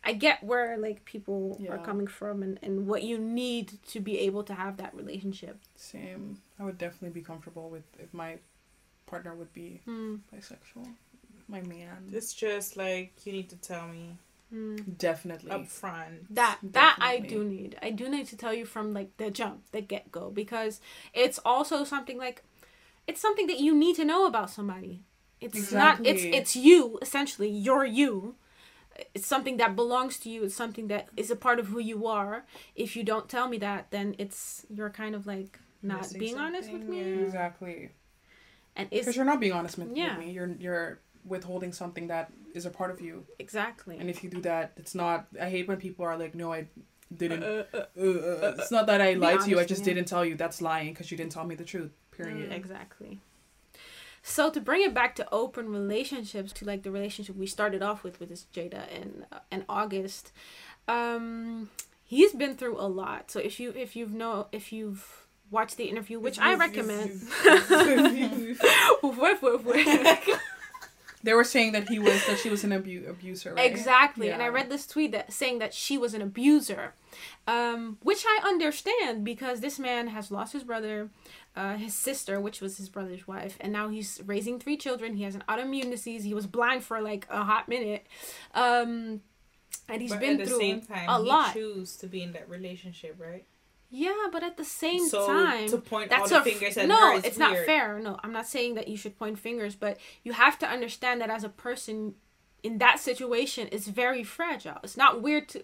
I 0.07 0.13
get 0.13 0.43
where 0.43 0.77
like 0.77 1.03
people 1.03 1.59
are 1.67 1.79
coming 1.79 2.05
from 2.05 2.43
and, 2.43 2.59
and 2.61 2.85
what 2.85 3.01
you 3.01 3.17
need 3.17 3.71
to 3.87 3.99
be 3.99 4.19
able 4.19 4.43
to 4.43 4.53
have 4.53 4.77
that 4.77 4.93
relationship. 4.93 5.57
Same. 5.75 6.37
I 6.59 6.63
would 6.63 6.77
definitely 6.77 7.09
be 7.19 7.25
comfortable 7.25 7.71
with 7.71 7.85
if 7.97 8.13
my 8.13 8.37
partner 9.07 9.33
would 9.33 9.51
be 9.51 9.81
Mm, 9.87 10.19
bisexual. 10.31 10.87
My 11.47 11.61
man. 11.61 12.11
It's 12.13 12.35
just 12.35 12.77
like 12.77 13.13
you 13.25 13.31
need 13.31 13.49
to 13.49 13.55
tell 13.55 13.87
me 13.87 14.19
mm. 14.55 14.97
Definitely. 14.97 15.51
up 15.51 15.67
front. 15.67 16.33
That 16.33 16.59
that 16.63 16.97
I 16.99 17.19
do 17.19 17.43
need. 17.43 17.77
I 17.81 17.91
do 17.91 18.09
need 18.09 18.27
to 18.27 18.37
tell 18.37 18.53
you 18.53 18.65
from 18.65 18.93
like 18.93 19.15
the 19.17 19.29
jump, 19.31 19.63
the 19.71 19.81
get 19.81 20.11
go, 20.11 20.29
because 20.29 20.79
it's 21.13 21.39
also 21.45 21.83
something 21.83 22.17
like 22.17 22.43
it's 23.07 23.21
something 23.21 23.47
that 23.47 23.59
you 23.59 23.75
need 23.75 23.95
to 23.97 24.05
know 24.05 24.25
about 24.25 24.49
somebody. 24.49 25.03
It's 25.41 25.71
not 25.71 26.05
it's 26.05 26.23
it's 26.23 26.55
you 26.55 26.97
essentially. 27.01 27.49
You're 27.49 27.85
you. 27.85 28.35
It's 29.13 29.27
something 29.27 29.57
that 29.57 29.75
belongs 29.75 30.17
to 30.19 30.29
you. 30.29 30.43
It's 30.45 30.55
something 30.55 30.87
that 30.87 31.09
is 31.17 31.29
a 31.29 31.35
part 31.35 31.59
of 31.59 31.67
who 31.67 31.79
you 31.79 32.07
are. 32.07 32.45
If 32.75 32.95
you 32.95 33.03
don't 33.03 33.27
tell 33.27 33.49
me 33.49 33.57
that, 33.57 33.91
then 33.91 34.15
it's 34.17 34.65
you're 34.73 34.89
kind 34.89 35.13
of 35.15 35.27
like 35.27 35.59
not 35.83 35.99
Missing 36.03 36.19
being 36.19 36.37
honest 36.37 36.71
with 36.71 36.83
me. 36.83 36.99
yeah. 36.99 37.25
Exactly. 37.25 37.89
And 38.77 38.89
Because 38.89 39.15
you're 39.15 39.25
not 39.25 39.39
being 39.39 39.53
honest 39.53 39.77
with, 39.77 39.95
Yeah. 39.95 40.17
with 40.17 40.25
me. 40.25 40.31
You're 40.33 40.55
you're 40.59 40.99
withholding 41.25 41.73
something 41.73 42.07
that 42.07 42.31
is 42.53 42.65
a 42.65 42.69
part 42.69 42.91
of 42.91 43.01
you. 43.01 43.25
exactly. 43.39 43.97
And 43.97 44.09
if 44.09 44.23
you 44.23 44.29
do 44.29 44.41
that, 44.41 44.73
it's 44.77 44.95
not. 44.95 45.27
I 45.41 45.49
hate 45.49 45.67
when 45.67 45.77
people 45.77 46.05
are 46.05 46.17
like, 46.17 46.35
"No, 46.35 46.53
I 46.53 46.67
didn't." 47.15 47.43
Uh, 47.43 47.63
uh, 47.73 47.85
Uh, 47.97 48.01
uh, 48.01 48.55
it's 48.57 48.71
not 48.71 48.87
that 48.87 49.01
I 49.01 49.13
lied 49.13 49.41
to 49.41 49.49
you. 49.49 49.59
I 49.59 49.65
just 49.65 49.81
yeah. 49.81 49.93
didn't 49.93 50.07
tell 50.07 50.25
you. 50.25 50.35
That's 50.35 50.61
lying 50.61 50.93
because 50.93 51.11
you 51.11 51.17
didn't 51.17 51.31
tell 51.31 51.45
me 51.45 51.55
the 51.55 51.63
truth. 51.63 51.91
Period. 52.11 52.51
Exactly. 52.51 53.19
So 54.27 54.49
to 54.49 54.59
bring 54.59 54.81
it 54.81 54.93
back 54.93 55.15
to 55.17 55.27
open 55.31 55.69
relationships, 55.69 56.51
to 56.53 56.65
like 56.65 56.81
the 56.81 56.89
relationship 56.89 57.35
we 57.35 57.45
started 57.45 57.83
off 57.83 58.03
with 58.03 58.19
with 58.19 58.29
this 58.29 58.47
Jada 58.53 58.83
and 58.91 59.25
uh, 59.31 59.39
and 59.51 59.65
August, 59.69 60.31
um, 60.87 61.69
he's 62.03 62.33
been 62.33 62.55
through 62.55 62.79
a 62.79 62.87
lot. 62.87 63.29
So 63.29 63.39
if 63.39 63.59
you 63.59 63.71
if 63.75 63.95
you've 63.95 64.13
know 64.13 64.47
if 64.51 64.73
you've 64.73 65.27
watched 65.51 65.77
the 65.77 65.85
interview, 65.85 66.19
which 66.19 66.39
I 66.39 66.55
recommend. 66.55 67.21
They 71.25 71.33
were 71.33 71.43
saying 71.43 71.71
that 71.71 71.89
he 71.89 71.97
was 71.97 72.23
that 72.27 72.37
she 72.37 72.49
was 72.49 72.63
an 72.63 72.71
abu- 72.71 73.05
abuser. 73.09 73.55
Right? 73.55 73.69
Exactly. 73.69 74.29
And 74.29 74.43
I 74.43 74.47
read 74.47 74.69
this 74.69 74.85
tweet 74.85 75.11
that 75.13 75.33
saying 75.33 75.57
that 75.57 75.73
she 75.73 75.97
was 75.97 76.13
an 76.13 76.21
abuser, 76.21 76.93
um, 77.47 77.97
which 78.03 78.23
I 78.27 78.41
understand 78.45 79.25
because 79.25 79.59
this 79.59 79.79
man 79.79 80.09
has 80.09 80.29
lost 80.29 80.53
his 80.53 80.63
brother, 80.63 81.09
uh, 81.55 81.77
his 81.77 81.95
sister, 81.95 82.39
which 82.39 82.61
was 82.61 82.77
his 82.77 82.89
brother's 82.89 83.27
wife, 83.27 83.57
and 83.59 83.73
now 83.73 83.89
he's 83.89 84.21
raising 84.25 84.59
three 84.59 84.77
children. 84.77 85.15
He 85.15 85.23
has 85.23 85.33
an 85.33 85.43
autoimmune 85.49 85.89
disease. 85.89 86.23
He 86.23 86.35
was 86.35 86.45
blind 86.45 86.83
for 86.83 87.01
like 87.01 87.25
a 87.29 87.43
hot 87.43 87.67
minute, 87.67 88.05
um, 88.53 89.21
and 89.89 90.01
he's 90.01 90.11
but 90.11 90.19
been 90.19 90.33
at 90.33 90.39
the 90.39 90.45
through 90.45 90.59
same 90.59 90.81
time, 90.81 91.09
a 91.09 91.17
he 91.17 91.27
lot. 91.27 91.53
choose 91.53 91.95
to 91.97 92.07
be 92.07 92.21
in 92.21 92.33
that 92.33 92.47
relationship, 92.47 93.15
right? 93.19 93.45
Yeah, 93.95 94.27
but 94.31 94.43
at 94.43 94.57
the 94.57 94.65
same 94.65 95.07
so 95.07 95.25
time, 95.25 95.69
to 95.69 95.77
point 95.77 96.11
all 96.11 96.19
that's 96.19 96.31
the 96.31 96.41
a 96.41 96.43
fingers 96.43 96.77
at 96.77 96.87
no. 96.87 96.95
her 96.95 97.17
is 97.17 97.23
it's 97.23 97.37
weird. 97.37 97.51
not 97.53 97.65
fair. 97.65 97.99
No, 97.99 98.17
I'm 98.23 98.33
not 98.33 98.45
saying 98.45 98.75
that 98.75 98.89
you 98.89 98.97
should 98.97 99.17
point 99.17 99.39
fingers, 99.39 99.75
but 99.75 99.97
you 100.23 100.33
have 100.33 100.59
to 100.59 100.67
understand 100.67 101.21
that 101.21 101.29
as 101.29 101.43
a 101.43 101.49
person 101.49 102.15
in 102.61 102.79
that 102.79 102.99
situation, 102.99 103.69
it's 103.71 103.87
very 103.87 104.23
fragile. 104.23 104.77
It's 104.83 104.97
not 104.97 105.21
weird 105.21 105.47
to, 105.49 105.63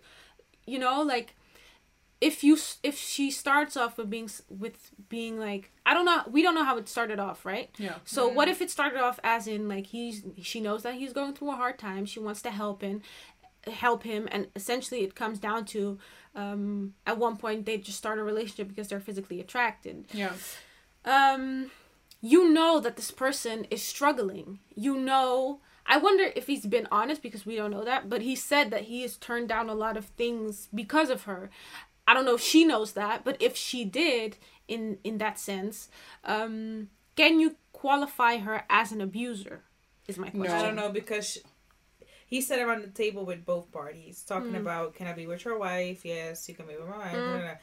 you 0.65 0.79
know, 0.79 1.01
like 1.01 1.35
if 2.21 2.43
you 2.43 2.55
if 2.83 2.97
she 2.97 3.31
starts 3.31 3.75
off 3.75 3.97
with 3.97 4.09
being 4.09 4.29
with 4.47 4.91
being 5.09 5.39
like 5.39 5.71
I 5.85 5.95
don't 5.95 6.05
know 6.05 6.21
we 6.29 6.43
don't 6.43 6.53
know 6.53 6.63
how 6.63 6.77
it 6.77 6.87
started 6.87 7.19
off 7.19 7.45
right 7.45 7.69
Yeah. 7.79 7.95
so 8.05 8.27
what 8.27 8.45
mm-hmm. 8.45 8.51
if 8.51 8.61
it 8.61 8.69
started 8.69 9.01
off 9.01 9.19
as 9.23 9.47
in 9.47 9.67
like 9.67 9.87
he's 9.87 10.23
she 10.41 10.61
knows 10.61 10.83
that 10.83 10.93
he's 10.93 11.13
going 11.13 11.33
through 11.33 11.51
a 11.51 11.55
hard 11.55 11.79
time 11.79 12.05
she 12.05 12.19
wants 12.19 12.43
to 12.43 12.51
help 12.51 12.83
him 12.83 13.01
help 13.67 14.03
him 14.03 14.27
and 14.31 14.47
essentially 14.55 15.01
it 15.03 15.13
comes 15.15 15.37
down 15.39 15.65
to 15.65 15.99
um 16.35 16.93
at 17.05 17.17
one 17.17 17.37
point 17.37 17.65
they 17.65 17.77
just 17.77 17.97
start 17.97 18.17
a 18.17 18.23
relationship 18.23 18.67
because 18.67 18.87
they're 18.87 18.99
physically 18.99 19.39
attracted. 19.39 20.05
Yeah. 20.13 20.33
um 21.05 21.71
you 22.21 22.51
know 22.53 22.79
that 22.79 22.95
this 22.95 23.11
person 23.11 23.65
is 23.71 23.81
struggling. 23.81 24.59
You 24.75 24.95
know 24.97 25.59
i 25.87 25.97
wonder 25.97 26.31
if 26.35 26.45
he's 26.47 26.67
been 26.67 26.87
honest 26.91 27.21
because 27.23 27.43
we 27.45 27.55
don't 27.55 27.71
know 27.71 27.83
that 27.83 28.07
but 28.07 28.21
he 28.21 28.35
said 28.35 28.69
that 28.69 28.83
he 28.83 29.01
has 29.01 29.17
turned 29.17 29.49
down 29.49 29.67
a 29.67 29.73
lot 29.73 29.97
of 29.97 30.05
things 30.05 30.67
because 30.73 31.09
of 31.09 31.23
her. 31.23 31.49
I 32.07 32.13
don't 32.13 32.25
know 32.25 32.35
if 32.35 32.41
she 32.41 32.65
knows 32.65 32.93
that 32.93 33.23
but 33.23 33.35
if 33.41 33.55
she 33.55 33.85
did 33.85 34.37
in 34.67 34.97
in 35.03 35.17
that 35.17 35.37
sense 35.39 35.89
um 36.23 36.89
can 37.15 37.39
you 37.39 37.55
qualify 37.73 38.37
her 38.37 38.63
as 38.69 38.91
an 38.91 39.01
abuser 39.01 39.61
is 40.07 40.17
my 40.17 40.29
question 40.29 40.53
no, 40.55 40.59
I 40.59 40.61
don't 40.63 40.75
know 40.75 40.89
because 40.89 41.25
sh 41.33 41.37
he 42.31 42.39
sat 42.39 42.59
around 42.59 42.81
the 42.81 42.87
table 43.03 43.25
with 43.25 43.45
both 43.45 43.71
parties 43.73 44.23
talking 44.23 44.53
Mm. 44.53 44.61
about 44.61 44.95
can 44.95 45.05
I 45.05 45.13
be 45.13 45.27
with 45.27 45.43
your 45.43 45.57
wife? 45.59 46.05
Yes, 46.05 46.47
you 46.47 46.55
can 46.55 46.65
be 46.65 46.77
with 46.77 46.87
my 46.87 46.97
wife. 46.97 47.13
Mm. 47.13 47.57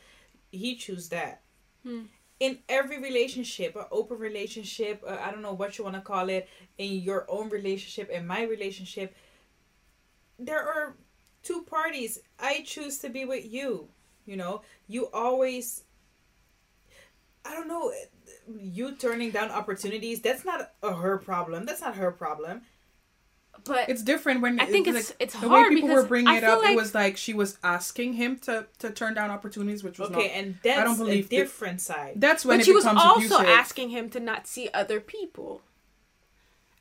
He 0.52 0.76
choose 0.76 1.08
that. 1.08 1.40
Mm. 1.86 2.08
In 2.38 2.58
every 2.68 2.98
relationship, 3.00 3.74
an 3.76 3.86
open 3.90 4.18
relationship, 4.18 5.02
uh, 5.06 5.16
I 5.24 5.30
don't 5.30 5.40
know 5.40 5.54
what 5.54 5.78
you 5.78 5.84
want 5.84 5.96
to 5.96 6.02
call 6.02 6.28
it, 6.28 6.50
in 6.76 6.92
your 7.00 7.24
own 7.30 7.48
relationship, 7.48 8.10
in 8.10 8.26
my 8.26 8.42
relationship, 8.42 9.16
there 10.38 10.62
are 10.62 10.96
two 11.42 11.62
parties. 11.62 12.20
I 12.38 12.62
choose 12.62 12.98
to 12.98 13.08
be 13.08 13.24
with 13.24 13.46
you. 13.50 13.88
You 14.26 14.36
know, 14.36 14.60
you 14.86 15.08
always. 15.12 15.84
I 17.44 17.54
don't 17.54 17.68
know. 17.68 17.90
You 18.60 18.94
turning 18.96 19.30
down 19.30 19.50
opportunities. 19.50 20.20
That's 20.20 20.44
not 20.44 20.72
a 20.82 20.92
her 20.94 21.16
problem. 21.16 21.64
That's 21.64 21.80
not 21.80 21.96
her 21.96 22.12
problem. 22.12 22.62
But 23.68 23.88
It's 23.88 24.02
different 24.02 24.40
when 24.40 24.58
I 24.60 24.66
think 24.66 24.86
like, 24.86 24.96
it's- 24.96 25.12
it's 25.20 25.34
the 25.34 25.48
hard 25.48 25.68
way 25.68 25.74
people 25.76 25.88
because 25.90 26.02
were 26.02 26.08
bringing 26.08 26.28
I 26.28 26.38
it 26.38 26.40
feel 26.40 26.50
up. 26.50 26.62
like- 26.62 26.70
It 26.72 26.76
was 26.76 26.94
like 26.94 27.16
she 27.16 27.34
was 27.34 27.58
asking 27.62 28.14
him 28.14 28.38
to 28.40 28.66
to 28.80 28.90
turn 28.90 29.14
down 29.14 29.30
opportunities, 29.30 29.84
which 29.84 29.98
was 29.98 30.10
Okay, 30.10 30.26
not. 30.28 30.30
and 30.32 30.58
that's 30.62 30.82
don't 30.84 30.94
a 30.94 31.04
believe 31.04 31.28
that- 31.28 31.36
different 31.36 31.80
side. 31.80 32.14
That's 32.16 32.44
when 32.44 32.56
but 32.58 32.62
it 32.62 32.64
she 32.66 32.72
was 32.72 32.84
also 32.86 33.16
abusive. 33.36 33.46
asking 33.46 33.90
him 33.90 34.10
to 34.10 34.20
not 34.20 34.46
see 34.48 34.68
other 34.74 34.98
people 35.00 35.62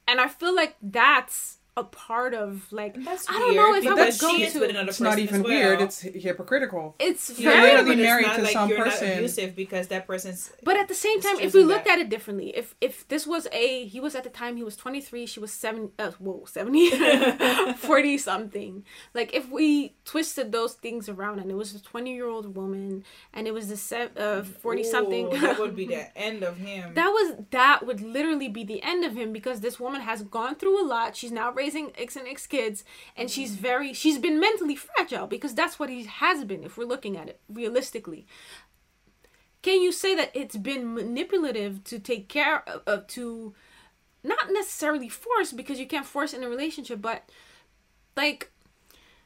and 0.08 0.22
i 0.22 0.28
feel 0.28 0.56
like 0.56 0.76
that's 0.82 1.57
a 1.78 1.84
part 1.84 2.34
of 2.34 2.70
like 2.74 2.96
that's 3.06 3.30
I 3.30 3.34
don't 3.34 3.56
know 3.56 3.74
if 3.76 3.86
I 3.88 3.90
would 3.94 3.98
because 3.98 4.20
go 4.20 4.36
to- 4.36 4.60
with 4.60 4.70
another 4.72 4.90
It's 4.90 5.00
not 5.00 5.12
person 5.12 5.24
even 5.24 5.36
as 5.36 5.42
well. 5.44 5.52
weird. 5.52 5.82
It's 5.82 6.02
hypocritical. 6.02 6.96
it's 7.00 7.40
You're 7.40 7.52
very 7.54 7.64
literally 7.72 7.86
but 7.86 8.00
it's 8.00 8.06
married 8.08 8.28
not 8.28 8.36
to 8.38 8.42
like 8.42 8.52
some 8.54 8.70
you're 8.70 8.84
person. 8.84 9.08
Not 9.10 9.18
abusive 9.18 9.56
because 9.56 9.88
that 9.90 10.08
person's. 10.08 10.52
but 10.64 10.76
at 10.76 10.88
the 10.88 10.96
same 10.96 11.22
time 11.22 11.36
if 11.36 11.42
just 11.44 11.56
we 11.56 11.62
that. 11.62 11.68
looked 11.68 11.88
at 11.88 12.00
it 12.00 12.10
differently 12.10 12.50
if 12.58 12.76
if 12.82 13.08
this 13.08 13.26
was 13.28 13.48
a 13.52 13.86
he 13.86 14.00
was 14.00 14.16
at 14.16 14.24
the 14.24 14.30
time 14.32 14.58
he 14.58 14.64
was 14.64 14.76
23 14.76 15.26
she 15.28 15.40
was 15.40 15.52
7 15.54 15.92
uh, 16.00 16.12
whoa 16.20 16.44
70 16.46 16.90
40 17.78 18.18
something 18.18 18.84
like 19.14 19.34
if 19.34 19.50
we 19.50 19.94
twisted 20.06 20.52
those 20.52 20.74
things 20.74 21.08
around 21.10 21.40
and 21.40 21.52
it 21.52 21.56
was 21.56 21.74
a 21.76 21.82
20 21.82 22.14
year 22.14 22.28
old 22.28 22.56
woman 22.56 23.04
and 23.34 23.48
it 23.48 23.54
was 23.54 23.68
the 23.70 23.78
se- 23.78 24.10
uh 24.18 24.42
40 24.44 24.84
something 24.84 25.30
that 25.30 25.60
would 25.60 25.76
be 25.76 25.86
the 25.98 26.18
end 26.18 26.44
of 26.44 26.58
him. 26.58 26.94
that 26.96 27.10
was 27.10 27.36
that 27.52 27.86
would 27.86 28.02
literally 28.02 28.50
be 28.50 28.64
the 28.64 28.82
end 28.84 29.04
of 29.06 29.16
him 29.16 29.32
because 29.32 29.60
this 29.62 29.80
woman 29.80 30.02
has 30.02 30.24
gone 30.24 30.56
through 30.56 30.84
a 30.84 30.86
lot 30.86 31.16
she's 31.16 31.32
now 31.32 31.52
raising 31.68 31.92
x 31.98 32.16
and 32.16 32.28
x 32.28 32.48
kids 32.48 32.84
and 33.16 33.30
she's 33.30 33.56
very 33.56 33.94
she's 33.94 34.18
been 34.18 34.40
mentally 34.40 34.76
fragile 34.76 35.28
because 35.28 35.54
that's 35.54 35.78
what 35.78 35.90
he 35.90 36.04
has 36.04 36.46
been 36.46 36.64
if 36.64 36.78
we're 36.78 36.88
looking 36.88 37.18
at 37.18 37.28
it 37.28 37.40
realistically. 37.50 38.26
Can 39.62 39.82
you 39.82 39.92
say 39.92 40.16
that 40.16 40.32
it's 40.34 40.56
been 40.56 40.94
manipulative 40.94 41.84
to 41.86 42.00
take 42.00 42.30
care 42.30 42.64
of, 42.70 42.82
of 42.88 43.08
to 43.08 43.54
not 44.24 44.52
necessarily 44.52 45.10
force 45.10 45.52
because 45.52 45.80
you 45.80 45.88
can't 45.88 46.06
force 46.06 46.34
in 46.34 46.44
a 46.44 46.50
relationship 46.50 47.02
but 47.02 47.30
like 48.16 48.52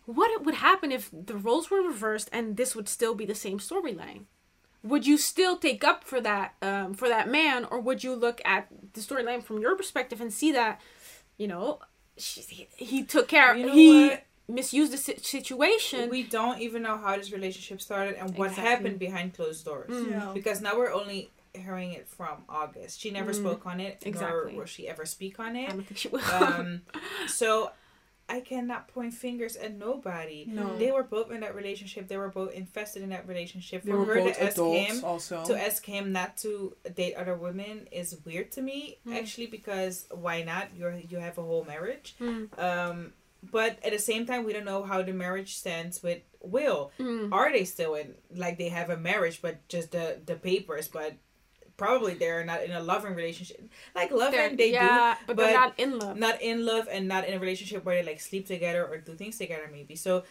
what 0.05 0.43
would 0.43 0.55
happen 0.55 0.91
if 0.91 1.11
the 1.13 1.35
roles 1.35 1.69
were 1.69 1.81
reversed 1.81 2.29
and 2.33 2.57
this 2.57 2.75
would 2.75 2.89
still 2.89 3.13
be 3.13 3.25
the 3.25 3.35
same 3.35 3.59
storyline? 3.59 4.23
Would 4.83 5.05
you 5.05 5.17
still 5.17 5.57
take 5.57 5.83
up 5.83 6.03
for 6.03 6.19
that 6.21 6.55
um, 6.63 6.95
for 6.95 7.07
that 7.07 7.29
man 7.29 7.65
or 7.65 7.79
would 7.79 8.03
you 8.03 8.15
look 8.15 8.41
at 8.43 8.67
the 8.93 9.01
storyline 9.01 9.43
from 9.43 9.59
your 9.61 9.75
perspective 9.75 10.19
and 10.19 10.33
see 10.33 10.51
that 10.53 10.81
you 11.37 11.47
know 11.47 11.79
she, 12.21 12.41
he, 12.41 12.67
he 12.77 13.03
took 13.03 13.27
care 13.27 13.55
You 13.55 13.65
know 13.67 13.73
he 13.73 14.07
what? 14.09 14.23
misused 14.47 14.91
the 14.93 14.97
situation 14.97 16.09
we 16.09 16.23
don't 16.23 16.59
even 16.59 16.81
know 16.81 16.97
how 16.97 17.15
this 17.17 17.31
relationship 17.31 17.81
started 17.81 18.15
and 18.15 18.37
what 18.37 18.49
Exactly. 18.49 18.69
happened 18.71 18.99
behind 18.99 19.33
closed 19.33 19.63
doors. 19.65 19.89
Mm. 19.89 20.09
Yeah. 20.11 20.31
Because 20.33 20.61
now 20.61 20.77
we're 20.77 20.91
only 20.93 21.29
hearing 21.53 21.91
it 21.93 22.07
from 22.07 22.43
August. 22.47 22.99
She 23.01 23.11
never 23.11 23.31
Mm. 23.33 23.35
spoke 23.41 23.65
on 23.65 23.79
it, 23.79 24.01
Exactly. 24.05 24.51
nor 24.53 24.59
will 24.61 24.65
she 24.65 24.87
ever 24.87 25.05
speak 25.05 25.39
on 25.39 25.55
it. 25.55 25.63
i 25.69 25.71
it. 25.71 25.75
don't 25.75 25.85
think 25.87 25.97
she 25.97 26.07
will 26.09 26.21
um, 26.31 26.81
so 27.27 27.71
I 28.29 28.39
cannot 28.39 28.87
point 28.87 29.13
fingers 29.13 29.55
at 29.57 29.73
nobody. 29.77 30.45
No. 30.47 30.77
They 30.77 30.91
were 30.91 31.03
both 31.03 31.31
in 31.31 31.41
that 31.41 31.53
relationship. 31.53 32.07
They 32.07 32.15
were 32.17 32.29
both 32.29 32.53
invested 32.53 33.03
in 33.03 33.09
that 33.09 33.27
relationship. 33.27 33.83
For 33.85 34.05
her 34.05 34.15
to 34.21 34.43
ask 34.43 34.57
him 34.57 35.03
also. 35.03 35.43
to 35.45 35.61
ask 35.61 35.85
him 35.85 36.11
not 36.13 36.37
to 36.37 36.75
date 36.95 37.15
other 37.15 37.35
women 37.35 37.87
is 37.91 38.15
weird 38.25 38.51
to 38.53 38.61
me 38.61 38.99
Mm. 39.05 39.17
actually 39.17 39.47
because 39.47 40.05
why 40.11 40.43
not 40.43 40.67
you're 40.77 40.95
you 41.09 41.17
have 41.17 41.37
a 41.37 41.41
whole 41.43 41.65
marriage 41.65 42.15
Mm. 42.21 42.47
um 42.59 43.13
but 43.51 43.79
at 43.83 43.91
the 43.91 43.99
same 43.99 44.25
time 44.27 44.43
we 44.45 44.53
don't 44.53 44.65
know 44.65 44.83
how 44.83 45.01
the 45.01 45.11
marriage 45.13 45.55
stands 45.55 46.01
with 46.03 46.19
will 46.41 46.91
Mm. 46.99 47.33
are 47.33 47.51
they 47.51 47.65
still 47.65 47.95
in 47.95 48.15
like 48.35 48.57
they 48.57 48.69
have 48.69 48.89
a 48.89 48.97
marriage 48.97 49.41
but 49.41 49.67
just 49.67 49.91
the 49.91 50.19
the 50.25 50.35
papers 50.35 50.87
but 50.87 51.13
probably 51.83 52.13
they're 52.21 52.45
not 52.51 52.59
in 52.67 52.71
a 52.71 52.83
loving 52.91 53.15
relationship 53.21 53.59
like 53.99 54.09
They're- 54.09 54.17
loving 54.23 54.55
they 54.61 54.71
yeah 54.71 55.15
but, 55.27 55.35
they're 55.37 55.53
not 55.63 55.73
in 55.83 55.91
love 55.99 56.15
not 56.25 56.37
in 56.41 56.57
love 56.71 56.85
and 56.95 57.03
not 57.13 57.23
in 57.27 57.33
a 57.37 57.39
relationship 57.45 57.79
where 57.85 57.95
they 57.97 58.05
like 58.11 58.21
sleep 58.29 58.45
together 58.55 58.83
or 58.89 58.97
do 58.99 59.13
things 59.21 59.37
together 59.43 59.67
maybe 59.71 59.95
so 59.95 60.23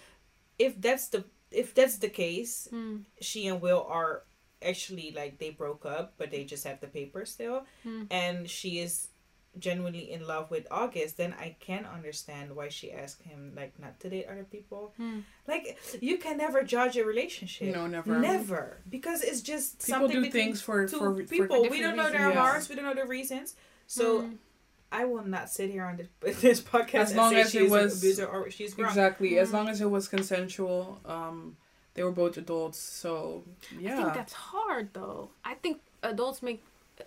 if 0.58 0.72
that's 0.80 1.08
the 1.14 1.24
if 1.50 1.74
that's 1.74 1.96
the 1.98 2.08
case, 2.24 2.68
Hmm. 2.70 2.98
she 3.20 3.48
and 3.50 3.60
Will 3.60 3.82
are 3.90 4.22
actually 4.62 5.10
like 5.10 5.38
they 5.42 5.50
broke 5.50 5.84
up, 5.84 6.14
but 6.16 6.30
they 6.30 6.44
just 6.44 6.62
have 6.62 6.78
the 6.78 6.86
paper 6.86 7.24
still, 7.26 7.66
Hmm. 7.82 8.04
and 8.08 8.48
she 8.48 8.78
is 8.78 9.09
genuinely 9.58 10.10
in 10.12 10.26
love 10.26 10.50
with 10.50 10.66
August, 10.70 11.16
then 11.16 11.34
I 11.38 11.56
can 11.60 11.84
understand 11.84 12.54
why 12.54 12.68
she 12.68 12.92
asked 12.92 13.22
him 13.22 13.52
like 13.56 13.78
not 13.78 13.98
to 14.00 14.08
date 14.08 14.26
other 14.30 14.44
people. 14.44 14.92
Hmm. 14.96 15.20
Like 15.48 15.78
you 16.00 16.18
can 16.18 16.36
never 16.38 16.62
judge 16.62 16.96
a 16.96 17.04
relationship. 17.04 17.74
No, 17.74 17.86
never. 17.86 18.18
Never, 18.18 18.78
because 18.88 19.22
it's 19.22 19.40
just 19.40 19.84
People 19.84 20.02
something 20.08 20.22
do 20.22 20.30
things 20.30 20.62
for 20.62 20.86
two 20.86 20.98
for, 20.98 21.14
for 21.16 21.22
people. 21.24 21.68
we 21.68 21.80
don't 21.80 21.96
know 21.96 22.04
their 22.10 22.20
reasons. 22.28 22.34
Yeah. 22.34 22.40
hearts. 22.40 22.68
We 22.68 22.74
don't 22.76 22.84
know 22.84 22.94
their 22.94 23.06
reasons. 23.06 23.54
So 23.86 24.22
Hmm. 24.22 24.34
I 24.92 25.04
will 25.04 25.24
not 25.24 25.48
sit 25.50 25.70
here 25.70 25.84
on 25.84 25.96
this, 25.96 26.36
this 26.40 26.60
podcast 26.60 26.94
As 26.94 27.10
and 27.10 27.18
long 27.18 27.30
say 27.32 27.40
as 27.42 27.54
it 27.54 27.70
was- 27.70 27.92
an 27.94 27.98
abuser 27.98 28.26
or 28.26 28.50
she's 28.50 28.76
wrong. 28.78 28.88
Exactly. 28.88 29.38
As 29.38 29.50
Mm. 29.50 29.52
long 29.52 29.68
as 29.68 29.80
it 29.80 29.90
was 29.90 30.08
consensual, 30.08 31.00
um, 31.04 31.56
they 31.94 32.02
were 32.02 32.10
both 32.12 32.36
adults. 32.36 32.78
So 32.78 33.44
yeah. 33.78 33.94
I 33.94 33.96
think 34.02 34.14
that's 34.14 34.32
hard 34.32 34.92
though. 34.92 35.30
I 35.44 35.54
think 35.54 35.80
adults 36.02 36.42
make 36.42 36.62
uh, 37.00 37.04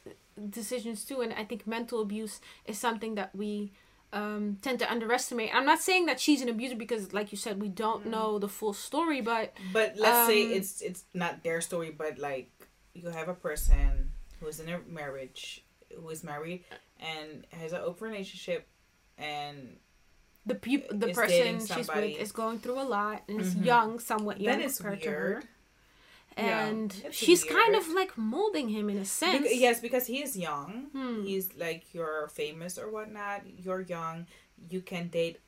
decisions 0.50 1.06
too, 1.06 1.22
and 1.22 1.34
I 1.34 1.44
think 1.44 1.66
mental 1.68 2.02
abuse 2.02 2.42
is 2.66 2.78
something 2.80 3.16
that 3.16 3.36
we 3.36 3.72
um, 4.12 4.58
tend 4.62 4.78
to 4.80 4.92
underestimate. 4.92 5.50
I'm 5.56 5.66
not 5.66 5.82
saying 5.82 6.06
that 6.06 6.20
she's 6.20 6.42
an 6.42 6.50
abuser 6.50 6.76
because, 6.76 7.14
like 7.14 7.32
you 7.32 7.38
said, 7.38 7.60
we 7.60 7.70
don't 7.70 8.06
Mm. 8.06 8.12
know 8.12 8.38
the 8.40 8.48
full 8.48 8.74
story, 8.74 9.22
but 9.22 9.54
But 9.72 9.96
let's 9.98 10.28
say 10.28 10.44
Um, 10.44 10.52
it's 10.52 10.82
it's 10.82 11.04
not 11.14 11.44
their 11.44 11.62
story, 11.62 11.90
but 11.90 12.20
like 12.20 12.52
you 12.94 13.10
have 13.10 13.28
a 13.28 13.34
person 13.34 14.12
who's 14.40 14.60
in 14.60 14.70
a 14.70 14.80
marriage, 14.88 15.64
who 15.96 16.08
is 16.10 16.24
married 16.24 16.64
and 17.00 17.46
has 17.52 17.74
an 17.74 17.82
open 17.82 18.10
relationship, 18.12 18.68
and 19.18 19.78
the 20.46 20.56
people 20.56 20.96
the 20.98 21.08
person 21.10 21.66
she's 21.66 21.88
with 21.88 22.20
is 22.22 22.32
going 22.32 22.60
through 22.60 22.80
a 22.82 22.84
lot 22.86 23.24
and 23.28 23.42
is 23.42 23.56
Mhm. 23.56 23.66
young, 23.66 24.00
somewhat 24.00 24.42
young 24.42 24.60
to 24.62 24.84
her, 24.84 24.96
weird. 25.42 25.48
Yeah, 26.38 26.66
and 26.68 26.96
it's 27.06 27.16
she's 27.18 27.44
kind 27.44 27.76
of 27.76 27.88
like 27.90 28.18
molding 28.18 28.70
him 28.70 28.90
in 28.90 28.98
a 28.98 29.06
sense. 29.06 29.44
Bec- 29.44 29.52
yes, 29.54 29.80
because 29.82 30.08
he 30.08 30.22
is 30.24 30.38
young. 30.38 30.88
Hmm. 30.92 31.24
He's 31.24 31.50
like 31.56 31.94
you're 31.94 32.28
famous 32.30 32.78
or 32.78 32.90
whatnot. 32.92 33.42
You're 33.58 33.82
young. 33.82 34.28
You 34.70 34.82
can 34.82 35.10
date 35.10 35.40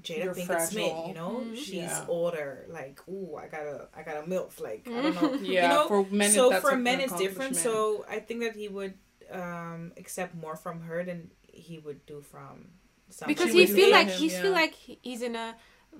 Jada 0.00 0.24
You're 0.24 0.34
Pinkett 0.34 0.66
Smith. 0.68 0.92
You 1.08 1.14
know, 1.14 1.42
Mhm. 1.44 1.56
she's 1.56 1.74
Yeah. 1.74 2.04
older. 2.08 2.66
Like, 2.68 3.00
ooh, 3.08 3.36
I 3.36 3.46
got 3.46 3.62
a, 3.62 3.88
I 3.96 4.02
got 4.02 4.16
a 4.16 4.26
milf. 4.26 4.60
Like, 4.60 4.88
I 4.88 5.02
don't 5.02 5.14
know. 5.14 5.34
yeah. 5.42 5.62
you 5.62 5.68
know, 5.74 5.88
for 5.88 6.04
men, 6.10 6.30
so 6.32 6.50
that's 6.50 6.62
for 6.62 6.70
a- 6.70 6.76
men 6.76 7.00
it's 7.00 7.16
different. 7.16 7.56
So 7.56 8.04
I 8.08 8.18
think 8.18 8.40
that 8.40 8.56
he 8.56 8.68
would 8.68 8.94
um 9.30 9.92
accept 9.96 10.34
more 10.34 10.56
from 10.56 10.80
her 10.82 11.02
than 11.04 11.30
he 11.50 11.78
would 11.78 12.04
do 12.06 12.20
from 12.20 12.68
somebody. 13.08 13.34
because 13.34 13.52
She 13.52 13.66
he 13.66 13.72
feel 13.72 13.90
like 13.90 14.08
him, 14.08 14.18
he's 14.18 14.38
feel 14.38 14.52
like 14.52 14.74
he's 14.74 15.22
in 15.22 15.34
a 15.36 15.54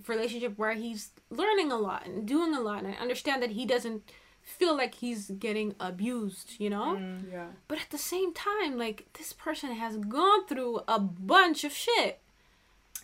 relationship 0.07 0.59
where 0.59 0.75
he's 0.75 1.11
learning 1.31 1.71
a 1.73 1.77
lot 1.79 2.07
and 2.07 2.27
doing 2.27 2.55
a 2.55 2.61
lot 2.61 2.79
and 2.83 2.89
I 2.89 2.97
understand 3.01 3.43
that 3.43 3.51
he 3.51 3.65
doesn't 3.66 4.03
feel 4.43 4.77
like 4.77 4.97
he's 4.97 5.31
getting 5.31 5.75
abused, 5.81 6.55
you 6.59 6.69
know? 6.69 6.97
Mm. 6.99 7.33
yeah. 7.33 7.47
But 7.69 7.79
at 7.81 7.91
the 7.91 7.99
same 7.99 8.35
time, 8.35 8.77
like 8.77 9.07
this 9.19 9.33
person 9.33 9.73
has 9.73 9.97
gone 9.97 10.47
through 10.47 10.81
a 10.87 10.99
bunch 11.01 11.65
of 11.65 11.73
shit. 11.73 12.21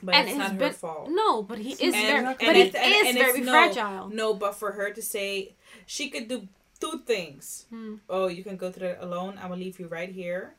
but 0.02 0.14
and 0.14 0.28
it's 0.28 0.38
not 0.38 0.52
it's 0.54 0.62
her 0.62 0.70
fault. 0.72 1.08
No, 1.10 1.42
but 1.42 1.58
he 1.58 1.72
is 1.72 1.94
And- 1.94 2.06
very 2.12 2.24
and 2.26 2.36
but 2.38 2.56
he 2.56 2.62
and- 2.62 2.68
is 2.68 2.74
and 2.74 3.16
it's 3.16 3.18
very 3.26 3.40
no- 3.40 3.52
fragile. 3.52 4.08
No, 4.10 4.34
but 4.34 4.54
for 4.54 4.72
her 4.72 4.90
to 4.92 5.02
say 5.02 5.54
she 5.86 6.10
could 6.10 6.28
do 6.28 6.46
two 6.80 7.00
things. 7.06 7.66
Hmm. 7.70 7.96
Oh, 8.08 8.28
you 8.28 8.42
can 8.44 8.56
go 8.56 8.70
through 8.72 8.88
that 8.88 9.02
alone. 9.04 9.38
I'm 9.40 9.48
gonna 9.50 9.60
leave 9.64 9.78
you 9.80 9.86
right 9.88 10.08
here, 10.10 10.54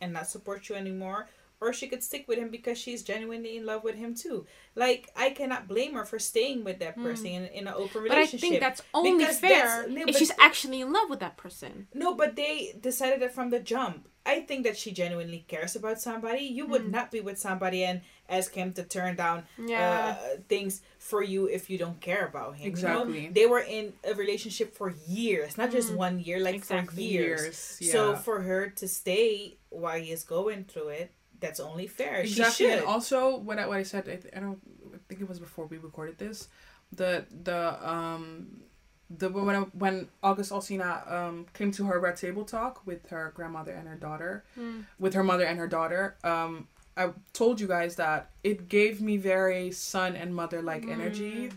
and 0.00 0.12
not 0.12 0.26
support 0.28 0.68
you 0.68 0.74
anymore. 0.74 1.28
Or 1.62 1.74
she 1.74 1.88
could 1.88 2.02
stick 2.02 2.26
with 2.26 2.38
him 2.38 2.48
because 2.48 2.78
she's 2.78 3.02
genuinely 3.02 3.58
in 3.58 3.66
love 3.66 3.84
with 3.84 3.94
him 3.94 4.14
too. 4.14 4.46
Like 4.74 5.10
I 5.14 5.30
cannot 5.30 5.68
blame 5.68 5.92
her 5.94 6.06
for 6.06 6.18
staying 6.18 6.64
with 6.64 6.78
that 6.78 6.96
person 6.96 7.26
in, 7.26 7.44
in 7.46 7.66
an 7.68 7.74
open 7.76 8.00
Hmm. 8.02 8.08
But 8.08 8.12
I 8.12 8.20
relationship. 8.20 8.40
think 8.48 8.60
that's 8.60 8.82
only 8.94 9.24
fair 9.26 9.66
that's- 9.66 9.88
no, 9.90 10.04
if 10.08 10.16
she's 10.16 10.32
actually 10.38 10.80
in 10.80 10.90
love 10.92 11.10
with 11.10 11.20
that 11.20 11.36
person. 11.36 11.86
No, 11.92 12.14
but 12.14 12.34
they 12.36 12.74
decided 12.80 13.20
it 13.22 13.32
from 13.32 13.50
the 13.50 13.60
jump. 13.60 14.08
I 14.24 14.40
think 14.40 14.64
that 14.64 14.76
she 14.76 14.90
genuinely 14.92 15.44
cares 15.48 15.76
about 15.76 16.00
somebody. 16.00 16.42
You 16.44 16.66
would 16.66 16.82
Hmm. 16.82 16.90
not 16.92 17.10
be 17.10 17.20
with 17.20 17.38
somebody 17.38 17.84
and 17.84 18.00
ask 18.28 18.54
him 18.54 18.72
to 18.74 18.82
turn 18.82 19.16
down 19.16 19.44
Yeah. 19.58 20.16
uh, 20.18 20.36
things 20.48 20.80
for 20.98 21.22
you 21.22 21.46
if 21.46 21.68
you 21.68 21.76
don't 21.78 22.00
care 22.00 22.24
about 22.26 22.56
him. 22.56 22.60
you 22.76 22.82
know? 22.82 23.02
Exactly. 23.02 23.28
They 23.28 23.46
were 23.46 23.60
in 23.78 23.92
a 24.04 24.14
relationship 24.14 24.74
for 24.74 24.94
years, 25.06 25.58
not 25.58 25.70
just 25.72 25.92
Mm. 25.92 25.96
one 25.96 26.20
year, 26.20 26.38
like 26.38 26.64
for 26.64 26.76
Exactly. 26.78 27.04
years. 27.04 27.76
Years. 27.80 27.92
So 27.92 28.16
for 28.16 28.40
her 28.42 28.68
to 28.80 28.86
stay 28.88 29.56
while 29.68 30.00
he 30.00 30.10
is 30.12 30.24
going 30.24 30.64
through 30.64 30.88
it, 30.90 31.10
that's 31.40 31.60
only 31.60 31.86
fair. 31.86 32.20
exactly. 32.20 32.66
She 32.66 32.72
And 32.72 32.84
also, 32.84 33.36
what 33.36 33.58
I, 33.58 33.66
what 33.66 33.78
I 33.78 33.82
said, 33.82 34.08
I, 34.08 34.16
th- 34.16 34.34
I 34.36 34.40
don't 34.40 34.60
I 34.94 34.98
think 35.08 35.20
it 35.20 35.28
was 35.28 35.38
before 35.40 35.66
we 35.66 35.76
recorded 35.78 36.18
this. 36.18 36.48
The 36.92 37.24
the 37.44 37.88
um 37.88 38.62
the 39.08 39.28
when 39.28 39.56
I, 39.56 39.60
when 39.82 40.08
August 40.22 40.52
Alsina 40.52 41.10
um 41.12 41.46
came 41.54 41.72
to 41.72 41.84
her 41.86 41.98
red 41.98 42.16
table 42.16 42.44
talk 42.44 42.86
with 42.86 43.08
her 43.10 43.32
grandmother 43.34 43.72
and 43.72 43.88
her 43.88 43.96
daughter, 43.96 44.44
Hmm. 44.54 44.80
with 44.98 45.14
her 45.14 45.24
mother 45.24 45.44
and 45.44 45.58
her 45.58 45.68
daughter. 45.68 46.16
Um, 46.24 46.68
I 46.96 47.10
told 47.32 47.60
you 47.60 47.66
guys 47.68 47.96
that 47.96 48.30
it 48.44 48.68
gave 48.68 49.00
me 49.00 49.16
very 49.16 49.70
son 49.70 50.16
and 50.16 50.34
mother 50.34 50.60
like 50.62 50.86
energy, 50.88 51.48
Mm. 51.48 51.52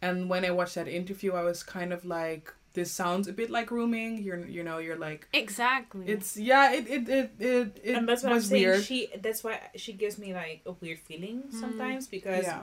and 0.00 0.30
when 0.30 0.44
I 0.44 0.50
watched 0.50 0.76
that 0.76 0.88
interview, 0.88 1.32
I 1.32 1.42
was 1.42 1.62
kind 1.62 1.92
of 1.92 2.04
like, 2.04 2.52
this 2.76 2.92
sounds 2.92 3.26
a 3.26 3.32
bit 3.32 3.50
like 3.50 3.66
grooming. 3.72 4.18
You're 4.22 4.46
you 4.46 4.62
know 4.62 4.78
you're 4.78 5.00
like 5.08 5.26
Exactly. 5.32 6.04
it's 6.06 6.36
yeah 6.36 6.72
it 6.78 6.86
it 6.96 7.08
it 7.08 7.30
it, 7.40 7.80
it 7.82 7.96
and 7.96 8.06
that's 8.08 8.22
what 8.22 8.30
I'm 8.30 8.36
was 8.36 8.46
saying. 8.48 8.62
weird. 8.62 8.84
She 8.84 9.08
that's 9.20 9.42
why 9.42 9.54
she 9.74 9.92
gives 10.02 10.16
me 10.18 10.32
like 10.42 10.60
a 10.66 10.72
weird 10.72 11.00
feeling 11.00 11.44
sometimes 11.50 12.06
because 12.06 12.44
yeah. 12.44 12.62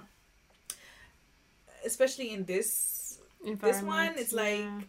especially 1.85 2.29
in 2.31 2.45
this 2.45 3.19
this 3.61 3.81
one, 3.81 4.13
it's 4.15 4.31
like 4.33 4.59
yeah. 4.59 4.81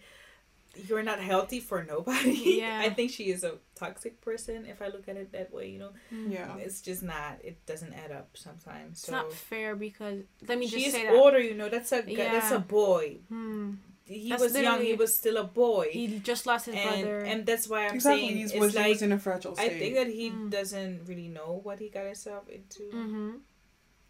you're 0.88 1.02
not 1.02 1.18
healthy 1.18 1.60
for 1.60 1.82
nobody. 1.82 2.58
Yeah. 2.62 2.80
I 2.86 2.90
think 2.90 3.10
she 3.10 3.24
is 3.34 3.42
a 3.44 3.54
toxic 3.74 4.20
person 4.20 4.66
if 4.66 4.80
I 4.80 4.88
look 4.88 5.08
at 5.08 5.16
it 5.16 5.32
that 5.32 5.52
way, 5.52 5.70
you 5.70 5.78
know. 5.78 5.90
Hmm. 6.10 6.30
yeah. 6.30 6.56
It's 6.58 6.80
just 6.80 7.02
not 7.02 7.38
it 7.42 7.56
doesn't 7.66 7.92
add 7.94 8.12
up 8.12 8.28
sometimes. 8.34 8.92
It's 8.98 9.06
So 9.06 9.12
not 9.12 9.32
fair 9.32 9.74
because 9.74 10.22
let 10.46 10.58
me 10.58 10.66
just 10.66 10.76
she's 10.84 10.92
say 10.92 11.04
that 11.06 11.14
older, 11.14 11.40
you 11.40 11.54
know, 11.54 11.68
that's 11.68 11.92
a 11.92 12.02
gu- 12.02 12.16
that's 12.16 12.52
a 12.52 12.58
boy. 12.60 13.18
Hmm. 13.28 13.72
He 14.06 14.28
That's 14.30 14.42
was 14.42 14.58
young, 14.58 14.82
he 14.82 14.92
was 14.94 15.14
still 15.16 15.38
a 15.38 15.44
boy. 15.44 15.88
he 15.90 16.18
just 16.18 16.46
lost 16.46 16.66
his 16.66 16.74
and 16.76 17.02
brother. 17.02 17.20
and 17.20 17.46
that's 17.46 17.66
why 17.68 17.86
I'm 17.88 17.94
exactly. 17.96 18.20
saying 18.22 18.36
He's, 18.36 18.50
it's 18.52 18.60
was, 18.60 18.72
he 18.72 18.78
like 18.78 18.88
was 18.90 19.02
in 19.02 19.12
a 19.12 19.18
fragile 19.18 19.54
I 19.58 19.68
think 19.70 19.94
that 19.94 20.08
he 20.08 20.30
Mm. 20.30 20.50
doesn't 20.50 21.04
really 21.06 21.28
know 21.28 21.60
what 21.62 21.78
he 21.78 21.88
got 21.88 22.04
himself 22.06 22.48
into. 22.48 22.84
hmm 22.90 23.30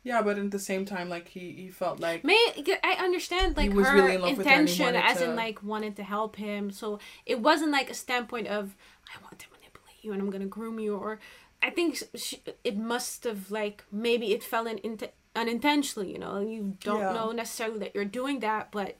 yeah, 0.06 0.20
but 0.20 0.36
at 0.38 0.50
the 0.50 0.58
same 0.58 0.84
time, 0.84 1.08
like 1.08 1.28
he, 1.28 1.52
he 1.52 1.70
felt 1.70 1.98
like 1.98 2.24
May 2.24 2.36
I 2.84 2.96
understand 2.98 3.56
like 3.56 3.70
He 3.70 3.74
was 3.74 3.86
her 3.86 3.94
really 3.94 4.14
in 4.16 4.20
love 4.20 4.36
with 4.36 4.46
her 4.46 4.52
and 4.52 4.68
he 4.68 4.74
intention 4.84 4.96
as 4.96 5.22
in 5.22 5.34
like 5.34 5.62
wanted 5.62 5.96
to 5.96 6.02
help 6.02 6.36
him. 6.36 6.70
So 6.70 6.98
it 7.24 7.40
wasn't 7.40 7.72
like 7.72 7.88
a 7.88 7.94
standpoint 7.94 8.48
of 8.48 8.76
I 9.08 9.22
want 9.22 9.38
to 9.38 9.46
manipulate 9.50 9.96
you 10.02 10.12
and 10.12 10.20
I'm 10.20 10.28
gonna 10.28 10.44
groom 10.44 10.78
you 10.78 10.94
or 10.96 11.20
I 11.62 11.70
think 11.70 12.02
she, 12.16 12.42
it 12.64 12.76
must 12.76 13.24
have 13.24 13.50
like 13.50 13.84
maybe 13.90 14.32
it 14.32 14.42
fell 14.44 14.66
in 14.66 14.76
into 14.78 15.08
unintentionally. 15.34 16.12
You 16.12 16.18
know, 16.18 16.40
you 16.40 16.76
don't 16.84 17.00
Yeah. 17.00 17.12
know 17.14 17.32
necessarily 17.32 17.78
that 17.78 17.94
you're 17.94 18.04
doing 18.04 18.40
that, 18.40 18.70
but 18.72 18.96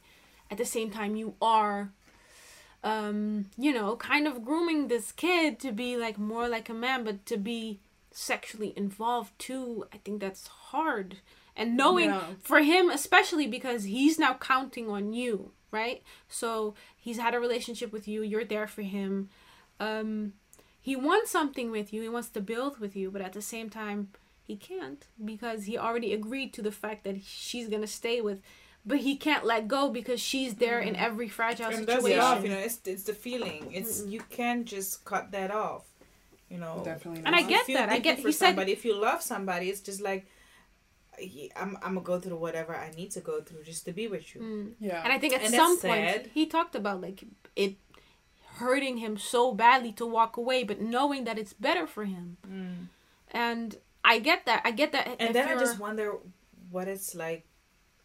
at 0.50 0.58
the 0.58 0.64
same 0.64 0.90
time 0.90 1.16
you 1.16 1.34
are. 1.40 1.90
Um, 2.82 3.46
you 3.56 3.72
know, 3.72 3.96
kind 3.96 4.26
of 4.26 4.44
grooming 4.44 4.88
this 4.88 5.10
kid 5.10 5.58
to 5.60 5.72
be 5.72 5.96
like 5.96 6.18
more 6.18 6.48
like 6.48 6.68
a 6.68 6.74
man, 6.74 7.02
but 7.04 7.24
to 7.26 7.38
be 7.38 7.80
sexually 8.10 8.74
involved 8.76 9.32
too. 9.38 9.86
I 9.92 9.96
think 9.98 10.20
that's 10.20 10.46
hard. 10.48 11.16
And 11.56 11.76
knowing 11.76 12.10
Yeah. 12.10 12.24
for 12.42 12.58
him 12.60 12.90
especially 12.90 13.46
because 13.46 13.84
he's 13.84 14.18
now 14.18 14.34
counting 14.34 14.90
on 14.90 15.12
you 15.12 15.52
right 15.70 16.02
so 16.28 16.74
he's 16.96 17.18
had 17.18 17.32
a 17.34 17.38
relationship 17.40 17.92
with 17.92 18.06
you 18.08 18.22
you're 18.22 18.44
there 18.44 18.66
for 18.66 18.82
him 18.82 19.28
um 19.80 20.32
he 20.80 20.94
wants 20.96 21.30
something 21.30 21.70
with 21.70 21.92
you 21.92 22.02
he 22.02 22.08
wants 22.08 22.28
to 22.30 22.40
build 22.40 22.78
with 22.78 22.94
you 22.96 23.08
but 23.10 23.22
at 23.22 23.32
the 23.34 23.42
same 23.42 23.70
time 23.70 24.08
he 24.42 24.56
can't 24.56 25.06
because 25.24 25.64
he 25.64 25.78
already 25.78 26.12
agreed 26.12 26.52
to 26.54 26.62
the 26.62 26.72
fact 26.72 27.04
that 27.04 27.22
she's 27.24 27.68
gonna 27.68 27.86
stay 27.86 28.20
with 28.20 28.40
but 28.86 28.98
he 28.98 29.16
can't 29.16 29.44
let 29.44 29.66
go 29.68 29.88
because 29.90 30.20
she's 30.20 30.54
there 30.54 30.80
in 30.80 30.94
every 30.96 31.28
fragile 31.28 31.66
and 31.66 31.86
that's 31.86 32.02
situation 32.02 32.18
it 32.18 32.22
off, 32.22 32.42
you 32.42 32.50
know. 32.50 32.58
It's 32.58 32.78
it's 32.84 33.04
the 33.04 33.14
feeling. 33.14 33.72
It's 33.72 34.04
you 34.06 34.20
can't 34.30 34.64
just 34.66 35.04
cut 35.04 35.30
that 35.32 35.50
off, 35.50 35.84
you 36.50 36.58
know. 36.58 36.82
definitely. 36.84 37.22
Not. 37.22 37.26
And 37.28 37.36
I 37.36 37.40
not. 37.40 37.48
get 37.50 37.66
that. 37.68 37.88
I 37.88 37.98
get- 37.98 38.20
for 38.20 38.28
he 38.28 38.32
said- 38.32 38.46
somebody. 38.48 38.72
If 38.72 38.84
you 38.84 38.94
love 39.00 39.22
somebody, 39.22 39.70
it's 39.70 39.80
just 39.80 40.00
like 40.00 40.26
I'm. 41.56 41.76
I'm 41.82 41.94
gonna 41.94 42.00
go 42.02 42.18
through 42.20 42.36
whatever 42.36 42.74
I 42.74 42.90
need 42.90 43.10
to 43.12 43.20
go 43.20 43.40
through 43.40 43.62
just 43.64 43.84
to 43.86 43.92
be 43.92 44.08
with 44.08 44.34
you. 44.34 44.40
Mm. 44.40 44.72
yeah. 44.80 45.02
and 45.04 45.12
i 45.12 45.18
think 45.18 45.32
at 45.32 45.42
And 45.42 45.54
some 45.54 45.78
point 45.78 46.04
sad. 46.10 46.30
he 46.34 46.46
talked 46.46 46.74
about 46.74 47.00
like 47.00 47.24
it 47.56 47.76
hurting 48.58 48.98
him 48.98 49.16
so 49.16 49.52
badly 49.54 49.92
to 49.92 50.06
walk 50.06 50.36
away 50.36 50.62
but 50.64 50.80
knowing 50.80 51.24
that 51.24 51.38
it's 51.38 51.52
better 51.52 51.86
for 51.86 52.04
him 52.04 52.36
Mm. 52.46 52.86
and 53.30 53.76
i 54.04 54.18
get 54.18 54.46
that 54.46 54.60
i 54.64 54.70
get 54.70 54.92
that 54.92 55.06
And 55.18 55.34
then 55.34 55.46
I 55.48 55.50
you're- 55.52 55.60
just 55.64 55.78
wonder 55.80 56.14
what 56.70 56.86
it's 56.88 57.14
like 57.14 57.44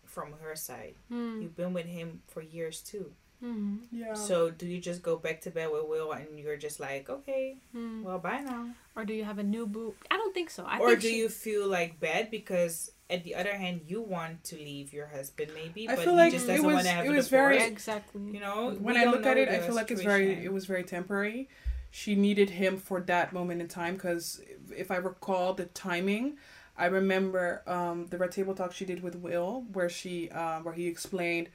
from 0.10 0.34
her 0.41 0.56
side. 0.56 0.95
Hmm. 1.10 1.41
You've 1.41 1.56
been 1.56 1.73
with 1.73 1.86
him 1.86 2.22
for 2.27 2.41
years 2.41 2.81
too. 2.81 3.11
Hmm. 3.40 3.77
yeah. 3.90 4.15
So 4.15 4.49
do 4.49 4.65
you 4.68 4.80
just 4.81 5.02
go 5.02 5.15
back 5.15 5.40
to 5.41 5.49
bed 5.49 5.69
with 5.72 5.86
Will 5.88 6.11
and 6.11 6.38
you're 6.38 6.57
just 6.57 6.77
like, 6.81 7.10
okay, 7.10 7.56
Hmm. 7.72 8.03
well, 8.03 8.19
bye 8.19 8.41
now? 8.41 8.72
or 8.98 9.06
do 9.06 9.14
you 9.14 9.23
have 9.23 9.40
a 9.40 9.44
new 9.44 9.65
boo 9.65 9.94
i 10.11 10.18
don't 10.18 10.34
think 10.34 10.49
so 10.49 10.65
i 10.65 10.77
or 10.77 10.90
think 10.90 11.02
do 11.03 11.07
she- 11.07 11.19
you 11.19 11.30
feel 11.30 11.65
like 11.65 12.02
bad 12.02 12.30
because 12.30 12.91
at 13.10 13.23
the 13.23 13.34
other 13.34 13.56
hand, 13.56 13.81
you 13.88 14.02
want 14.02 14.44
to 14.44 14.56
leave 14.57 14.91
your 14.94 15.07
husband, 15.07 15.49
maybe, 15.56 15.88
I 15.90 15.95
but 15.95 16.03
feel 16.03 16.14
he 16.14 16.19
like 16.19 16.31
just 16.34 16.45
it 16.45 16.49
doesn't 16.49 16.65
was- 16.65 16.73
want 16.76 16.86
to 16.86 16.91
have 16.91 17.06
it 17.06 17.07
a 17.07 17.11
was 17.14 17.30
divorce. 17.30 17.56
very- 17.57 17.68
exactly. 17.68 18.22
You 18.36 18.40
know, 18.41 18.72
when 18.88 18.98
I 18.98 19.06
look 19.06 19.26
at 19.26 19.38
it, 19.38 19.48
I 19.49 19.60
feel 19.61 19.73
like 19.73 19.90
it's 19.90 20.02
very 20.03 20.31
it 20.48 20.52
was 20.53 20.65
very 20.65 20.84
temporary. 20.84 21.49
She 21.91 22.14
needed 22.15 22.49
him 22.52 22.77
for 22.77 22.99
that 23.02 23.31
moment 23.34 23.61
in 23.61 23.68
time 23.68 23.94
because 23.95 24.41
if 24.76 24.91
I 24.91 24.98
recall 24.98 25.53
the 25.56 25.65
timing, 25.65 26.38
I 26.80 26.85
remember 26.85 27.61
um, 27.68 28.07
the 28.07 28.18
Red 28.18 28.31
Table 28.31 28.56
Talk 28.56 28.73
she 28.73 28.85
did 28.85 29.03
with 29.03 29.15
Will, 29.15 29.65
where 29.73 29.89
she 29.89 30.30
uh, 30.30 30.60
where 30.61 30.73
he 30.73 30.88
explained 30.88 31.49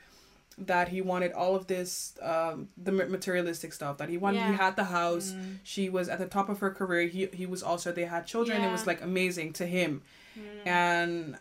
that 0.56 0.88
he 0.88 1.01
wanted 1.01 1.32
all 1.32 1.56
of 1.56 1.66
this 1.66 2.14
um, 2.22 2.68
the 2.76 2.92
materialistic 2.92 3.72
stuff 3.72 3.98
that 3.98 4.09
he 4.09 4.16
wanted. 4.18 4.42
He 4.44 4.52
had 4.52 4.76
the 4.76 4.84
house. 4.84 5.32
Mm. 5.32 5.56
She 5.64 5.88
was 5.88 6.09
at 6.09 6.18
the 6.18 6.26
top 6.26 6.48
of 6.48 6.60
her 6.60 6.70
career. 6.70 7.09
He 7.09 7.26
he 7.32 7.46
was 7.46 7.62
also 7.62 7.90
they 7.90 8.05
had 8.05 8.26
children. 8.26 8.62
It 8.62 8.70
was 8.70 8.86
like 8.86 9.02
amazing 9.02 9.55
to 9.55 9.66
him, 9.66 10.02
Mm. 10.36 10.66
and 10.66 11.38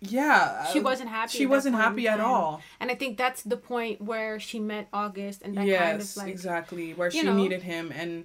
yeah, 0.00 0.66
she 0.72 0.80
wasn't 0.80 1.10
happy. 1.10 1.38
She 1.38 1.46
wasn't 1.46 1.76
happy 1.76 2.08
at 2.08 2.20
all. 2.20 2.62
And 2.80 2.90
I 2.90 2.94
think 2.94 3.18
that's 3.18 3.42
the 3.42 3.56
point 3.56 4.00
where 4.00 4.40
she 4.40 4.58
met 4.58 4.88
August 4.92 5.42
and 5.42 5.56
that 5.56 5.66
yes, 5.66 5.80
kind 5.80 6.00
of 6.00 6.16
like 6.16 6.28
exactly. 6.28 6.94
Where 6.94 7.10
she 7.10 7.22
know, 7.22 7.34
needed 7.34 7.62
him, 7.62 7.92
and 7.94 8.24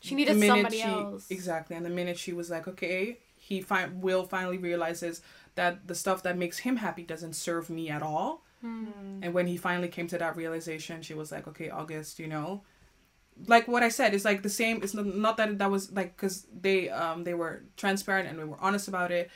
she 0.00 0.14
needed 0.14 0.38
somebody 0.40 0.82
else. 0.82 1.26
Exactly, 1.30 1.74
and 1.76 1.86
the 1.86 1.90
minute 1.90 2.18
she 2.18 2.32
was 2.32 2.50
like, 2.50 2.68
okay, 2.68 3.18
he 3.48 3.56
fi- 3.70 3.90
Will 4.04 4.24
finally 4.24 4.58
realizes 4.58 5.14
that 5.54 5.72
the 5.90 5.94
stuff 5.94 6.18
that 6.24 6.36
makes 6.44 6.58
him 6.66 6.76
happy 6.86 7.04
doesn't 7.12 7.34
serve 7.46 7.70
me 7.78 7.84
at 7.96 8.02
all. 8.02 8.30
Hmm. 8.60 9.20
And 9.22 9.30
when 9.36 9.46
he 9.46 9.56
finally 9.56 9.88
came 9.96 10.08
to 10.08 10.18
that 10.18 10.36
realization, 10.36 11.02
she 11.02 11.14
was 11.20 11.28
like, 11.34 11.46
okay, 11.50 11.68
August, 11.70 12.18
you 12.18 12.26
know, 12.34 12.62
like 13.46 13.68
what 13.68 13.82
I 13.82 13.90
said, 13.98 14.14
it's 14.14 14.24
like 14.24 14.42
the 14.42 14.48
same. 14.62 14.76
It's 14.82 14.94
not, 14.94 15.06
not 15.06 15.36
that 15.36 15.58
that 15.58 15.70
was 15.70 15.92
like 15.92 16.16
because 16.16 16.46
they 16.66 16.88
um 17.02 17.24
they 17.24 17.34
were 17.34 17.62
transparent 17.76 18.28
and 18.28 18.38
we 18.38 18.44
were 18.44 18.60
honest 18.60 18.88
about 18.88 19.10
it, 19.12 19.30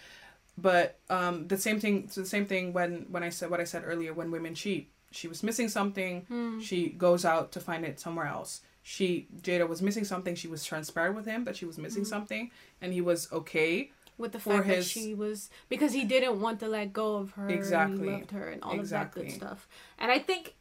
but 0.56 0.98
um 1.10 1.46
the 1.48 1.58
same 1.58 1.78
thing. 1.80 2.04
It's 2.04 2.14
the 2.16 2.24
same 2.34 2.46
thing 2.46 2.72
when 2.72 3.06
when 3.12 3.22
I 3.22 3.28
said 3.30 3.50
what 3.50 3.60
I 3.60 3.64
said 3.72 3.82
earlier 3.84 4.12
when 4.14 4.30
women 4.30 4.54
cheat. 4.54 4.90
She 5.12 5.28
was 5.28 5.42
missing 5.42 5.68
something. 5.68 6.22
Hmm. 6.28 6.60
She 6.60 6.88
goes 6.90 7.24
out 7.24 7.52
to 7.52 7.60
find 7.60 7.84
it 7.84 7.98
somewhere 8.00 8.26
else. 8.26 8.60
She 8.82 9.26
Jada 9.42 9.66
was 9.68 9.82
missing 9.82 10.04
something. 10.04 10.34
She 10.34 10.48
was 10.48 10.64
transparent 10.64 11.14
with 11.16 11.26
him 11.26 11.44
that 11.44 11.56
she 11.56 11.66
was 11.66 11.76
missing 11.78 12.04
Hmm. 12.04 12.14
something, 12.14 12.50
and 12.80 12.92
he 12.92 13.02
was 13.02 13.20
okay. 13.40 13.90
With 14.20 14.32
the 14.32 14.38
fact 14.38 14.66
that 14.68 14.84
she 14.84 15.14
was 15.14 15.50
because 15.68 15.92
he 15.92 16.04
didn't 16.04 16.40
want 16.40 16.60
to 16.60 16.68
let 16.68 16.92
go 16.92 17.16
of 17.16 17.32
her 17.32 17.48
Exactly. 17.48 17.96
and 17.96 18.04
he 18.04 18.10
loved 18.12 18.30
her 18.32 18.48
and 18.50 18.62
all 18.62 18.78
of 18.78 18.88
that 18.90 19.10
good 19.12 19.30
stuff 19.32 19.66
and 19.98 20.10
i 20.12 20.18
think 20.18 20.54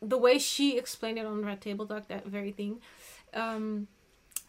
the 0.00 0.18
way 0.18 0.38
she 0.38 0.78
explained 0.78 1.18
it 1.18 1.26
on 1.26 1.44
red 1.44 1.60
table 1.60 1.86
talk 1.86 2.08
that 2.08 2.24
very 2.26 2.52
thing 2.52 2.80
um 3.34 3.86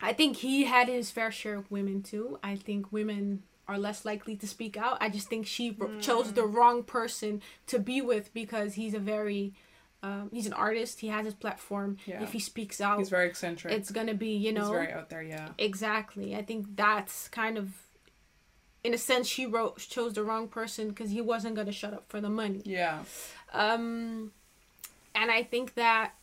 i 0.01 0.13
think 0.13 0.37
he 0.37 0.63
had 0.65 0.87
his 0.87 1.11
fair 1.11 1.31
share 1.31 1.55
of 1.57 1.69
women 1.71 2.01
too 2.01 2.39
i 2.43 2.55
think 2.55 2.91
women 2.91 3.43
are 3.67 3.77
less 3.77 4.03
likely 4.05 4.35
to 4.35 4.47
speak 4.47 4.75
out 4.77 4.97
i 5.01 5.09
just 5.09 5.27
think 5.29 5.45
she 5.47 5.75
r- 5.79 5.87
chose 5.99 6.27
Mm. 6.31 6.35
the 6.35 6.45
wrong 6.45 6.83
person 6.83 7.41
to 7.67 7.79
be 7.79 8.01
with 8.01 8.33
because 8.33 8.73
he's 8.75 8.93
a 8.93 8.99
very 8.99 9.53
um, 10.01 10.29
he's 10.33 10.45
an 10.47 10.51
artist 10.53 10.99
he 10.99 11.07
has 11.07 11.23
his 11.23 11.33
platform 11.33 11.95
Yeah. 12.05 12.21
if 12.21 12.33
he 12.33 12.39
speaks 12.39 12.81
out 12.81 12.99
He's 12.99 13.07
very 13.09 13.27
eccentric. 13.29 13.73
it's 13.73 13.89
gonna 13.89 14.13
be 14.13 14.35
you 14.35 14.51
know 14.51 14.63
He's 14.63 14.69
very 14.71 14.91
out 14.91 15.09
there. 15.09 15.23
Yeah. 15.23 15.51
Exactly. 15.57 16.35
I 16.35 16.41
think 16.41 16.75
that's 16.75 17.29
kind 17.29 17.57
of, 17.57 17.69
in 18.83 18.93
a 18.93 18.97
sense, 18.97 19.27
she 19.27 19.45
wrote 19.45 19.77
chose 19.77 20.13
the 20.13 20.23
wrong 20.23 20.47
person 20.47 20.89
because 20.89 21.09
he 21.11 21.21
wasn't 21.21 21.55
gonna 21.55 21.71
shut 21.71 21.93
up 21.93 22.05
for 22.09 22.19
the 22.21 22.29
money. 22.29 22.61
Yeah. 22.65 23.03
Um, 23.53 24.31
and 25.15 25.31
I 25.31 25.43
think 25.43 25.75
that 25.75 26.13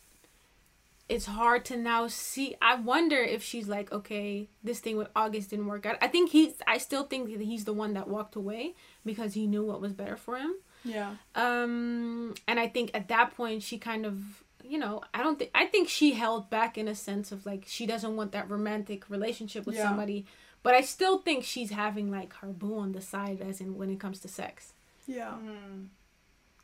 it's 1.08 1.26
hard 1.26 1.64
to 1.66 1.76
now 1.76 2.06
see. 2.06 2.54
I 2.62 2.76
wonder 2.76 3.16
if 3.16 3.42
she's 3.42 3.66
like, 3.66 3.90
okay, 3.92 4.48
this 4.62 4.78
thing 4.78 4.96
with 4.96 5.08
August 5.16 5.50
didn't 5.50 5.66
work 5.66 5.84
out. 5.86 5.96
I 6.00 6.06
think 6.08 6.30
he's. 6.30 6.54
I 6.66 6.78
still 6.78 7.04
think 7.04 7.30
that 7.36 7.40
he's 7.44 7.64
the 7.64 7.72
one 7.72 7.94
that 7.94 8.08
walked 8.08 8.36
away 8.36 8.74
because 9.04 9.34
he 9.34 9.46
knew 9.46 9.64
what 9.64 9.80
was 9.80 9.92
better 9.92 10.16
for 10.16 10.36
him. 10.36 10.54
Yeah. 10.84 11.14
Um, 11.34 12.34
and 12.46 12.60
I 12.60 12.68
think 12.68 12.90
at 12.94 13.08
that 13.08 13.36
point 13.36 13.62
she 13.62 13.76
kind 13.76 14.06
of, 14.06 14.22
you 14.64 14.78
know, 14.78 15.02
I 15.12 15.22
don't 15.22 15.38
think 15.38 15.50
I 15.54 15.66
think 15.66 15.88
she 15.88 16.12
held 16.12 16.48
back 16.48 16.78
in 16.78 16.86
a 16.88 16.94
sense 16.94 17.32
of 17.32 17.44
like 17.44 17.64
she 17.66 17.86
doesn't 17.86 18.14
want 18.16 18.32
that 18.32 18.48
romantic 18.48 19.08
relationship 19.10 19.66
with 19.66 19.74
Yeah. 19.76 19.88
somebody, 19.88 20.26
but 20.62 20.74
I 20.74 20.80
still 20.82 21.18
think 21.18 21.44
she's 21.44 21.70
having 21.70 22.10
like 22.10 22.32
her 22.34 22.48
boo 22.48 22.78
on 22.78 22.92
the 22.92 23.00
side 23.00 23.40
as 23.40 23.60
in 23.60 23.76
when 23.76 23.90
it 23.90 24.00
comes 24.00 24.20
to 24.20 24.28
sex. 24.28 24.72
Yeah. 25.06 25.34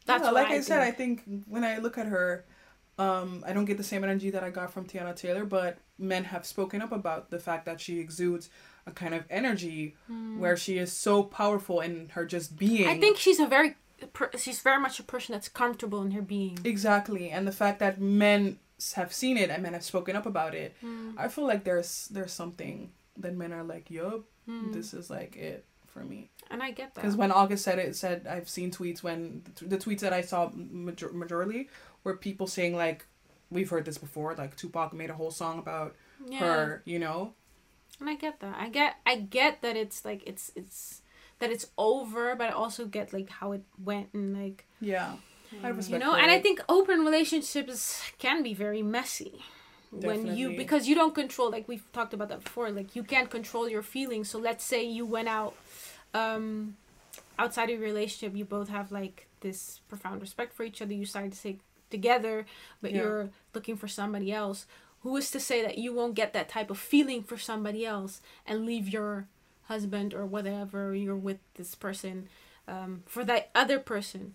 That's 0.06 0.20
yeah, 0.20 0.26
what 0.26 0.34
like 0.34 0.48
I 0.48 0.56
I, 0.56 0.60
said, 0.60 0.80
I 0.82 0.90
think. 0.92 1.24
think 1.24 1.44
when 1.48 1.64
I 1.64 1.78
look 1.78 1.98
at 1.98 2.06
her, 2.06 2.44
um, 2.98 3.42
I 3.46 3.52
don't 3.52 3.64
get 3.64 3.76
the 3.76 3.82
same 3.84 4.04
energy 4.04 4.30
that 4.30 4.44
I 4.44 4.50
got 4.50 4.72
from 4.72 4.86
Teyana 4.86 5.14
Taylor, 5.16 5.44
but 5.44 5.78
men 5.98 6.24
have 6.24 6.46
spoken 6.46 6.80
up 6.80 6.92
about 6.92 7.30
the 7.30 7.38
fact 7.38 7.66
that 7.66 7.80
she 7.80 7.98
exudes 7.98 8.48
a 8.86 8.92
kind 8.92 9.14
of 9.14 9.24
energy 9.28 9.96
where 10.38 10.56
she 10.56 10.78
is 10.78 10.92
so 10.92 11.22
powerful 11.24 11.80
in 11.80 12.10
her 12.10 12.24
just 12.24 12.56
being. 12.56 12.86
I 12.88 12.98
think 13.00 13.16
she's 13.18 13.40
a 13.40 13.46
very 13.46 13.74
she's 14.36 14.60
very 14.60 14.80
much 14.80 15.00
a 15.00 15.02
person 15.02 15.32
that's 15.32 15.48
comfortable 15.48 16.02
in 16.02 16.12
her 16.12 16.22
being. 16.22 16.58
exactly, 16.64 17.30
and 17.30 17.46
the 17.48 17.52
fact 17.52 17.80
that 17.80 18.00
men 18.00 18.58
have 18.94 19.12
seen 19.12 19.36
it 19.38 19.50
and 19.50 19.62
men 19.62 19.72
have 19.72 19.82
spoken 19.82 20.14
up 20.14 20.26
about 20.26 20.54
it, 20.54 20.76
Hmm. 20.80 21.12
I 21.18 21.26
feel 21.28 21.46
like 21.46 21.64
there's 21.64 22.06
there's 22.12 22.32
something 22.32 22.90
that 23.18 23.34
men 23.34 23.52
are 23.52 23.64
like, 23.64 23.90
yup, 23.90 24.22
Hmm. 24.46 24.72
this 24.72 24.94
is 24.94 25.10
like 25.10 25.36
it 25.36 25.64
for 25.88 26.04
me. 26.04 26.30
And 26.50 26.62
I 26.62 26.70
get 26.70 26.94
that. 26.94 27.02
Because 27.02 27.16
when 27.16 27.32
August 27.32 27.64
said 27.64 27.78
it, 27.78 27.96
said 27.96 28.26
I've 28.28 28.48
seen 28.48 28.70
tweets 28.70 29.02
when 29.02 29.42
the 29.60 29.76
tweets 29.78 30.00
that 30.00 30.12
I 30.12 30.20
saw 30.20 30.50
major- 30.54 31.08
majorly 31.10 31.68
were 32.04 32.16
people 32.16 32.46
saying 32.46 32.76
like, 32.76 33.06
we've 33.50 33.68
heard 33.70 33.84
this 33.84 33.98
before. 33.98 34.34
Like 34.34 34.56
Tupac 34.56 34.92
made 34.92 35.10
a 35.10 35.14
whole 35.14 35.30
song 35.30 35.58
about 35.58 35.94
yeah. 36.26 36.38
her, 36.38 36.82
you 36.84 36.98
know. 36.98 37.32
And 37.98 38.08
I 38.10 38.14
get 38.14 38.40
that. 38.40 38.54
I 38.58 38.68
get 38.68 38.96
I 39.06 39.16
get 39.16 39.62
that 39.62 39.76
it's 39.76 40.04
like 40.04 40.22
it's 40.26 40.52
it's 40.54 41.02
that 41.38 41.50
it's 41.50 41.66
over, 41.76 42.34
but 42.36 42.48
I 42.50 42.52
also 42.52 42.86
get 42.86 43.12
like 43.12 43.30
how 43.30 43.52
it 43.52 43.62
went 43.82 44.08
and 44.12 44.36
like 44.40 44.66
Yeah, 44.80 45.14
I 45.62 45.68
have 45.68 45.88
you 45.88 45.98
know 45.98 46.12
for 46.12 46.18
and 46.18 46.30
i 46.30 46.38
think 46.40 46.60
open 46.68 47.00
relationships 47.00 48.02
can 48.18 48.42
be 48.42 48.52
very 48.52 48.82
messy 48.82 49.42
when 49.90 50.36
you 50.36 50.50
because 50.56 50.88
you 50.88 50.94
don't 50.94 51.14
control 51.14 51.50
like 51.50 51.66
we've 51.68 51.90
talked 51.92 52.12
about 52.14 52.28
that 52.28 52.44
before 52.44 52.70
like 52.70 52.94
you 52.96 53.02
can't 53.02 53.30
control 53.30 53.68
your 53.68 53.82
feelings. 53.82 54.28
So 54.28 54.38
let's 54.38 54.64
say 54.64 54.82
you 54.84 55.06
went 55.06 55.28
out 55.28 55.54
um 56.14 56.76
outside 57.38 57.64
of 57.70 57.78
your 57.78 57.88
relationship 57.88 58.36
you 58.36 58.44
both 58.44 58.68
have 58.68 58.90
like 58.92 59.26
this 59.40 59.80
profound 59.88 60.20
respect 60.20 60.54
for 60.54 60.62
each 60.64 60.80
other 60.80 60.94
you 60.94 61.04
decided 61.04 61.32
to 61.32 61.38
stay 61.38 61.58
together 61.90 62.46
but 62.80 62.92
Yeah. 62.92 63.02
you're 63.02 63.30
looking 63.54 63.76
for 63.76 63.88
somebody 63.88 64.32
else. 64.32 64.66
Who 65.02 65.16
is 65.16 65.30
to 65.30 65.40
say 65.40 65.62
that 65.62 65.78
you 65.78 65.92
won't 65.92 66.14
get 66.14 66.32
that 66.32 66.48
type 66.48 66.68
of 66.70 66.78
feeling 66.78 67.22
for 67.22 67.36
somebody 67.38 67.86
else 67.86 68.20
and 68.46 68.66
leave 68.66 68.88
your 68.88 69.28
husband 69.64 70.12
or 70.14 70.26
whatever 70.26 70.94
you're 70.94 71.14
with 71.16 71.38
this 71.54 71.74
person 71.76 72.28
um, 72.66 73.02
for 73.06 73.24
that 73.24 73.50
other 73.54 73.78
person 73.78 74.34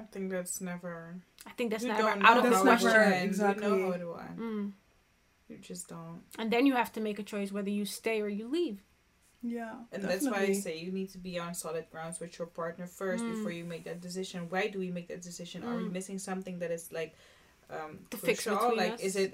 I 0.00 0.04
think 0.12 0.30
that's 0.30 0.60
never. 0.60 1.16
I 1.46 1.50
think 1.50 1.70
that's 1.70 1.82
you 1.84 1.88
never 1.90 2.02
don't 2.02 2.24
out 2.24 2.36
of 2.38 2.44
the 2.44 2.50
That's 2.50 2.64
never- 2.64 2.80
question. 2.90 3.12
ends. 3.12 3.38
exactly. 3.38 3.66
You 3.68 3.76
know 3.76 3.86
how 3.86 3.92
it 3.92 4.04
will 4.06 4.18
end. 4.20 4.38
Mm. 4.38 4.72
You 5.48 5.56
just 5.58 5.88
don't. 5.88 6.22
And 6.38 6.50
then 6.52 6.66
you 6.66 6.74
have 6.74 6.92
to 6.92 7.00
make 7.00 7.18
a 7.18 7.22
choice 7.22 7.50
whether 7.52 7.70
you 7.70 7.84
stay 7.84 8.20
or 8.20 8.28
you 8.28 8.46
leave. 8.48 8.78
yeah, 9.42 9.74
And 9.92 10.02
that's 10.04 10.26
why 10.30 10.40
I 10.40 10.52
say 10.52 10.76
you 10.78 10.92
need 10.92 11.08
to 11.10 11.18
be 11.18 11.38
on 11.38 11.54
solid 11.54 11.86
grounds 11.90 12.20
with 12.20 12.38
your 12.38 12.46
partner 12.46 12.86
first 12.86 13.24
Mm. 13.24 13.30
before 13.34 13.50
you 13.52 13.64
make 13.64 13.84
that 13.84 14.00
decision. 14.00 14.48
Why 14.50 14.68
do 14.68 14.78
we 14.78 14.90
make 14.90 15.08
that 15.08 15.22
decision? 15.22 15.64
Are 15.64 15.76
we 15.76 15.84
Mm. 15.84 15.92
missing 15.92 16.18
something 16.18 16.58
that 16.60 16.70
is 16.70 16.92
like 16.92 17.12
um 17.70 17.92
To 18.10 18.16
fix 18.18 18.44
crucial? 18.44 18.56
between 18.60 18.78
like 18.84 18.92
us? 18.94 19.00
is 19.08 19.16
it 19.16 19.32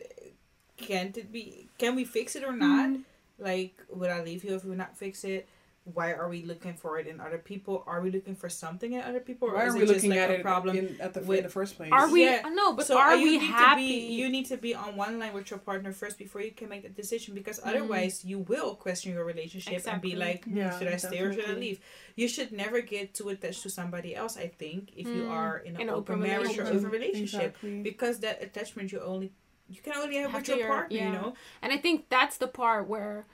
can't 0.76 1.16
it 1.18 1.32
be 1.32 1.68
can 1.78 1.92
we 1.96 2.04
fix 2.04 2.36
it 2.36 2.44
or 2.44 2.52
not? 2.66 2.90
Mm. 2.90 3.02
Like 3.38 3.74
would 3.98 4.10
I 4.10 4.22
leave 4.22 4.42
you 4.44 4.54
if 4.54 4.64
we 4.64 4.76
not 4.76 4.96
fix 4.96 5.24
it? 5.24 5.48
Why 5.94 6.12
are 6.14 6.28
we 6.28 6.42
looking 6.42 6.74
for 6.74 6.98
it 6.98 7.06
in 7.06 7.20
other 7.20 7.38
people? 7.38 7.84
Are 7.86 8.00
we 8.00 8.10
looking 8.10 8.34
for 8.34 8.48
something 8.48 8.92
in 8.94 9.00
other 9.02 9.20
people? 9.20 9.48
Or 9.48 9.54
Why 9.54 9.66
is 9.66 9.74
are 9.74 9.76
it 9.76 9.80
we 9.80 9.86
just 9.86 9.94
looking 9.94 10.10
like 10.10 10.18
at 10.18 10.30
a 10.30 10.34
it 10.34 10.42
problem 10.42 10.76
in, 10.76 11.00
at 11.00 11.14
the 11.14 11.20
with- 11.20 11.38
in 11.38 11.44
the 11.44 11.48
first 11.50 11.76
place? 11.76 11.90
Are 11.92 12.10
we? 12.10 12.24
Yeah. 12.24 12.42
No, 12.52 12.72
but 12.72 12.86
so 12.86 12.98
are 12.98 13.14
you 13.14 13.24
we 13.24 13.38
need 13.38 13.46
happy? 13.46 13.82
To 14.02 14.08
be, 14.08 14.14
you 14.14 14.28
need 14.28 14.46
to 14.46 14.56
be 14.56 14.74
on 14.74 14.96
one 14.96 15.20
line 15.20 15.32
with 15.32 15.48
your 15.48 15.60
partner 15.60 15.92
first 15.92 16.18
before 16.18 16.40
you 16.40 16.50
can 16.50 16.68
make 16.68 16.82
that 16.82 16.96
decision 16.96 17.34
because 17.36 17.60
Mm. 17.60 17.68
otherwise 17.68 18.24
you 18.24 18.40
will 18.40 18.74
question 18.74 19.12
your 19.12 19.24
relationship 19.24 19.74
Exactly. 19.74 19.92
and 19.92 20.02
be 20.02 20.16
like, 20.26 20.44
Yeah, 20.46 20.76
should 20.76 20.88
I 20.88 20.96
stay 20.96 21.20
or 21.20 21.32
should 21.32 21.48
I 21.48 21.52
leave? 21.52 21.78
You 22.16 22.26
should 22.26 22.50
never 22.50 22.80
get 22.80 23.14
too 23.14 23.28
attached 23.28 23.62
to 23.62 23.70
somebody 23.70 24.16
else. 24.16 24.36
I 24.36 24.48
think 24.48 24.90
if 24.96 25.06
you 25.06 25.22
Mm. 25.24 25.30
are 25.30 25.58
in 25.58 25.76
an 25.76 25.82
In 25.82 25.88
open, 25.90 26.14
open 26.16 26.20
marriage 26.20 26.58
or 26.58 26.64
relationship. 26.64 26.76
open 26.76 26.90
relationship 26.90 27.40
Exactly. 27.54 27.82
because 27.82 28.18
that 28.20 28.42
attachment 28.42 28.90
you 28.90 29.00
only 29.00 29.32
you 29.68 29.80
can 29.82 29.94
only 29.94 30.16
have, 30.16 30.30
Have 30.30 30.40
with 30.42 30.48
your 30.48 30.58
your- 30.58 30.68
partner. 30.68 30.96
yeah. 30.96 31.06
You 31.06 31.12
know, 31.12 31.34
And 31.62 31.72
I 31.72 31.76
think 31.78 32.08
that's 32.08 32.36
the 32.38 32.46
part 32.46 32.86
where, 32.86 33.26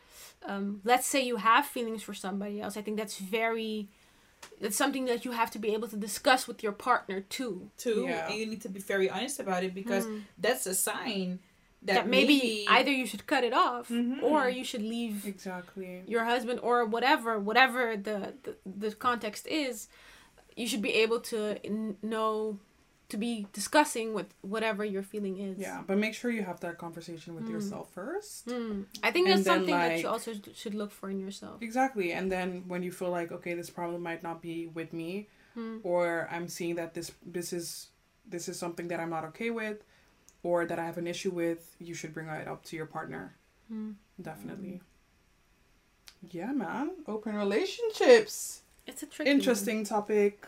um, 0.46 0.80
let's 0.84 1.06
say 1.06 1.20
you 1.24 1.36
have 1.36 1.66
feelings 1.66 2.02
for 2.02 2.14
somebody 2.14 2.60
else. 2.60 2.76
I 2.76 2.82
think 2.82 2.96
that's 2.96 3.18
very, 3.18 3.88
that's 4.60 4.76
something 4.76 5.04
that 5.06 5.24
you 5.24 5.30
have 5.32 5.50
to 5.52 5.58
be 5.58 5.72
able 5.72 5.88
to 5.88 5.96
discuss 5.96 6.46
with 6.48 6.62
your 6.62 6.72
partner 6.72 7.20
too. 7.20 7.70
too. 7.76 8.06
Yeah. 8.08 8.26
And 8.28 8.34
you 8.38 8.46
need 8.46 8.60
to 8.62 8.68
be 8.68 8.80
very 8.80 9.08
honest 9.10 9.38
about 9.40 9.62
it 9.64 9.74
because 9.74 10.06
Mm. 10.06 10.22
that's 10.38 10.66
a 10.66 10.74
sign 10.74 11.38
that, 11.82 11.94
That, 11.94 12.08
maybe, 12.08 12.38
maybe 12.38 12.66
either 12.68 12.90
you 12.92 13.06
should 13.06 13.26
cut 13.26 13.42
it 13.44 13.52
off 13.52 13.88
Mhm. 13.88 14.22
or 14.22 14.48
you 14.48 14.64
should 14.64 14.82
leave 14.82 15.26
Exactly. 15.26 16.02
your 16.06 16.24
husband 16.24 16.60
or 16.62 16.84
whatever, 16.84 17.38
whatever 17.38 17.96
the, 17.96 18.34
the, 18.44 18.56
the 18.64 18.90
context 18.94 19.46
is. 19.48 19.88
You 20.56 20.66
should 20.68 20.82
be 20.82 20.92
able 20.94 21.20
to 21.32 21.58
n- 21.64 21.96
know 22.02 22.58
to 23.12 23.16
be 23.18 23.46
discussing 23.52 24.14
with 24.18 24.28
whatever 24.40 24.82
your 24.84 25.02
feeling 25.12 25.36
is. 25.38 25.58
Yeah, 25.58 25.82
but 25.86 25.96
make 25.98 26.14
sure 26.14 26.30
you 26.30 26.44
have 26.50 26.60
that 26.60 26.76
conversation 26.78 27.30
with 27.36 27.44
Mm. 27.44 27.54
yourself 27.54 27.86
first. 27.92 28.46
Mm. 28.48 28.86
I 29.02 29.10
think 29.12 29.28
that's 29.28 29.44
then, 29.44 29.58
something 29.58 29.74
that 29.74 30.00
you 30.00 30.08
also 30.08 30.32
should 30.60 30.74
look 30.74 30.90
for 30.98 31.06
in 31.14 31.18
yourself. 31.26 31.56
Exactly. 31.62 32.08
And 32.12 32.32
then 32.34 32.64
when 32.72 32.82
you 32.82 32.90
feel 32.90 33.10
like, 33.18 33.30
okay, 33.36 33.52
this 33.60 33.70
problem 33.78 34.00
might 34.02 34.22
not 34.28 34.40
be 34.48 34.56
with 34.78 34.90
me, 34.92 35.28
Mm. 35.56 35.80
or 35.84 36.04
I'm 36.34 36.48
seeing 36.48 36.74
that 36.80 36.94
this 36.94 37.08
this 37.36 37.52
is 37.52 37.66
this 38.34 38.44
is 38.50 38.56
something 38.64 38.88
that 38.88 38.98
I'm 39.02 39.10
not 39.16 39.24
okay 39.30 39.50
with, 39.50 39.78
or 40.42 40.64
that 40.68 40.78
I 40.78 40.84
have 40.90 40.98
an 41.04 41.06
issue 41.14 41.30
with, 41.42 41.76
you 41.78 41.94
should 41.98 42.12
bring 42.16 42.28
it 42.28 42.48
up 42.48 42.60
to 42.68 42.76
your 42.76 42.86
partner. 42.96 43.34
Mm. 43.70 43.94
Definitely. 44.28 44.80
Yeah, 46.30 46.52
man. 46.52 46.86
Open 47.06 47.34
relationships. 47.34 48.62
It's 48.86 49.02
a 49.02 49.06
tricky 49.06 49.28
one. 49.30 49.38
Interesting 49.38 49.84
topic. 49.84 50.46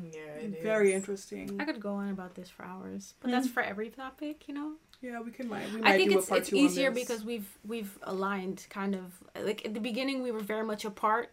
Yeah, 0.00 0.20
it 0.44 0.62
Very 0.62 0.88
is. 0.88 0.94
interesting. 0.94 1.56
I 1.60 1.64
could 1.64 1.80
go 1.80 1.94
on 1.94 2.08
about 2.10 2.34
this 2.34 2.48
for 2.48 2.64
hours, 2.64 3.14
but 3.20 3.30
that's 3.30 3.48
for 3.48 3.62
every 3.62 3.90
topic, 3.90 4.44
you 4.48 4.54
know. 4.54 4.72
Yeah, 5.02 5.20
we 5.20 5.30
can 5.30 5.48
might 5.48 5.70
we 5.72 5.80
I 5.82 5.96
think 5.96 6.10
do 6.10 6.18
it's 6.18 6.26
a 6.26 6.28
part 6.28 6.40
it's 6.40 6.50
two 6.50 6.56
easier 6.56 6.90
because 6.90 7.24
we've 7.24 7.58
we've 7.66 7.98
aligned 8.02 8.66
kind 8.70 8.94
of 8.94 9.12
like 9.42 9.64
at 9.64 9.72
the 9.74 9.80
beginning 9.80 10.22
we 10.22 10.30
were 10.30 10.40
very 10.40 10.64
much 10.64 10.84
apart 10.84 11.32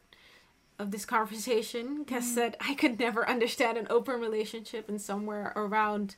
of 0.79 0.91
this 0.91 1.05
conversation. 1.05 2.05
Cass 2.05 2.25
Mm-hmm. 2.25 2.35
said 2.35 2.57
I 2.61 2.73
could 2.75 2.99
never 2.99 3.27
understand 3.29 3.77
an 3.77 3.87
open 3.89 4.19
relationship 4.21 4.87
and 4.89 5.01
somewhere 5.01 5.51
around, 5.55 6.15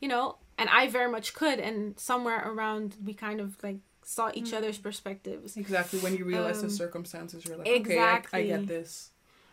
you 0.00 0.08
know, 0.08 0.36
and 0.58 0.68
I 0.70 0.86
very 0.88 1.10
much 1.10 1.34
could 1.34 1.58
and 1.58 1.98
somewhere 1.98 2.42
around 2.48 2.96
we 3.04 3.14
kind 3.14 3.40
of 3.40 3.56
like 3.62 3.78
saw 4.04 4.30
each 4.34 4.46
Mm-hmm. 4.46 4.56
other's 4.56 4.78
perspectives 4.78 5.56
exactly 5.56 5.98
when 6.00 6.16
you 6.16 6.24
realize 6.24 6.60
the 6.60 6.66
Um, 6.68 6.70
circumstances, 6.70 7.44
you're 7.44 7.56
like, 7.56 7.68
okay, 7.68 7.98
I, 7.98 8.22
I 8.32 8.42
get 8.42 8.66
this. 8.66 9.10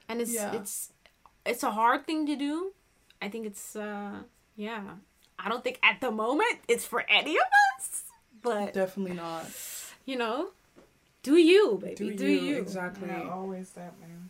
and 0.07 0.21
it's 0.21 0.33
Yeah. 0.33 0.53
it's 0.55 0.91
it's 1.49 1.63
a 1.63 1.71
hard 1.71 2.05
thing 2.05 2.25
to 2.27 2.35
do. 2.35 2.73
I 3.21 3.27
think 3.29 3.45
it's 3.45 3.75
uh 3.75 4.23
yeah. 4.55 4.81
I 5.37 5.49
don't 5.49 5.63
think 5.63 5.79
at 5.83 6.01
the 6.01 6.11
moment 6.11 6.59
it's 6.67 6.85
for 6.85 7.01
any 7.09 7.35
of 7.37 7.49
us, 7.77 8.03
but 8.41 8.73
Definitely 8.73 9.15
not. 9.15 9.45
you 10.05 10.17
know, 10.17 10.49
do 11.23 11.35
you, 11.37 11.79
baby, 11.81 11.95
Do, 11.95 12.15
do, 12.15 12.27
you, 12.27 12.39
you. 12.55 12.57
exactly? 12.57 13.07
Yeah, 13.07 13.29
always 13.29 13.69
that 13.71 13.93
man. 14.01 14.29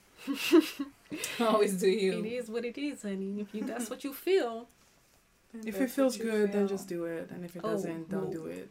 always 1.39 1.73
do 1.79 1.89
you. 1.89 2.19
It 2.19 2.25
is 2.27 2.49
what 2.49 2.65
it 2.65 2.77
is, 2.77 3.01
honey. 3.03 3.39
If 3.41 3.53
you 3.55 3.63
that's 3.63 3.89
what 3.89 4.03
you 4.03 4.13
feel, 4.13 4.67
If 5.65 5.79
it 5.81 5.89
feels 5.89 6.17
what 6.17 6.25
you 6.25 6.31
good, 6.31 6.51
then 6.53 6.67
just 6.67 6.87
do 6.87 7.05
it, 7.05 7.29
and 7.31 7.43
if 7.45 7.55
it 7.55 7.61
Oh, 7.63 7.71
doesn't, 7.71 8.09
don't 8.09 8.25
no. 8.29 8.31
do 8.39 8.45
it. 8.45 8.69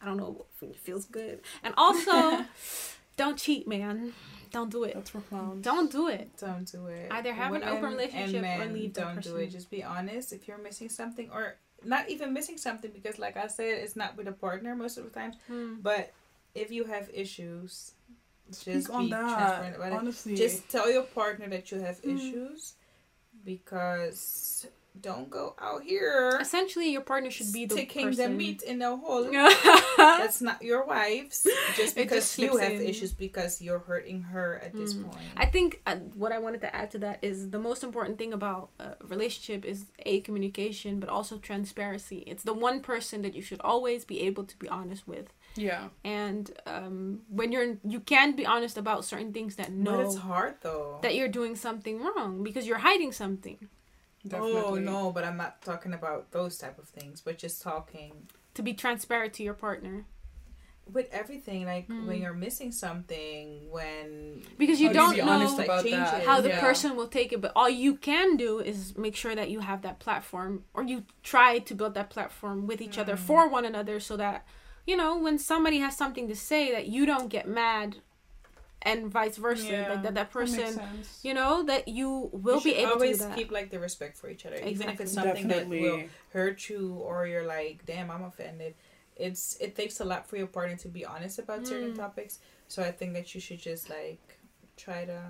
I 0.00 0.06
don't 0.06 0.16
know 0.16 0.46
if 0.54 0.62
it 0.62 0.76
feels 0.76 1.04
good. 1.06 1.40
And 1.64 1.74
also, 1.76 2.44
don't 3.20 3.36
cheat, 3.38 3.68
man. 3.68 4.12
Don't 4.50 4.70
do 4.70 4.82
it. 4.84 4.94
That's 4.94 5.10
for 5.10 5.20
clowns. 5.20 5.62
Don't 5.64 5.92
do 5.92 6.08
it. 6.08 6.28
Don't 6.38 6.70
do 6.70 6.86
it. 6.86 7.06
Either 7.10 7.32
have 7.32 7.52
an 7.54 7.62
open 7.62 7.74
Women 7.82 7.92
relationship 7.92 8.42
and 8.44 8.70
or 8.70 8.74
leave 8.74 8.92
Don't 8.94 9.22
do 9.22 9.36
it. 9.36 9.48
Just 9.48 9.70
be 9.70 9.84
honest. 9.84 10.32
If 10.32 10.48
you're 10.48 10.58
missing 10.58 10.88
something, 10.88 11.30
or 11.32 11.56
not 11.84 12.08
even 12.10 12.32
missing 12.32 12.56
something, 12.58 12.90
because 12.92 13.18
like 13.18 13.36
I 13.36 13.46
said, 13.46 13.78
it's 13.84 13.94
not 13.94 14.16
with 14.16 14.26
a 14.26 14.32
partner 14.32 14.74
most 14.74 14.98
of 14.98 15.04
the 15.04 15.10
time. 15.10 15.32
Hmm. 15.46 15.74
But 15.80 16.12
if 16.54 16.70
you 16.72 16.84
have 16.84 17.08
issues, 17.14 17.92
Speak 18.50 18.74
just 18.74 18.90
on 18.90 19.04
be 19.04 19.10
that. 19.10 19.36
transparent 19.38 19.76
about 19.76 19.92
it. 19.92 19.98
Honestly, 19.98 20.34
Just 20.34 20.68
tell 20.68 20.90
your 20.90 21.04
partner 21.04 21.46
that 21.48 21.70
you 21.70 21.78
have 21.78 22.00
Mm. 22.02 22.16
issues, 22.16 22.74
because 23.44 24.66
don't 24.98 25.30
go 25.30 25.54
out 25.60 25.82
here 25.82 26.38
Essentially, 26.40 26.90
your 26.90 27.00
partner 27.02 27.30
should 27.30 27.52
be 27.52 27.64
the 27.66 27.74
sticking 27.74 28.08
person. 28.08 28.32
the 28.32 28.36
meat 28.36 28.62
in 28.62 28.82
a 28.82 28.96
hole. 28.96 29.30
That's 29.96 30.40
not 30.40 30.62
your 30.62 30.84
wife's. 30.84 31.46
Just 31.76 31.94
because 32.02 32.24
just 32.36 32.38
you 32.38 32.56
have 32.56 32.72
in. 32.72 32.82
issues, 32.82 33.12
because 33.12 33.60
you're 33.62 33.78
hurting 33.78 34.22
her 34.22 34.60
at 34.64 34.72
this 34.76 34.94
Mm. 34.94 35.04
point. 35.04 35.24
I 35.36 35.46
think 35.46 35.80
uh, 35.86 35.96
what 36.14 36.32
I 36.32 36.38
wanted 36.38 36.60
to 36.62 36.74
add 36.74 36.90
to 36.92 36.98
that 36.98 37.18
is 37.22 37.50
the 37.50 37.58
most 37.58 37.84
important 37.84 38.18
thing 38.18 38.32
about 38.32 38.70
a 38.80 38.96
relationship 39.04 39.64
is 39.64 39.86
a 40.04 40.20
communication, 40.20 40.98
but 41.00 41.08
also 41.08 41.38
transparency. 41.38 42.18
It's 42.26 42.42
the 42.42 42.54
one 42.54 42.80
person 42.80 43.22
that 43.22 43.34
you 43.34 43.42
should 43.42 43.60
always 43.62 44.04
be 44.04 44.20
able 44.22 44.44
to 44.44 44.56
be 44.58 44.68
honest 44.68 45.06
with. 45.06 45.32
yeah, 45.56 45.88
And 46.04 46.50
um, 46.66 47.20
when 47.28 47.52
you're, 47.52 47.76
you 47.84 48.00
can't 48.00 48.36
be 48.36 48.44
honest 48.46 48.76
about 48.76 49.04
certain 49.04 49.32
things 49.32 49.56
that 49.56 49.68
But 49.84 50.00
it's 50.00 50.16
hard 50.16 50.54
though. 50.62 50.98
that 51.02 51.14
you're 51.14 51.28
doing 51.28 51.54
something 51.56 52.00
wrong 52.02 52.42
because 52.42 52.66
you're 52.66 52.78
hiding 52.78 53.12
something. 53.12 53.58
Definitely. 54.26 54.60
Oh 54.60 54.74
no, 54.76 55.10
but 55.12 55.24
I'm 55.24 55.36
not 55.36 55.62
talking 55.62 55.92
about 55.94 56.30
those 56.32 56.58
type 56.58 56.78
of 56.78 56.88
things, 56.88 57.20
but 57.20 57.38
just 57.38 57.62
talking 57.62 58.28
To 58.54 58.62
be 58.62 58.74
transparent 58.74 59.32
to 59.34 59.42
your 59.42 59.54
partner 59.54 60.04
with 60.92 61.06
everything. 61.12 61.64
Like 61.66 61.86
Mm. 61.88 62.06
when 62.06 62.20
you're 62.20 62.34
missing 62.34 62.72
something, 62.72 63.70
when 63.70 64.42
because 64.58 64.80
you 64.80 64.92
don't 64.92 65.14
be 65.14 65.20
know 65.22 65.38
like, 65.56 65.64
about 65.66 65.84
changes. 65.84 66.10
that? 66.10 66.22
how 66.24 66.40
the 66.40 66.48
Yeah. 66.48 66.60
person 66.60 66.96
will 66.96 67.06
take 67.08 67.32
it 67.32 67.40
but 67.40 67.52
all 67.54 67.68
you 67.70 67.94
can 67.96 68.36
do 68.36 68.58
is 68.58 68.96
make 68.98 69.14
sure 69.14 69.34
that 69.36 69.50
you 69.50 69.60
have 69.60 69.82
that 69.82 70.00
platform 70.00 70.64
or 70.74 70.82
you 70.82 71.04
try 71.22 71.58
to 71.60 71.74
build 71.74 71.94
that 71.94 72.10
platform 72.10 72.66
with 72.66 72.80
each 72.82 72.98
other 72.98 73.14
Mm. 73.14 73.18
for 73.20 73.48
one 73.48 73.64
another 73.64 74.00
so 74.00 74.16
that 74.16 74.44
you 74.86 74.96
know 74.96 75.16
when 75.16 75.38
somebody 75.38 75.78
has 75.78 75.96
something 75.96 76.26
to 76.26 76.34
say 76.34 76.72
that 76.72 76.86
you 76.88 77.06
don't 77.06 77.28
get 77.28 77.46
mad 77.46 77.98
and 78.82 79.10
vice 79.10 79.36
versa 79.36 79.72
Yeah, 79.72 79.88
like 79.88 79.88
that 79.88 80.02
that 80.02 80.14
That 80.14 80.30
person 80.30 80.72
sense. 80.74 81.20
you 81.22 81.34
know 81.34 81.62
that 81.64 81.86
you 81.88 82.30
will 82.32 82.56
you 82.58 82.64
be 82.64 82.74
able 82.76 82.92
always 82.92 83.18
to 83.18 83.24
do 83.24 83.28
that 83.28 83.36
keep 83.36 83.50
like 83.50 83.70
the 83.70 83.78
respect 83.78 84.16
for 84.16 84.28
each 84.30 84.46
other, 84.46 84.56
even 84.56 84.88
if 84.88 85.00
it's 85.00 85.12
Exactly. 85.12 85.42
something 85.42 85.48
that 85.48 85.68
will 85.68 86.08
hurt 86.32 86.68
you 86.68 86.94
or 86.94 87.26
you're 87.26 87.46
like, 87.46 87.84
damn, 87.86 88.10
I'm 88.10 88.22
offended. 88.24 88.74
It's 89.16 89.56
it 89.60 89.76
takes 89.76 90.00
a 90.00 90.04
lot 90.04 90.26
for 90.26 90.36
your 90.36 90.46
partner 90.46 90.76
to 90.78 90.88
be 90.88 91.04
honest 91.04 91.38
about 91.38 91.66
certain 91.66 91.92
Mm. 91.92 91.96
topics. 91.96 92.38
So 92.68 92.82
I 92.82 92.90
think 92.92 93.12
that 93.14 93.34
you 93.34 93.40
should 93.40 93.60
just 93.60 93.90
like 93.90 94.38
try 94.76 95.04
to 95.04 95.20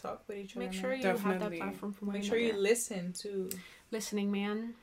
talk 0.00 0.22
with 0.28 0.38
each 0.38 0.56
other. 0.56 0.64
make 0.66 0.72
sure 0.72 0.90
more. 0.90 0.98
you 0.98 1.06
have 1.08 1.22
that 1.22 1.28
Definitely. 1.38 1.58
platform 1.58 1.92
for 1.92 2.04
one 2.06 2.14
make 2.14 2.24
sure 2.24 2.38
you 2.38 2.52
listen 2.54 3.12
to 3.24 3.50
listening 3.90 4.30
man 4.30 4.74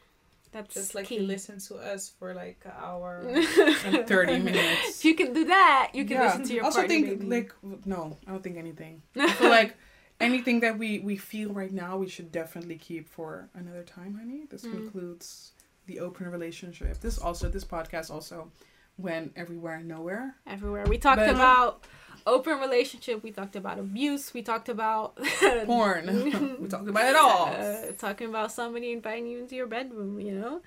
that's 0.51 0.73
Just 0.73 0.95
like 0.95 1.05
key. 1.07 1.15
you 1.17 1.21
listen 1.23 1.59
to 1.59 1.76
us 1.76 2.09
for 2.17 2.34
like 2.34 2.59
an 2.65 2.71
hour. 2.80 3.21
And 3.85 4.07
30 4.07 4.39
minutes. 4.39 4.99
if 4.99 5.05
you 5.05 5.15
can 5.15 5.34
do 5.34 5.45
that 5.45 5.91
you 5.93 6.05
can 6.05 6.17
Yeah. 6.17 6.23
listen 6.26 6.43
to 6.45 6.53
your 6.53 6.63
also 6.65 6.88
think 6.88 7.07
baby. 7.07 7.26
like 7.26 7.53
no, 7.85 8.17
I 8.27 8.31
don't 8.31 8.43
think 8.43 8.57
anything. 8.57 9.01
Like 9.41 9.76
anything 10.19 10.59
that 10.61 10.77
we 10.77 10.99
we 10.99 11.15
feel 11.17 11.53
right 11.53 11.71
now, 11.71 11.97
we 11.97 12.07
should 12.09 12.31
definitely 12.31 12.77
keep 12.77 13.07
for 13.09 13.49
another 13.53 13.84
time, 13.84 14.15
honey. 14.15 14.41
This 14.49 14.65
Mm. 14.65 14.71
concludes 14.73 15.51
the 15.85 15.99
open 15.99 16.27
relationship. 16.30 16.99
This 16.99 17.17
also 17.17 17.49
this 17.49 17.63
podcast 17.63 18.11
also 18.11 18.51
went 18.97 19.31
everywhere 19.35 19.76
and 19.76 19.88
nowhere. 19.88 20.35
everywhere. 20.45 20.85
We 20.88 20.97
talked 20.97 21.19
But- 21.21 21.30
about 21.35 21.84
open 22.30 22.60
relationship. 22.60 23.23
We 23.23 23.31
talked 23.31 23.56
about 23.56 23.80
abuse. 23.80 24.34
We 24.34 24.41
talked 24.41 24.69
about 24.69 25.18
Porn. 25.65 26.06
we 26.61 26.68
talked 26.68 26.88
about 26.88 27.06
it 27.06 27.15
all. 27.15 27.47
Uh, 27.47 27.91
talking 27.97 28.30
about 28.30 28.51
somebody 28.51 28.91
inviting 28.91 29.27
you 29.27 29.39
into 29.39 29.56
your 29.56 29.68
bedroom. 29.68 30.19
You 30.19 30.34
know, 30.34 30.61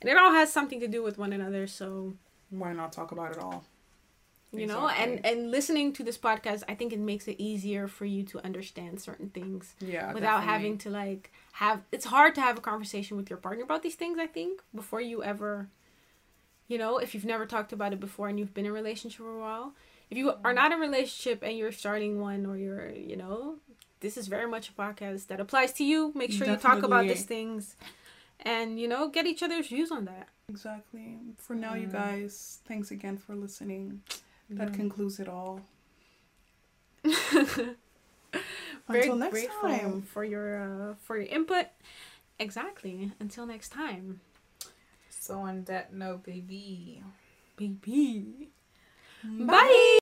and 0.00 0.10
it 0.10 0.16
all 0.16 0.32
has 0.32 0.52
something 0.52 0.80
to 0.80 0.88
do 0.88 1.02
with 1.02 1.16
one 1.18 1.32
another. 1.32 1.66
So 1.66 2.14
Why 2.50 2.72
not 2.72 2.92
talk 2.92 3.12
about 3.12 3.32
it 3.32 3.38
all? 3.38 3.64
you 4.52 4.68
know, 4.68 4.86
and 4.88 5.24
and 5.26 5.50
listening 5.50 5.92
to 5.94 6.04
this 6.04 6.16
podcast, 6.16 6.62
I 6.68 6.74
think 6.76 6.92
it 6.92 7.00
makes 7.00 7.26
it 7.26 7.34
easier 7.42 7.88
for 7.88 8.04
you 8.04 8.22
to 8.24 8.38
understand 8.44 9.00
certain 9.00 9.28
things 9.30 9.74
Yeah. 9.80 10.12
without 10.12 10.38
definitely. 10.42 10.52
having 10.52 10.78
to 10.78 10.90
like 10.90 11.32
have. 11.54 11.80
It's 11.90 12.04
hard 12.04 12.36
to 12.36 12.40
have 12.40 12.56
a 12.58 12.60
conversation 12.60 13.16
with 13.16 13.28
your 13.28 13.38
partner 13.38 13.64
about 13.64 13.82
these 13.82 13.96
things. 13.96 14.16
I 14.18 14.26
think 14.28 14.62
before 14.74 15.00
you 15.00 15.24
ever. 15.24 15.68
You 16.66 16.78
know, 16.78 16.96
if 16.98 17.14
you've 17.14 17.26
never 17.26 17.44
talked 17.46 17.72
about 17.74 17.92
it 17.92 18.00
before 18.00 18.28
and 18.28 18.38
you've 18.38 18.54
been 18.54 18.64
in 18.64 18.70
a 18.70 18.74
relationship 18.74 19.18
for 19.18 19.36
a 19.36 19.38
while, 19.38 19.74
if 20.10 20.18
you 20.18 20.32
are 20.44 20.52
not 20.52 20.72
in 20.72 20.78
a 20.78 20.80
relationship 20.80 21.42
and 21.42 21.56
you're 21.56 21.72
starting 21.72 22.20
one 22.20 22.46
or 22.46 22.56
you're, 22.56 22.90
you 22.90 23.16
know, 23.16 23.56
this 24.00 24.16
is 24.16 24.28
very 24.28 24.46
much 24.48 24.68
a 24.68 24.72
podcast 24.72 25.26
that 25.28 25.40
applies 25.40 25.72
to 25.74 25.84
you. 25.84 26.12
Make 26.14 26.30
sure 26.32 26.46
you 26.46 26.56
talk 26.56 26.82
about 26.82 27.06
these 27.08 27.24
things 27.24 27.76
and, 28.40 28.78
you 28.78 28.86
know, 28.88 29.08
get 29.08 29.26
each 29.26 29.42
other's 29.42 29.68
views 29.68 29.90
on 29.90 30.04
that. 30.06 30.28
Exactly. 30.48 31.16
For 31.38 31.54
now, 31.56 31.74
you 31.74 31.86
Mm. 31.88 31.92
guys, 31.92 32.60
thanks 32.66 32.90
again 32.90 33.16
for 33.16 33.34
listening. 33.34 34.02
That 34.50 34.68
Yeah. 34.70 34.74
concludes 34.76 35.18
it 35.20 35.28
all. 35.28 35.62
very 37.04 37.74
Until 38.88 39.16
next 39.16 39.32
grateful 39.32 39.68
time. 39.68 40.02
for 40.02 40.24
your 40.24 40.90
uh, 40.90 40.94
for 40.96 41.16
your 41.16 41.26
input. 41.28 41.66
Exactly. 42.38 43.12
Until 43.20 43.46
next 43.46 43.70
time. 43.70 44.20
So 45.10 45.38
on 45.40 45.64
that 45.64 45.92
note, 45.94 46.24
baby. 46.24 47.02
Baby. 47.56 48.50
Bye. 49.24 49.44
Bye. 49.46 49.84